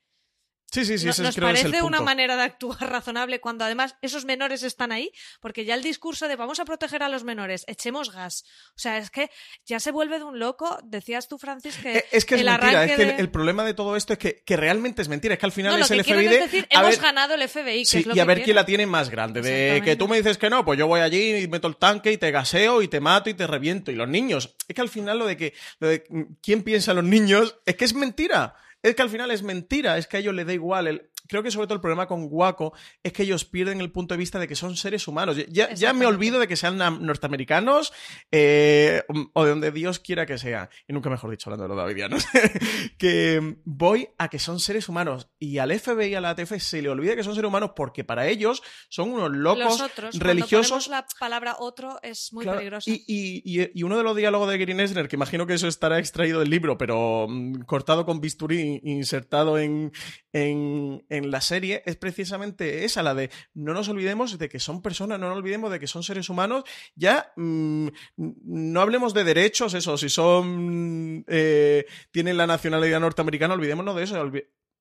Sí, 0.73 0.85
sí, 0.85 0.99
sí, 0.99 1.07
nos 1.23 1.37
parece 1.37 1.83
una 1.83 2.01
manera 2.01 2.37
de 2.37 2.43
actuar 2.43 2.79
razonable 2.91 3.41
cuando 3.41 3.65
además 3.65 3.95
esos 4.03 4.25
menores 4.25 4.63
están 4.65 4.91
ahí, 4.91 5.13
porque 5.41 5.65
ya 5.65 5.75
el 5.75 5.83
discurso 5.83 6.27
de 6.27 6.35
vamos 6.35 6.59
a 6.59 6.65
proteger 6.65 7.03
a 7.05 7.09
los 7.09 7.23
menores, 7.23 7.65
echemos 7.69 8.13
gas. 8.13 8.45
O 8.71 8.79
sea, 8.79 8.99
es 8.99 9.11
que 9.11 9.31
ya 9.67 9.79
se 9.79 9.93
vuelve 9.93 10.19
de 10.19 10.25
un 10.25 10.41
loco. 10.41 10.79
Decías 10.85 11.29
tú, 11.29 11.39
Francis, 11.39 11.77
que. 11.77 11.99
Eh, 11.99 12.05
es 12.11 12.25
que 12.25 12.35
es 12.35 12.45
mentira, 12.45 12.85
es 12.85 12.97
que 12.97 13.03
el, 13.03 13.31
problema 13.31 13.65
de 13.65 13.75
todo 13.75 13.95
esto 13.95 14.15
es 14.15 14.19
que, 14.19 14.57
realmente 14.57 15.01
es 15.03 15.09
mentira, 15.09 15.35
es 15.35 15.41
que 15.41 15.47
al 15.47 15.53
final 15.53 15.81
es 15.81 15.91
el 15.91 16.03
FBI. 16.03 16.27
Es 16.27 16.41
decir, 16.41 16.67
hemos 16.71 17.01
ganado 17.01 17.35
el 17.35 17.49
FBI. 17.49 17.85
sí, 17.85 18.05
y 18.13 18.19
a 18.19 18.25
ver 18.25 18.43
quién 18.43 18.57
la 18.57 18.67
tiene 18.67 18.87
más 18.87 19.11
grande. 19.11 19.43
De 19.43 19.81
que 19.85 19.95
tú 19.95 20.09
me 20.09 20.17
dices 20.17 20.39
que 20.39 20.51
no, 20.51 20.65
pues 20.65 20.79
yo 20.79 20.89
voy 20.89 21.01
allí 21.01 21.37
y 21.37 21.49
meto 21.49 21.69
el 21.69 21.77
tanque 21.77 22.11
y 22.11 22.17
te 22.17 22.31
gaseo 22.31 22.83
y 22.83 22.89
te 22.89 23.01
mato 23.01 23.31
y 23.31 23.35
te 23.35 23.47
reviento. 23.47 23.93
Y 23.93 23.95
los 23.95 24.09
niños, 24.09 24.57
es 24.67 24.75
que 24.75 24.81
al 24.81 24.89
final 24.89 25.19
lo 25.19 25.27
de 25.27 25.37
que. 25.37 25.55
Lo 25.79 25.89
de 25.89 26.05
quién 26.43 26.63
piensa 26.63 26.91
en 26.93 26.97
los 26.97 27.05
niños, 27.05 27.57
es 27.65 27.77
que 27.77 27.85
es 27.85 27.95
mentira. 27.95 28.57
Es 28.85 28.95
que 28.95 29.01
al 29.01 29.09
final 29.09 29.31
es 29.31 29.43
mentira, 29.43 29.97
es 29.97 30.07
que 30.07 30.19
a 30.19 30.21
ellos 30.21 30.35
les 30.35 30.47
da 30.47 30.53
igual. 30.53 30.87
El, 30.87 31.11
creo 31.27 31.43
que 31.43 31.51
sobre 31.51 31.67
todo 31.67 31.75
el 31.75 31.81
problema 31.81 32.07
con 32.07 32.29
Waco 32.31 32.73
es 33.03 33.13
que 33.13 33.23
ellos 33.23 33.45
pierden 33.45 33.81
el 33.81 33.91
punto 33.91 34.15
de 34.15 34.19
vista 34.19 34.39
de 34.39 34.49
que 34.49 34.55
son 34.55 34.77
seres 34.77 35.09
humanos. 35.09 35.37
Ya, 35.49 35.73
ya 35.73 35.93
me 35.93 36.07
olvido 36.07 36.39
de 36.39 36.49
que 36.49 36.57
sean 36.57 36.77
norteamericanos 36.77 37.93
eh, 38.31 39.03
o 39.33 39.45
de 39.45 39.51
donde 39.51 39.71
Dios 39.71 39.99
quiera 39.99 40.27
que 40.27 40.39
sea. 40.39 40.69
Y 40.89 40.93
nunca 40.93 41.11
mejor 41.11 41.31
dicho, 41.31 41.51
hablando 41.51 41.65
de 41.65 41.69
los 41.69 41.77
davidianos. 41.77 42.27
que 42.99 43.57
voy 43.65 44.09
a 44.19 44.29
que 44.29 44.39
son 44.39 44.61
seres 44.61 44.89
humanos. 44.89 45.29
Y 45.39 45.59
al 45.59 45.79
FBI 45.79 46.11
y 46.11 46.15
a 46.15 46.21
la 46.21 46.31
ATF 46.31 46.59
se 46.59 46.83
le 46.83 46.89
olvida 46.89 47.17
que 47.17 47.25
son 47.25 47.35
seres 47.35 47.49
humanos 47.49 47.73
porque 47.75 48.05
para 48.05 48.27
ellos 48.27 48.63
son 48.89 49.11
unos 49.11 49.31
locos 49.31 49.83
Los 49.99 50.19
religiosos. 50.19 50.89
la 50.89 51.07
palabra 51.19 51.57
otro 51.59 51.99
es 52.03 52.33
muy 52.33 52.45
peligrosa. 52.45 52.91
Y, 52.91 53.43
y, 53.45 53.83
uno 53.83 53.99
de 53.99 54.03
los 54.03 54.17
diálogos 54.17 54.49
de 54.51 54.59
Green 54.59 54.81
Esner, 54.81 55.09
que 55.09 55.17
imagino 55.17 55.47
que 55.47 55.55
eso 55.55 55.69
estará 55.69 55.99
extraído 55.99 56.41
del 56.41 56.51
libro, 56.51 56.79
pero 56.79 57.27
mm, 57.29 57.63
cortado 57.63 58.07
con 58.07 58.21
bisturí, 58.21 58.81
insertado 58.83 59.59
en, 59.59 59.93
en, 60.33 61.05
en, 61.17 61.31
la 61.31 61.41
serie 61.41 61.83
es 61.87 61.97
precisamente 61.97 62.85
esa, 62.85 63.03
la 63.03 63.15
de 63.15 63.31
no 63.55 63.73
nos 63.73 63.89
olvidemos 63.89 64.39
de 64.39 64.49
que 64.49 64.61
son 64.61 64.83
personas, 64.83 65.19
no 65.19 65.29
nos 65.29 65.39
olvidemos 65.39 65.71
de 65.71 65.81
que 65.81 65.87
son 65.87 66.03
seres 66.03 66.29
humanos, 66.29 66.65
ya 66.95 67.33
mm, 67.37 67.89
no 68.17 68.81
hablemos 68.81 69.15
de 69.15 69.25
derechos, 69.25 69.75
eso, 69.75 69.97
si 69.97 70.09
son, 70.09 71.25
eh, 71.29 71.87
tienen 72.11 72.37
la 72.37 72.47
nacionalidad 72.47 73.01
norteamericana, 73.01 73.55
olvidémonos 73.55 73.97
de 73.97 74.03
eso, 74.03 74.31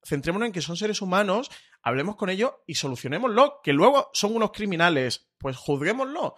centrémonos 0.04 0.48
en 0.48 0.54
que 0.54 0.62
son 0.62 0.78
seres 0.78 1.02
humanos, 1.02 1.50
hablemos 1.82 2.16
con 2.16 2.30
ellos 2.30 2.52
y 2.68 2.76
solucionémoslo, 2.76 3.62
que 3.64 3.74
luego 3.74 4.10
son 4.14 4.36
unos 4.36 4.52
criminales, 4.52 5.30
pues 5.38 5.58
juzguémoslo, 5.58 6.36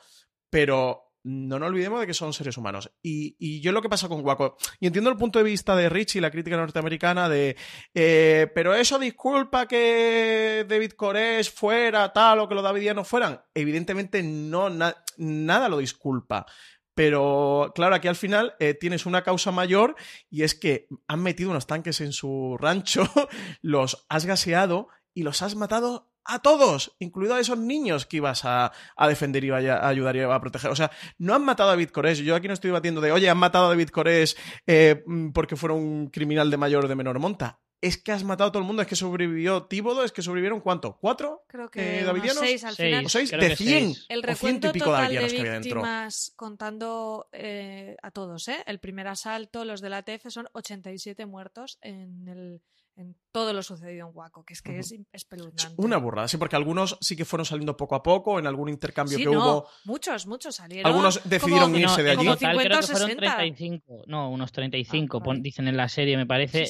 pero 0.50 1.05
no 1.26 1.58
nos 1.58 1.70
olvidemos 1.70 2.00
de 2.00 2.06
que 2.06 2.14
son 2.14 2.34
seres 2.34 2.56
humanos. 2.56 2.92
Y, 3.02 3.60
yo 3.60 3.72
lo 3.72 3.82
que 3.82 3.90
pasa 3.90 4.08
con 4.08 4.24
Waco, 4.24 4.58
y 4.80 4.86
entiendo 4.86 5.10
el 5.10 5.18
punto 5.18 5.40
de 5.40 5.46
vista 5.46 5.76
de 5.76 5.90
Rich 5.90 6.18
y 6.18 6.22
la 6.22 6.30
crítica 6.30 6.56
norteamericana 6.56 7.28
de, 7.28 7.58
eh, 7.96 8.52
pero 8.54 8.76
eso 8.76 9.00
disculpa 9.00 9.68
que 9.68 10.66
David 10.70 10.92
Koresh 10.92 11.52
fuera 11.52 12.14
tal 12.14 12.40
o 12.40 12.48
que 12.48 12.54
los 12.54 12.64
davidianos 12.64 13.08
fueran. 13.08 13.42
Evidentemente 13.56 14.22
no, 14.22 14.70
nada 14.70 15.70
lo 15.70 15.80
disculpa. 15.80 16.46
Pero 16.94 17.74
claro, 17.74 17.96
aquí 17.96 18.08
al 18.08 18.16
final 18.16 18.54
eh, 18.60 18.76
tienes 18.76 19.08
una 19.08 19.24
causa 19.24 19.52
mayor 19.52 19.96
y 20.30 20.44
es 20.44 20.54
que 20.54 20.88
han 21.08 21.24
metido 21.24 21.50
unos 21.50 21.66
tanques 21.66 22.02
en 22.02 22.14
su 22.14 22.56
rancho, 22.60 23.04
los 23.62 24.06
has 24.10 24.26
gaseado 24.26 24.90
y 25.14 25.24
los 25.24 25.42
has 25.42 25.56
matado 25.56 26.15
a 26.26 26.40
todos, 26.40 26.96
incluido 27.00 27.36
a 27.36 27.40
esos 27.40 27.58
niños 27.58 28.06
que 28.06 28.18
ibas 28.18 28.42
a, 28.44 28.72
defender 29.08 29.44
y 29.44 29.52
a, 29.52 29.88
ayudar 29.88 30.16
y 30.16 30.22
a 30.22 30.40
proteger. 30.40 30.72
O 30.72 30.76
sea, 30.76 30.92
no 31.18 31.34
han 31.34 31.44
matado 31.44 31.70
a 31.70 31.74
David 31.74 31.90
Cores. 31.90 32.20
Yo 32.20 32.36
aquí 32.36 32.48
no 32.48 32.54
estoy 32.54 32.72
batiendo 32.72 33.02
de, 33.02 33.12
oye, 33.12 33.30
han 33.30 33.38
matado 33.38 33.66
a 33.66 33.70
David 33.70 33.90
Cores 33.90 34.36
eh, 34.66 35.04
mm, 35.06 35.30
porque 35.30 35.56
fuera 35.56 35.76
un 35.76 36.08
criminal 36.08 36.50
de 36.50 36.58
mayor 36.58 36.86
o 36.86 36.88
de 36.88 36.96
menor 36.96 37.20
monta. 37.20 37.60
Es 37.82 37.98
que 37.98 38.12
has 38.12 38.24
matado 38.24 38.48
a 38.48 38.52
todo 38.52 38.62
el 38.62 38.68
mundo, 38.68 38.82
es 38.82 38.88
que 38.88 38.96
sobrevivió 38.96 39.64
Tíbodo, 39.64 40.04
es 40.04 40.12
que 40.12 40.24
sobrevivieron 40.24 40.62
¿cuánto? 40.62 40.98
¿Cuatro? 40.98 41.44
Creo 41.48 41.70
que 41.70 42.00
eh, 42.00 42.34
seis 42.34 42.64
al 42.64 42.76
final. 42.76 43.06
¿O 43.06 43.10
seis? 43.10 43.30
de 43.30 43.56
100. 43.56 43.94
El 44.10 44.24
recuento 44.24 44.72
total 44.72 45.14
de 45.14 45.28
víctimas 45.28 46.34
contando 46.36 47.28
eh, 47.32 47.96
a 48.02 48.10
todos, 48.10 48.48
¿eh? 48.48 48.64
El 48.66 48.80
primer 48.80 49.08
asalto, 49.08 49.66
los 49.66 49.82
de 49.82 49.90
la 49.90 49.98
ATF, 49.98 50.30
son 50.30 50.48
87 50.54 51.26
muertos 51.28 51.78
en 51.82 52.28
el 52.28 52.62
en 52.98 53.16
todo 53.32 53.52
lo 53.52 53.62
sucedido 53.62 54.08
en 54.08 54.16
Waco, 54.16 54.46
que 54.46 54.54
es 54.54 54.62
que 54.62 54.80
es 54.80 54.96
espeluznante. 55.12 55.76
Una 55.78 55.98
burrada, 55.98 56.28
sí, 56.28 56.38
porque 56.38 56.56
algunos 56.56 56.98
sí 57.02 57.16
que 57.16 57.26
fueron 57.26 57.46
saliendo 57.46 57.76
poco 57.76 57.96
a 57.96 58.02
poco, 58.02 58.40
en 58.40 58.48
algún 58.48 58.70
intercambio 58.70 59.18
que 59.18 59.28
hubo. 59.28 59.68
Muchos, 59.84 60.26
muchos 60.26 60.56
salieron. 60.56 60.90
Algunos 60.90 61.22
decidieron 61.26 61.76
irse 61.76 62.02
de 62.02 62.12
allí. 62.12 62.26
Como 62.26 62.36
50 62.36 62.82
fueron 62.84 63.18
35, 63.18 64.04
no, 64.08 64.30
unos 64.30 64.52
35, 64.52 65.22
ah, 65.26 65.34
dicen 65.38 65.68
en 65.68 65.76
la 65.76 65.90
serie, 65.90 66.16
me 66.16 66.26
parece, 66.26 66.70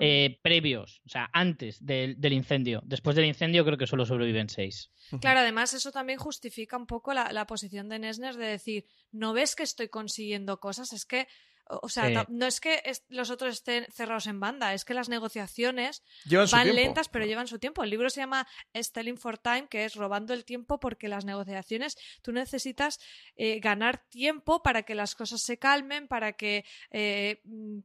eh, 0.00 0.38
previos, 0.42 1.00
o 1.06 1.08
sea, 1.08 1.30
antes 1.32 1.84
del, 1.84 2.32
incendio. 2.32 2.82
Después 2.84 3.16
del 3.16 3.24
incendio 3.24 3.64
creo 3.64 3.78
que 3.78 3.86
solo 3.86 4.04
sobreviven 4.04 4.50
6. 4.50 4.90
Claro, 5.20 5.40
además 5.40 5.72
eso 5.72 5.92
también 5.92 6.18
justifica 6.18 6.76
un 6.76 6.86
poco 6.86 7.14
la, 7.14 7.32
la 7.32 7.46
posición 7.46 7.88
de 7.88 7.98
Nesner 7.98 8.36
de 8.36 8.46
decir, 8.46 8.84
no 9.12 9.32
ves 9.32 9.56
que 9.56 9.62
estoy 9.62 9.88
consiguiendo 9.88 10.60
cosas, 10.60 10.92
es 10.92 11.06
que 11.06 11.26
o 11.68 11.88
sea, 11.88 12.26
no 12.28 12.46
es 12.46 12.60
que 12.60 12.82
los 13.08 13.30
otros 13.30 13.54
estén 13.54 13.86
cerrados 13.90 14.26
en 14.26 14.40
banda, 14.40 14.74
es 14.74 14.84
que 14.84 14.94
las 14.94 15.08
negociaciones 15.08 16.02
van 16.50 16.74
lentas, 16.74 17.08
pero 17.08 17.24
llevan 17.24 17.46
su 17.46 17.58
tiempo. 17.58 17.82
El 17.82 17.90
libro 17.90 18.10
se 18.10 18.20
llama 18.20 18.46
Stelling 18.74 19.16
for 19.16 19.38
Time, 19.38 19.68
que 19.68 19.84
es 19.84 19.94
robando 19.94 20.34
el 20.34 20.44
tiempo 20.44 20.80
porque 20.80 21.08
las 21.08 21.24
negociaciones 21.24 21.96
tú 22.20 22.32
necesitas 22.32 23.00
eh, 23.36 23.60
ganar 23.60 24.04
tiempo 24.08 24.62
para 24.62 24.82
que 24.82 24.94
las 24.94 25.14
cosas 25.14 25.40
se 25.42 25.58
calmen, 25.58 26.08
para 26.08 26.34
que 26.34 26.64
eh, 26.90 27.40
mm, 27.44 27.78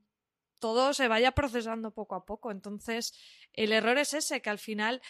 todo 0.60 0.94
se 0.94 1.08
vaya 1.08 1.32
procesando 1.32 1.92
poco 1.92 2.16
a 2.16 2.26
poco. 2.26 2.52
Entonces, 2.52 3.14
el 3.54 3.72
error 3.72 3.98
es 3.98 4.14
ese, 4.14 4.42
que 4.42 4.50
al 4.50 4.60
final, 4.60 5.02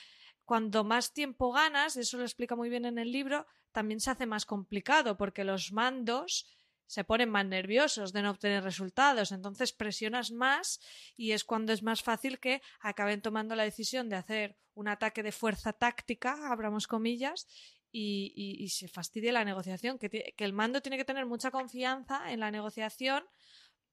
cuando 0.45 0.83
más 0.83 1.13
tiempo 1.13 1.51
ganas, 1.51 1.97
eso 1.97 2.17
lo 2.17 2.23
explica 2.23 2.55
muy 2.55 2.69
bien 2.69 2.85
en 2.85 2.97
el 2.97 3.11
libro, 3.11 3.47
también 3.71 3.99
se 3.99 4.11
hace 4.11 4.25
más 4.25 4.45
complicado 4.45 5.17
porque 5.17 5.43
los 5.43 5.71
mandos 5.71 6.47
se 6.87 7.03
ponen 7.03 7.29
más 7.29 7.45
nerviosos 7.45 8.13
de 8.13 8.21
no 8.21 8.31
obtener 8.31 8.63
resultados, 8.63 9.31
entonces 9.31 9.73
presionas 9.73 10.31
más 10.31 10.79
y 11.15 11.33
es 11.33 11.43
cuando 11.43 11.73
es 11.73 11.83
más 11.83 12.01
fácil 12.01 12.39
que 12.39 12.61
acaben 12.79 13.21
tomando 13.21 13.55
la 13.55 13.63
decisión 13.63 14.09
de 14.09 14.15
hacer 14.15 14.57
un 14.73 14.87
ataque 14.87 15.21
de 15.23 15.31
fuerza 15.31 15.73
táctica, 15.73 16.51
abramos 16.51 16.87
comillas, 16.87 17.47
y, 17.91 18.67
se 18.69 18.87
fastidie 18.87 19.31
la 19.31 19.43
negociación, 19.43 19.97
que, 19.97 20.09
que 20.09 20.45
el 20.45 20.53
mando 20.53 20.81
tiene 20.81 20.97
que 20.97 21.05
tener 21.05 21.25
mucha 21.25 21.49
confianza 21.49 22.31
en 22.31 22.41
la 22.41 22.51
negociación, 22.51 23.23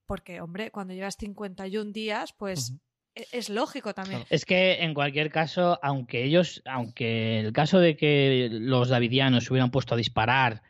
porque, 0.07 0.41
hombre, 0.41 0.71
cuando 0.71 0.93
llevas 0.93 1.17
51 1.17 1.93
días, 1.93 2.35
pues 2.35 2.75
e, 3.15 3.27
es 3.33 3.49
lógico 3.49 3.95
también. 3.95 4.25
Es 4.29 4.45
que 4.45 4.83
en 4.83 4.95
cualquier 4.95 5.31
caso, 5.31 5.79
aunque 5.83 6.25
ellos, 6.25 6.63
aunque 6.67 7.41
el 7.41 7.53
caso 7.53 7.79
de 7.79 7.97
que 7.97 8.49
los 8.51 8.89
davidianos 8.89 9.45
se 9.45 9.53
hubieran 9.53 9.71
puesto 9.71 9.95
a 9.95 9.99
disparar 9.99 10.63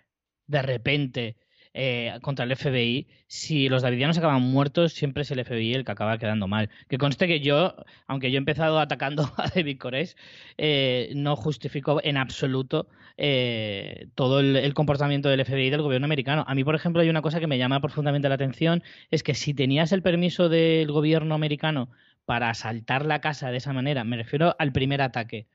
de 0.46 0.62
repente 0.62 1.36
eh, 1.76 2.18
contra 2.22 2.44
el 2.44 2.54
FBI, 2.54 3.08
si 3.26 3.68
los 3.68 3.82
davidianos 3.82 4.16
acaban 4.16 4.42
muertos, 4.42 4.92
siempre 4.92 5.22
es 5.22 5.30
el 5.32 5.44
FBI 5.44 5.74
el 5.74 5.84
que 5.84 5.90
acaba 5.90 6.18
quedando 6.18 6.46
mal. 6.46 6.70
Que 6.88 6.98
conste 6.98 7.26
que 7.26 7.40
yo, 7.40 7.74
aunque 8.06 8.30
yo 8.30 8.36
he 8.36 8.38
empezado 8.38 8.78
atacando 8.78 9.24
a 9.36 9.48
David 9.48 9.78
Cores, 9.80 10.16
eh, 10.56 11.10
no 11.16 11.34
justifico 11.34 12.00
en 12.04 12.16
absoluto 12.16 12.86
eh, 13.16 14.06
todo 14.14 14.38
el, 14.38 14.72
comportamiento 14.74 15.28
del 15.28 15.44
FBI 15.44 15.66
y 15.66 15.70
del 15.70 15.82
gobierno 15.82 16.04
americano. 16.04 16.44
A 16.46 16.54
mí, 16.54 16.62
por 16.62 16.76
ejemplo, 16.76 17.02
hay 17.02 17.08
una 17.08 17.22
cosa 17.22 17.40
que 17.40 17.48
me 17.48 17.58
llama 17.58 17.80
profundamente 17.80 18.28
la 18.28 18.36
atención, 18.36 18.84
es 19.10 19.24
que 19.24 19.34
si 19.34 19.52
tenías 19.52 19.90
el 19.90 20.02
permiso 20.02 20.48
del 20.48 20.92
gobierno 20.92 21.34
americano 21.34 21.90
para 22.24 22.50
asaltar 22.50 23.04
la 23.04 23.20
casa 23.20 23.50
de 23.50 23.56
esa 23.56 23.72
manera, 23.72 24.04
me 24.04 24.16
refiero 24.16 24.54
al 24.60 24.72
primer 24.72 25.02
ataque, 25.02 25.48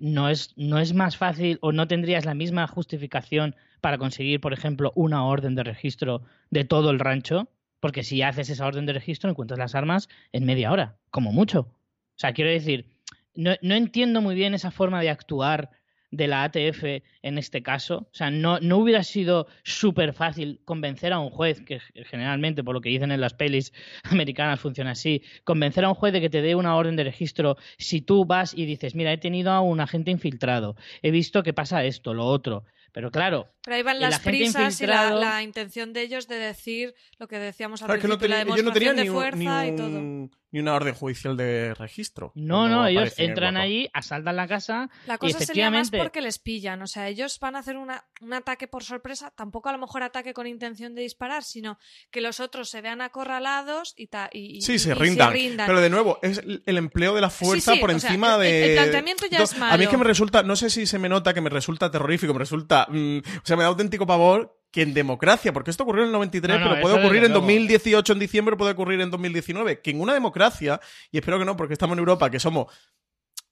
no, 0.00 0.28
es, 0.28 0.54
no 0.56 0.78
es 0.80 0.92
más 0.92 1.16
fácil 1.16 1.58
o 1.60 1.70
no 1.70 1.86
tendrías 1.86 2.24
la 2.24 2.34
misma 2.34 2.66
justificación 2.66 3.54
para 3.84 3.98
conseguir, 3.98 4.40
por 4.40 4.54
ejemplo, 4.54 4.92
una 4.94 5.26
orden 5.26 5.54
de 5.54 5.62
registro 5.62 6.22
de 6.48 6.64
todo 6.64 6.88
el 6.88 6.98
rancho, 6.98 7.50
porque 7.80 8.02
si 8.02 8.22
haces 8.22 8.48
esa 8.48 8.64
orden 8.64 8.86
de 8.86 8.94
registro 8.94 9.28
encuentras 9.28 9.58
las 9.58 9.74
armas 9.74 10.08
en 10.32 10.46
media 10.46 10.72
hora, 10.72 10.96
como 11.10 11.32
mucho. 11.32 11.60
O 11.60 12.16
sea, 12.16 12.32
quiero 12.32 12.50
decir, 12.50 12.86
no, 13.34 13.52
entiendo 13.60 14.22
muy 14.22 14.34
bien 14.36 14.54
esa 14.54 14.70
forma 14.70 15.02
de 15.02 15.10
actuar 15.10 15.68
de 16.10 16.28
la 16.28 16.44
ATF 16.44 16.82
en 17.20 17.36
este 17.36 17.62
caso. 17.62 18.08
O 18.10 18.14
sea, 18.14 18.30
no, 18.30 18.58
no 18.58 18.78
hubiera 18.78 19.02
sido 19.02 19.48
súper 19.64 20.14
fácil 20.14 20.62
convencer 20.64 21.12
a 21.12 21.18
un 21.18 21.28
juez, 21.28 21.60
que 21.60 21.78
generalmente 22.08 22.64
por 22.64 22.74
lo 22.74 22.80
que 22.80 22.88
dicen 22.88 23.12
en 23.12 23.20
las 23.20 23.34
pelis 23.34 23.74
americanas 24.04 24.60
funciona 24.60 24.92
así, 24.92 25.20
convencer 25.44 25.84
a 25.84 25.90
un 25.90 25.94
juez 25.94 26.14
de 26.14 26.22
que 26.22 26.30
te 26.30 26.40
dé 26.40 26.54
una 26.54 26.74
orden 26.74 26.96
de 26.96 27.04
registro 27.04 27.58
si 27.76 28.00
tú 28.00 28.24
vas 28.24 28.54
y 28.56 28.64
dices, 28.64 28.94
mira, 28.94 29.12
he 29.12 29.18
tenido 29.18 29.50
a 29.52 29.60
un 29.60 29.80
agente 29.80 30.10
infiltrado, 30.10 30.74
he 31.02 31.10
visto 31.10 31.42
que 31.42 31.52
pasa 31.52 31.84
esto, 31.84 32.14
lo 32.14 32.24
otro. 32.24 32.64
Pero 32.94 33.10
claro. 33.10 33.52
Pero 33.64 33.74
ahí 33.74 33.82
van 33.82 33.98
las 33.98 34.20
prisas 34.20 34.80
y 34.80 34.86
la, 34.86 35.42
intención 35.42 35.92
de 35.92 36.02
ellos 36.02 36.28
de 36.28 36.36
decir 36.36 36.94
lo 37.18 37.26
que 37.26 37.40
decíamos 37.40 37.82
al 37.82 37.88
principio, 37.88 38.18
que 38.18 38.28
no 38.28 38.34
la 38.34 38.38
demostración 38.38 38.96
de 38.96 39.10
fuerza 39.10 39.66
y 39.66 39.74
todo 39.74 40.30
ni 40.54 40.60
una 40.60 40.74
orden 40.74 40.94
judicial 40.94 41.36
de 41.36 41.74
registro. 41.74 42.30
No, 42.36 42.68
no, 42.68 42.86
ellos 42.86 43.14
entran 43.16 43.56
allí, 43.56 43.90
asaltan 43.92 44.36
la 44.36 44.46
casa. 44.46 44.88
La 45.04 45.18
cosa 45.18 45.38
y 45.42 45.46
sería 45.46 45.68
más 45.68 45.90
porque 45.90 46.20
les 46.20 46.38
pillan. 46.38 46.80
O 46.80 46.86
sea, 46.86 47.08
ellos 47.08 47.40
van 47.40 47.56
a 47.56 47.58
hacer 47.58 47.76
una, 47.76 48.04
un 48.20 48.34
ataque 48.34 48.68
por 48.68 48.84
sorpresa, 48.84 49.32
tampoco 49.34 49.68
a 49.68 49.72
lo 49.72 49.78
mejor 49.78 50.04
ataque 50.04 50.32
con 50.32 50.46
intención 50.46 50.94
de 50.94 51.02
disparar, 51.02 51.42
sino 51.42 51.76
que 52.12 52.20
los 52.20 52.38
otros 52.38 52.70
se 52.70 52.82
vean 52.82 53.00
acorralados 53.00 53.94
y, 53.96 54.06
ta, 54.06 54.30
y, 54.32 54.62
sí, 54.62 54.78
se, 54.78 54.94
rindan. 54.94 55.32
Pero 55.66 55.80
de 55.80 55.90
nuevo, 55.90 56.20
es 56.22 56.38
el 56.38 56.78
empleo 56.78 57.16
de 57.16 57.20
la 57.20 57.30
fuerza 57.30 57.74
por 57.80 57.90
encima 57.90 58.38
de. 58.38 58.74
El, 58.74 58.76
planteamiento 58.76 59.26
ya 59.26 59.42
es 59.42 59.58
malo. 59.58 59.74
A 59.74 59.76
mí 59.76 59.82
es 59.82 59.90
que 59.90 59.96
me 59.96 60.04
resulta, 60.04 60.44
no 60.44 60.54
sé 60.54 60.70
si 60.70 60.86
se 60.86 61.00
me 61.00 61.08
nota 61.08 61.34
que 61.34 61.40
me 61.40 61.50
resulta 61.50 61.90
terrorífico, 61.90 62.32
me 62.32 62.38
resulta. 62.38 62.86
Mm, 62.90 63.18
o 63.18 63.42
sea, 63.42 63.56
me 63.56 63.64
da 63.64 63.70
auténtico 63.70 64.06
pavor 64.06 64.56
que 64.74 64.82
en 64.82 64.92
democracia, 64.92 65.52
porque 65.52 65.70
esto 65.70 65.84
ocurrió 65.84 66.02
en 66.02 66.08
el 66.08 66.12
93, 66.14 66.58
pero 66.60 66.80
puede 66.80 66.98
ocurrir 66.98 67.22
en 67.22 67.32
2018 67.32 68.12
en 68.12 68.18
diciembre, 68.18 68.56
puede 68.56 68.72
ocurrir 68.72 69.00
en 69.00 69.08
2019, 69.08 69.80
que 69.80 69.92
en 69.92 70.00
una 70.00 70.14
democracia, 70.14 70.80
y 71.12 71.18
espero 71.18 71.38
que 71.38 71.44
no, 71.44 71.56
porque 71.56 71.74
estamos 71.74 71.94
en 71.94 72.00
Europa, 72.00 72.28
que 72.28 72.40
somos 72.40 72.66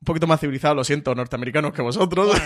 un 0.01 0.05
poquito 0.05 0.27
más 0.27 0.41
civilizados, 0.41 0.77
lo 0.77 0.83
siento, 0.83 1.15
norteamericanos 1.15 1.73
que 1.73 1.81
vosotros. 1.81 2.37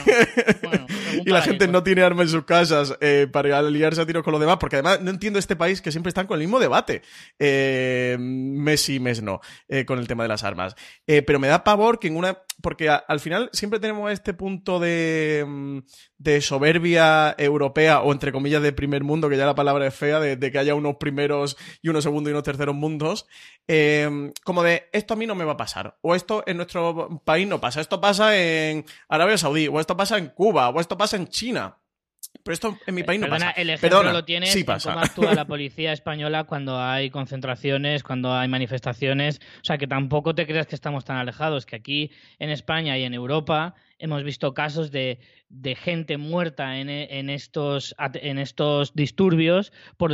y 1.24 1.30
la 1.30 1.40
gente 1.40 1.66
no 1.68 1.82
tiene 1.82 2.02
armas 2.02 2.26
en 2.26 2.32
sus 2.32 2.44
casas 2.44 2.98
eh, 3.00 3.28
para 3.32 3.56
aliarse 3.56 4.02
a 4.02 4.04
tiros 4.04 4.22
con 4.22 4.32
los 4.32 4.40
demás, 4.42 4.58
porque 4.60 4.76
además 4.76 5.00
no 5.00 5.10
entiendo 5.10 5.38
este 5.38 5.56
país 5.56 5.80
que 5.80 5.90
siempre 5.90 6.10
están 6.10 6.26
con 6.26 6.34
el 6.34 6.40
mismo 6.40 6.60
debate. 6.60 7.00
Eh, 7.38 8.18
mes 8.20 8.82
sí, 8.82 9.00
mes 9.00 9.22
no, 9.22 9.40
eh, 9.68 9.86
con 9.86 9.98
el 9.98 10.06
tema 10.06 10.24
de 10.24 10.28
las 10.28 10.44
armas. 10.44 10.74
Pero 11.06 11.38
me 11.38 11.48
da 11.48 11.64
pavor 11.64 11.98
que 11.98 12.08
en 12.08 12.18
una 12.18 12.36
porque 12.62 12.88
al 12.88 13.20
final 13.20 13.50
siempre 13.52 13.80
tenemos 13.80 14.10
este 14.10 14.34
punto 14.34 14.80
de, 14.80 15.44
mm, 15.46 15.78
de, 16.18 16.40
soberbia 16.40 17.34
europea 17.38 18.00
o 18.00 18.12
entre 18.12 18.32
comillas 18.32 18.62
de 18.62 18.72
primer 18.72 19.04
mundo, 19.04 19.28
que 19.28 19.36
ya 19.36 19.46
la 19.46 19.54
palabra 19.54 19.86
es 19.86 19.94
fea, 19.94 20.20
de, 20.20 20.50
que 20.50 20.58
haya 20.58 20.74
unos 20.74 20.96
primeros 20.96 21.56
y 21.82 21.88
unos 21.88 22.04
segundos 22.04 22.30
y 22.30 22.32
unos 22.32 22.44
terceros 22.44 22.74
mundos, 22.74 23.26
em, 23.68 24.32
como 24.44 24.62
de 24.62 24.88
esto 24.92 25.14
a 25.14 25.16
mí 25.16 25.26
no 25.26 25.34
me 25.34 25.44
va 25.44 25.52
a 25.52 25.56
pasar, 25.56 25.96
o 26.00 26.14
esto 26.14 26.42
en 26.46 26.56
nuestro 26.56 27.20
país 27.24 27.46
no 27.46 27.60
pasa, 27.60 27.80
esto 27.80 28.00
pasa 28.00 28.36
en 28.36 28.84
Arabia 29.08 29.38
Saudí, 29.38 29.68
o 29.68 29.80
esto 29.80 29.96
pasa 29.96 30.18
en 30.18 30.28
Cuba, 30.28 30.68
o 30.70 30.80
esto 30.80 30.96
pasa 30.96 31.16
en 31.16 31.28
China. 31.28 31.78
Pero 32.46 32.54
esto 32.54 32.78
en 32.86 32.94
mi 32.94 33.02
país 33.02 33.20
no 33.20 33.28
pasa. 33.28 33.50
El 33.50 33.70
ejemplo 33.70 34.04
lo 34.04 34.24
tienes 34.24 34.52
sí 34.52 34.62
pasa. 34.62 34.92
cómo 34.92 35.04
actúa 35.04 35.34
la 35.34 35.44
policía 35.48 35.92
española 35.92 36.44
cuando 36.44 36.80
hay 36.80 37.10
concentraciones, 37.10 38.04
cuando 38.04 38.32
hay 38.32 38.46
manifestaciones. 38.46 39.40
O 39.56 39.64
sea, 39.64 39.78
que 39.78 39.88
tampoco 39.88 40.32
te 40.32 40.46
creas 40.46 40.68
que 40.68 40.76
estamos 40.76 41.04
tan 41.04 41.16
alejados, 41.16 41.66
que 41.66 41.74
aquí 41.74 42.12
en 42.38 42.50
España 42.50 42.96
y 42.96 43.02
en 43.02 43.14
Europa 43.14 43.74
hemos 43.98 44.22
visto 44.22 44.54
casos 44.54 44.92
de 44.92 45.18
de 45.48 45.76
gente 45.76 46.16
muerta 46.16 46.78
en, 46.78 46.88
en, 46.88 47.30
estos, 47.30 47.94
en 48.14 48.38
estos 48.38 48.94
disturbios 48.94 49.72
por, 49.96 50.12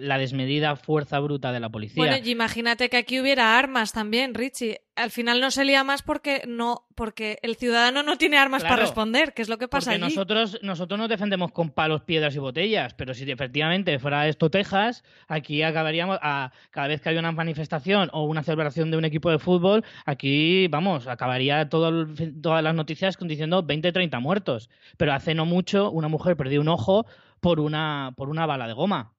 la 0.00 0.18
desmedida 0.18 0.76
fuerza 0.76 1.20
bruta 1.20 1.52
de 1.52 1.60
la 1.60 1.70
policía. 1.70 2.02
Bueno, 2.02 2.16
y 2.22 2.30
imagínate 2.30 2.88
que 2.88 2.96
aquí 2.96 3.20
hubiera 3.20 3.58
armas 3.58 3.92
también, 3.92 4.34
Richie. 4.34 4.80
Al 4.94 5.10
final 5.10 5.40
no 5.40 5.50
se 5.50 5.64
lía 5.64 5.84
más 5.84 6.02
porque 6.02 6.42
no 6.46 6.86
porque 6.94 7.38
el 7.42 7.56
ciudadano 7.56 8.02
no 8.02 8.18
tiene 8.18 8.36
armas 8.36 8.62
para 8.62 8.76
responder, 8.76 9.32
que 9.32 9.40
es 9.40 9.48
lo 9.48 9.56
que 9.56 9.66
pasa 9.66 9.92
porque 9.92 10.04
Nosotros, 10.04 10.58
nosotros 10.62 11.00
nos 11.00 11.08
defendemos 11.08 11.50
con 11.52 11.70
palos, 11.70 12.02
piedras 12.02 12.34
y 12.36 12.38
botellas, 12.38 12.92
pero 12.92 13.14
si 13.14 13.28
efectivamente 13.30 13.98
fuera 13.98 14.28
esto 14.28 14.50
Texas, 14.50 15.02
aquí 15.28 15.62
acabaríamos, 15.62 16.18
a, 16.20 16.52
cada 16.70 16.88
vez 16.88 17.00
que 17.00 17.08
hay 17.08 17.16
una 17.16 17.32
manifestación 17.32 18.10
o 18.12 18.24
una 18.24 18.42
celebración 18.42 18.90
de 18.90 18.98
un 18.98 19.06
equipo 19.06 19.30
de 19.30 19.38
fútbol, 19.38 19.82
aquí, 20.04 20.68
vamos, 20.68 21.06
acabaría 21.06 21.68
todo, 21.70 22.06
todas 22.42 22.62
las 22.62 22.74
noticias 22.74 23.16
diciendo 23.18 23.62
20, 23.62 23.92
30 23.92 24.20
muertos 24.20 24.68
pero 24.96 25.12
hace 25.12 25.34
no 25.34 25.46
mucho 25.46 25.90
una 25.90 26.08
mujer 26.08 26.36
perdió 26.36 26.60
un 26.60 26.68
ojo 26.68 27.06
por 27.40 27.60
una, 27.60 28.14
por 28.16 28.28
una 28.28 28.46
bala 28.46 28.66
de 28.66 28.74
goma 28.74 29.14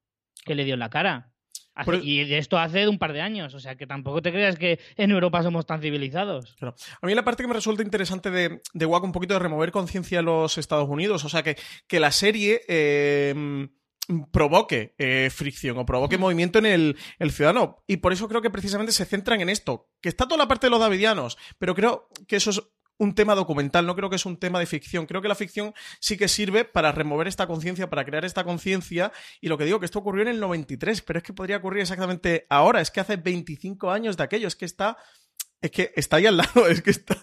que 0.46 0.56
le 0.56 0.66
dio 0.66 0.74
en 0.74 0.80
la 0.80 0.90
cara. 0.90 1.34
Y 2.04 2.24
de 2.26 2.38
esto 2.38 2.60
hace 2.60 2.88
un 2.88 3.00
par 3.00 3.14
de 3.14 3.22
años, 3.22 3.56
o 3.56 3.60
sea 3.60 3.76
que 3.76 3.88
tampoco 3.88 4.22
te 4.22 4.32
creas 4.32 4.60
que 4.60 4.80
en 4.96 5.10
Europa 5.10 5.42
somos 5.42 5.66
tan 5.66 5.82
civilizados. 5.82 6.56
A 6.62 7.08
mí 7.08 7.16
la 7.16 7.24
parte 7.24 7.42
que 7.42 7.48
me 7.48 7.56
resulta 7.56 7.82
interesante 7.82 8.30
de, 8.30 8.62
de 8.74 8.86
un 8.86 9.12
poquito 9.12 9.34
de 9.34 9.40
remover 9.40 9.72
conciencia 9.72 10.20
a 10.20 10.22
los 10.22 10.60
Estados 10.60 10.88
Unidos, 10.88 11.26
o 11.26 11.30
sea 11.30 11.42
que, 11.42 11.58
que 11.88 12.00
la 12.00 12.12
serie 12.12 12.62
eh, 12.68 13.68
provoque 14.32 14.94
eh, 14.98 15.30
fricción 15.32 15.78
o 15.78 15.86
provoque 15.86 16.18
movimiento 16.18 16.60
en 16.60 16.68
el, 16.68 16.98
el, 17.18 17.32
ciudadano. 17.32 17.84
Y 17.88 17.98
por 17.98 18.14
eso 18.14 18.28
creo 18.28 18.42
que 18.42 18.52
precisamente 18.52 18.92
se 18.92 19.06
centran 19.06 19.42
en 19.42 19.50
esto, 19.50 19.90
que 20.02 20.10
está 20.10 20.28
toda 20.28 20.38
la 20.38 20.48
parte 20.48 20.68
de 20.68 20.72
los 20.72 20.80
davidianos, 20.80 21.38
pero 21.58 21.74
creo 21.74 22.10
que 22.28 22.36
eso 22.36 22.52
es 22.52 22.62
un 22.98 23.16
tema 23.16 23.36
documental, 23.36 23.86
no 23.86 23.96
creo 23.96 24.10
que 24.10 24.16
es 24.16 24.26
un 24.26 24.38
tema 24.38 24.60
de 24.60 24.66
ficción. 24.66 25.06
Creo 25.06 25.22
que 25.22 25.28
la 25.28 25.36
ficción 25.36 25.74
sí 26.00 26.18
que 26.18 26.28
sirve 26.28 26.66
para 26.66 26.92
remover 26.92 27.28
esta 27.28 27.48
conciencia, 27.48 27.90
para 27.90 28.06
crear 28.06 28.26
esta 28.26 28.44
conciencia. 28.44 29.12
Y 29.42 29.48
lo 29.48 29.58
que 29.58 29.66
digo, 29.66 29.80
que 29.80 29.86
esto 29.86 30.00
ocurrió 30.00 30.24
en 30.24 30.30
el 30.30 30.40
93, 30.40 31.02
pero 31.02 31.20
es 31.20 31.24
que 31.24 31.34
podría 31.34 31.58
ocurrir 31.58 31.82
exactamente 31.82 32.46
ahora. 32.50 32.82
Es 32.82 32.92
que 32.92 33.00
hace 33.00 33.18
25 33.18 33.92
años 33.92 34.18
de 34.18 34.24
aquello, 34.24 34.48
es 34.48 34.56
que 34.56 34.66
está 34.66 34.98
es 35.64 35.72
que 35.72 35.94
está 35.96 36.18
ahí 36.18 36.26
al 36.26 36.36
lado, 36.36 36.68
es 36.70 36.82
que 36.82 36.92
está 36.92 37.16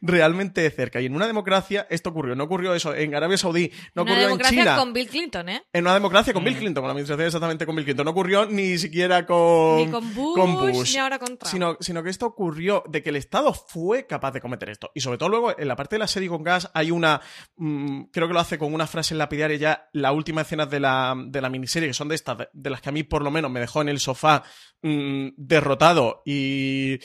realmente 0.00 0.70
cerca. 0.70 1.00
Y 1.00 1.06
en 1.06 1.16
una 1.16 1.26
democracia 1.26 1.86
esto 1.90 2.10
ocurrió. 2.10 2.36
No 2.36 2.44
ocurrió 2.44 2.72
eso 2.72 2.94
en 2.94 3.14
Arabia 3.14 3.36
Saudí, 3.36 3.72
no 3.94 4.02
ocurrió 4.02 4.28
en 4.28 4.38
China. 4.38 4.48
democracia 4.48 4.76
con 4.76 4.92
Bill 4.92 5.08
Clinton, 5.08 5.48
¿eh? 5.48 5.62
En 5.72 5.84
una 5.84 5.94
democracia 5.94 6.32
con 6.32 6.44
Bill 6.44 6.54
mm. 6.54 6.58
Clinton, 6.58 6.82
con 6.82 6.88
la 6.88 6.92
administración 6.92 7.26
exactamente 7.26 7.66
con 7.66 7.74
Bill 7.74 7.84
Clinton. 7.84 8.04
No 8.04 8.12
ocurrió 8.12 8.46
ni 8.46 8.78
siquiera 8.78 9.26
con, 9.26 9.78
ni 9.78 9.90
con, 9.90 10.14
Bush, 10.14 10.92
ni 10.92 10.98
ahora 10.98 11.18
con 11.18 11.36
Trump. 11.36 11.50
Sino, 11.50 11.76
sino, 11.80 12.02
que 12.04 12.10
esto 12.10 12.26
ocurrió 12.26 12.84
de 12.88 13.02
que 13.02 13.10
el 13.10 13.16
Estado 13.16 13.52
fue 13.52 14.06
capaz 14.06 14.30
de 14.30 14.40
cometer 14.40 14.70
esto. 14.70 14.92
Y 14.94 15.00
sobre 15.00 15.18
todo 15.18 15.28
luego, 15.28 15.58
en 15.58 15.66
la 15.66 15.74
parte 15.74 15.96
de 15.96 16.00
la 16.00 16.06
serie 16.06 16.28
con 16.28 16.44
gas, 16.44 16.70
hay 16.74 16.92
una. 16.92 17.20
Mm, 17.56 18.04
creo 18.12 18.28
que 18.28 18.34
lo 18.34 18.40
hace 18.40 18.58
con 18.58 18.72
una 18.72 18.86
frase 18.86 19.16
lapidaria 19.16 19.56
ya, 19.56 19.88
la 19.92 20.12
última 20.12 20.42
escena 20.42 20.66
de 20.66 20.78
la, 20.78 21.16
de 21.26 21.40
la 21.40 21.50
miniserie, 21.50 21.88
que 21.88 21.94
son 21.94 22.08
de 22.08 22.14
estas, 22.14 22.38
de, 22.52 22.70
las 22.70 22.80
que 22.80 22.90
a 22.90 22.92
mí 22.92 23.02
por 23.02 23.22
lo 23.22 23.32
menos 23.32 23.50
me 23.50 23.58
dejó 23.58 23.82
en 23.82 23.88
el 23.88 23.98
sofá 23.98 24.44
mm, 24.82 25.30
derrotado 25.36 26.22
y 26.24 27.00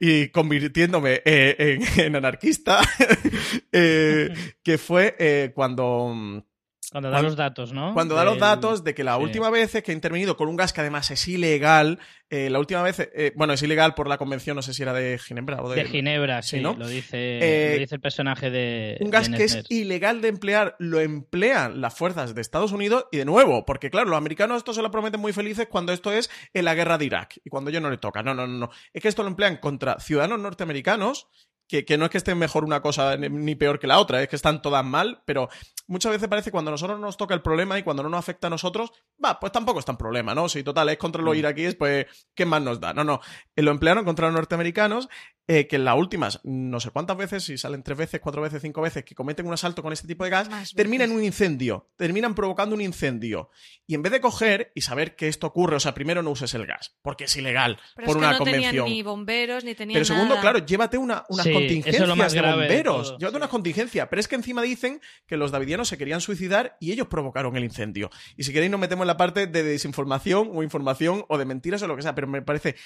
y 0.00 0.28
convirtiéndome 0.30 1.20
eh, 1.26 1.78
en, 1.98 2.16
anarquista, 2.16 2.80
eh, 3.72 4.32
que 4.64 4.78
fue 4.78 5.14
eh, 5.18 5.52
cuando, 5.54 6.42
Cuando 6.90 7.10
da 7.10 7.22
los 7.22 7.36
datos, 7.36 7.72
¿no? 7.72 7.94
Cuando 7.94 8.16
da 8.16 8.24
los 8.24 8.38
datos 8.38 8.82
de 8.82 8.94
que 8.94 9.04
la 9.04 9.16
última 9.16 9.48
vez 9.48 9.72
que 9.82 9.92
ha 9.92 9.94
intervenido 9.94 10.36
con 10.36 10.48
un 10.48 10.56
gas 10.56 10.72
que 10.72 10.80
además 10.80 11.10
es 11.12 11.28
ilegal, 11.28 12.00
eh, 12.30 12.50
la 12.50 12.58
última 12.58 12.82
vez, 12.82 12.98
eh, 12.98 13.32
bueno, 13.36 13.52
es 13.52 13.62
ilegal 13.62 13.94
por 13.94 14.08
la 14.08 14.18
convención, 14.18 14.56
no 14.56 14.62
sé 14.62 14.74
si 14.74 14.82
era 14.82 14.92
de 14.92 15.18
Ginebra 15.18 15.62
o 15.62 15.68
de... 15.68 15.76
De 15.76 15.84
Ginebra, 15.84 16.42
sí, 16.42 16.60
¿no? 16.60 16.74
lo, 16.74 16.88
dice, 16.88 17.72
lo 17.74 17.78
dice 17.78 17.94
el 17.94 18.00
personaje 18.00 18.50
de... 18.50 18.98
Un 19.00 19.10
gas 19.10 19.28
que 19.28 19.44
es 19.44 19.64
ilegal 19.68 20.20
de 20.20 20.28
emplear, 20.28 20.74
lo 20.80 21.00
emplean 21.00 21.80
las 21.80 21.94
fuerzas 21.94 22.34
de 22.34 22.40
Estados 22.40 22.72
Unidos 22.72 23.06
y 23.12 23.18
de 23.18 23.24
nuevo, 23.24 23.64
porque 23.64 23.90
claro, 23.90 24.08
los 24.08 24.18
americanos 24.18 24.58
esto 24.58 24.74
se 24.74 24.82
lo 24.82 24.90
prometen 24.90 25.20
muy 25.20 25.32
felices 25.32 25.68
cuando 25.68 25.92
esto 25.92 26.12
es 26.12 26.28
en 26.54 26.64
la 26.64 26.74
guerra 26.74 26.98
de 26.98 27.04
Irak 27.04 27.40
y 27.44 27.50
cuando 27.50 27.70
ellos 27.70 27.82
no 27.82 27.90
le 27.90 27.98
toca. 27.98 28.22
No, 28.22 28.34
no, 28.34 28.46
no, 28.46 28.58
no. 28.58 28.70
Es 28.92 29.00
que 29.02 29.08
esto 29.08 29.22
lo 29.22 29.28
emplean 29.28 29.58
contra 29.58 29.98
ciudadanos 30.00 30.40
norteamericanos 30.40 31.28
que, 31.70 31.98
no 31.98 32.04
es 32.04 32.10
que 32.10 32.18
esté 32.18 32.34
mejor 32.34 32.64
una 32.64 32.82
cosa 32.82 33.16
ni 33.16 33.54
peor 33.54 33.78
que 33.78 33.86
la 33.86 33.98
otra, 33.98 34.22
es 34.22 34.28
que 34.28 34.36
están 34.36 34.60
todas 34.60 34.84
mal, 34.84 35.22
pero 35.24 35.48
muchas 35.86 36.12
veces 36.12 36.28
parece 36.28 36.50
cuando 36.50 36.70
a 36.70 36.72
nosotros 36.72 36.98
nos 36.98 37.16
toca 37.16 37.34
el 37.34 37.42
problema 37.42 37.78
y 37.78 37.82
cuando 37.82 38.02
no 38.02 38.08
nos 38.08 38.18
afecta 38.18 38.48
a 38.48 38.50
nosotros, 38.50 38.92
va, 39.24 39.38
pues 39.38 39.52
tampoco 39.52 39.78
es 39.78 39.84
tan 39.84 39.96
problema, 39.96 40.34
¿no? 40.34 40.48
Si 40.48 40.62
total 40.62 40.88
es 40.88 40.98
contra 40.98 41.22
los 41.22 41.34
mm. 41.34 41.38
iraquíes, 41.38 41.76
pues, 41.76 42.06
¿qué 42.34 42.44
más 42.44 42.60
nos 42.60 42.80
da? 42.80 42.92
No, 42.92 43.04
no. 43.04 43.20
Lo 43.56 43.70
emplearon 43.70 44.04
contra 44.04 44.26
los 44.26 44.34
norteamericanos 44.34 45.08
eh, 45.52 45.66
que 45.66 45.74
en 45.74 45.84
las 45.84 45.96
últimas, 45.96 46.38
no 46.44 46.78
sé 46.78 46.90
cuántas 46.90 47.16
veces, 47.16 47.42
si 47.42 47.58
salen 47.58 47.82
tres 47.82 47.98
veces, 47.98 48.20
cuatro 48.20 48.40
veces, 48.40 48.62
cinco 48.62 48.82
veces, 48.82 49.04
que 49.04 49.16
cometen 49.16 49.48
un 49.48 49.52
asalto 49.52 49.82
con 49.82 49.92
este 49.92 50.06
tipo 50.06 50.22
de 50.22 50.30
gas, 50.30 50.48
terminan 50.76 51.10
en 51.10 51.16
un 51.16 51.24
incendio, 51.24 51.90
terminan 51.96 52.36
provocando 52.36 52.76
un 52.76 52.80
incendio. 52.80 53.50
Y 53.84 53.96
en 53.96 54.02
vez 54.02 54.12
de 54.12 54.20
coger 54.20 54.70
y 54.76 54.82
saber 54.82 55.16
que 55.16 55.26
esto 55.26 55.48
ocurre, 55.48 55.74
o 55.74 55.80
sea, 55.80 55.92
primero 55.92 56.22
no 56.22 56.30
uses 56.30 56.54
el 56.54 56.66
gas, 56.66 56.96
porque 57.02 57.24
es 57.24 57.34
ilegal 57.34 57.80
por 58.06 58.16
una 58.16 58.38
convención. 58.38 58.84
ni 58.84 59.02
bomberos, 59.02 59.64
ni 59.64 59.74
tenían 59.74 59.94
Pero 59.94 60.04
segundo, 60.04 60.38
claro, 60.40 60.64
llévate 60.64 60.96
una, 60.96 61.24
unas 61.28 61.48
contingencias 61.48 62.32
de 62.32 62.42
bomberos, 62.42 63.16
llévate 63.18 63.36
unas 63.36 63.48
contingencias. 63.48 64.06
Pero 64.08 64.20
es 64.20 64.28
que 64.28 64.36
encima 64.36 64.62
dicen 64.62 65.00
que 65.26 65.36
los 65.36 65.50
davidianos 65.50 65.88
se 65.88 65.98
querían 65.98 66.20
suicidar 66.20 66.76
y 66.78 66.92
ellos 66.92 67.08
provocaron 67.08 67.56
el 67.56 67.64
incendio. 67.64 68.08
Y 68.36 68.44
si 68.44 68.52
queréis 68.52 68.70
nos 68.70 68.78
metemos 68.78 69.02
en 69.02 69.08
la 69.08 69.16
parte 69.16 69.48
de 69.48 69.64
desinformación 69.64 70.48
o 70.54 70.62
información 70.62 71.24
o 71.28 71.38
de 71.38 71.44
mentiras 71.44 71.82
o 71.82 71.88
lo 71.88 71.96
que 71.96 72.02
sea, 72.02 72.14
pero 72.14 72.28
me 72.28 72.40
parece 72.40 72.76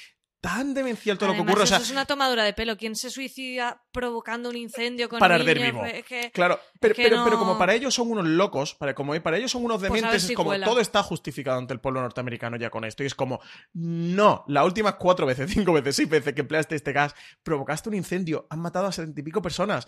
tan 0.45 0.75
demencial 0.75 1.17
todo 1.17 1.31
lo 1.31 1.37
que 1.37 1.41
ocurre. 1.41 1.65
Eso 1.65 1.77
es 1.77 1.91
una 1.91 2.05
tomadura 2.05 2.45
de 2.45 2.53
pelo. 2.53 2.77
¿Quién 2.77 2.97
se 2.97 3.09
suicida 3.09 3.83
provocando 3.93 4.51
un 4.51 4.57
incendio 4.57 5.09
con 5.09 5.19
Para 5.19 5.37
arder 5.37 5.59
vivo. 5.59 5.83
claro, 6.35 6.61
pero, 6.79 6.95
pero, 6.95 7.39
como 7.39 7.57
para 7.57 7.73
ellos 7.73 7.95
son 7.95 8.11
unos 8.11 8.27
locos, 8.27 8.75
para, 8.75 8.95
como 8.95 9.19
para 9.23 9.39
ellos 9.39 9.51
son 9.51 9.65
unos 9.65 9.79
pues 9.79 9.91
dementes, 9.91 10.29
es 10.29 10.37
como 10.37 10.55
todo 10.61 10.81
está 10.81 11.03
justificado 11.03 11.57
ante 11.57 11.73
el 11.73 11.81
pueblo 11.81 12.03
norteamericano 12.03 12.59
ya 12.59 12.69
con 12.69 12.85
esto. 12.85 13.03
Y 13.03 13.07
es 13.07 13.15
como, 13.15 13.41
no, 13.73 14.45
las 14.47 14.67
últimas 14.67 14.97
cuatro 14.97 15.25
veces, 15.25 15.51
cinco 15.55 15.73
veces, 15.73 15.97
seis 15.97 16.11
veces 16.11 16.35
que 16.35 16.43
empleaste 16.43 16.77
este 16.77 16.93
gas, 16.93 17.15
provocaste 17.43 17.89
un 17.89 17.95
incendio, 17.95 18.47
han 18.51 18.61
matado 18.61 18.89
a 18.89 18.93
setenta 18.93 19.19
y 19.19 19.25
pico 19.25 19.41
personas. 19.41 19.87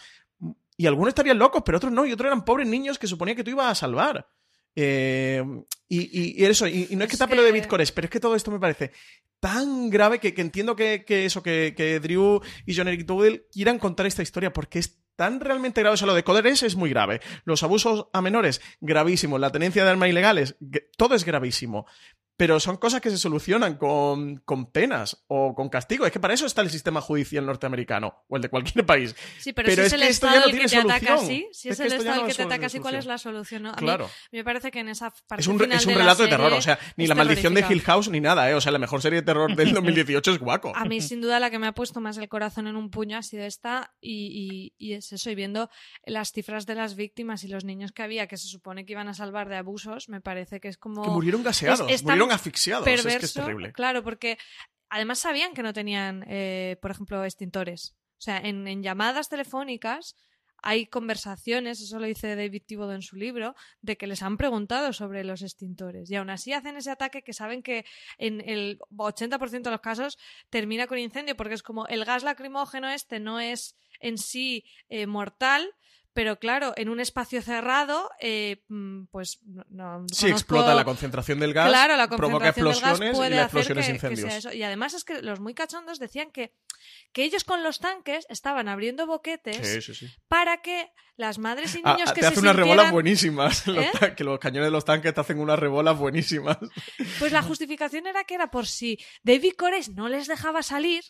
Y 0.79 0.87
algunos 0.87 1.09
estarían 1.09 1.39
locos, 1.39 1.65
pero 1.67 1.77
otros 1.77 1.93
no, 1.93 2.07
y 2.07 2.13
otros 2.13 2.29
eran 2.29 2.47
pobres 2.47 2.67
niños 2.67 2.99
que 2.99 3.07
suponía 3.07 3.35
que 3.35 3.45
tú 3.45 3.51
ibas 3.51 3.67
a 3.67 3.75
salvar. 3.75 4.31
Eh, 4.77 5.43
y, 5.89 6.45
eso, 6.45 6.66
y, 6.66 6.89
no 6.93 7.05
es 7.05 7.11
que 7.11 7.16
tape 7.16 7.35
lo 7.35 7.43
de 7.43 7.53
Bitcoin, 7.53 7.83
pero 7.95 8.05
es 8.05 8.11
que 8.11 8.20
todo 8.20 8.37
esto 8.37 8.51
me 8.51 8.61
parece 8.61 8.93
tan 9.41 9.91
grave 9.91 10.18
que, 10.18 10.35
entiendo 10.37 10.77
que, 10.77 11.05
eso, 11.09 11.43
que, 11.43 12.01
Drew 12.03 12.41
y 12.66 12.77
John 12.77 12.89
Eric 12.89 13.07
Dowdell 13.07 13.47
quieran 13.53 13.79
contar 13.79 14.07
esta 14.07 14.22
historia 14.22 14.53
porque 14.53 14.79
es 14.79 14.99
tan 15.16 15.41
realmente 15.41 15.81
grave. 15.81 15.95
O 15.95 15.97
sea, 15.97 16.07
lo 16.07 16.14
de 16.14 16.24
Coderes 16.24 16.62
es 16.62 16.77
muy 16.77 16.91
grave. 16.91 17.20
Los 17.45 17.62
abusos 17.62 18.09
a 18.12 18.20
menores, 18.20 18.61
gravísimo. 18.81 19.39
La 19.39 19.51
tenencia 19.51 19.85
de 19.85 19.91
armas 19.91 20.09
ilegales, 20.09 20.57
todo 20.97 21.14
es 21.14 21.24
gravísimo. 21.24 21.87
Pero 22.37 22.61
son 22.61 22.76
cosas 22.76 23.01
que 23.01 23.11
se 23.11 23.18
solucionan 23.18 23.76
con, 23.76 24.43
penas 24.72 25.24
o 25.28 25.55
con 25.55 25.68
castigo. 25.68 26.05
Es 26.07 26.12
que 26.12 26.20
para 26.20 26.34
eso 26.34 26.47
está 26.47 26.62
el 26.62 26.70
sistema 26.70 27.01
judicial 27.01 27.47
norteamericano 27.47 28.24
o 28.28 28.37
el 28.37 28.43
de 28.43 28.49
cualquier 28.49 28.84
país. 28.84 29.16
Sí, 29.39 29.53
pero, 29.53 29.72
si 29.72 29.80
es, 29.80 29.93
el 29.93 30.03
Estado 30.03 30.45
el 30.45 30.59
que 30.59 30.66
te 30.66 30.76
ataca 30.76 31.14
así, 31.14 31.49
si 31.53 31.68
es, 31.68 31.80
el 31.80 31.93
Estado 31.93 32.22
el 32.22 32.26
que 32.26 32.34
te 32.34 32.43
ataca 32.43 32.66
así, 32.66 32.78
¿cuál 32.78 32.97
es 32.97 33.07
la 33.07 33.18
solución? 33.18 33.66
A 33.66 33.74
claro. 33.74 34.11
Mí, 34.30 34.39
me 34.39 34.45
parece 34.45 34.70
que 34.70 34.80
en 34.80 34.89
esa 34.89 35.11
parte 35.11 35.41
Es 35.41 35.47
un, 35.47 35.59
final 35.59 35.78
es 35.78 35.87
un 35.87 35.95
relato 35.95 36.22
de, 36.24 36.28
terror, 36.28 36.53
o 36.53 36.61
sea, 36.61 36.78
ni 36.97 37.07
la 37.07 37.14
maldición 37.14 37.55
de 37.55 37.64
Hill 37.68 37.82
House 37.82 38.09
ni 38.09 38.20
nada, 38.20 38.51
¿eh? 38.51 38.55
O 38.55 38.61
sea, 38.61 38.72
la 38.72 38.78
mejor 38.78 39.01
serie 39.01 39.20
de 39.20 39.26
terror 39.26 39.55
del 39.55 39.72
2018 39.74 40.32
es 40.32 40.39
Guaco. 40.39 40.72
A 40.74 40.84
mí, 40.84 41.01
sin 41.01 41.20
duda, 41.20 41.41
la 41.41 41.51
que 41.51 41.59
me 41.59 41.66
ha 41.66 41.72
puesto 41.72 42.01
más 42.01 42.18
el 42.18 42.28
corazón 42.28 42.66
en 42.66 42.76
un 42.76 42.91
puño 42.91 43.16
ha 43.16 43.22
sido 43.22 43.45
esta 43.45 43.95
y, 44.01 44.72
y, 44.78 44.93
es 44.93 45.12
eso. 45.12 45.30
Y 45.30 45.34
viendo 45.34 45.70
las 46.05 46.32
cifras 46.32 46.66
de 46.66 46.74
las 46.74 46.97
víctimas 46.97 47.45
y 47.45 47.49
los 47.49 47.64
niños 47.64 47.93
que 47.93 48.03
había 48.03 48.26
que 48.26 48.37
se 48.37 48.49
supone 48.49 48.84
que 48.84 48.93
iban 48.93 49.09
a 49.09 49.14
salvar 49.14 49.49
de 49.49 49.57
abusos, 49.57 50.09
me 50.09 50.20
parece 50.20 50.61
que 50.61 50.68
es 50.68 50.78
como... 50.78 51.03
Que 51.03 51.11
murieron 51.11 51.43
gaseados, 51.43 51.89
murieron 52.03 52.26
asfixiados 52.31 52.87
es 52.87 53.05
que 53.05 53.14
es 53.16 53.33
terrible. 53.33 53.72
Claro, 53.72 54.03
porque 54.03 54.39
además 54.89 55.18
sabían 55.18 55.55
que 55.55 55.62
no 55.62 55.72
tenían, 55.72 56.24
eh, 56.29 56.77
por 56.81 56.91
ejemplo, 56.91 57.24
extintores. 57.24 57.97
O 58.18 58.22
sea, 58.22 58.39
en, 58.39 58.83
llamadas 58.83 59.29
telefónicas 59.29 60.16
hay 60.62 60.87
conversaciones, 60.87 61.81
eso 61.81 62.01
lo 62.01 62.07
dice 62.07 62.35
David 62.35 62.62
Thibodeau 62.66 62.97
en 62.97 63.03
su 63.03 63.16
libro, 63.16 63.55
de 63.83 63.97
que 63.97 64.07
les 64.07 64.22
han 64.22 64.37
preguntado 64.37 64.93
sobre 64.93 65.22
los 65.22 65.43
extintores. 65.43 66.11
Y 66.11 66.16
aún 66.16 66.31
así 66.31 66.53
hacen 66.53 66.77
ese 66.77 66.91
ataque 66.91 67.22
que 67.22 67.35
saben 67.35 67.62
que 67.62 67.85
en 68.18 68.41
el 68.41 68.79
80% 68.91 69.62
de 69.62 69.70
los 69.70 69.81
casos 69.81 70.18
termina 70.51 70.87
con 70.87 70.99
incendio, 70.99 71.37
porque 71.37 71.55
es 71.55 71.62
como 71.62 71.87
el 71.87 72.05
gas 72.05 72.24
lacrimógeno 72.24 72.89
este 72.89 73.20
no 73.20 73.39
es 73.39 73.77
en 74.01 74.18
sí 74.18 74.64
eh, 74.89 75.07
mortal, 75.07 75.72
pero 76.17 76.39
claro, 76.39 76.73
en 76.77 76.89
un 76.89 76.99
espacio 76.99 77.43
cerrado, 77.43 78.11
eh, 78.21 78.64
mm, 78.69 79.05
pues 79.11 79.39
no. 79.69 80.07
Sí, 80.11 80.29
explota 80.29 80.75
la 80.75 80.83
concentración 80.83 81.39
del 81.39 81.53
gas, 81.53 81.69
claro, 81.69 81.95
la 81.95 82.09
provoca 82.09 82.49
explosiones 82.49 83.19
y 83.19 83.29
la 83.29 83.43
explosión 83.43 83.79
es 83.81 83.89
incendios. 83.91 84.55
Y 84.55 84.62
además 84.62 84.95
es 84.95 85.05
que 85.05 85.21
los 85.21 85.41
muy 85.41 85.53
cachondos 85.53 85.99
decían 85.99 86.31
que, 86.31 86.55
que 87.12 87.23
ellos 87.23 87.45
con 87.45 87.62
los 87.62 87.81
tanques 87.81 88.25
estaban 88.31 88.67
abriendo 88.67 89.07
boquetes 89.07 90.09
para 90.27 90.62
que 90.62 90.91
las 91.19 91.39
madres 91.39 91.75
y 91.75 91.83
ah, 91.85 91.93
niños 91.93 92.12
que 92.12 92.23
te 92.23 92.29
hacen 92.29 92.45
unas 92.45 92.57
rebolas 92.57 92.91
buenísimas. 92.91 93.69
¿Eh? 93.69 93.91
que 94.17 94.25
los 94.25 94.39
cañones 94.39 94.69
de 94.69 94.73
los 94.73 94.87
tanques 94.87 95.12
te 95.12 95.21
hacen 95.21 95.39
unas 95.39 95.59
rebolas 95.59 95.99
buenísimas. 95.99 96.57
Pues 97.19 97.31
la 97.31 97.43
justificación 97.43 98.07
era 98.07 98.25
que 98.25 98.37
era 98.37 98.51
por 98.51 98.67
si 98.67 98.99
David 99.23 99.53
Cores 99.59 99.91
no 99.91 100.09
les 100.09 100.29
dejaba 100.29 100.62
salir 100.62 101.05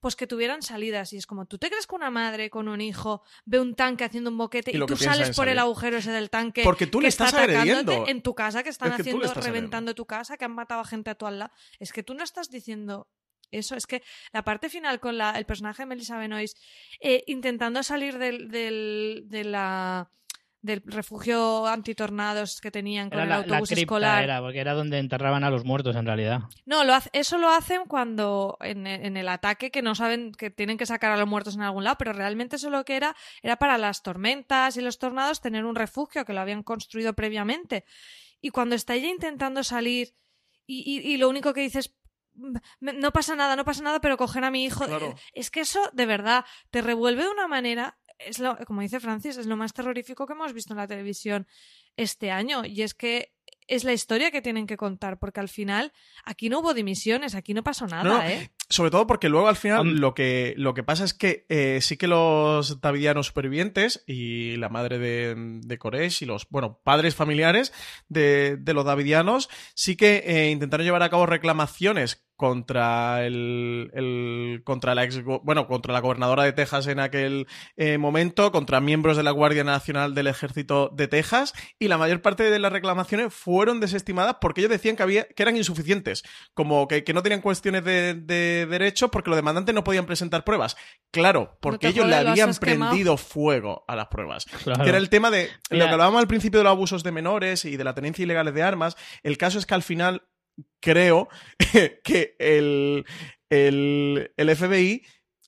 pues 0.00 0.16
que 0.16 0.26
tuvieran 0.26 0.62
salidas. 0.62 1.12
Y 1.12 1.18
es 1.18 1.26
como, 1.26 1.46
¿tú 1.46 1.58
te 1.58 1.68
crees 1.68 1.86
que 1.86 1.94
una 1.94 2.10
madre 2.10 2.50
con 2.50 2.68
un 2.68 2.80
hijo 2.80 3.22
ve 3.44 3.60
un 3.60 3.74
tanque 3.74 4.04
haciendo 4.04 4.30
un 4.30 4.38
boquete 4.38 4.76
y, 4.76 4.86
tú 4.86 4.96
sales 4.96 5.36
por 5.36 5.48
el 5.48 5.58
agujero 5.58 5.98
ese 5.98 6.10
del 6.10 6.30
tanque? 6.30 6.62
Porque 6.64 6.86
tú 6.86 7.00
le 7.00 7.08
estás 7.08 7.34
agrediendo. 7.34 8.06
En 8.06 8.22
tu 8.22 8.34
casa, 8.34 8.62
que 8.62 8.70
están 8.70 8.92
haciendo, 8.92 9.32
reventando 9.34 9.94
tu 9.94 10.06
casa, 10.06 10.36
que 10.36 10.44
han 10.44 10.52
matado 10.52 10.80
a 10.80 10.84
gente 10.84 11.10
a 11.10 11.14
tu 11.14 11.28
lado. 11.28 11.52
Es 11.78 11.92
que 11.92 12.02
tú 12.02 12.14
no 12.14 12.24
estás 12.24 12.50
diciendo 12.50 13.08
eso 13.50 13.74
es 13.74 13.86
que 13.86 14.02
la 14.32 14.44
parte 14.44 14.68
final 14.68 15.00
con 15.00 15.18
la, 15.18 15.32
el 15.32 15.44
personaje 15.44 15.82
de 15.82 15.86
Melissa 15.86 16.16
Benoist 16.16 16.56
eh, 17.00 17.24
intentando 17.26 17.82
salir 17.82 18.18
del, 18.18 18.48
del, 18.48 19.24
de 19.26 19.42
la 19.42 20.10
del 20.62 20.82
refugio 20.84 21.66
antitornados 21.66 22.60
que 22.60 22.70
tenían 22.70 23.08
con 23.08 23.20
el 23.20 23.32
autobús 23.32 23.72
escolar. 23.72 24.22
Era, 24.22 24.40
porque 24.40 24.60
era 24.60 24.74
donde 24.74 24.98
enterraban 24.98 25.42
a 25.42 25.50
los 25.50 25.64
muertos 25.64 25.96
en 25.96 26.04
realidad. 26.04 26.40
No, 26.66 26.84
lo 26.84 26.94
eso 27.12 27.38
lo 27.38 27.48
hacen 27.48 27.82
cuando 27.86 28.58
en, 28.60 28.86
el 28.86 29.28
ataque 29.28 29.70
que 29.70 29.80
no 29.80 29.94
saben 29.94 30.32
que 30.32 30.50
tienen 30.50 30.76
que 30.76 30.86
sacar 30.86 31.12
a 31.12 31.16
los 31.16 31.26
muertos 31.26 31.54
en 31.54 31.62
algún 31.62 31.84
lado, 31.84 31.96
pero 31.98 32.12
realmente 32.12 32.56
eso 32.56 32.68
lo 32.68 32.84
que 32.84 32.96
era 32.96 33.16
era 33.42 33.56
para 33.56 33.78
las 33.78 34.02
tormentas 34.02 34.76
y 34.76 34.82
los 34.82 34.98
tornados 34.98 35.40
tener 35.40 35.64
un 35.64 35.76
refugio 35.76 36.24
que 36.24 36.34
lo 36.34 36.40
habían 36.40 36.62
construido 36.62 37.14
previamente. 37.14 37.84
Y 38.42 38.50
cuando 38.50 38.74
está 38.74 38.94
ella 38.94 39.08
intentando 39.08 39.64
salir 39.64 40.14
y, 40.66 41.00
y, 41.00 41.16
lo 41.16 41.28
único 41.28 41.52
que 41.52 41.62
dices 41.62 41.96
mm, 42.34 42.56
no 42.80 43.12
pasa 43.12 43.34
nada, 43.34 43.56
no 43.56 43.64
pasa 43.64 43.82
nada, 43.82 44.00
pero 44.00 44.16
coger 44.16 44.44
a 44.44 44.50
mi 44.50 44.64
hijo. 44.64 44.84
Es 45.32 45.50
que 45.50 45.60
eso, 45.60 45.80
de 45.92 46.06
verdad, 46.06 46.44
te 46.70 46.80
revuelve 46.80 47.24
de 47.24 47.30
una 47.30 47.48
manera 47.48 47.98
es 48.26 48.38
lo, 48.38 48.56
como 48.66 48.80
dice 48.82 49.00
Francis, 49.00 49.36
es 49.36 49.46
lo 49.46 49.56
más 49.56 49.72
terrorífico 49.72 50.26
que 50.26 50.32
hemos 50.32 50.52
visto 50.52 50.72
en 50.72 50.78
la 50.78 50.86
televisión 50.86 51.46
este 51.96 52.30
año. 52.30 52.64
Y 52.64 52.82
es 52.82 52.94
que 52.94 53.32
es 53.66 53.84
la 53.84 53.92
historia 53.92 54.30
que 54.30 54.42
tienen 54.42 54.66
que 54.66 54.76
contar, 54.76 55.18
porque 55.18 55.40
al 55.40 55.48
final 55.48 55.92
aquí 56.24 56.48
no 56.48 56.58
hubo 56.58 56.74
dimisiones, 56.74 57.34
aquí 57.34 57.54
no 57.54 57.62
pasó 57.62 57.86
nada, 57.86 58.30
¿eh? 58.30 58.50
Sobre 58.68 58.90
todo 58.90 59.06
porque 59.06 59.28
luego 59.28 59.48
al 59.48 59.56
final 59.56 59.96
lo, 59.96 60.14
que, 60.14 60.54
lo 60.56 60.74
que 60.74 60.84
pasa 60.84 61.04
es 61.04 61.12
que 61.14 61.44
eh, 61.48 61.80
sí 61.80 61.96
que 61.96 62.06
los 62.06 62.80
davidianos 62.80 63.26
supervivientes 63.26 64.04
y 64.06 64.56
la 64.56 64.68
madre 64.68 64.98
de, 64.98 65.34
de 65.36 65.78
Koresh 65.78 66.22
y 66.22 66.26
los, 66.26 66.48
bueno, 66.50 66.80
padres 66.84 67.16
familiares 67.16 67.72
de, 68.08 68.56
de 68.56 68.74
los 68.74 68.84
davidianos 68.84 69.48
sí 69.74 69.96
que 69.96 70.22
eh, 70.24 70.50
intentaron 70.50 70.84
llevar 70.84 71.02
a 71.02 71.10
cabo 71.10 71.26
reclamaciones 71.26 72.24
contra 72.40 73.26
el, 73.26 74.62
contra 74.64 74.94
la 74.94 75.04
ex, 75.04 75.22
bueno 75.42 75.66
contra 75.66 75.92
la 75.92 76.00
gobernadora 76.00 76.42
de 76.42 76.54
Texas 76.54 76.86
en 76.86 76.98
aquel 76.98 77.46
eh, 77.76 77.98
momento 77.98 78.50
contra 78.50 78.80
miembros 78.80 79.18
de 79.18 79.22
la 79.22 79.30
Guardia 79.30 79.62
Nacional 79.62 80.14
del 80.14 80.26
Ejército 80.26 80.88
de 80.88 81.06
Texas 81.06 81.52
y 81.78 81.88
la 81.88 81.98
mayor 81.98 82.22
parte 82.22 82.44
de 82.44 82.58
las 82.58 82.72
reclamaciones 82.72 83.34
fueron 83.34 83.78
desestimadas 83.78 84.36
porque 84.40 84.62
ellos 84.62 84.70
decían 84.70 84.96
que 84.96 85.02
había 85.02 85.24
que 85.24 85.42
eran 85.42 85.58
insuficientes 85.58 86.22
como 86.54 86.88
que, 86.88 87.04
no 87.12 87.22
tenían 87.22 87.42
cuestiones 87.42 87.84
de, 87.84 88.14
de, 88.14 88.64
derecho 88.64 89.10
porque 89.10 89.28
los 89.28 89.36
demandantes 89.36 89.74
no 89.74 89.84
podían 89.84 90.06
presentar 90.06 90.42
pruebas. 90.42 90.78
Claro 91.10 91.58
porque 91.60 91.88
ellos 91.88 92.06
le 92.06 92.16
habían 92.16 92.54
prendido 92.54 93.18
fuego 93.18 93.84
a 93.86 93.96
las 93.96 94.06
pruebas 94.06 94.46
que 94.46 94.88
era 94.88 94.96
el 94.96 95.10
tema 95.10 95.30
de 95.30 95.50
lo 95.68 95.84
que 95.84 95.90
hablábamos 95.90 96.22
al 96.22 96.28
principio 96.28 96.60
de 96.60 96.64
los 96.64 96.70
abusos 96.70 97.02
de 97.02 97.12
menores 97.12 97.66
y 97.66 97.76
de 97.76 97.84
la 97.84 97.94
tenencia 97.94 98.22
ilegal 98.22 98.50
de 98.54 98.62
armas 98.62 98.96
el 99.22 99.36
caso 99.36 99.58
es 99.58 99.66
que 99.66 99.74
al 99.74 99.82
final 99.82 100.22
creo 100.80 101.28
que 102.04 102.36
el, 102.38 103.04
el, 103.50 104.32
el 104.36 104.56
FBI 104.56 105.02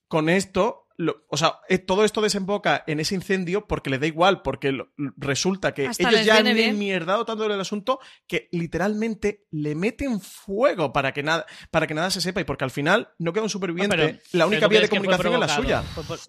con 0.09 0.28
esto 0.28 0.87
o 1.28 1.36
sea, 1.36 1.60
eh, 1.69 1.78
todo 1.78 2.05
esto 2.05 2.20
desemboca 2.20 2.85
en 2.86 3.01
ese 3.01 3.14
incendio 3.14 3.66
porque 3.66 3.90
le 3.90 3.98
da 3.98 4.06
igual, 4.06 4.43
porque 4.43 4.77
resulta 5.16 5.74
que 5.74 5.85
ellos 5.85 6.24
ya 6.24 6.39
han 6.39 6.47
enmierdado 6.47 7.24
tanto 7.24 7.48
del 7.48 7.60
asunto 7.60 8.01
que 8.27 8.48
literalmente 8.52 9.47
le 9.51 9.74
meten 9.74 10.20
fuego 10.20 10.93
para 10.93 11.12
que 11.12 11.23
nada, 11.23 11.47
para 11.70 11.86
que 11.86 11.94
nada 11.94 12.10
se 12.10 12.20
sepa 12.20 12.40
y 12.40 12.44
porque 12.44 12.64
al 12.64 12.70
final 12.70 13.10
no 13.19 13.32
queda 13.32 13.44
un 13.44 13.51
superviviente, 13.51 14.20
la 14.32 14.47
única 14.47 14.69
vía 14.69 14.81
de 14.81 14.89
comunicación 14.89 15.35
es 15.35 15.40
la 15.40 15.48
suya. 15.48 15.82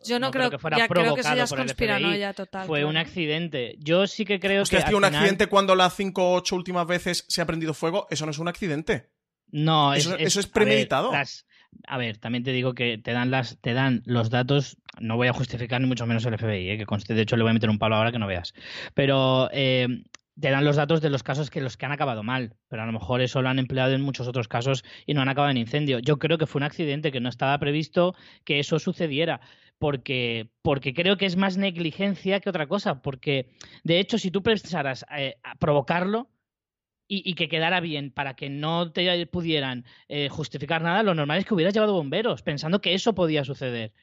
Yo 0.06 0.19
no, 0.19 0.31
creo, 0.31 0.49
que 0.49 0.57
fuera 0.57 0.77
ya, 0.77 0.88
creo 0.88 1.15
que 1.15 1.22
eso 1.22 1.35
ya 1.35 1.44
es 1.44 1.53
conspiranoia 1.53 2.34
total. 2.34 2.68
Fue 2.68 2.85
un 2.85 2.98
accidente. 2.98 3.76
Yo 3.80 4.07
sí 4.07 4.26
que 4.26 4.40
creo 4.40 4.64
que. 4.64 4.84
que 4.84 4.95
un 4.95 5.06
accidente 5.06 5.48
cuando 5.48 5.76
las 5.76 5.95
cinco 5.95 6.31
o 6.31 6.35
ocho 6.35 6.56
últimas 6.56 6.88
veces 6.88 7.26
se 7.27 7.41
ha 7.41 7.45
prendido 7.45 7.73
fuego, 7.73 8.07
eso 8.10 8.26
no 8.26 8.31
es 8.31 8.40
un 8.40 8.48
accidente. 8.48 9.10
No, 9.52 9.94
eso 9.94 10.15
es, 10.18 10.48
premeditado 10.48 11.11
a 11.88 11.98
ver, 11.98 12.18
también 12.18 12.44
te 12.44 12.52
digo 12.52 12.74
que 12.74 12.98
te 12.98 13.12
dan 13.12 13.32
las, 13.32 13.58
te 13.62 13.74
dan 13.74 14.02
los 14.06 14.30
datos, 14.30 14.78
no 15.00 15.18
voy 15.18 15.28
a 15.28 15.34
justificar 15.34 15.82
ni 15.82 15.88
mucho 15.88 16.06
menos 16.06 16.26
el 16.26 16.38
FBI, 16.38 16.70
¿eh? 16.70 16.78
que 16.78 16.86
conste, 16.86 17.14
de 17.14 17.22
hecho 17.22 17.38
le 17.38 17.44
voy 17.44 17.52
a 17.52 17.54
meter 17.54 17.70
un 17.70 17.80
palo 17.80 17.95
ahora 17.95 18.12
que 18.12 18.20
no 18.20 18.28
veas. 18.28 18.54
Pero 18.94 19.50
eh, 19.52 19.88
te 20.40 20.50
dan 20.50 20.66
los 20.66 20.76
datos 20.76 21.02
de 21.02 21.10
los 21.10 21.24
casos 21.24 21.50
que 21.50 21.62
los 21.62 21.78
que 21.78 21.86
han 21.86 21.91
acabado 21.91 22.24
mal, 22.24 22.56
pero 22.68 22.84
a 22.84 22.86
lo 22.86 22.91
mejor 22.91 23.22
eso 23.22 23.41
lo 23.41 23.50
han 23.50 23.60
empleado 23.60 23.94
en 23.94 24.02
muchos 24.02 24.28
otros 24.28 24.48
casos 24.48 24.84
y 25.06 25.14
no 25.14 25.22
han 25.22 25.30
acabado 25.30 25.52
en 25.52 25.58
incendio. 25.58 26.00
Yo 26.00 26.18
creo 26.18 26.38
que 26.38 26.48
fue 26.48 26.60
un 26.60 26.64
accidente 26.64 27.12
que 27.12 27.20
no 27.20 27.30
estaba 27.30 27.58
previsto 27.60 28.16
que 28.44 28.60
eso 28.60 28.80
sucediera, 28.80 29.41
porque, 29.78 30.50
porque 30.62 30.94
creo 30.94 31.18
que 31.18 31.26
es 31.26 31.36
más 31.36 31.58
negligencia 31.58 32.40
que 32.40 32.50
otra 32.50 32.68
cosa, 32.68 33.02
porque 33.02 33.50
de 33.84 34.00
hecho 34.00 34.18
si 34.18 34.32
tú 34.32 34.41
pensaras 34.41 35.06
eh, 35.16 35.36
provocarlo, 35.60 36.30
y, 37.08 37.34
que 37.36 37.48
quedara 37.48 37.80
bien 37.80 38.12
para 38.12 38.36
que 38.36 38.50
no 38.50 38.92
te 38.92 39.26
pudieran 39.28 39.86
eh, 40.08 40.30
justificar 40.30 40.82
nada, 40.82 41.04
lo 41.04 41.14
normal 41.14 41.40
es 41.40 41.46
que 41.46 41.54
hubieras 41.54 41.74
llevado 41.74 41.94
bomberos, 41.94 42.42
pensando 42.42 42.82
que 42.82 42.94
eso 42.94 43.14
podía 43.14 43.44
suceder. 43.44 43.94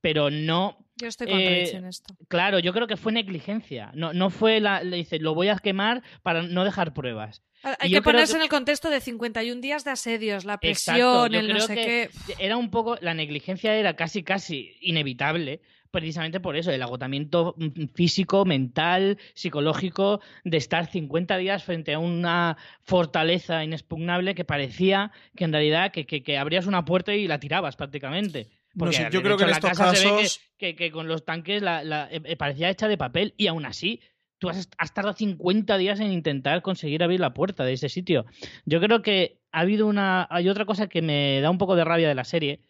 Pero 0.00 0.30
no. 0.30 0.84
Yo 0.96 1.08
estoy 1.08 1.28
con 1.28 1.38
eh, 1.38 1.70
en 1.70 1.84
esto. 1.84 2.14
Claro, 2.28 2.58
yo 2.58 2.72
creo 2.72 2.86
que 2.86 2.96
fue 2.96 3.12
negligencia. 3.12 3.92
No, 3.94 4.12
no 4.12 4.30
fue 4.30 4.60
la. 4.60 4.82
Le 4.82 4.96
dice, 4.96 5.18
lo 5.20 5.34
voy 5.34 5.48
a 5.48 5.56
quemar 5.56 6.02
para 6.22 6.42
no 6.42 6.64
dejar 6.64 6.92
pruebas. 6.92 7.42
Hay 7.78 7.92
que 7.92 8.02
ponerse 8.02 8.34
en 8.34 8.42
el 8.42 8.48
contexto 8.48 8.90
de 8.90 9.00
51 9.00 9.60
días 9.60 9.84
de 9.84 9.92
asedios, 9.92 10.44
la 10.44 10.58
presión, 10.58 11.32
el 11.34 11.48
no 11.54 11.60
sé 11.60 11.74
qué. 11.76 12.10
Era 12.40 12.56
un 12.56 12.70
poco. 12.72 12.98
La 13.00 13.14
negligencia 13.14 13.76
era 13.76 13.94
casi, 13.94 14.24
casi 14.24 14.76
inevitable 14.80 15.60
precisamente 15.92 16.40
por 16.40 16.56
eso, 16.56 16.72
el 16.72 16.82
agotamiento 16.82 17.54
mm, 17.56 17.84
físico, 17.94 18.44
mental, 18.44 19.18
psicológico, 19.34 20.20
de 20.42 20.56
estar 20.56 20.90
50 20.90 21.36
días 21.36 21.62
frente 21.62 21.94
a 21.94 22.00
una 22.00 22.56
fortaleza 22.82 23.62
inexpugnable 23.62 24.34
que 24.34 24.44
parecía 24.44 25.12
que 25.36 25.44
en 25.44 25.52
realidad 25.52 25.92
que, 25.92 26.38
abrías 26.38 26.66
una 26.66 26.84
puerta 26.84 27.14
y 27.14 27.28
la 27.28 27.38
tirabas 27.38 27.76
prácticamente. 27.76 28.48
Porque 28.76 29.06
yo 29.12 29.22
creo 29.22 29.36
que 29.36 29.44
en 29.44 29.50
estos 29.50 29.78
casos... 29.78 30.40
que, 30.56 30.90
con 30.90 31.06
los 31.06 31.24
tanques 31.24 31.62
la, 31.62 32.08
eh, 32.10 32.22
eh, 32.24 32.36
parecía 32.36 32.70
hecha 32.70 32.88
de 32.88 32.96
papel 32.96 33.34
y 33.36 33.46
aún 33.48 33.66
así 33.66 34.00
tú 34.38 34.48
has, 34.48 34.68
has, 34.78 34.94
tardado 34.94 35.14
50 35.14 35.76
días 35.76 36.00
en 36.00 36.10
intentar 36.10 36.62
conseguir 36.62 37.02
abrir 37.02 37.20
la 37.20 37.34
puerta 37.34 37.64
de 37.64 37.74
ese 37.74 37.88
sitio. 37.88 38.24
Yo 38.64 38.80
creo 38.80 39.02
que 39.02 39.38
ha 39.52 39.60
habido 39.60 39.86
una... 39.86 40.26
Hay 40.30 40.48
otra 40.48 40.64
cosa 40.64 40.88
que 40.88 41.02
me 41.02 41.40
da 41.40 41.50
un 41.50 41.58
poco 41.58 41.76
de 41.76 41.84
rabia 41.84 42.08
de 42.08 42.14
la 42.14 42.24
serie, 42.24 42.60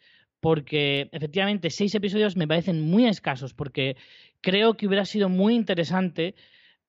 porque 0.43 1.09
efectivamente 1.13 1.71
seis 1.71 1.95
episodios 1.95 2.37
me 2.37 2.49
parecen 2.49 2.81
muy 2.81 3.07
escasos, 3.07 3.55
porque 3.55 3.97
creo 4.41 4.77
que 4.77 4.89
hubiera 4.89 5.05
sido 5.05 5.29
muy 5.29 5.55
interesante 5.55 6.35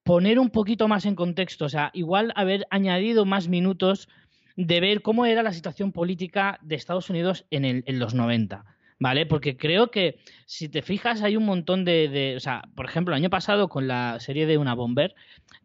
poner 0.02 0.40
un 0.40 0.50
poquito 0.50 0.88
más 0.88 1.06
en 1.06 1.14
contexto, 1.14 1.66
o 1.66 1.70
sea, 1.70 1.92
igual 1.94 2.34
haber 2.36 2.66
añadido 2.72 3.26
más 3.26 3.48
minutos 3.48 4.10
de 4.56 4.80
ver 4.80 5.04
cómo 5.04 5.28
era 5.28 5.44
la 5.44 5.54
situación 5.54 5.92
política 5.92 6.58
de 6.64 6.74
Estados 6.74 7.12
Unidos 7.12 7.46
en, 7.52 7.64
el, 7.64 7.84
los 8.00 8.16
90. 8.16 8.66
¿Vale? 9.00 9.26
Porque 9.26 9.58
creo 9.58 9.92
que 9.92 10.20
si 10.46 10.70
te 10.70 10.82
fijas 10.82 11.24
hay 11.24 11.36
un 11.36 11.46
montón 11.46 11.84
de, 11.84 12.34
O 12.38 12.40
sea, 12.40 12.64
por 12.74 12.86
ejemplo, 12.86 13.14
el 13.14 13.22
año 13.22 13.30
pasado 13.30 13.68
con 13.68 13.88
la 13.88 14.20
serie 14.20 14.46
de 14.46 14.58
Una 14.58 14.76
Bomber, 14.76 15.14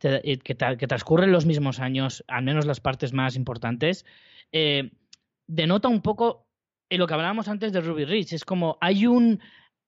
eh, 0.02 0.38
que, 0.38 0.56
que 0.56 0.86
transcurren 0.86 1.30
los 1.30 1.46
mismos 1.46 1.78
años, 1.78 2.24
al 2.26 2.42
menos 2.42 2.66
las 2.66 2.80
partes 2.80 3.12
más 3.12 3.36
importantes, 3.36 4.04
eh, 4.50 4.90
denota 5.46 5.88
un 5.88 6.02
poco 6.02 6.47
lo 6.96 7.06
que 7.06 7.14
hablábamos 7.14 7.48
antes 7.48 7.72
de 7.72 7.80
Ruby 7.80 8.04
Rich. 8.04 8.32
Es 8.32 8.44
como 8.44 8.78
hay 8.80 9.06
un 9.06 9.40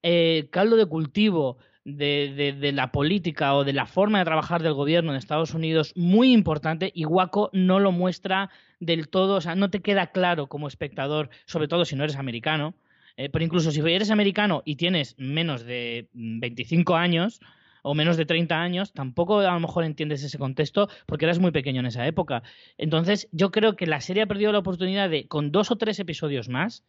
eh, 0.03 0.49
caldo 0.51 0.77
de 0.77 0.87
cultivo 0.87 1.59
de, 1.85 2.73
la 2.75 2.93
política 2.93 3.55
o 3.55 3.65
de 3.65 3.73
la 3.73 3.87
forma 3.87 4.19
de 4.19 4.25
trabajar 4.25 4.63
del 4.63 4.75
gobierno 4.75 5.13
en 5.13 5.17
Estados 5.17 5.55
Unidos 5.55 5.93
muy 5.97 6.33
importante 6.33 6.93
y 6.95 7.07
Waco 7.07 7.51
no 7.53 7.81
lo 7.81 7.93
muestra 7.93 8.51
del 8.81 9.09
todo, 9.09 9.37
o 9.37 9.41
sea, 9.41 9.55
no 9.55 9.71
te 9.71 9.81
queda 9.81 10.09
claro 10.09 10.47
como 10.47 10.69
espectador, 10.69 11.31
sobre 11.47 11.69
todo 11.69 11.85
si 11.85 11.97
no 11.97 12.05
eres 12.05 12.17
americano. 12.17 12.75
Eh, 13.17 13.29
pero 13.29 13.45
incluso 13.45 13.71
si 13.71 13.81
eres 13.81 14.11
americano 14.11 14.63
y 14.65 14.77
tienes 14.77 15.15
menos 15.19 15.65
de 15.65 16.09
25 16.13 16.97
años, 16.97 17.41
o 17.83 17.95
menos 17.95 18.17
de 18.17 18.27
30 18.27 18.61
años, 18.61 18.93
tampoco 18.93 19.41
a 19.41 19.53
lo 19.53 19.61
mejor 19.61 19.85
entiendes 19.85 20.23
ese 20.23 20.39
contexto 20.39 20.89
porque 21.07 21.25
eras 21.25 21.39
muy 21.39 21.51
pequeño 21.51 21.81
en 21.81 21.87
esa 21.87 22.07
época. 22.07 22.43
Entonces, 22.79 23.29
yo 23.33 23.51
creo 23.51 23.77
que 23.77 23.87
la 23.87 24.01
serie 24.01 24.23
ha 24.23 24.27
perdido 24.27 24.53
la 24.53 24.59
oportunidad 24.59 25.11
de, 25.11 25.27
con 25.29 25.53
dos 25.53 25.71
o 25.71 25.77
tres 25.77 25.99
episodios 25.99 26.49
más, 26.49 26.85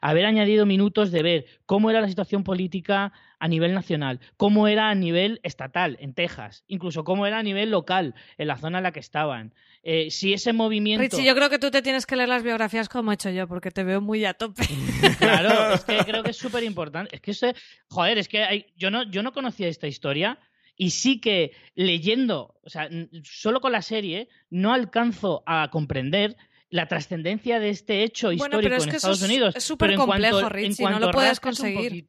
haber 0.00 0.26
añadido 0.26 0.66
minutos 0.66 1.10
de 1.10 1.22
ver 1.22 1.46
cómo 1.66 1.90
era 1.90 2.00
la 2.00 2.08
situación 2.08 2.44
política 2.44 3.12
a 3.38 3.48
nivel 3.48 3.74
nacional, 3.74 4.20
cómo 4.36 4.68
era 4.68 4.88
a 4.88 4.94
nivel 4.94 5.40
estatal 5.42 5.98
en 6.00 6.14
Texas, 6.14 6.64
incluso 6.66 7.04
cómo 7.04 7.26
era 7.26 7.38
a 7.38 7.42
nivel 7.42 7.70
local 7.70 8.14
en 8.38 8.48
la 8.48 8.56
zona 8.56 8.78
en 8.78 8.84
la 8.84 8.92
que 8.92 9.00
estaban. 9.00 9.52
Eh, 9.82 10.10
si 10.10 10.32
ese 10.32 10.54
movimiento. 10.54 11.02
Richie, 11.02 11.26
yo 11.26 11.34
creo 11.34 11.50
que 11.50 11.58
tú 11.58 11.70
te 11.70 11.82
tienes 11.82 12.06
que 12.06 12.16
leer 12.16 12.30
las 12.30 12.42
biografías 12.42 12.88
como 12.88 13.10
he 13.10 13.14
hecho 13.14 13.28
yo, 13.28 13.46
porque 13.46 13.70
te 13.70 13.84
veo 13.84 14.00
muy 14.00 14.24
a 14.24 14.32
tope. 14.32 14.62
claro, 15.18 15.74
es 15.74 15.84
que 15.84 15.98
creo 16.06 16.22
que 16.22 16.30
es 16.30 16.38
súper 16.38 16.64
importante. 16.64 17.14
Es 17.14 17.20
que, 17.20 17.32
ese, 17.32 17.54
joder, 17.88 18.16
es 18.16 18.28
que 18.28 18.72
yo, 18.76 18.90
no, 18.90 19.02
yo 19.10 19.22
no 19.22 19.32
conocía 19.32 19.68
esta 19.68 19.86
historia. 19.86 20.38
Y 20.76 20.90
sí 20.90 21.20
que 21.20 21.52
leyendo, 21.74 22.58
o 22.64 22.70
sea, 22.70 22.88
solo 23.22 23.60
con 23.60 23.70
la 23.72 23.82
serie, 23.82 24.28
no 24.50 24.72
alcanzo 24.72 25.44
a 25.46 25.68
comprender 25.70 26.36
la 26.74 26.88
trascendencia 26.88 27.60
de 27.60 27.68
este 27.68 28.02
hecho 28.02 28.32
histórico 28.32 28.82
en 28.82 28.88
Estados 28.88 29.22
Unidos. 29.22 29.54
Es 29.54 29.62
súper 29.62 29.94
complejo, 29.94 30.48
Richie, 30.48 30.82
no 30.82 30.98
lo 30.98 31.12
puedes 31.12 31.38
conseguir. 31.38 32.04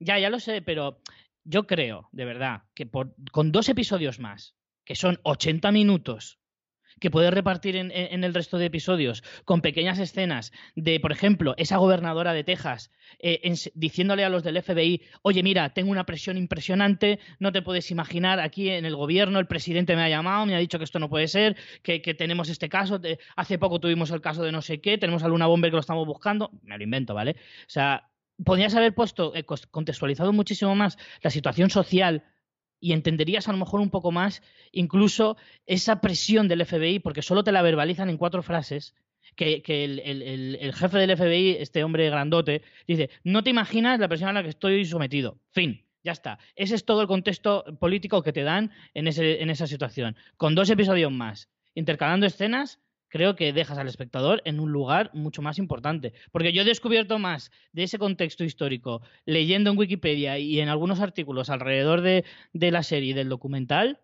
ya, 0.00 0.18
ya 0.18 0.30
lo 0.30 0.40
sé, 0.40 0.62
pero 0.62 1.00
yo 1.44 1.68
creo, 1.68 2.08
de 2.10 2.24
verdad, 2.24 2.64
que 2.74 2.86
por, 2.86 3.14
con 3.30 3.52
dos 3.52 3.68
episodios 3.68 4.18
más, 4.18 4.56
que 4.84 4.96
son 4.96 5.20
80 5.22 5.70
minutos 5.70 6.39
que 7.00 7.10
puedes 7.10 7.32
repartir 7.32 7.76
en, 7.76 7.90
el 7.90 8.34
resto 8.34 8.58
de 8.58 8.66
episodios 8.66 9.24
con 9.44 9.62
pequeñas 9.62 9.98
escenas 9.98 10.52
de, 10.76 11.00
por 11.00 11.12
ejemplo, 11.12 11.54
esa 11.56 11.78
gobernadora 11.78 12.32
de 12.32 12.44
Texas 12.44 12.92
eh, 13.18 13.52
diciéndole 13.74 14.24
a 14.24 14.28
los 14.28 14.44
del 14.44 14.62
FBI, 14.62 15.02
oye, 15.22 15.42
mira, 15.42 15.70
tengo 15.70 15.90
una 15.90 16.04
presión 16.04 16.36
impresionante, 16.36 17.18
no 17.38 17.50
te 17.50 17.62
puedes 17.62 17.90
imaginar, 17.90 18.38
aquí 18.38 18.68
en 18.68 18.84
el 18.84 18.94
gobierno 18.94 19.38
el 19.38 19.46
presidente 19.46 19.96
me 19.96 20.02
ha 20.02 20.08
llamado, 20.08 20.46
me 20.46 20.54
ha 20.54 20.58
dicho 20.58 20.78
que 20.78 20.84
esto 20.84 20.98
no 20.98 21.08
puede 21.08 21.26
ser, 21.26 21.56
que, 21.82 22.00
tenemos 22.14 22.48
este 22.48 22.68
caso, 22.68 23.00
hace 23.36 23.58
poco 23.58 23.80
tuvimos 23.80 24.10
el 24.10 24.20
caso 24.20 24.44
de 24.44 24.52
no 24.52 24.62
sé 24.62 24.80
qué, 24.80 24.98
tenemos 24.98 25.22
a 25.22 25.28
Luna 25.28 25.46
Bomber 25.46 25.70
que 25.70 25.76
lo 25.76 25.80
estamos 25.80 26.06
buscando, 26.06 26.50
me 26.62 26.76
lo 26.76 26.84
invento, 26.84 27.14
¿vale? 27.14 27.32
O 27.32 27.70
sea, 27.70 28.10
podrías 28.44 28.74
haber 28.74 28.94
puesto, 28.94 29.34
eh, 29.34 29.44
contextualizado 29.44 30.32
muchísimo 30.32 30.74
más 30.74 30.98
la 31.22 31.30
situación 31.30 31.70
social 31.70 32.24
y 32.80 32.92
entenderías 32.92 33.48
a 33.48 33.52
lo 33.52 33.58
mejor 33.58 33.80
un 33.80 33.90
poco 33.90 34.10
más 34.10 34.42
incluso 34.72 35.36
esa 35.66 36.00
presión 36.00 36.48
del 36.48 36.64
FBI, 36.64 36.98
porque 36.98 37.22
solo 37.22 37.44
te 37.44 37.52
la 37.52 37.62
verbalizan 37.62 38.10
en 38.10 38.16
cuatro 38.16 38.42
frases, 38.42 38.94
que, 39.36 39.62
el, 39.84 40.72
jefe 40.74 40.98
del 40.98 41.16
FBI, 41.16 41.56
este 41.60 41.84
hombre 41.84 42.10
grandote, 42.10 42.62
dice, 42.86 43.10
no 43.22 43.42
te 43.42 43.50
imaginas 43.50 44.00
la 44.00 44.08
presión 44.08 44.30
a 44.30 44.32
la 44.32 44.42
que 44.42 44.48
estoy 44.48 44.84
sometido. 44.84 45.38
Fin. 45.50 45.84
Ya 46.02 46.12
está. 46.12 46.38
Ese 46.56 46.74
es 46.74 46.86
todo 46.86 47.02
el 47.02 47.08
contexto 47.08 47.62
político 47.78 48.22
que 48.22 48.32
te 48.32 48.42
dan 48.42 48.70
en, 48.94 49.06
ese, 49.06 49.42
en 49.42 49.50
esa 49.50 49.66
situación. 49.66 50.16
Con 50.38 50.54
dos 50.54 50.70
episodios 50.70 51.12
más, 51.12 51.50
intercalando 51.74 52.24
escenas, 52.24 52.80
creo 53.10 53.36
que 53.36 53.52
dejas 53.52 53.76
al 53.76 53.88
espectador 53.88 54.40
en 54.46 54.60
un 54.60 54.72
lugar 54.72 55.10
mucho 55.12 55.42
más 55.42 55.58
importante. 55.58 56.14
Porque 56.32 56.52
yo 56.52 56.62
he 56.62 56.64
descubierto 56.64 57.18
más 57.18 57.50
de 57.72 57.82
ese 57.82 57.98
contexto 57.98 58.44
histórico 58.44 59.02
leyendo 59.26 59.70
en 59.70 59.78
Wikipedia 59.78 60.38
y 60.38 60.60
en 60.60 60.70
algunos 60.70 61.00
artículos 61.00 61.50
alrededor 61.50 62.00
de, 62.00 62.24
de 62.54 62.70
la 62.70 62.82
serie 62.82 63.10
y 63.10 63.14
del 63.14 63.28
documental 63.28 64.00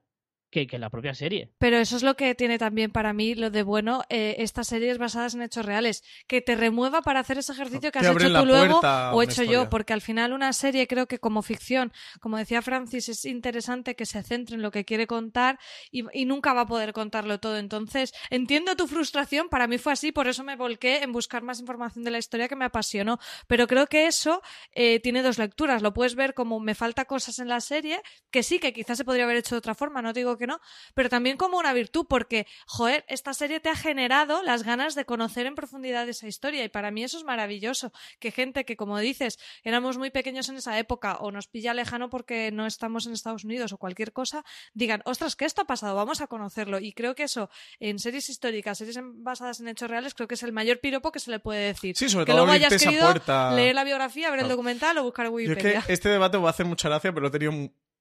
que, 0.51 0.79
la 0.79 0.91
propia 0.91 1.15
serie. 1.15 1.51
Pero 1.59 1.79
eso 1.79 1.97
es 1.97 2.03
lo 2.03 2.17
que 2.17 2.35
tiene 2.35 2.59
también 2.59 2.91
para 2.91 3.13
mí 3.13 3.35
lo 3.35 3.51
de 3.51 3.63
bueno 3.63 4.05
eh, 4.09 4.37
estas 4.39 4.69
series 4.69 4.99
basadas 4.99 5.35
en 5.35 5.43
hechos 5.43 5.67
reales, 5.67 6.03
que 6.27 6.41
te 6.41 6.55
remueva 6.55 7.03
para 7.03 7.21
hacer 7.21 7.39
ese 7.39 7.53
ejercicio 7.53 7.93
que 7.93 7.99
has 7.99 8.07
hecho 8.07 8.41
tú 8.41 8.47
luego 8.47 8.81
o 9.13 9.23
hecho 9.23 9.43
yo, 9.43 9.69
porque 9.69 9.93
al 9.93 10.01
final 10.01 10.33
una 10.33 10.53
serie 10.53 10.87
creo 10.87 11.07
que 11.07 11.19
como 11.19 11.43
ficción, 11.43 11.93
como 12.21 12.39
decía 12.39 12.63
Francis, 12.63 13.09
es 13.09 13.25
interesante 13.25 13.97
que 13.97 14.07
se 14.07 14.23
centre 14.23 14.57
en 14.57 14.63
lo 14.63 14.71
que 14.71 14.85
quiere 14.85 15.07
contar 15.07 15.59
y, 15.91 16.05
nunca 16.27 16.53
va 16.53 16.63
a 16.63 16.67
poder 16.67 16.93
contarlo 16.93 17.39
todo. 17.39 17.57
Entonces, 17.57 18.13
entiendo 18.31 18.75
tu 18.75 18.89
frustración, 18.89 19.49
para 19.49 19.69
mí 19.69 19.79
fue 19.79 19.93
así, 19.93 20.11
por 20.11 20.27
eso 20.27 20.43
me 20.43 20.57
volqué 20.57 21.05
en 21.05 21.13
buscar 21.13 21.43
más 21.43 21.61
información 21.61 22.05
de 22.05 22.11
la 22.11 22.19
historia 22.19 22.49
que 22.49 22.57
me 22.57 22.65
apasionó, 22.65 23.21
pero 23.47 23.69
creo 23.69 23.87
que 23.87 24.07
eso 24.07 24.43
eh, 24.73 24.99
tiene 25.01 25.23
dos 25.23 25.39
lecturas, 25.39 25.83
lo 25.83 25.95
puedes 25.95 26.17
ver 26.17 26.35
como 26.35 26.59
me 26.59 26.75
falta 26.75 27.05
cosas 27.05 27.39
en 27.39 27.49
la 27.49 27.61
serie, 27.61 28.01
que 28.31 28.43
sí, 28.43 28.59
que 28.59 28.73
quizás 28.73 28.99
se 28.99 29.05
podría 29.05 29.25
haber 29.25 29.37
hecho 29.37 29.55
de 29.55 29.59
otra 29.59 29.75
forma, 29.77 30.03
no 30.03 30.13
digo 30.13 30.36
digo 30.37 30.39
que 30.39 30.47
no, 30.47 30.61
pero 30.95 31.09
también 31.09 31.37
como 31.37 31.59
una 31.59 31.73
virtud, 31.73 32.07
porque, 32.09 32.47
joder, 32.67 33.05
esta 33.09 33.35
serie 33.35 33.61
te 33.61 33.69
ha 33.69 33.77
generado 33.77 34.43
las 34.43 34.63
ganas 34.63 34.95
de 34.95 35.05
conocer 35.05 35.47
en 35.47 35.55
profundidad 35.55 36.09
esa 36.09 36.27
historia 36.27 36.65
y 36.65 36.69
para 36.69 36.91
mí 36.91 37.03
eso 37.03 37.19
es 37.19 37.25
maravilloso, 37.25 37.93
que 38.19 38.31
gente 38.31 38.65
que, 38.65 38.77
como 38.77 38.99
dices, 38.99 39.39
éramos 39.65 39.99
muy 39.99 40.11
pequeños 40.11 40.49
en 40.49 40.57
esa 40.57 40.79
época 40.79 41.17
o 41.17 41.31
nos 41.31 41.49
pilla 41.49 41.75
lejano 41.75 42.11
porque 42.11 42.51
no 42.53 42.67
estamos 42.67 43.07
en 43.07 43.13
Estados 43.13 43.45
Unidos 43.45 43.73
o 43.73 43.79
cualquier 43.79 44.13
cosa, 44.13 44.45
digan, 44.75 45.03
ostras, 45.05 45.37
¿qué 45.37 45.45
esto 45.45 45.63
ha 45.63 45.67
pasado? 45.67 45.95
Vamos 45.97 46.21
a 46.21 46.27
conocerlo. 46.27 46.79
Y 46.79 46.93
creo 46.93 47.15
que 47.15 47.25
eso, 47.25 47.51
en 47.81 47.99
series 47.99 48.29
históricas, 48.29 48.79
series 48.79 48.99
basadas 49.03 49.61
en 49.61 49.69
hechos 49.69 49.89
reales, 49.91 50.15
creo 50.15 50.29
que 50.29 50.35
es 50.35 50.43
el 50.43 50.53
mayor 50.53 50.81
piropo 50.81 51.13
que 51.13 51.21
se 51.21 51.31
le 51.31 51.39
puede 51.39 51.67
decir. 51.67 51.97
Sí, 51.97 52.09
sobre 52.09 52.27
que 52.27 52.33
todo 52.33 52.47
luego 52.47 52.53
hayas 52.53 52.83
querido 52.83 53.07
puerta... 53.07 53.53
leer 53.55 53.75
la 53.75 53.85
biografía, 53.85 54.31
ver 54.31 54.41
el 54.41 54.49
documental 54.49 54.99
o 54.99 55.05
buscar 55.05 55.29
Wikipedia. 55.29 55.83
que 55.83 55.93
este 55.93 56.09
debate 56.09 56.37
va 56.37 56.49
a 56.49 56.51
hacer 56.51 56.67
mucha 56.67 56.89
gracia, 56.89 57.13
pero 57.13 57.23
lo 57.23 57.29
he 57.29 57.31
tenido 57.31 57.53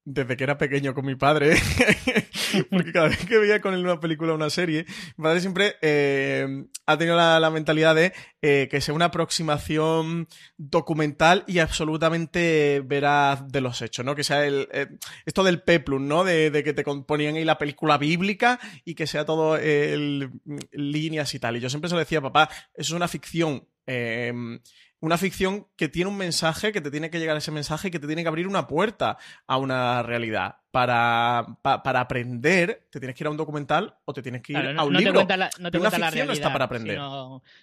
desde 0.06 0.38
que 0.38 0.44
era 0.44 0.60
pequeño 0.60 0.94
con 0.94 1.04
mi 1.04 1.16
padre, 1.16 1.56
porque 2.70 2.92
cada 2.92 3.10
vez 3.10 3.26
que 3.26 3.40
veía 3.40 3.60
con 3.60 3.74
él 3.74 3.84
una 3.84 4.00
película 4.00 4.34
o 4.34 4.36
una 4.36 4.52
serie, 4.52 4.86
mi 5.18 5.24
padre 5.24 5.42
siempre 5.42 5.76
eh, 5.82 6.66
ha 6.86 6.98
tenido 6.98 7.18
la, 7.18 7.50
mentalidad 7.50 7.96
de 7.96 8.14
eh, 8.44 8.68
que 8.70 8.82
sea 8.82 8.94
una 8.94 9.06
aproximación 9.06 10.28
documental 10.58 11.44
y 11.48 11.58
absolutamente 11.58 12.84
veraz 12.86 13.48
de 13.48 13.62
los 13.62 13.82
hechos, 13.82 14.06
¿no? 14.06 14.16
Que 14.16 14.24
sea 14.24 14.46
el, 14.46 14.68
eh, 14.72 14.88
esto 15.26 15.44
del 15.44 15.64
peplum, 15.64 16.08
¿no? 16.08 16.24
De, 16.24 16.52
que 16.64 16.74
te 16.74 16.84
ponían 16.84 17.36
ahí 17.36 17.44
la 17.44 17.58
película 17.58 17.98
bíblica 17.98 18.60
y 18.84 18.94
que 18.94 19.08
sea 19.08 19.26
todo 19.26 19.58
el, 19.58 20.30
líneas 20.72 21.34
y 21.34 21.40
tal. 21.40 21.58
Y 21.58 21.62
yo 21.62 21.70
siempre 21.70 21.90
se 21.90 21.96
lo 21.96 22.00
decía, 22.00 22.22
papá, 22.22 22.50
eso 22.76 22.94
es 22.94 22.98
una 22.98 23.08
ficción 23.08 23.68
una 25.06 25.18
ficción 25.18 25.68
que 25.76 25.88
tiene 25.88 26.10
un 26.10 26.18
mensaje, 26.18 26.72
que 26.72 26.82
te 26.82 26.90
tiene 26.90 27.12
que 27.12 27.20
llegar 27.20 27.38
ese 27.38 27.52
mensaje 27.52 27.90
y 27.90 27.92
que 27.92 28.00
te 28.00 28.08
tiene 28.08 28.24
que 28.24 28.28
abrir 28.28 28.48
una 28.48 28.66
puerta 28.68 29.18
a 29.46 29.58
una 29.58 30.02
realidad. 30.02 30.58
Para, 30.72 31.46
para 31.62 32.02
aprender, 32.02 32.88
te 32.90 33.00
tienes 33.00 33.16
que 33.16 33.24
ir 33.24 33.28
a 33.28 33.30
un 33.30 33.38
documental 33.38 33.96
o 34.04 34.14
te 34.14 34.22
tienes 34.22 34.42
que 34.42 34.54
ir 34.54 34.58
a 34.58 34.84
un 34.84 34.94
libro. 34.94 35.26
Te 35.26 35.38
la, 35.38 35.50
no 35.60 35.72
te 35.72 35.78
una 35.78 35.92
ficción 35.92 36.28
no 36.28 36.34
está 36.34 36.52
para 36.52 36.66
aprender. 36.66 37.00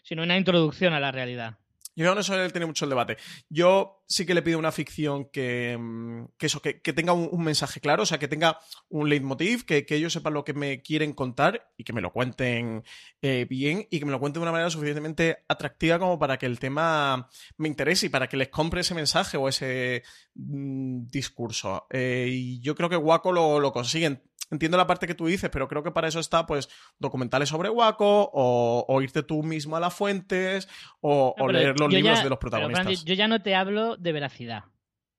sino 0.03 0.23
una 0.23 0.37
introducción 0.37 0.95
a 0.95 1.01
la 1.01 1.11
realidad. 1.11 1.59
Yo 1.95 2.15
no 2.15 2.21
eso 2.21 2.35
él 2.35 2.53
tiene 2.53 2.67
mucho 2.67 2.85
el 2.85 2.91
debate. 2.91 3.19
Yo 3.49 4.03
sí 4.07 4.25
que 4.27 4.35
le 4.35 4.43
pido 4.43 4.59
una 4.59 4.73
ficción 4.73 5.27
que, 5.27 5.77
mm, 5.79 6.25
que 6.39 6.47
eso, 6.47 6.61
que, 6.63 6.75
tenga 6.93 7.13
un, 7.13 7.43
mensaje 7.43 7.81
claro, 7.81 8.03
o 8.05 8.07
sea, 8.07 8.19
que 8.19 8.29
tenga 8.29 8.59
un 8.89 9.09
leitmotiv, 9.09 9.65
que, 9.65 9.85
que, 9.85 9.97
ellos 9.97 10.13
sepan 10.13 10.35
lo 10.35 10.45
que 10.45 10.55
me 10.55 10.83
quieren 10.83 11.13
contar 11.13 11.71
y 11.77 11.85
que 11.85 11.93
me 11.93 12.01
lo 12.01 12.13
cuenten 12.13 12.85
eh, 13.21 13.47
bien 13.49 13.87
y 13.91 13.99
que 13.99 14.05
me 14.05 14.13
lo 14.13 14.21
cuenten 14.21 14.41
de 14.41 14.45
una 14.45 14.53
manera 14.53 14.71
suficientemente 14.71 15.45
atractiva 15.49 15.99
como 15.99 16.19
para 16.19 16.39
que 16.39 16.47
el 16.47 16.59
tema 16.59 17.29
me 17.57 17.69
interese 17.69 18.07
y 18.07 18.11
para 18.11 18.29
que 18.29 18.37
les 18.37 18.49
compre 18.49 18.83
ese 18.83 18.95
mensaje 18.95 19.37
o 19.37 19.49
ese 19.49 20.03
mm, 20.35 21.07
discurso. 21.07 21.87
Eh, 21.91 22.29
y 22.31 22.61
yo 22.61 22.75
creo 22.75 22.89
que 22.89 22.97
Waco 22.97 23.33
lo, 23.33 23.61
lo 23.61 23.73
consiguen 23.73 24.23
entiendo 24.53 24.77
la 24.77 24.87
parte 24.87 25.07
que 25.07 25.15
tú 25.15 25.27
dices, 25.27 25.51
pero 25.51 25.67
creo 25.67 25.83
que 25.83 25.91
para 25.91 26.07
eso 26.07 26.21
está, 26.21 26.47
pues, 26.47 26.69
documentales 26.99 27.49
sobre 27.49 27.71
Waco, 27.71 28.31
o, 28.33 29.03
irte 29.03 29.25
tú 29.25 29.43
mismo 29.43 29.77
a 29.77 29.81
las 29.81 29.95
fuentes, 29.95 30.69
o, 31.01 31.35
leer 31.51 31.79
los 31.81 31.93
libros 31.93 32.23
de 32.23 32.31
los 32.31 32.39
protagonistas. 32.39 33.05
yo 33.05 33.15
ya 33.15 33.27
no 33.27 33.43
te 33.43 33.55
hablo 33.57 33.97
de 33.97 34.13
veracidad, 34.13 34.65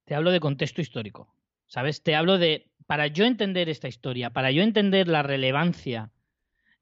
te 0.05 0.15
hablo 0.15 0.31
de 0.31 0.39
contexto 0.39 0.79
histórico. 0.79 1.33
¿Sabes? 1.67 2.03
Te 2.03 2.15
hablo 2.15 2.37
de. 2.37 2.69
Para 2.85 3.07
yo 3.07 3.25
entender 3.25 3.67
esta 3.67 3.87
historia, 3.87 4.29
para 4.29 4.51
yo 4.51 4.61
entender 4.61 5.07
la 5.07 5.23
relevancia. 5.23 6.11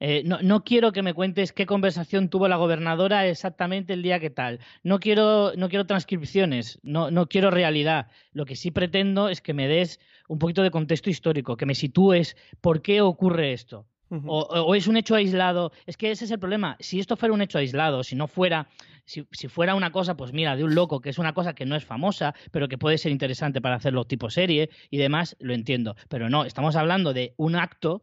Eh, 0.04 0.24
no, 0.26 0.40
no, 0.42 0.64
quiero 0.64 0.92
que 0.94 1.04
me 1.04 1.14
cuentes 1.14 1.54
qué 1.54 1.68
conversación 1.68 2.30
tuvo 2.30 2.48
la 2.48 2.56
gobernadora 2.56 3.28
exactamente 3.28 3.94
el 3.94 4.02
día 4.02 4.20
que 4.20 4.32
tal. 4.32 4.60
No 4.82 5.00
quiero, 5.00 5.54
no 5.56 5.70
quiero 5.70 5.86
transcripciones, 5.86 6.80
no, 6.82 7.12
no 7.12 7.28
quiero 7.28 7.52
realidad. 7.52 8.08
Lo 8.34 8.46
que 8.46 8.56
sí 8.56 8.72
pretendo 8.72 9.30
es 9.30 9.42
que 9.42 9.54
me 9.54 9.68
des 9.68 10.00
un 10.28 10.40
poquito 10.40 10.64
de 10.64 10.72
contexto 10.72 11.12
histórico, 11.12 11.56
que 11.56 11.68
me 11.68 11.76
sitúes 11.76 12.36
por 12.62 12.82
qué 12.82 13.02
ocurre 13.02 13.54
esto. 13.54 13.86
o, 14.10 14.74
es 14.74 14.88
un 14.88 14.98
hecho 14.98 15.14
aislado. 15.14 15.72
Es 15.86 15.98
que 15.98 16.10
ese 16.10 16.26
es 16.26 16.32
el 16.32 16.40
problema. 16.40 16.78
Si 16.80 17.00
esto 17.00 17.16
fuera 17.16 17.36
un 17.36 17.44
hecho 17.44 17.60
aislado, 17.60 18.04
si 18.04 18.16
no 18.16 18.26
fuera, 18.26 18.70
si, 19.06 19.24
fuera 19.50 19.76
una 19.76 19.92
cosa, 19.92 20.18
pues 20.18 20.34
mira, 20.34 20.56
de 20.56 20.64
un 20.64 20.74
loco, 20.74 21.00
que 21.00 21.12
es 21.12 21.20
una 21.20 21.34
cosa 21.34 21.54
que 21.54 21.68
no 21.68 21.76
es 21.76 21.86
famosa, 21.86 22.34
pero 22.50 22.68
que 22.68 22.80
puede 22.80 22.98
ser 22.98 23.12
interesante 23.12 23.62
para 23.62 23.76
hacerlo 23.76 24.06
tipo 24.06 24.32
serie 24.32 24.72
y 24.90 24.98
demás, 24.98 25.38
lo 25.40 25.54
entiendo. 25.54 25.96
Pero 26.10 26.28
no, 26.28 26.44
estamos 26.44 26.76
hablando 26.76 27.14
de 27.14 27.36
un 27.38 27.56
acto 27.56 28.02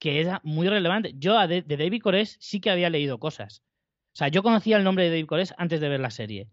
que 0.00 0.20
era 0.20 0.40
muy 0.42 0.68
relevante. 0.68 1.14
Yo 1.16 1.38
de, 1.46 1.62
de 1.62 1.76
David 1.76 2.02
Cores 2.02 2.36
sí 2.40 2.60
que 2.60 2.70
había 2.70 2.90
leído 2.90 3.20
cosas. 3.20 3.62
O 4.12 4.16
sea, 4.16 4.28
yo 4.28 4.42
conocía 4.42 4.76
el 4.76 4.82
nombre 4.82 5.04
de 5.04 5.10
David 5.10 5.26
Cores 5.26 5.54
antes 5.56 5.80
de 5.80 5.88
ver 5.88 6.00
la 6.00 6.10
serie. 6.10 6.48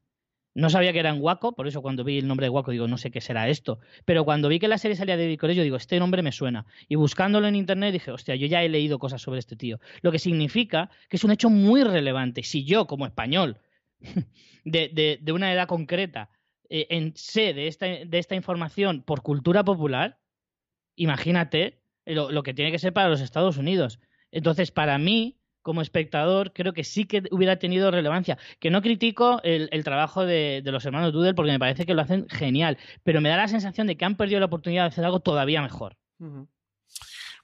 No 0.53 0.69
sabía 0.69 0.91
que 0.91 0.99
era 0.99 1.09
en 1.09 1.21
Waco, 1.21 1.55
por 1.55 1.67
eso 1.67 1.81
cuando 1.81 2.03
vi 2.03 2.17
el 2.17 2.27
nombre 2.27 2.45
de 2.45 2.49
Waco 2.49 2.71
digo, 2.71 2.87
no 2.87 2.97
sé 2.97 3.11
qué 3.11 3.21
será 3.21 3.47
esto. 3.47 3.79
Pero 4.05 4.25
cuando 4.25 4.49
vi 4.49 4.59
que 4.59 4.67
la 4.67 4.77
serie 4.77 4.97
salía 4.97 5.15
de 5.15 5.23
David 5.23 5.55
yo 5.55 5.63
digo, 5.63 5.77
este 5.77 5.99
nombre 5.99 6.23
me 6.23 6.31
suena. 6.31 6.65
Y 6.87 6.95
buscándolo 6.95 7.47
en 7.47 7.55
internet 7.55 7.93
dije, 7.93 8.11
hostia, 8.11 8.35
yo 8.35 8.47
ya 8.47 8.63
he 8.63 8.69
leído 8.69 8.99
cosas 8.99 9.21
sobre 9.21 9.39
este 9.39 9.55
tío. 9.55 9.79
Lo 10.01 10.11
que 10.11 10.19
significa 10.19 10.89
que 11.09 11.17
es 11.17 11.23
un 11.23 11.31
hecho 11.31 11.49
muy 11.49 11.83
relevante. 11.83 12.43
Si 12.43 12.65
yo, 12.65 12.85
como 12.87 13.05
español, 13.05 13.59
de, 14.65 15.19
de, 15.21 15.31
una 15.31 15.53
edad 15.53 15.67
concreta, 15.67 16.31
eh, 16.69 16.87
en, 16.89 17.15
sé 17.15 17.53
de 17.53 17.67
esta, 17.67 17.85
de 17.85 18.17
esta 18.17 18.35
información 18.35 19.03
por 19.03 19.21
cultura 19.21 19.63
popular, 19.63 20.19
imagínate 20.95 21.83
lo, 22.07 22.31
lo 22.31 22.43
que 22.43 22.53
tiene 22.53 22.71
que 22.71 22.79
ser 22.79 22.93
para 22.93 23.09
los 23.09 23.21
Estados 23.21 23.57
Unidos. 23.57 23.99
Entonces, 24.31 24.71
para 24.71 24.97
mí, 24.97 25.37
como 25.67 25.81
espectador, 25.81 26.53
creo 26.53 26.71
que 26.71 26.85
sí 26.85 27.03
que 27.03 27.23
hubiera 27.29 27.59
tenido 27.59 27.91
relevancia. 27.91 28.37
Que 28.59 28.71
no 28.71 28.81
critico 28.81 29.41
el, 29.43 29.83
trabajo 29.83 30.25
de, 30.25 30.61
los 30.63 30.85
hermanos 30.85 31.11
Doodle 31.11 31.33
porque 31.33 31.51
me 31.51 31.59
parece 31.59 31.85
que 31.85 31.93
lo 31.93 32.01
hacen 32.01 32.25
genial, 32.29 32.77
pero 33.03 33.19
me 33.19 33.27
da 33.27 33.35
la 33.35 33.49
sensación 33.49 33.85
de 33.85 33.97
que 33.97 34.05
han 34.05 34.15
perdido 34.15 34.39
la 34.39 34.45
oportunidad 34.45 34.83
de 34.83 34.87
hacer 34.87 35.03
algo 35.03 35.19
todavía 35.19 35.61
mejor. 35.61 35.97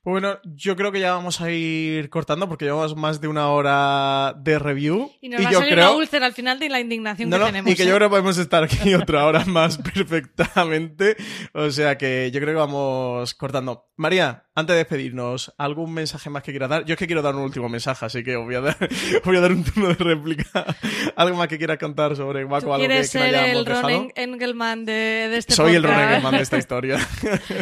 Pues 0.04 0.12
bueno, 0.12 0.40
yo 0.44 0.76
creo 0.76 0.92
que 0.92 1.00
ya 1.00 1.14
vamos 1.14 1.40
a 1.40 1.50
ir 1.50 2.10
cortando 2.10 2.50
porque 2.50 2.66
llevamos 2.66 2.94
más 2.96 3.22
de 3.22 3.30
una 3.30 3.50
hora 3.50 4.34
de 4.38 4.60
review. 4.60 5.12
Y 5.22 5.30
nos 5.30 5.46
va 5.46 5.52
yo 5.52 5.58
a 5.58 5.62
salir 5.62 5.76
creo... 5.76 5.90
una 5.92 5.98
úlcera 5.98 6.26
al 6.26 6.34
final 6.34 6.60
de 6.60 6.68
la 6.68 6.82
indignación 6.82 7.32
que 7.32 7.40
tenemos. 7.40 7.72
Y 7.72 7.76
que 7.76 7.86
yo 7.86 7.94
¿eh? 7.94 7.96
creo 7.96 8.08
que 8.10 8.12
podemos 8.12 8.38
estar 8.38 8.64
aquí 8.64 8.94
otra 8.96 9.26
hora 9.26 9.46
más 9.46 9.78
perfectamente. 9.94 11.16
O 11.54 11.72
sea 11.72 11.98
que 11.98 12.32
yo 12.34 12.42
creo 12.42 12.54
que 12.54 12.60
vamos 12.60 13.34
cortando. 13.34 13.90
María, 13.96 14.46
antes 14.56 14.74
de 14.74 14.78
despedirnos, 14.78 15.54
¿algún 15.58 15.94
mensaje 15.94 16.30
más 16.30 16.44
que 16.44 16.52
quieras 16.52 16.70
dar? 16.70 16.86
Yo 16.86 16.94
es 16.94 17.00
que 17.00 17.08
quiero 17.08 17.24
dar 17.24 17.36
un 17.36 17.42
último 17.42 17.70
mensaje, 17.70 18.06
así 18.06 18.24
que 18.24 18.36
os 18.36 18.46
voy 18.46 18.56
a 18.56 18.62
dar, 18.62 18.78
voy 19.26 19.38
a 19.38 19.40
dar 19.40 19.52
un 19.52 19.64
turno 19.64 19.90
de 19.90 19.96
réplica. 19.96 20.66
¿Algo 21.16 21.38
más 21.38 21.48
que 21.48 21.58
quieras 21.58 21.80
contar 21.80 22.16
sobre 22.16 22.46
Waco? 22.46 22.74
¿Algo 22.74 22.88
que, 22.88 23.04
ser 23.04 23.34
el 23.34 23.66
Ron 23.66 24.12
Engelman 24.16 24.86
de, 24.86 24.94
de 25.30 25.38
este 25.38 25.54
Soy 25.54 25.76
el 25.76 25.84
Ron 25.84 26.00
Engelman 26.00 26.36
de 26.36 26.44
esta 26.44 26.58
historia. 26.64 27.00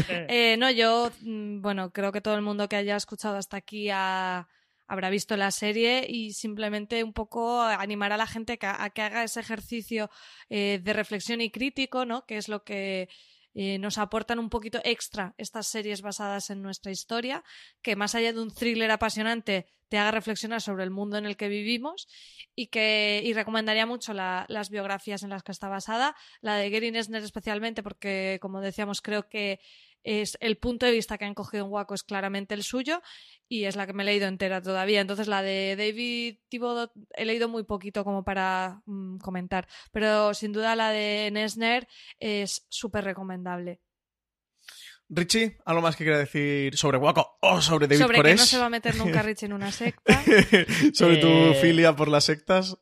eh, 0.08 0.58
no, 0.58 0.70
yo, 0.70 1.12
mm, 1.22 1.62
bueno, 1.62 1.92
creo 1.92 2.12
que 2.12 2.20
todo 2.20 2.36
el 2.36 2.42
mundo 2.42 2.68
que 2.68 2.76
haya 2.76 2.98
escuchado 2.98 3.38
hasta 3.38 3.58
aquí 3.58 3.90
habrá 3.90 5.10
visto 5.10 5.38
la 5.38 5.52
serie 5.52 6.06
y 6.10 6.34
simplemente 6.34 7.06
un 7.06 7.14
poco 7.14 7.62
animar 7.62 8.12
a 8.12 8.18
la 8.18 8.28
gente 8.28 8.60
a, 8.62 8.90
que 8.90 9.02
haga 9.02 9.24
ese 9.24 9.40
ejercicio 9.40 10.10
eh, 10.50 10.82
de 10.84 10.92
reflexión 10.94 11.40
y 11.40 11.52
crítico, 11.52 12.06
¿no? 12.06 12.26
Que 12.26 12.36
es 12.36 12.50
lo 12.50 12.66
que 12.66 13.08
eh, 13.54 13.78
nos 13.80 13.98
aportan 13.98 14.40
un 14.40 14.50
poquito 14.50 14.80
extra 14.84 15.34
estas 15.38 15.68
series 15.68 16.02
basadas 16.02 16.50
en 16.50 16.62
nuestra 16.62 16.92
historia, 16.92 17.44
que 17.82 17.96
más 17.96 18.16
allá 18.16 18.34
de 18.34 18.42
un 18.42 18.54
thriller 18.54 18.92
apasionante 18.92 19.68
te 19.92 19.98
haga 19.98 20.12
reflexionar 20.12 20.62
sobre 20.62 20.86
el 20.86 20.90
mundo 20.90 21.18
en 21.18 21.26
el 21.26 21.36
que 21.36 21.50
vivimos 21.50 22.08
y 22.56 22.68
que 22.68 23.22
y 23.26 23.34
recomendaría 23.34 23.86
mucho 23.86 24.14
las 24.14 24.70
biografías 24.70 25.22
en 25.24 25.30
las 25.32 25.44
que 25.44 25.52
está 25.52 25.68
basada, 25.68 26.16
la 26.40 26.56
de 26.56 26.70
Gary 26.70 26.92
Nesner 26.92 27.24
especialmente 27.24 27.84
porque 27.84 28.40
como 28.42 28.62
decíamos 28.62 29.02
creo 29.02 29.28
que 29.28 29.60
es 30.04 30.38
el 30.42 30.58
punto 30.58 30.86
de 30.86 30.92
vista 30.92 31.18
que 31.18 31.26
han 31.26 31.34
cogido 31.34 31.66
en 31.66 31.72
Waco 31.72 31.94
es 31.94 32.04
claramente 32.04 32.54
el 32.54 32.64
suyo 32.64 33.02
y 33.48 33.66
es 33.66 33.76
la 33.76 33.86
que 33.86 33.94
me 33.94 34.04
he 34.04 34.06
leído 34.06 34.28
entera 34.28 34.62
todavía. 34.62 35.02
Entonces 35.02 35.28
la 35.28 35.42
de 35.42 35.76
David 35.78 36.40
Thibodeau 36.50 36.90
he 37.14 37.26
leído 37.26 37.50
muy 37.50 37.64
poquito 37.64 38.04
como 38.04 38.24
para 38.24 38.82
mm, 38.86 39.18
comentar, 39.18 39.68
pero 39.92 40.34
sin 40.34 40.54
duda 40.54 40.76
la 40.76 40.92
de 40.92 41.30
Nesner 41.32 41.88
es 42.20 42.66
súper 42.70 43.04
recomendable. 43.04 43.80
Richie, 45.14 45.58
¿algo 45.66 45.82
más 45.82 45.98
que 45.98 46.06
quiera 46.06 46.18
decir 46.18 46.78
sobre 46.78 46.98
Waco 46.98 47.38
o 47.42 47.62
sobre 47.62 47.86
David 47.86 48.02
Sobre 48.02 48.22
que 48.24 48.34
no 48.34 48.46
se 48.46 48.58
va 48.58 48.68
a 48.68 48.70
meter 48.70 48.96
nunca 48.96 49.22
Richie 49.24 49.46
en 49.46 49.54
una 49.54 49.70
secta. 49.70 50.24
sobre 50.94 51.18
tu 51.18 51.28
eh, 51.28 51.58
filia 51.62 51.94
por 51.94 52.08
las 52.08 52.24
sectas. 52.24 52.78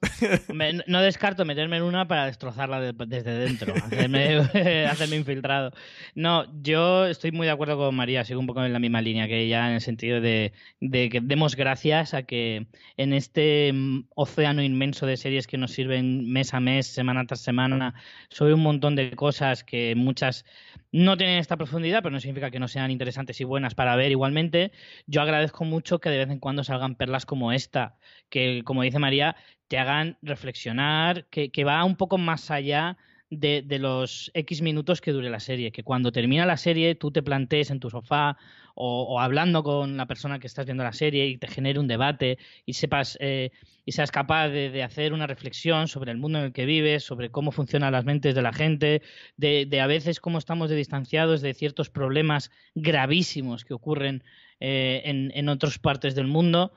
no 0.88 1.01
descarto 1.01 1.43
meterme 1.43 1.77
en 1.77 1.84
una 1.84 2.07
para 2.07 2.27
destrozarla 2.27 2.93
desde 2.93 3.31
dentro, 3.31 3.73
hacerme, 3.73 5.15
infiltrado. 5.15 5.72
No, 6.14 6.45
yo 6.61 7.07
estoy 7.07 7.31
muy 7.31 7.47
de 7.47 7.51
acuerdo 7.51 7.77
con 7.77 7.95
María, 7.95 8.23
sigo 8.23 8.39
un 8.39 8.45
poco 8.45 8.64
en 8.64 8.73
la 8.73 8.80
misma 8.80 9.01
línea 9.01 9.27
que 9.27 9.39
ella, 9.39 9.68
en 9.68 9.73
el 9.73 9.81
sentido 9.81 10.22
de, 10.22 10.53
de 10.80 11.10
que 11.10 11.22
demos 11.22 11.56
gracias 11.56 12.14
a 12.14 12.23
que 12.23 12.68
en 12.97 13.14
este 13.14 13.73
mm, 13.73 14.06
océano 14.14 14.61
inmenso 14.61 15.07
de 15.07 15.18
series 15.18 15.47
que 15.47 15.57
nos 15.57 15.72
sirven 15.72 16.31
mes 16.31 16.53
a 16.53 16.60
mes, 16.60 16.85
semana 16.85 17.26
tras 17.26 17.41
semana, 17.41 17.95
sobre 18.30 18.53
un 18.53 18.61
montón 18.61 18.95
de 18.95 19.15
cosas 19.15 19.64
que 19.64 19.95
muchas 19.95 20.45
no 20.91 21.18
tienen 21.18 21.38
esta 21.38 21.57
profundidad, 21.57 22.01
pero 22.01 22.18
significa 22.19 22.51
que 22.51 22.59
no 22.59 22.67
sean 22.67 22.91
interesantes 22.91 23.39
y 23.41 23.43
buenas 23.43 23.75
para 23.75 23.95
ver 23.95 24.11
igualmente. 24.11 24.71
Yo 25.07 25.21
agradezco 25.21 25.65
mucho 25.65 25.99
que 25.99 26.09
de 26.09 26.17
vez 26.17 26.29
en 26.29 26.39
cuando 26.39 26.63
salgan 26.63 26.95
perlas 26.95 27.25
como 27.25 27.51
esta, 27.51 27.97
que 28.29 28.61
como 28.63 28.83
dice 28.83 28.99
María, 28.99 29.35
te 29.67 29.77
hagan 29.77 30.17
reflexionar, 30.21 31.25
que, 31.27 31.63
va 31.63 31.83
un 31.85 31.95
poco 31.95 32.17
más 32.17 32.51
allá 32.51 32.97
de, 33.30 33.61
de, 33.61 33.80
los 33.80 34.31
X 34.34 34.61
minutos 34.61 35.01
que 35.01 35.11
dure 35.11 35.30
la 35.30 35.39
serie. 35.39 35.72
Que 35.72 35.84
cuando 35.84 36.11
termina 36.11 36.45
la 36.45 36.57
serie 36.57 36.95
tú 36.95 37.11
te 37.11 37.22
plantees 37.22 37.69
en 37.69 37.80
tu 37.80 37.89
sofá 37.89 38.38
o, 38.81 39.19
hablando 39.19 39.61
con 39.61 39.97
la 39.97 40.06
persona 40.06 40.39
que 40.39 40.47
estás 40.47 40.65
viendo 40.65 40.84
la 40.84 40.93
serie 40.93 41.27
y 41.27 41.38
te 41.38 41.47
genere 41.47 41.80
un 41.80 41.88
debate 41.88 42.38
y 42.65 42.73
sepas 42.73 43.18
eh, 43.19 43.51
y 43.85 43.91
seas 43.91 44.10
capaz 44.11 44.49
de, 44.49 44.84
hacer 44.84 45.14
una 45.14 45.27
reflexión 45.27 45.88
sobre 45.88 46.11
el 46.11 46.18
mundo 46.18 46.39
en 46.39 46.45
el 46.45 46.53
que 46.53 46.65
vives, 46.65 47.03
sobre 47.03 47.30
cómo 47.30 47.51
funcionan 47.51 47.91
las 47.91 48.06
mentes 48.06 48.35
de 48.35 48.41
la 48.41 48.53
gente, 48.53 49.01
de, 49.35 49.81
a 49.81 49.88
veces 49.88 50.19
cómo 50.19 50.38
estamos 50.38 50.69
distanciados 50.69 51.41
de 51.41 51.53
ciertos 51.53 51.89
problemas 51.89 52.51
gravísimos 52.76 53.65
que 53.65 53.73
ocurren 53.73 54.23
eh, 54.60 55.01
en, 55.06 55.31
en 55.35 55.49
otras 55.49 55.77
partes 55.80 56.15
del 56.15 56.27
mundo. 56.27 56.72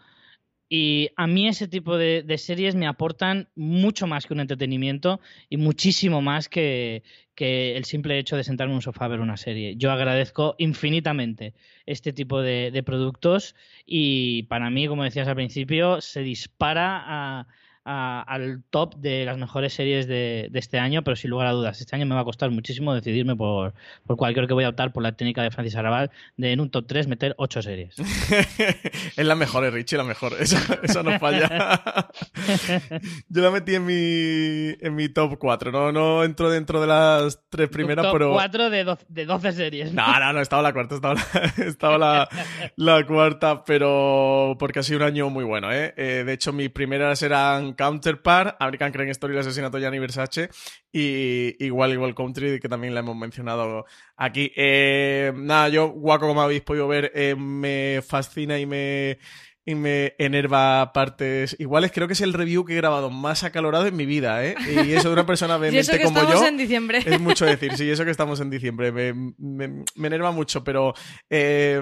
Y 0.74 1.10
a 1.16 1.26
mí 1.26 1.48
ese 1.48 1.68
tipo 1.68 1.98
de, 1.98 2.24
series 2.38 2.74
me 2.74 2.86
aportan 2.86 3.50
mucho 3.54 4.06
más 4.06 4.24
que 4.24 4.32
un 4.32 4.40
entretenimiento 4.40 5.20
y 5.50 5.58
muchísimo 5.58 6.22
más 6.22 6.48
que, 6.48 7.02
el 7.36 7.84
simple 7.84 8.18
hecho 8.18 8.38
de 8.38 8.44
sentarme 8.44 8.72
en 8.72 8.76
un 8.76 8.82
sofá 8.82 9.04
a 9.04 9.08
ver 9.08 9.20
una 9.20 9.36
serie. 9.36 9.76
Yo 9.76 9.92
agradezco 9.92 10.54
infinitamente 10.56 11.52
este 11.84 12.14
tipo 12.14 12.40
de 12.40 12.82
productos 12.86 13.54
y 13.84 14.44
para 14.44 14.70
mí, 14.70 14.88
como 14.88 15.04
decías 15.04 15.28
al 15.28 15.34
principio, 15.34 16.00
se 16.00 16.22
dispara 16.22 17.02
a 17.04 17.46
al 17.84 18.62
top 18.70 18.94
de 18.96 19.24
las 19.24 19.38
mejores 19.38 19.72
series 19.72 20.06
de, 20.06 20.50
este 20.54 20.78
año, 20.78 21.02
pero 21.02 21.16
sin 21.16 21.30
lugar 21.30 21.48
a 21.48 21.52
dudas, 21.52 21.80
este 21.80 21.96
año 21.96 22.06
me 22.06 22.14
va 22.14 22.20
a 22.20 22.24
costar 22.24 22.50
muchísimo 22.50 22.94
decidirme 22.94 23.36
por, 23.36 23.74
por 24.06 24.16
cuál. 24.16 24.34
Creo 24.34 24.46
que 24.46 24.54
voy 24.54 24.64
a 24.64 24.68
optar 24.68 24.92
por 24.92 25.02
la 25.02 25.12
técnica 25.12 25.42
de 25.42 25.50
Francis 25.50 25.76
Arabal 25.76 26.10
de 26.36 26.52
en 26.52 26.60
un 26.60 26.70
top 26.70 26.86
3 26.86 27.08
meter 27.08 27.34
8 27.38 27.62
series. 27.62 27.96
es 29.16 29.26
la 29.26 29.34
mejor, 29.34 29.64
eh, 29.64 29.70
Richie, 29.70 29.96
la 29.96 30.04
mejor. 30.04 30.34
Eso 30.38 31.02
no 31.02 31.18
falla. 31.18 32.10
Yo 33.28 33.42
la 33.42 33.50
metí 33.50 33.74
en 33.74 33.84
mi, 33.84 34.76
en 34.80 34.94
mi 34.94 35.08
top 35.08 35.38
4. 35.38 35.72
No, 35.72 35.92
no 35.92 36.24
entro 36.24 36.50
dentro 36.50 36.80
de 36.80 36.86
las 36.86 37.40
tres 37.48 37.68
primeras, 37.68 38.04
top 38.06 38.12
pero. 38.12 38.32
4 38.32 38.70
de, 38.70 38.96
de 39.08 39.26
12 39.26 39.52
series. 39.52 39.92
No, 39.92 40.20
no, 40.20 40.32
no, 40.32 40.40
estaba 40.40 40.62
la 40.62 40.72
cuarta, 40.72 40.94
estaba 40.94 41.14
la, 41.14 41.52
estaba 41.66 41.98
la, 41.98 42.28
la 42.76 43.06
cuarta, 43.06 43.64
pero 43.64 44.56
porque 44.58 44.78
ha 44.78 44.82
sido 44.82 44.98
un 44.98 45.04
año 45.04 45.30
muy 45.30 45.44
bueno, 45.44 45.72
¿eh? 45.72 45.94
eh 45.96 46.22
de 46.24 46.32
hecho, 46.32 46.52
mis 46.52 46.70
primeras 46.70 47.22
eran 47.22 47.71
Counterpart, 47.74 48.56
American 48.60 48.92
Crime 48.92 49.10
Story, 49.10 49.34
el 49.34 49.40
asesinato 49.40 49.76
de 49.76 49.82
Gianni 49.82 49.98
Versace 49.98 50.50
y 50.90 51.64
igual 51.64 51.92
igual 51.92 52.14
Country, 52.14 52.60
que 52.60 52.68
también 52.68 52.94
la 52.94 53.00
hemos 53.00 53.16
mencionado 53.16 53.86
aquí. 54.16 54.52
Eh, 54.56 55.32
nada, 55.34 55.68
yo, 55.68 55.88
Guaco, 55.88 56.26
como 56.28 56.42
habéis 56.42 56.62
podido 56.62 56.88
ver, 56.88 57.10
eh, 57.14 57.34
me 57.34 58.00
fascina 58.06 58.58
y 58.58 58.66
me 58.66 59.18
y 59.64 59.74
me 59.74 60.14
enerva 60.18 60.92
partes 60.92 61.54
iguales. 61.58 61.92
Creo 61.92 62.08
que 62.08 62.14
es 62.14 62.20
el 62.20 62.32
review 62.32 62.64
que 62.64 62.72
he 62.72 62.76
grabado 62.76 63.10
más 63.10 63.44
acalorado 63.44 63.86
en 63.86 63.94
mi 63.94 64.06
vida, 64.06 64.44
¿eh? 64.44 64.56
Y 64.86 64.92
eso 64.92 65.08
de 65.08 65.14
una 65.14 65.26
persona 65.26 65.56
vehemente 65.58 66.02
como 66.02 66.20
yo. 66.20 66.44
en 66.44 66.56
diciembre. 66.56 67.02
Es 67.04 67.20
mucho 67.20 67.46
decir, 67.46 67.76
sí, 67.76 67.88
eso 67.88 68.04
que 68.04 68.10
estamos 68.10 68.40
en 68.40 68.50
diciembre. 68.50 68.90
Me, 68.90 69.12
me, 69.38 69.84
enerva 70.06 70.32
mucho, 70.32 70.64
pero 70.64 70.94
eh, 71.30 71.80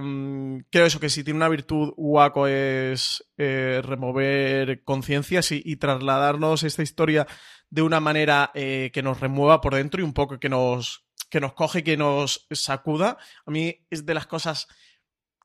creo 0.70 0.86
eso, 0.86 1.00
que 1.00 1.08
si 1.08 1.24
tiene 1.24 1.38
una 1.38 1.48
virtud 1.48 1.94
guaco 1.96 2.46
es 2.46 3.24
eh, 3.38 3.80
remover 3.82 4.84
conciencias 4.84 5.50
y, 5.52 5.76
trasladarnos 5.76 6.62
esta 6.62 6.82
historia 6.82 7.26
de 7.70 7.80
una 7.80 8.00
manera 8.00 8.50
eh, 8.54 8.90
que 8.92 9.02
nos 9.02 9.20
remueva 9.20 9.62
por 9.62 9.74
dentro 9.74 10.02
y 10.02 10.04
un 10.04 10.12
poco 10.12 10.38
que 10.38 10.50
nos, 10.50 11.06
que 11.30 11.40
nos 11.40 11.54
coge 11.54 11.78
y 11.78 11.82
que 11.82 11.96
nos 11.96 12.46
sacuda. 12.50 13.16
A 13.46 13.50
mí 13.50 13.86
es 13.88 14.04
de 14.04 14.12
las 14.12 14.26
cosas 14.26 14.68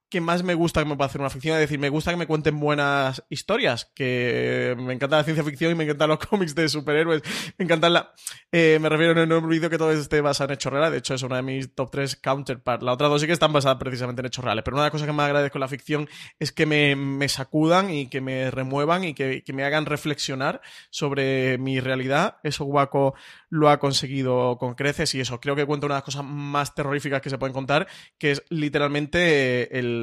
que 0.09 0.21
más 0.21 0.43
me 0.43 0.53
gusta 0.53 0.81
que 0.81 0.89
me 0.89 0.95
pueda 0.95 1.07
hacer 1.07 1.21
una 1.21 1.29
ficción. 1.29 1.55
Es 1.55 1.61
decir, 1.61 1.79
me 1.79 1.89
gusta 1.89 2.11
que 2.11 2.17
me 2.17 2.27
cuenten 2.27 2.59
buenas 2.59 3.23
historias, 3.29 3.91
que 3.95 4.75
me 4.77 4.93
encanta 4.93 5.17
la 5.17 5.23
ciencia 5.23 5.43
ficción 5.43 5.71
y 5.71 5.75
me 5.75 5.83
encantan 5.83 6.09
los 6.09 6.19
cómics 6.29 6.55
de 6.55 6.69
superhéroes. 6.69 7.21
Me 7.57 7.65
encantan 7.65 7.93
la... 7.93 8.13
Eh, 8.51 8.77
me 8.81 8.89
refiero, 8.89 9.25
no 9.25 9.35
he 9.35 9.37
olvidado 9.37 9.69
que 9.69 9.77
todo 9.77 9.91
esté 9.91 10.21
basado 10.21 10.49
en 10.49 10.55
hechos 10.55 10.71
reales. 10.71 10.91
De 10.91 10.97
hecho, 10.99 11.15
es 11.15 11.23
una 11.23 11.37
de 11.37 11.41
mis 11.41 11.73
top 11.73 11.91
3 11.91 12.15
counterparts. 12.17 12.83
La 12.83 12.93
otra 12.93 13.07
dos 13.07 13.21
sí 13.21 13.27
que 13.27 13.33
están 13.33 13.51
basadas 13.51 13.77
precisamente 13.77 14.21
en 14.21 14.27
hechos 14.27 14.45
reales. 14.45 14.63
Pero 14.63 14.75
una 14.75 14.83
de 14.83 14.87
las 14.87 14.91
cosas 14.91 15.07
que 15.07 15.13
más 15.13 15.25
agradezco 15.25 15.57
en 15.57 15.61
la 15.61 15.67
ficción 15.67 16.09
es 16.39 16.51
que 16.51 16.65
me, 16.65 16.95
me 16.95 17.27
sacudan 17.27 17.89
y 17.89 18.07
que 18.07 18.21
me 18.21 18.51
remuevan 18.51 19.03
y 19.03 19.13
que, 19.13 19.43
que, 19.43 19.53
me 19.53 19.63
hagan 19.63 19.85
reflexionar 19.85 20.61
sobre 20.89 21.57
mi 21.57 21.79
realidad. 21.79 22.37
Eso 22.43 22.65
Guaco 22.65 23.15
lo 23.49 23.69
ha 23.69 23.79
conseguido 23.79 24.57
con 24.57 24.75
creces 24.75 25.15
y 25.15 25.21
eso. 25.21 25.39
Creo 25.39 25.55
que 25.55 25.65
cuenta 25.65 25.87
una 25.87 25.95
de 25.95 25.99
las 25.99 26.05
cosas 26.05 26.23
más 26.23 26.75
terroríficas 26.75 27.21
que 27.21 27.29
se 27.29 27.37
pueden 27.37 27.53
contar, 27.53 27.87
que 28.17 28.31
es 28.31 28.43
literalmente 28.49 29.77
el 29.79 29.94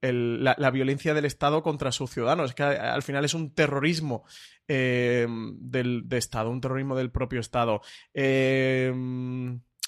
la, 0.00 0.70
violencia 0.70 1.14
del 1.14 1.24
Estado 1.24 1.62
contra 1.62 1.92
sus 1.92 2.10
ciudadanos. 2.10 2.50
Es 2.50 2.54
que 2.54 2.62
al 2.62 3.02
final 3.02 3.24
es 3.24 3.34
un 3.34 3.54
terrorismo 3.54 4.24
eh, 4.68 5.26
del 5.28 6.08
de 6.08 6.18
Estado, 6.18 6.50
un 6.50 6.60
terrorismo 6.60 6.96
del 6.96 7.10
propio 7.10 7.40
Estado. 7.40 7.80
Eh, 8.14 8.92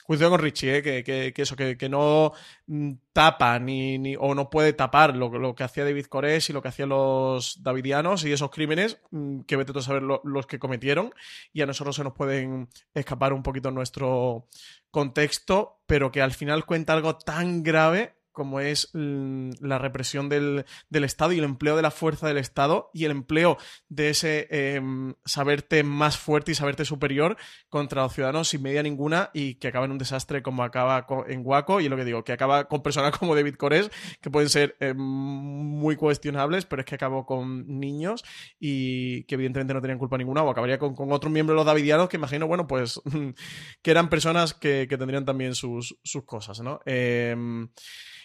Cuidado 0.04 0.32
con 0.32 0.40
Richie, 0.40 0.78
eh, 0.78 1.04
que, 1.04 1.32
eso, 1.36 1.54
que, 1.54 1.88
no 1.88 2.32
mm, 2.66 2.92
tapa 3.12 3.58
ni, 3.60 4.16
o 4.18 4.34
no 4.34 4.50
puede 4.50 4.72
tapar 4.72 5.16
lo, 5.16 5.54
que 5.54 5.62
hacía 5.62 5.84
David 5.84 6.06
Corés 6.06 6.50
y 6.50 6.52
lo 6.52 6.60
que 6.60 6.68
hacían 6.68 6.88
los 6.88 7.62
davidianos 7.62 8.24
y 8.24 8.32
esos 8.32 8.50
crímenes 8.50 9.00
mm, 9.10 9.42
que 9.42 9.56
vete 9.56 9.72
tú 9.72 9.78
a 9.78 9.82
saber 9.82 10.02
los 10.02 10.46
que 10.46 10.58
cometieron 10.58 11.14
y 11.52 11.62
a 11.62 11.66
nosotros 11.66 11.94
se 11.94 12.04
nos 12.04 12.14
pueden 12.14 12.68
escapar 12.94 13.32
un 13.32 13.44
poquito 13.44 13.70
nuestro 13.70 14.48
contexto, 14.90 15.80
pero 15.86 16.10
que 16.10 16.20
al 16.20 16.32
final 16.32 16.66
cuenta 16.66 16.94
algo 16.94 17.16
tan 17.16 17.62
grave 17.62 18.16
como 18.32 18.60
es 18.60 18.90
la 18.92 19.78
represión 19.78 20.28
del, 20.28 20.64
Estado 20.90 21.32
y 21.32 21.38
el 21.38 21.44
empleo 21.44 21.76
de 21.76 21.82
la 21.82 21.90
fuerza 21.90 22.26
del 22.26 22.38
Estado 22.38 22.90
y 22.92 23.04
el 23.04 23.10
empleo 23.10 23.58
de 23.88 24.10
ese 24.10 24.48
em, 24.50 25.14
saberte 25.24 25.82
más 25.84 26.16
fuerte 26.16 26.52
y 26.52 26.54
saberte 26.54 26.84
superior 26.84 27.36
contra 27.68 28.02
los 28.02 28.12
ciudadanos 28.12 28.48
sin 28.48 28.62
medida 28.62 28.82
ninguna 28.82 29.30
y 29.34 29.56
que 29.56 29.68
acaba 29.68 29.84
en 29.84 29.92
un 29.92 29.98
desastre 29.98 30.42
como 30.42 30.62
acaba 30.62 31.06
en 31.28 31.42
Waco 31.44 31.80
y 31.80 31.88
lo 31.88 31.96
que 31.96 32.04
digo, 32.04 32.24
que 32.24 32.32
acaba 32.32 32.68
con 32.68 32.82
personas 32.82 33.16
como 33.18 33.34
David 33.34 33.56
Cores 33.56 33.90
que 34.20 34.30
pueden 34.30 34.48
ser 34.48 34.76
em, 34.80 34.96
muy 34.96 35.96
cuestionables, 35.96 36.64
pero 36.64 36.80
es 36.80 36.86
que 36.86 36.94
acabó 36.94 37.26
con 37.26 37.66
niños 37.80 38.24
y 38.58 39.24
que 39.24 39.34
evidentemente 39.34 39.74
no 39.74 39.80
tenían 39.80 39.98
culpa 39.98 40.18
ninguna 40.18 40.42
o 40.42 40.50
acabaría 40.50 40.78
con, 40.78 40.94
otro 41.12 41.30
miembro 41.30 41.54
de 41.54 41.56
los 41.56 41.66
davidianos 41.66 42.08
que 42.08 42.16
imagino, 42.16 42.46
bueno, 42.46 42.66
pues 42.66 43.00
que 43.82 43.90
eran 43.90 44.08
personas 44.08 44.54
que, 44.54 44.86
tendrían 44.86 45.24
también 45.24 45.54
sus, 45.54 45.98
sus 46.04 46.24
cosas, 46.24 46.60
¿no? 46.60 46.80
Em, 46.84 47.68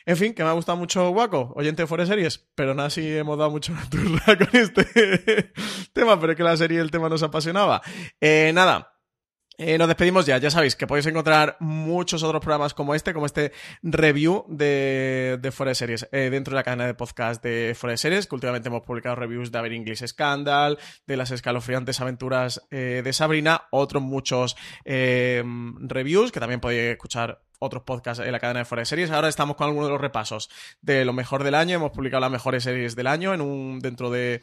en 0.07 0.15
fin, 0.15 0.34
que 0.34 0.41
me 0.41 0.47
ha 0.47 0.53
gustado 0.53 0.77
mucho 0.77 1.09
Waco, 1.09 1.51
oyente 1.57 1.85
de 1.85 2.05
Series, 2.05 2.47
pero 2.55 2.73
nada, 2.73 2.89
sí 2.89 3.17
hemos 3.17 3.38
dado 3.38 3.51
mucho 3.51 3.73
turra 3.91 4.38
con 4.38 4.47
este 4.53 5.51
tema, 5.91 6.17
pero 6.17 6.31
es 6.31 6.38
que 6.38 6.43
la 6.43 6.55
serie 6.55 6.79
el 6.79 6.91
tema 6.91 7.09
nos 7.09 7.23
apasionaba. 7.23 7.81
Eh, 8.21 8.51
nada, 8.53 8.95
eh, 9.57 9.77
nos 9.77 9.89
despedimos 9.89 10.25
ya, 10.25 10.38
ya 10.38 10.49
sabéis 10.49 10.77
que 10.77 10.88
podéis 10.88 11.07
encontrar 11.07 11.57
muchos 11.59 12.23
otros 12.23 12.39
programas 12.39 12.73
como 12.73 12.95
este, 12.95 13.13
como 13.13 13.25
este 13.25 13.51
review 13.84 14.45
de, 14.47 15.39
de 15.41 15.51
Forest 15.51 15.79
Series 15.79 16.07
eh, 16.13 16.29
dentro 16.31 16.51
de 16.51 16.55
la 16.55 16.63
cadena 16.63 16.85
de 16.85 16.93
podcast 16.93 17.43
de 17.43 17.75
Forest 17.77 18.03
Series, 18.03 18.27
que 18.27 18.35
últimamente 18.35 18.69
hemos 18.69 18.84
publicado 18.84 19.17
reviews 19.17 19.51
de 19.51 19.59
Aver 19.59 19.73
English 19.73 20.07
Scandal, 20.07 20.79
de 21.05 21.17
las 21.17 21.31
escalofriantes 21.31 21.99
aventuras 21.99 22.65
de 22.71 23.11
Sabrina, 23.11 23.63
otros 23.71 24.01
muchos 24.01 24.55
reviews 24.85 26.31
que 26.31 26.39
también 26.39 26.61
podéis 26.61 26.91
escuchar 26.93 27.41
otros 27.59 27.84
podcasts 27.84 28.23
en 28.23 28.31
la 28.31 28.39
cadena 28.39 28.59
de 28.59 28.65
Forest 28.65 28.89
Series. 28.89 29.11
Ahora 29.11 29.29
estamos 29.29 29.55
con 29.55 29.67
algunos 29.67 29.88
de 29.88 29.93
los 29.93 30.01
repasos 30.01 30.49
de 30.81 31.05
lo 31.05 31.13
mejor 31.13 31.43
del 31.43 31.55
año. 31.55 31.75
Hemos 31.75 31.91
publicado 31.91 32.21
las 32.21 32.31
mejores 32.31 32.63
series 32.63 32.95
del 32.95 33.07
año 33.07 33.34
en 33.34 33.41
un, 33.41 33.79
dentro 33.79 34.09
de, 34.09 34.41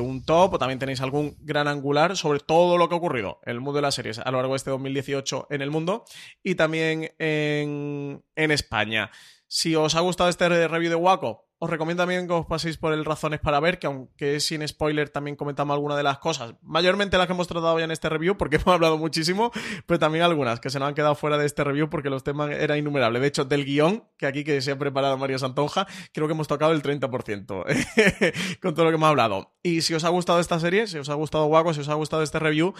un 0.00 0.24
top. 0.24 0.54
O 0.54 0.58
también 0.58 0.78
tenéis 0.78 1.00
algún 1.00 1.36
gran 1.40 1.68
angular 1.68 2.16
sobre 2.16 2.40
todo 2.40 2.78
lo 2.78 2.88
que 2.88 2.94
ha 2.94 2.98
ocurrido 2.98 3.40
en 3.44 3.52
el 3.52 3.60
mundo 3.60 3.76
de 3.76 3.82
las 3.82 3.94
series 3.94 4.18
a 4.18 4.30
lo 4.30 4.38
largo 4.38 4.54
de 4.54 4.58
este 4.58 4.70
2018 4.70 5.48
en 5.50 5.62
el 5.62 5.70
mundo 5.70 6.04
y 6.42 6.54
también 6.54 7.12
en, 7.18 8.22
en 8.36 8.50
España. 8.50 9.10
Si 9.56 9.76
os 9.76 9.94
ha 9.94 10.00
gustado 10.00 10.28
este 10.28 10.48
review 10.66 10.90
de 10.90 10.96
Waco, 10.96 11.46
os 11.60 11.70
recomiendo 11.70 12.02
también 12.02 12.26
que 12.26 12.32
os 12.32 12.44
paséis 12.44 12.76
por 12.76 12.92
el 12.92 13.04
Razones 13.04 13.38
para 13.38 13.60
ver, 13.60 13.78
que 13.78 13.86
aunque 13.86 14.34
es 14.34 14.44
sin 14.44 14.66
spoiler, 14.66 15.10
también 15.10 15.36
comentamos 15.36 15.74
algunas 15.74 15.96
de 15.96 16.02
las 16.02 16.18
cosas, 16.18 16.56
mayormente 16.60 17.16
las 17.18 17.28
que 17.28 17.34
hemos 17.34 17.46
tratado 17.46 17.78
ya 17.78 17.84
en 17.84 17.92
este 17.92 18.08
review, 18.08 18.36
porque 18.36 18.56
hemos 18.64 18.66
hablado 18.66 18.98
muchísimo, 18.98 19.52
pero 19.86 20.00
también 20.00 20.24
algunas 20.24 20.58
que 20.58 20.70
se 20.70 20.80
nos 20.80 20.88
han 20.88 20.96
quedado 20.96 21.14
fuera 21.14 21.38
de 21.38 21.46
este 21.46 21.62
review 21.62 21.88
porque 21.88 22.10
los 22.10 22.24
temas 22.24 22.50
eran 22.50 22.78
innumerables. 22.78 23.22
De 23.22 23.28
hecho, 23.28 23.44
del 23.44 23.64
guion, 23.64 24.08
que 24.18 24.26
aquí 24.26 24.42
que 24.42 24.60
se 24.60 24.72
ha 24.72 24.76
preparado 24.76 25.16
María 25.18 25.38
Santonja, 25.38 25.86
creo 26.12 26.26
que 26.26 26.32
hemos 26.32 26.48
tocado 26.48 26.72
el 26.72 26.82
30% 26.82 28.58
con 28.60 28.74
todo 28.74 28.86
lo 28.86 28.90
que 28.90 28.96
hemos 28.96 29.08
hablado. 29.08 29.54
Y 29.62 29.82
si 29.82 29.94
os 29.94 30.02
ha 30.02 30.08
gustado 30.08 30.40
esta 30.40 30.58
serie, 30.58 30.88
si 30.88 30.98
os 30.98 31.08
ha 31.10 31.14
gustado 31.14 31.46
Guaco, 31.46 31.72
si 31.74 31.80
os 31.80 31.88
ha 31.88 31.94
gustado 31.94 32.24
este 32.24 32.40
review, 32.40 32.74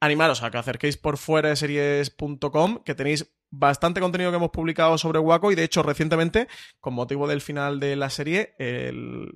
animaros 0.00 0.42
a 0.42 0.50
que 0.50 0.58
acerquéis 0.58 0.98
por 0.98 1.16
fuera 1.16 1.48
de 1.48 1.56
series.com, 1.56 2.82
que 2.84 2.94
tenéis 2.94 3.32
bastante 3.50 4.00
contenido 4.00 4.30
que 4.30 4.36
hemos 4.36 4.50
publicado 4.50 4.96
sobre 4.98 5.18
Waco 5.18 5.52
y 5.52 5.54
de 5.54 5.64
hecho 5.64 5.82
recientemente, 5.82 6.48
con 6.80 6.94
motivo 6.94 7.26
del 7.26 7.40
final 7.40 7.80
de 7.80 7.96
la 7.96 8.10
serie, 8.10 8.54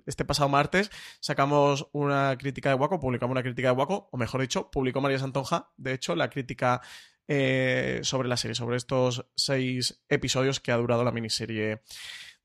este 0.07 0.25
pasado 0.25 0.49
martes 0.49 0.91
sacamos 1.21 1.89
una 1.93 2.37
crítica 2.39 2.69
de 2.69 2.77
Waco, 2.77 3.01
publicamos 3.01 3.33
una 3.33 3.43
crítica 3.43 3.69
de 3.69 3.75
Waco, 3.75 4.09
o 4.13 4.17
mejor 4.17 4.41
dicho, 4.41 4.71
publicó 4.71 5.01
María 5.01 5.19
Santonja, 5.19 5.71
de 5.77 5.93
hecho, 5.93 6.15
la 6.15 6.31
crítica 6.31 6.81
eh, 7.27 8.01
sobre 8.03 8.29
la 8.29 8.37
serie, 8.37 8.55
sobre 8.55 8.77
estos 8.77 9.27
seis 9.35 10.05
episodios 10.09 10.61
que 10.61 10.73
ha 10.73 10.77
durado 10.77 11.05
la 11.05 11.13
miniserie 11.13 11.81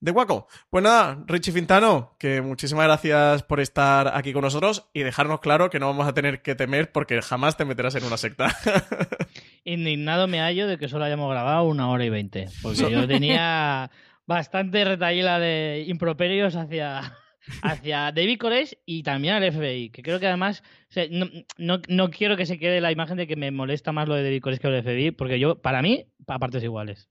de 0.02 0.12
Waco. 0.12 0.48
Pues 0.70 0.84
nada, 0.84 1.24
Richie 1.28 1.52
Fintano, 1.52 2.16
que 2.20 2.42
muchísimas 2.42 2.86
gracias 2.86 3.44
por 3.44 3.60
estar 3.60 4.16
aquí 4.16 4.34
con 4.34 4.44
nosotros 4.44 4.90
y 4.94 5.02
dejarnos 5.02 5.40
claro 5.40 5.70
que 5.70 5.80
no 5.80 5.88
vamos 5.88 6.08
a 6.08 6.14
tener 6.14 6.42
que 6.42 6.56
temer 6.56 6.92
porque 6.92 7.22
jamás 7.22 7.58
te 7.58 7.66
meterás 7.66 7.96
en 7.96 8.06
una 8.06 8.18
secta. 8.18 8.56
indignado 9.64 10.28
me 10.28 10.40
hallo 10.40 10.68
de 10.68 10.78
que 10.78 10.88
solo 10.88 11.06
hayamos 11.06 11.30
grabado 11.32 11.64
una 11.64 11.90
hora 11.90 12.06
y 12.06 12.10
veinte. 12.10 12.48
Porque 12.62 12.92
yo 12.92 13.08
tenía 13.08 13.92
bastante 14.26 14.86
retahíla 14.86 15.40
de 15.40 15.86
improperios 15.88 16.56
hacia, 16.56 17.18
hacia 17.62 18.12
David 18.12 18.40
Koresh 18.40 18.78
y 18.86 19.04
también 19.04 19.34
al 19.36 19.52
FBI, 19.52 19.90
que 19.90 20.04
creo 20.04 20.20
que 20.20 20.28
además 20.28 20.64
no, 21.58 21.82
no, 21.88 22.10
quiero 22.10 22.38
que 22.38 22.46
se 22.46 22.60
quede 22.60 22.80
la 22.80 22.92
imagen 22.92 23.18
de 23.18 23.28
que 23.28 23.36
me 23.36 23.52
molesta 23.52 23.92
más 23.92 24.08
lo 24.08 24.16
de 24.16 24.24
David 24.24 24.42
Koresh 24.42 24.60
que 24.60 24.68
lo 24.68 24.76
de 24.76 24.84
FBI, 24.84 25.12
porque 25.12 25.40
yo, 25.40 25.62
para 25.62 25.82
mí, 25.82 26.06
a 26.28 26.40
partes 26.40 26.64
iguales. 26.64 27.10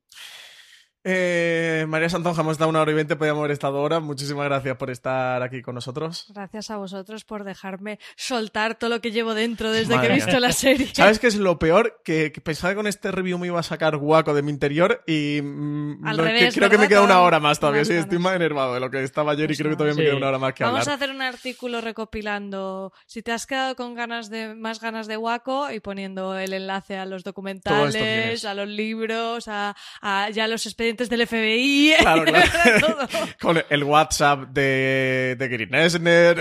Eh, 1.05 1.87
María 1.89 2.09
Santonja, 2.09 2.43
hemos 2.43 2.53
estado 2.53 2.71
una 2.71 2.81
hora 2.81 2.91
y 2.91 2.95
veinte, 2.95 3.17
podíamos 3.17 3.41
haber 3.41 3.53
estado 3.53 3.79
ahora. 3.79 4.01
Muchísimas 4.01 4.45
gracias 4.47 4.77
por 4.77 4.91
estar 4.91 5.43
aquí 5.43 5.63
con 5.63 5.75
nosotros. 5.75 6.27
Gracias 6.29 6.71
a 6.71 6.77
vosotros 6.77 7.25
por 7.25 7.45
dejarme 7.45 7.99
soltar 8.17 8.75
todo 8.75 8.91
lo 8.91 9.01
que 9.01 9.13
llevo 9.13 9.35
dentro 9.35 9.71
desde 9.71 9.99
que 10.01 10.07
he 10.07 10.15
visto 10.15 10.41
la 10.41 10.53
serie. 10.53 10.91
¿Sabes 10.93 11.19
qué 11.19 11.29
es 11.29 11.37
lo 11.37 11.59
peor? 11.59 12.01
Que, 12.05 12.33
pensaba 12.43 12.73
que 12.73 12.77
con 12.77 12.87
este 12.87 13.13
review 13.13 13.39
me 13.39 13.47
iba 13.47 13.61
a 13.61 13.63
sacar 13.63 13.97
guaco 13.97 14.35
de 14.35 14.43
mi 14.43 14.51
interior 14.51 15.03
y 15.07 15.41
mm, 15.43 16.05
creo 16.53 16.71
que 16.71 16.79
me 16.79 16.89
queda 16.89 17.03
una 17.03 17.21
hora 17.21 17.39
más 17.39 17.61
todavía. 17.61 17.85
Sí, 17.85 17.93
estoy 17.95 18.19
más 18.19 18.35
enervado 18.35 18.75
de 18.75 18.81
lo 18.81 18.91
que 18.91 19.03
estaba 19.03 19.33
ayer 19.33 19.51
y 19.51 19.57
creo 19.57 19.71
que 19.71 19.77
todavía 19.77 19.97
me 19.97 20.05
queda 20.05 20.17
una 20.17 20.29
hora 20.29 20.39
más 20.39 20.53
que 20.55 20.65
Vamos 20.65 20.89
a 20.89 20.95
hacer 20.95 21.11
un 21.11 21.23
artículo 21.23 21.81
recopilando 21.81 22.93
si 23.07 23.23
te 23.23 23.33
has 23.33 23.47
quedado 23.47 23.77
con 23.77 23.95
ganas 23.95 24.31
de 24.31 24.55
más 24.55 24.81
ganas 24.81 25.07
de 25.07 25.17
guaco 25.17 25.71
y 25.71 25.81
poniendo 25.81 26.37
el 26.37 26.53
enlace 26.53 26.97
a 26.97 27.07
los 27.07 27.23
documentales, 27.23 28.45
a 28.45 28.55
los 28.55 28.69
libros, 28.69 29.49
a, 29.49 29.77
a 30.01 30.31
ya 30.31 30.49
los 30.49 30.67
expedientes 30.67 30.98
del 31.07 31.27
FBI 31.27 31.95
Claro, 32.01 32.25
claro. 32.25 32.97
Con 33.41 33.63
el 33.71 33.85
WhatsApp 33.85 34.49
de, 34.49 35.37
de 35.39 35.49
Green 35.49 35.75
Esner, 35.75 36.39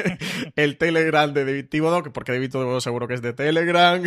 el 0.56 0.78
Telegram 0.78 1.32
de 1.32 1.44
David 1.44 1.66
Thibodeau, 1.68 2.10
porque 2.12 2.32
David 2.32 2.50
Thibodeau 2.50 2.80
seguro 2.80 3.06
que 3.06 3.14
es 3.14 3.22
de 3.22 3.34
Telegram. 3.34 4.02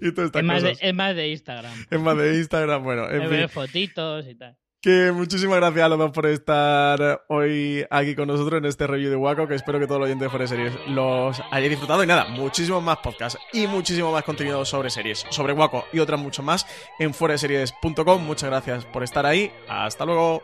y 0.00 0.12
todas 0.12 0.30
es, 0.34 0.44
más 0.44 0.62
de, 0.62 0.76
es 0.78 0.94
más 0.94 1.16
de 1.16 1.28
Instagram. 1.28 1.86
Es 1.90 2.00
más 2.00 2.16
de 2.18 2.36
Instagram, 2.36 2.84
bueno. 2.84 3.08
En 3.08 3.28
fin. 3.30 3.48
fotitos 3.48 4.26
y 4.28 4.34
tal. 4.34 4.56
Que 4.82 5.12
muchísimas 5.12 5.58
gracias 5.58 5.84
a 5.84 5.88
los 5.88 5.96
dos 5.96 6.10
por 6.10 6.26
estar 6.26 7.24
hoy 7.28 7.86
aquí 7.88 8.16
con 8.16 8.26
nosotros 8.26 8.58
en 8.58 8.64
este 8.64 8.88
review 8.88 9.10
de 9.10 9.16
Waco, 9.16 9.46
que 9.46 9.54
espero 9.54 9.78
que 9.78 9.86
todos 9.86 10.00
los 10.00 10.06
oyentes 10.06 10.26
de 10.26 10.28
Fuera 10.28 10.48
Series 10.48 10.72
los 10.88 11.40
haya 11.52 11.68
disfrutado. 11.68 12.02
Y 12.02 12.08
nada, 12.08 12.24
muchísimos 12.24 12.82
más 12.82 12.98
podcasts 12.98 13.38
y 13.52 13.68
muchísimo 13.68 14.10
más 14.10 14.24
contenido 14.24 14.64
sobre 14.64 14.90
series, 14.90 15.24
sobre 15.30 15.52
Waco 15.52 15.84
y 15.92 16.00
otras 16.00 16.18
mucho 16.18 16.42
más 16.42 16.66
en 16.98 17.14
fueraseries.com. 17.14 18.24
Muchas 18.24 18.50
gracias 18.50 18.84
por 18.86 19.04
estar 19.04 19.24
ahí. 19.24 19.52
Hasta 19.68 20.04
luego. 20.04 20.42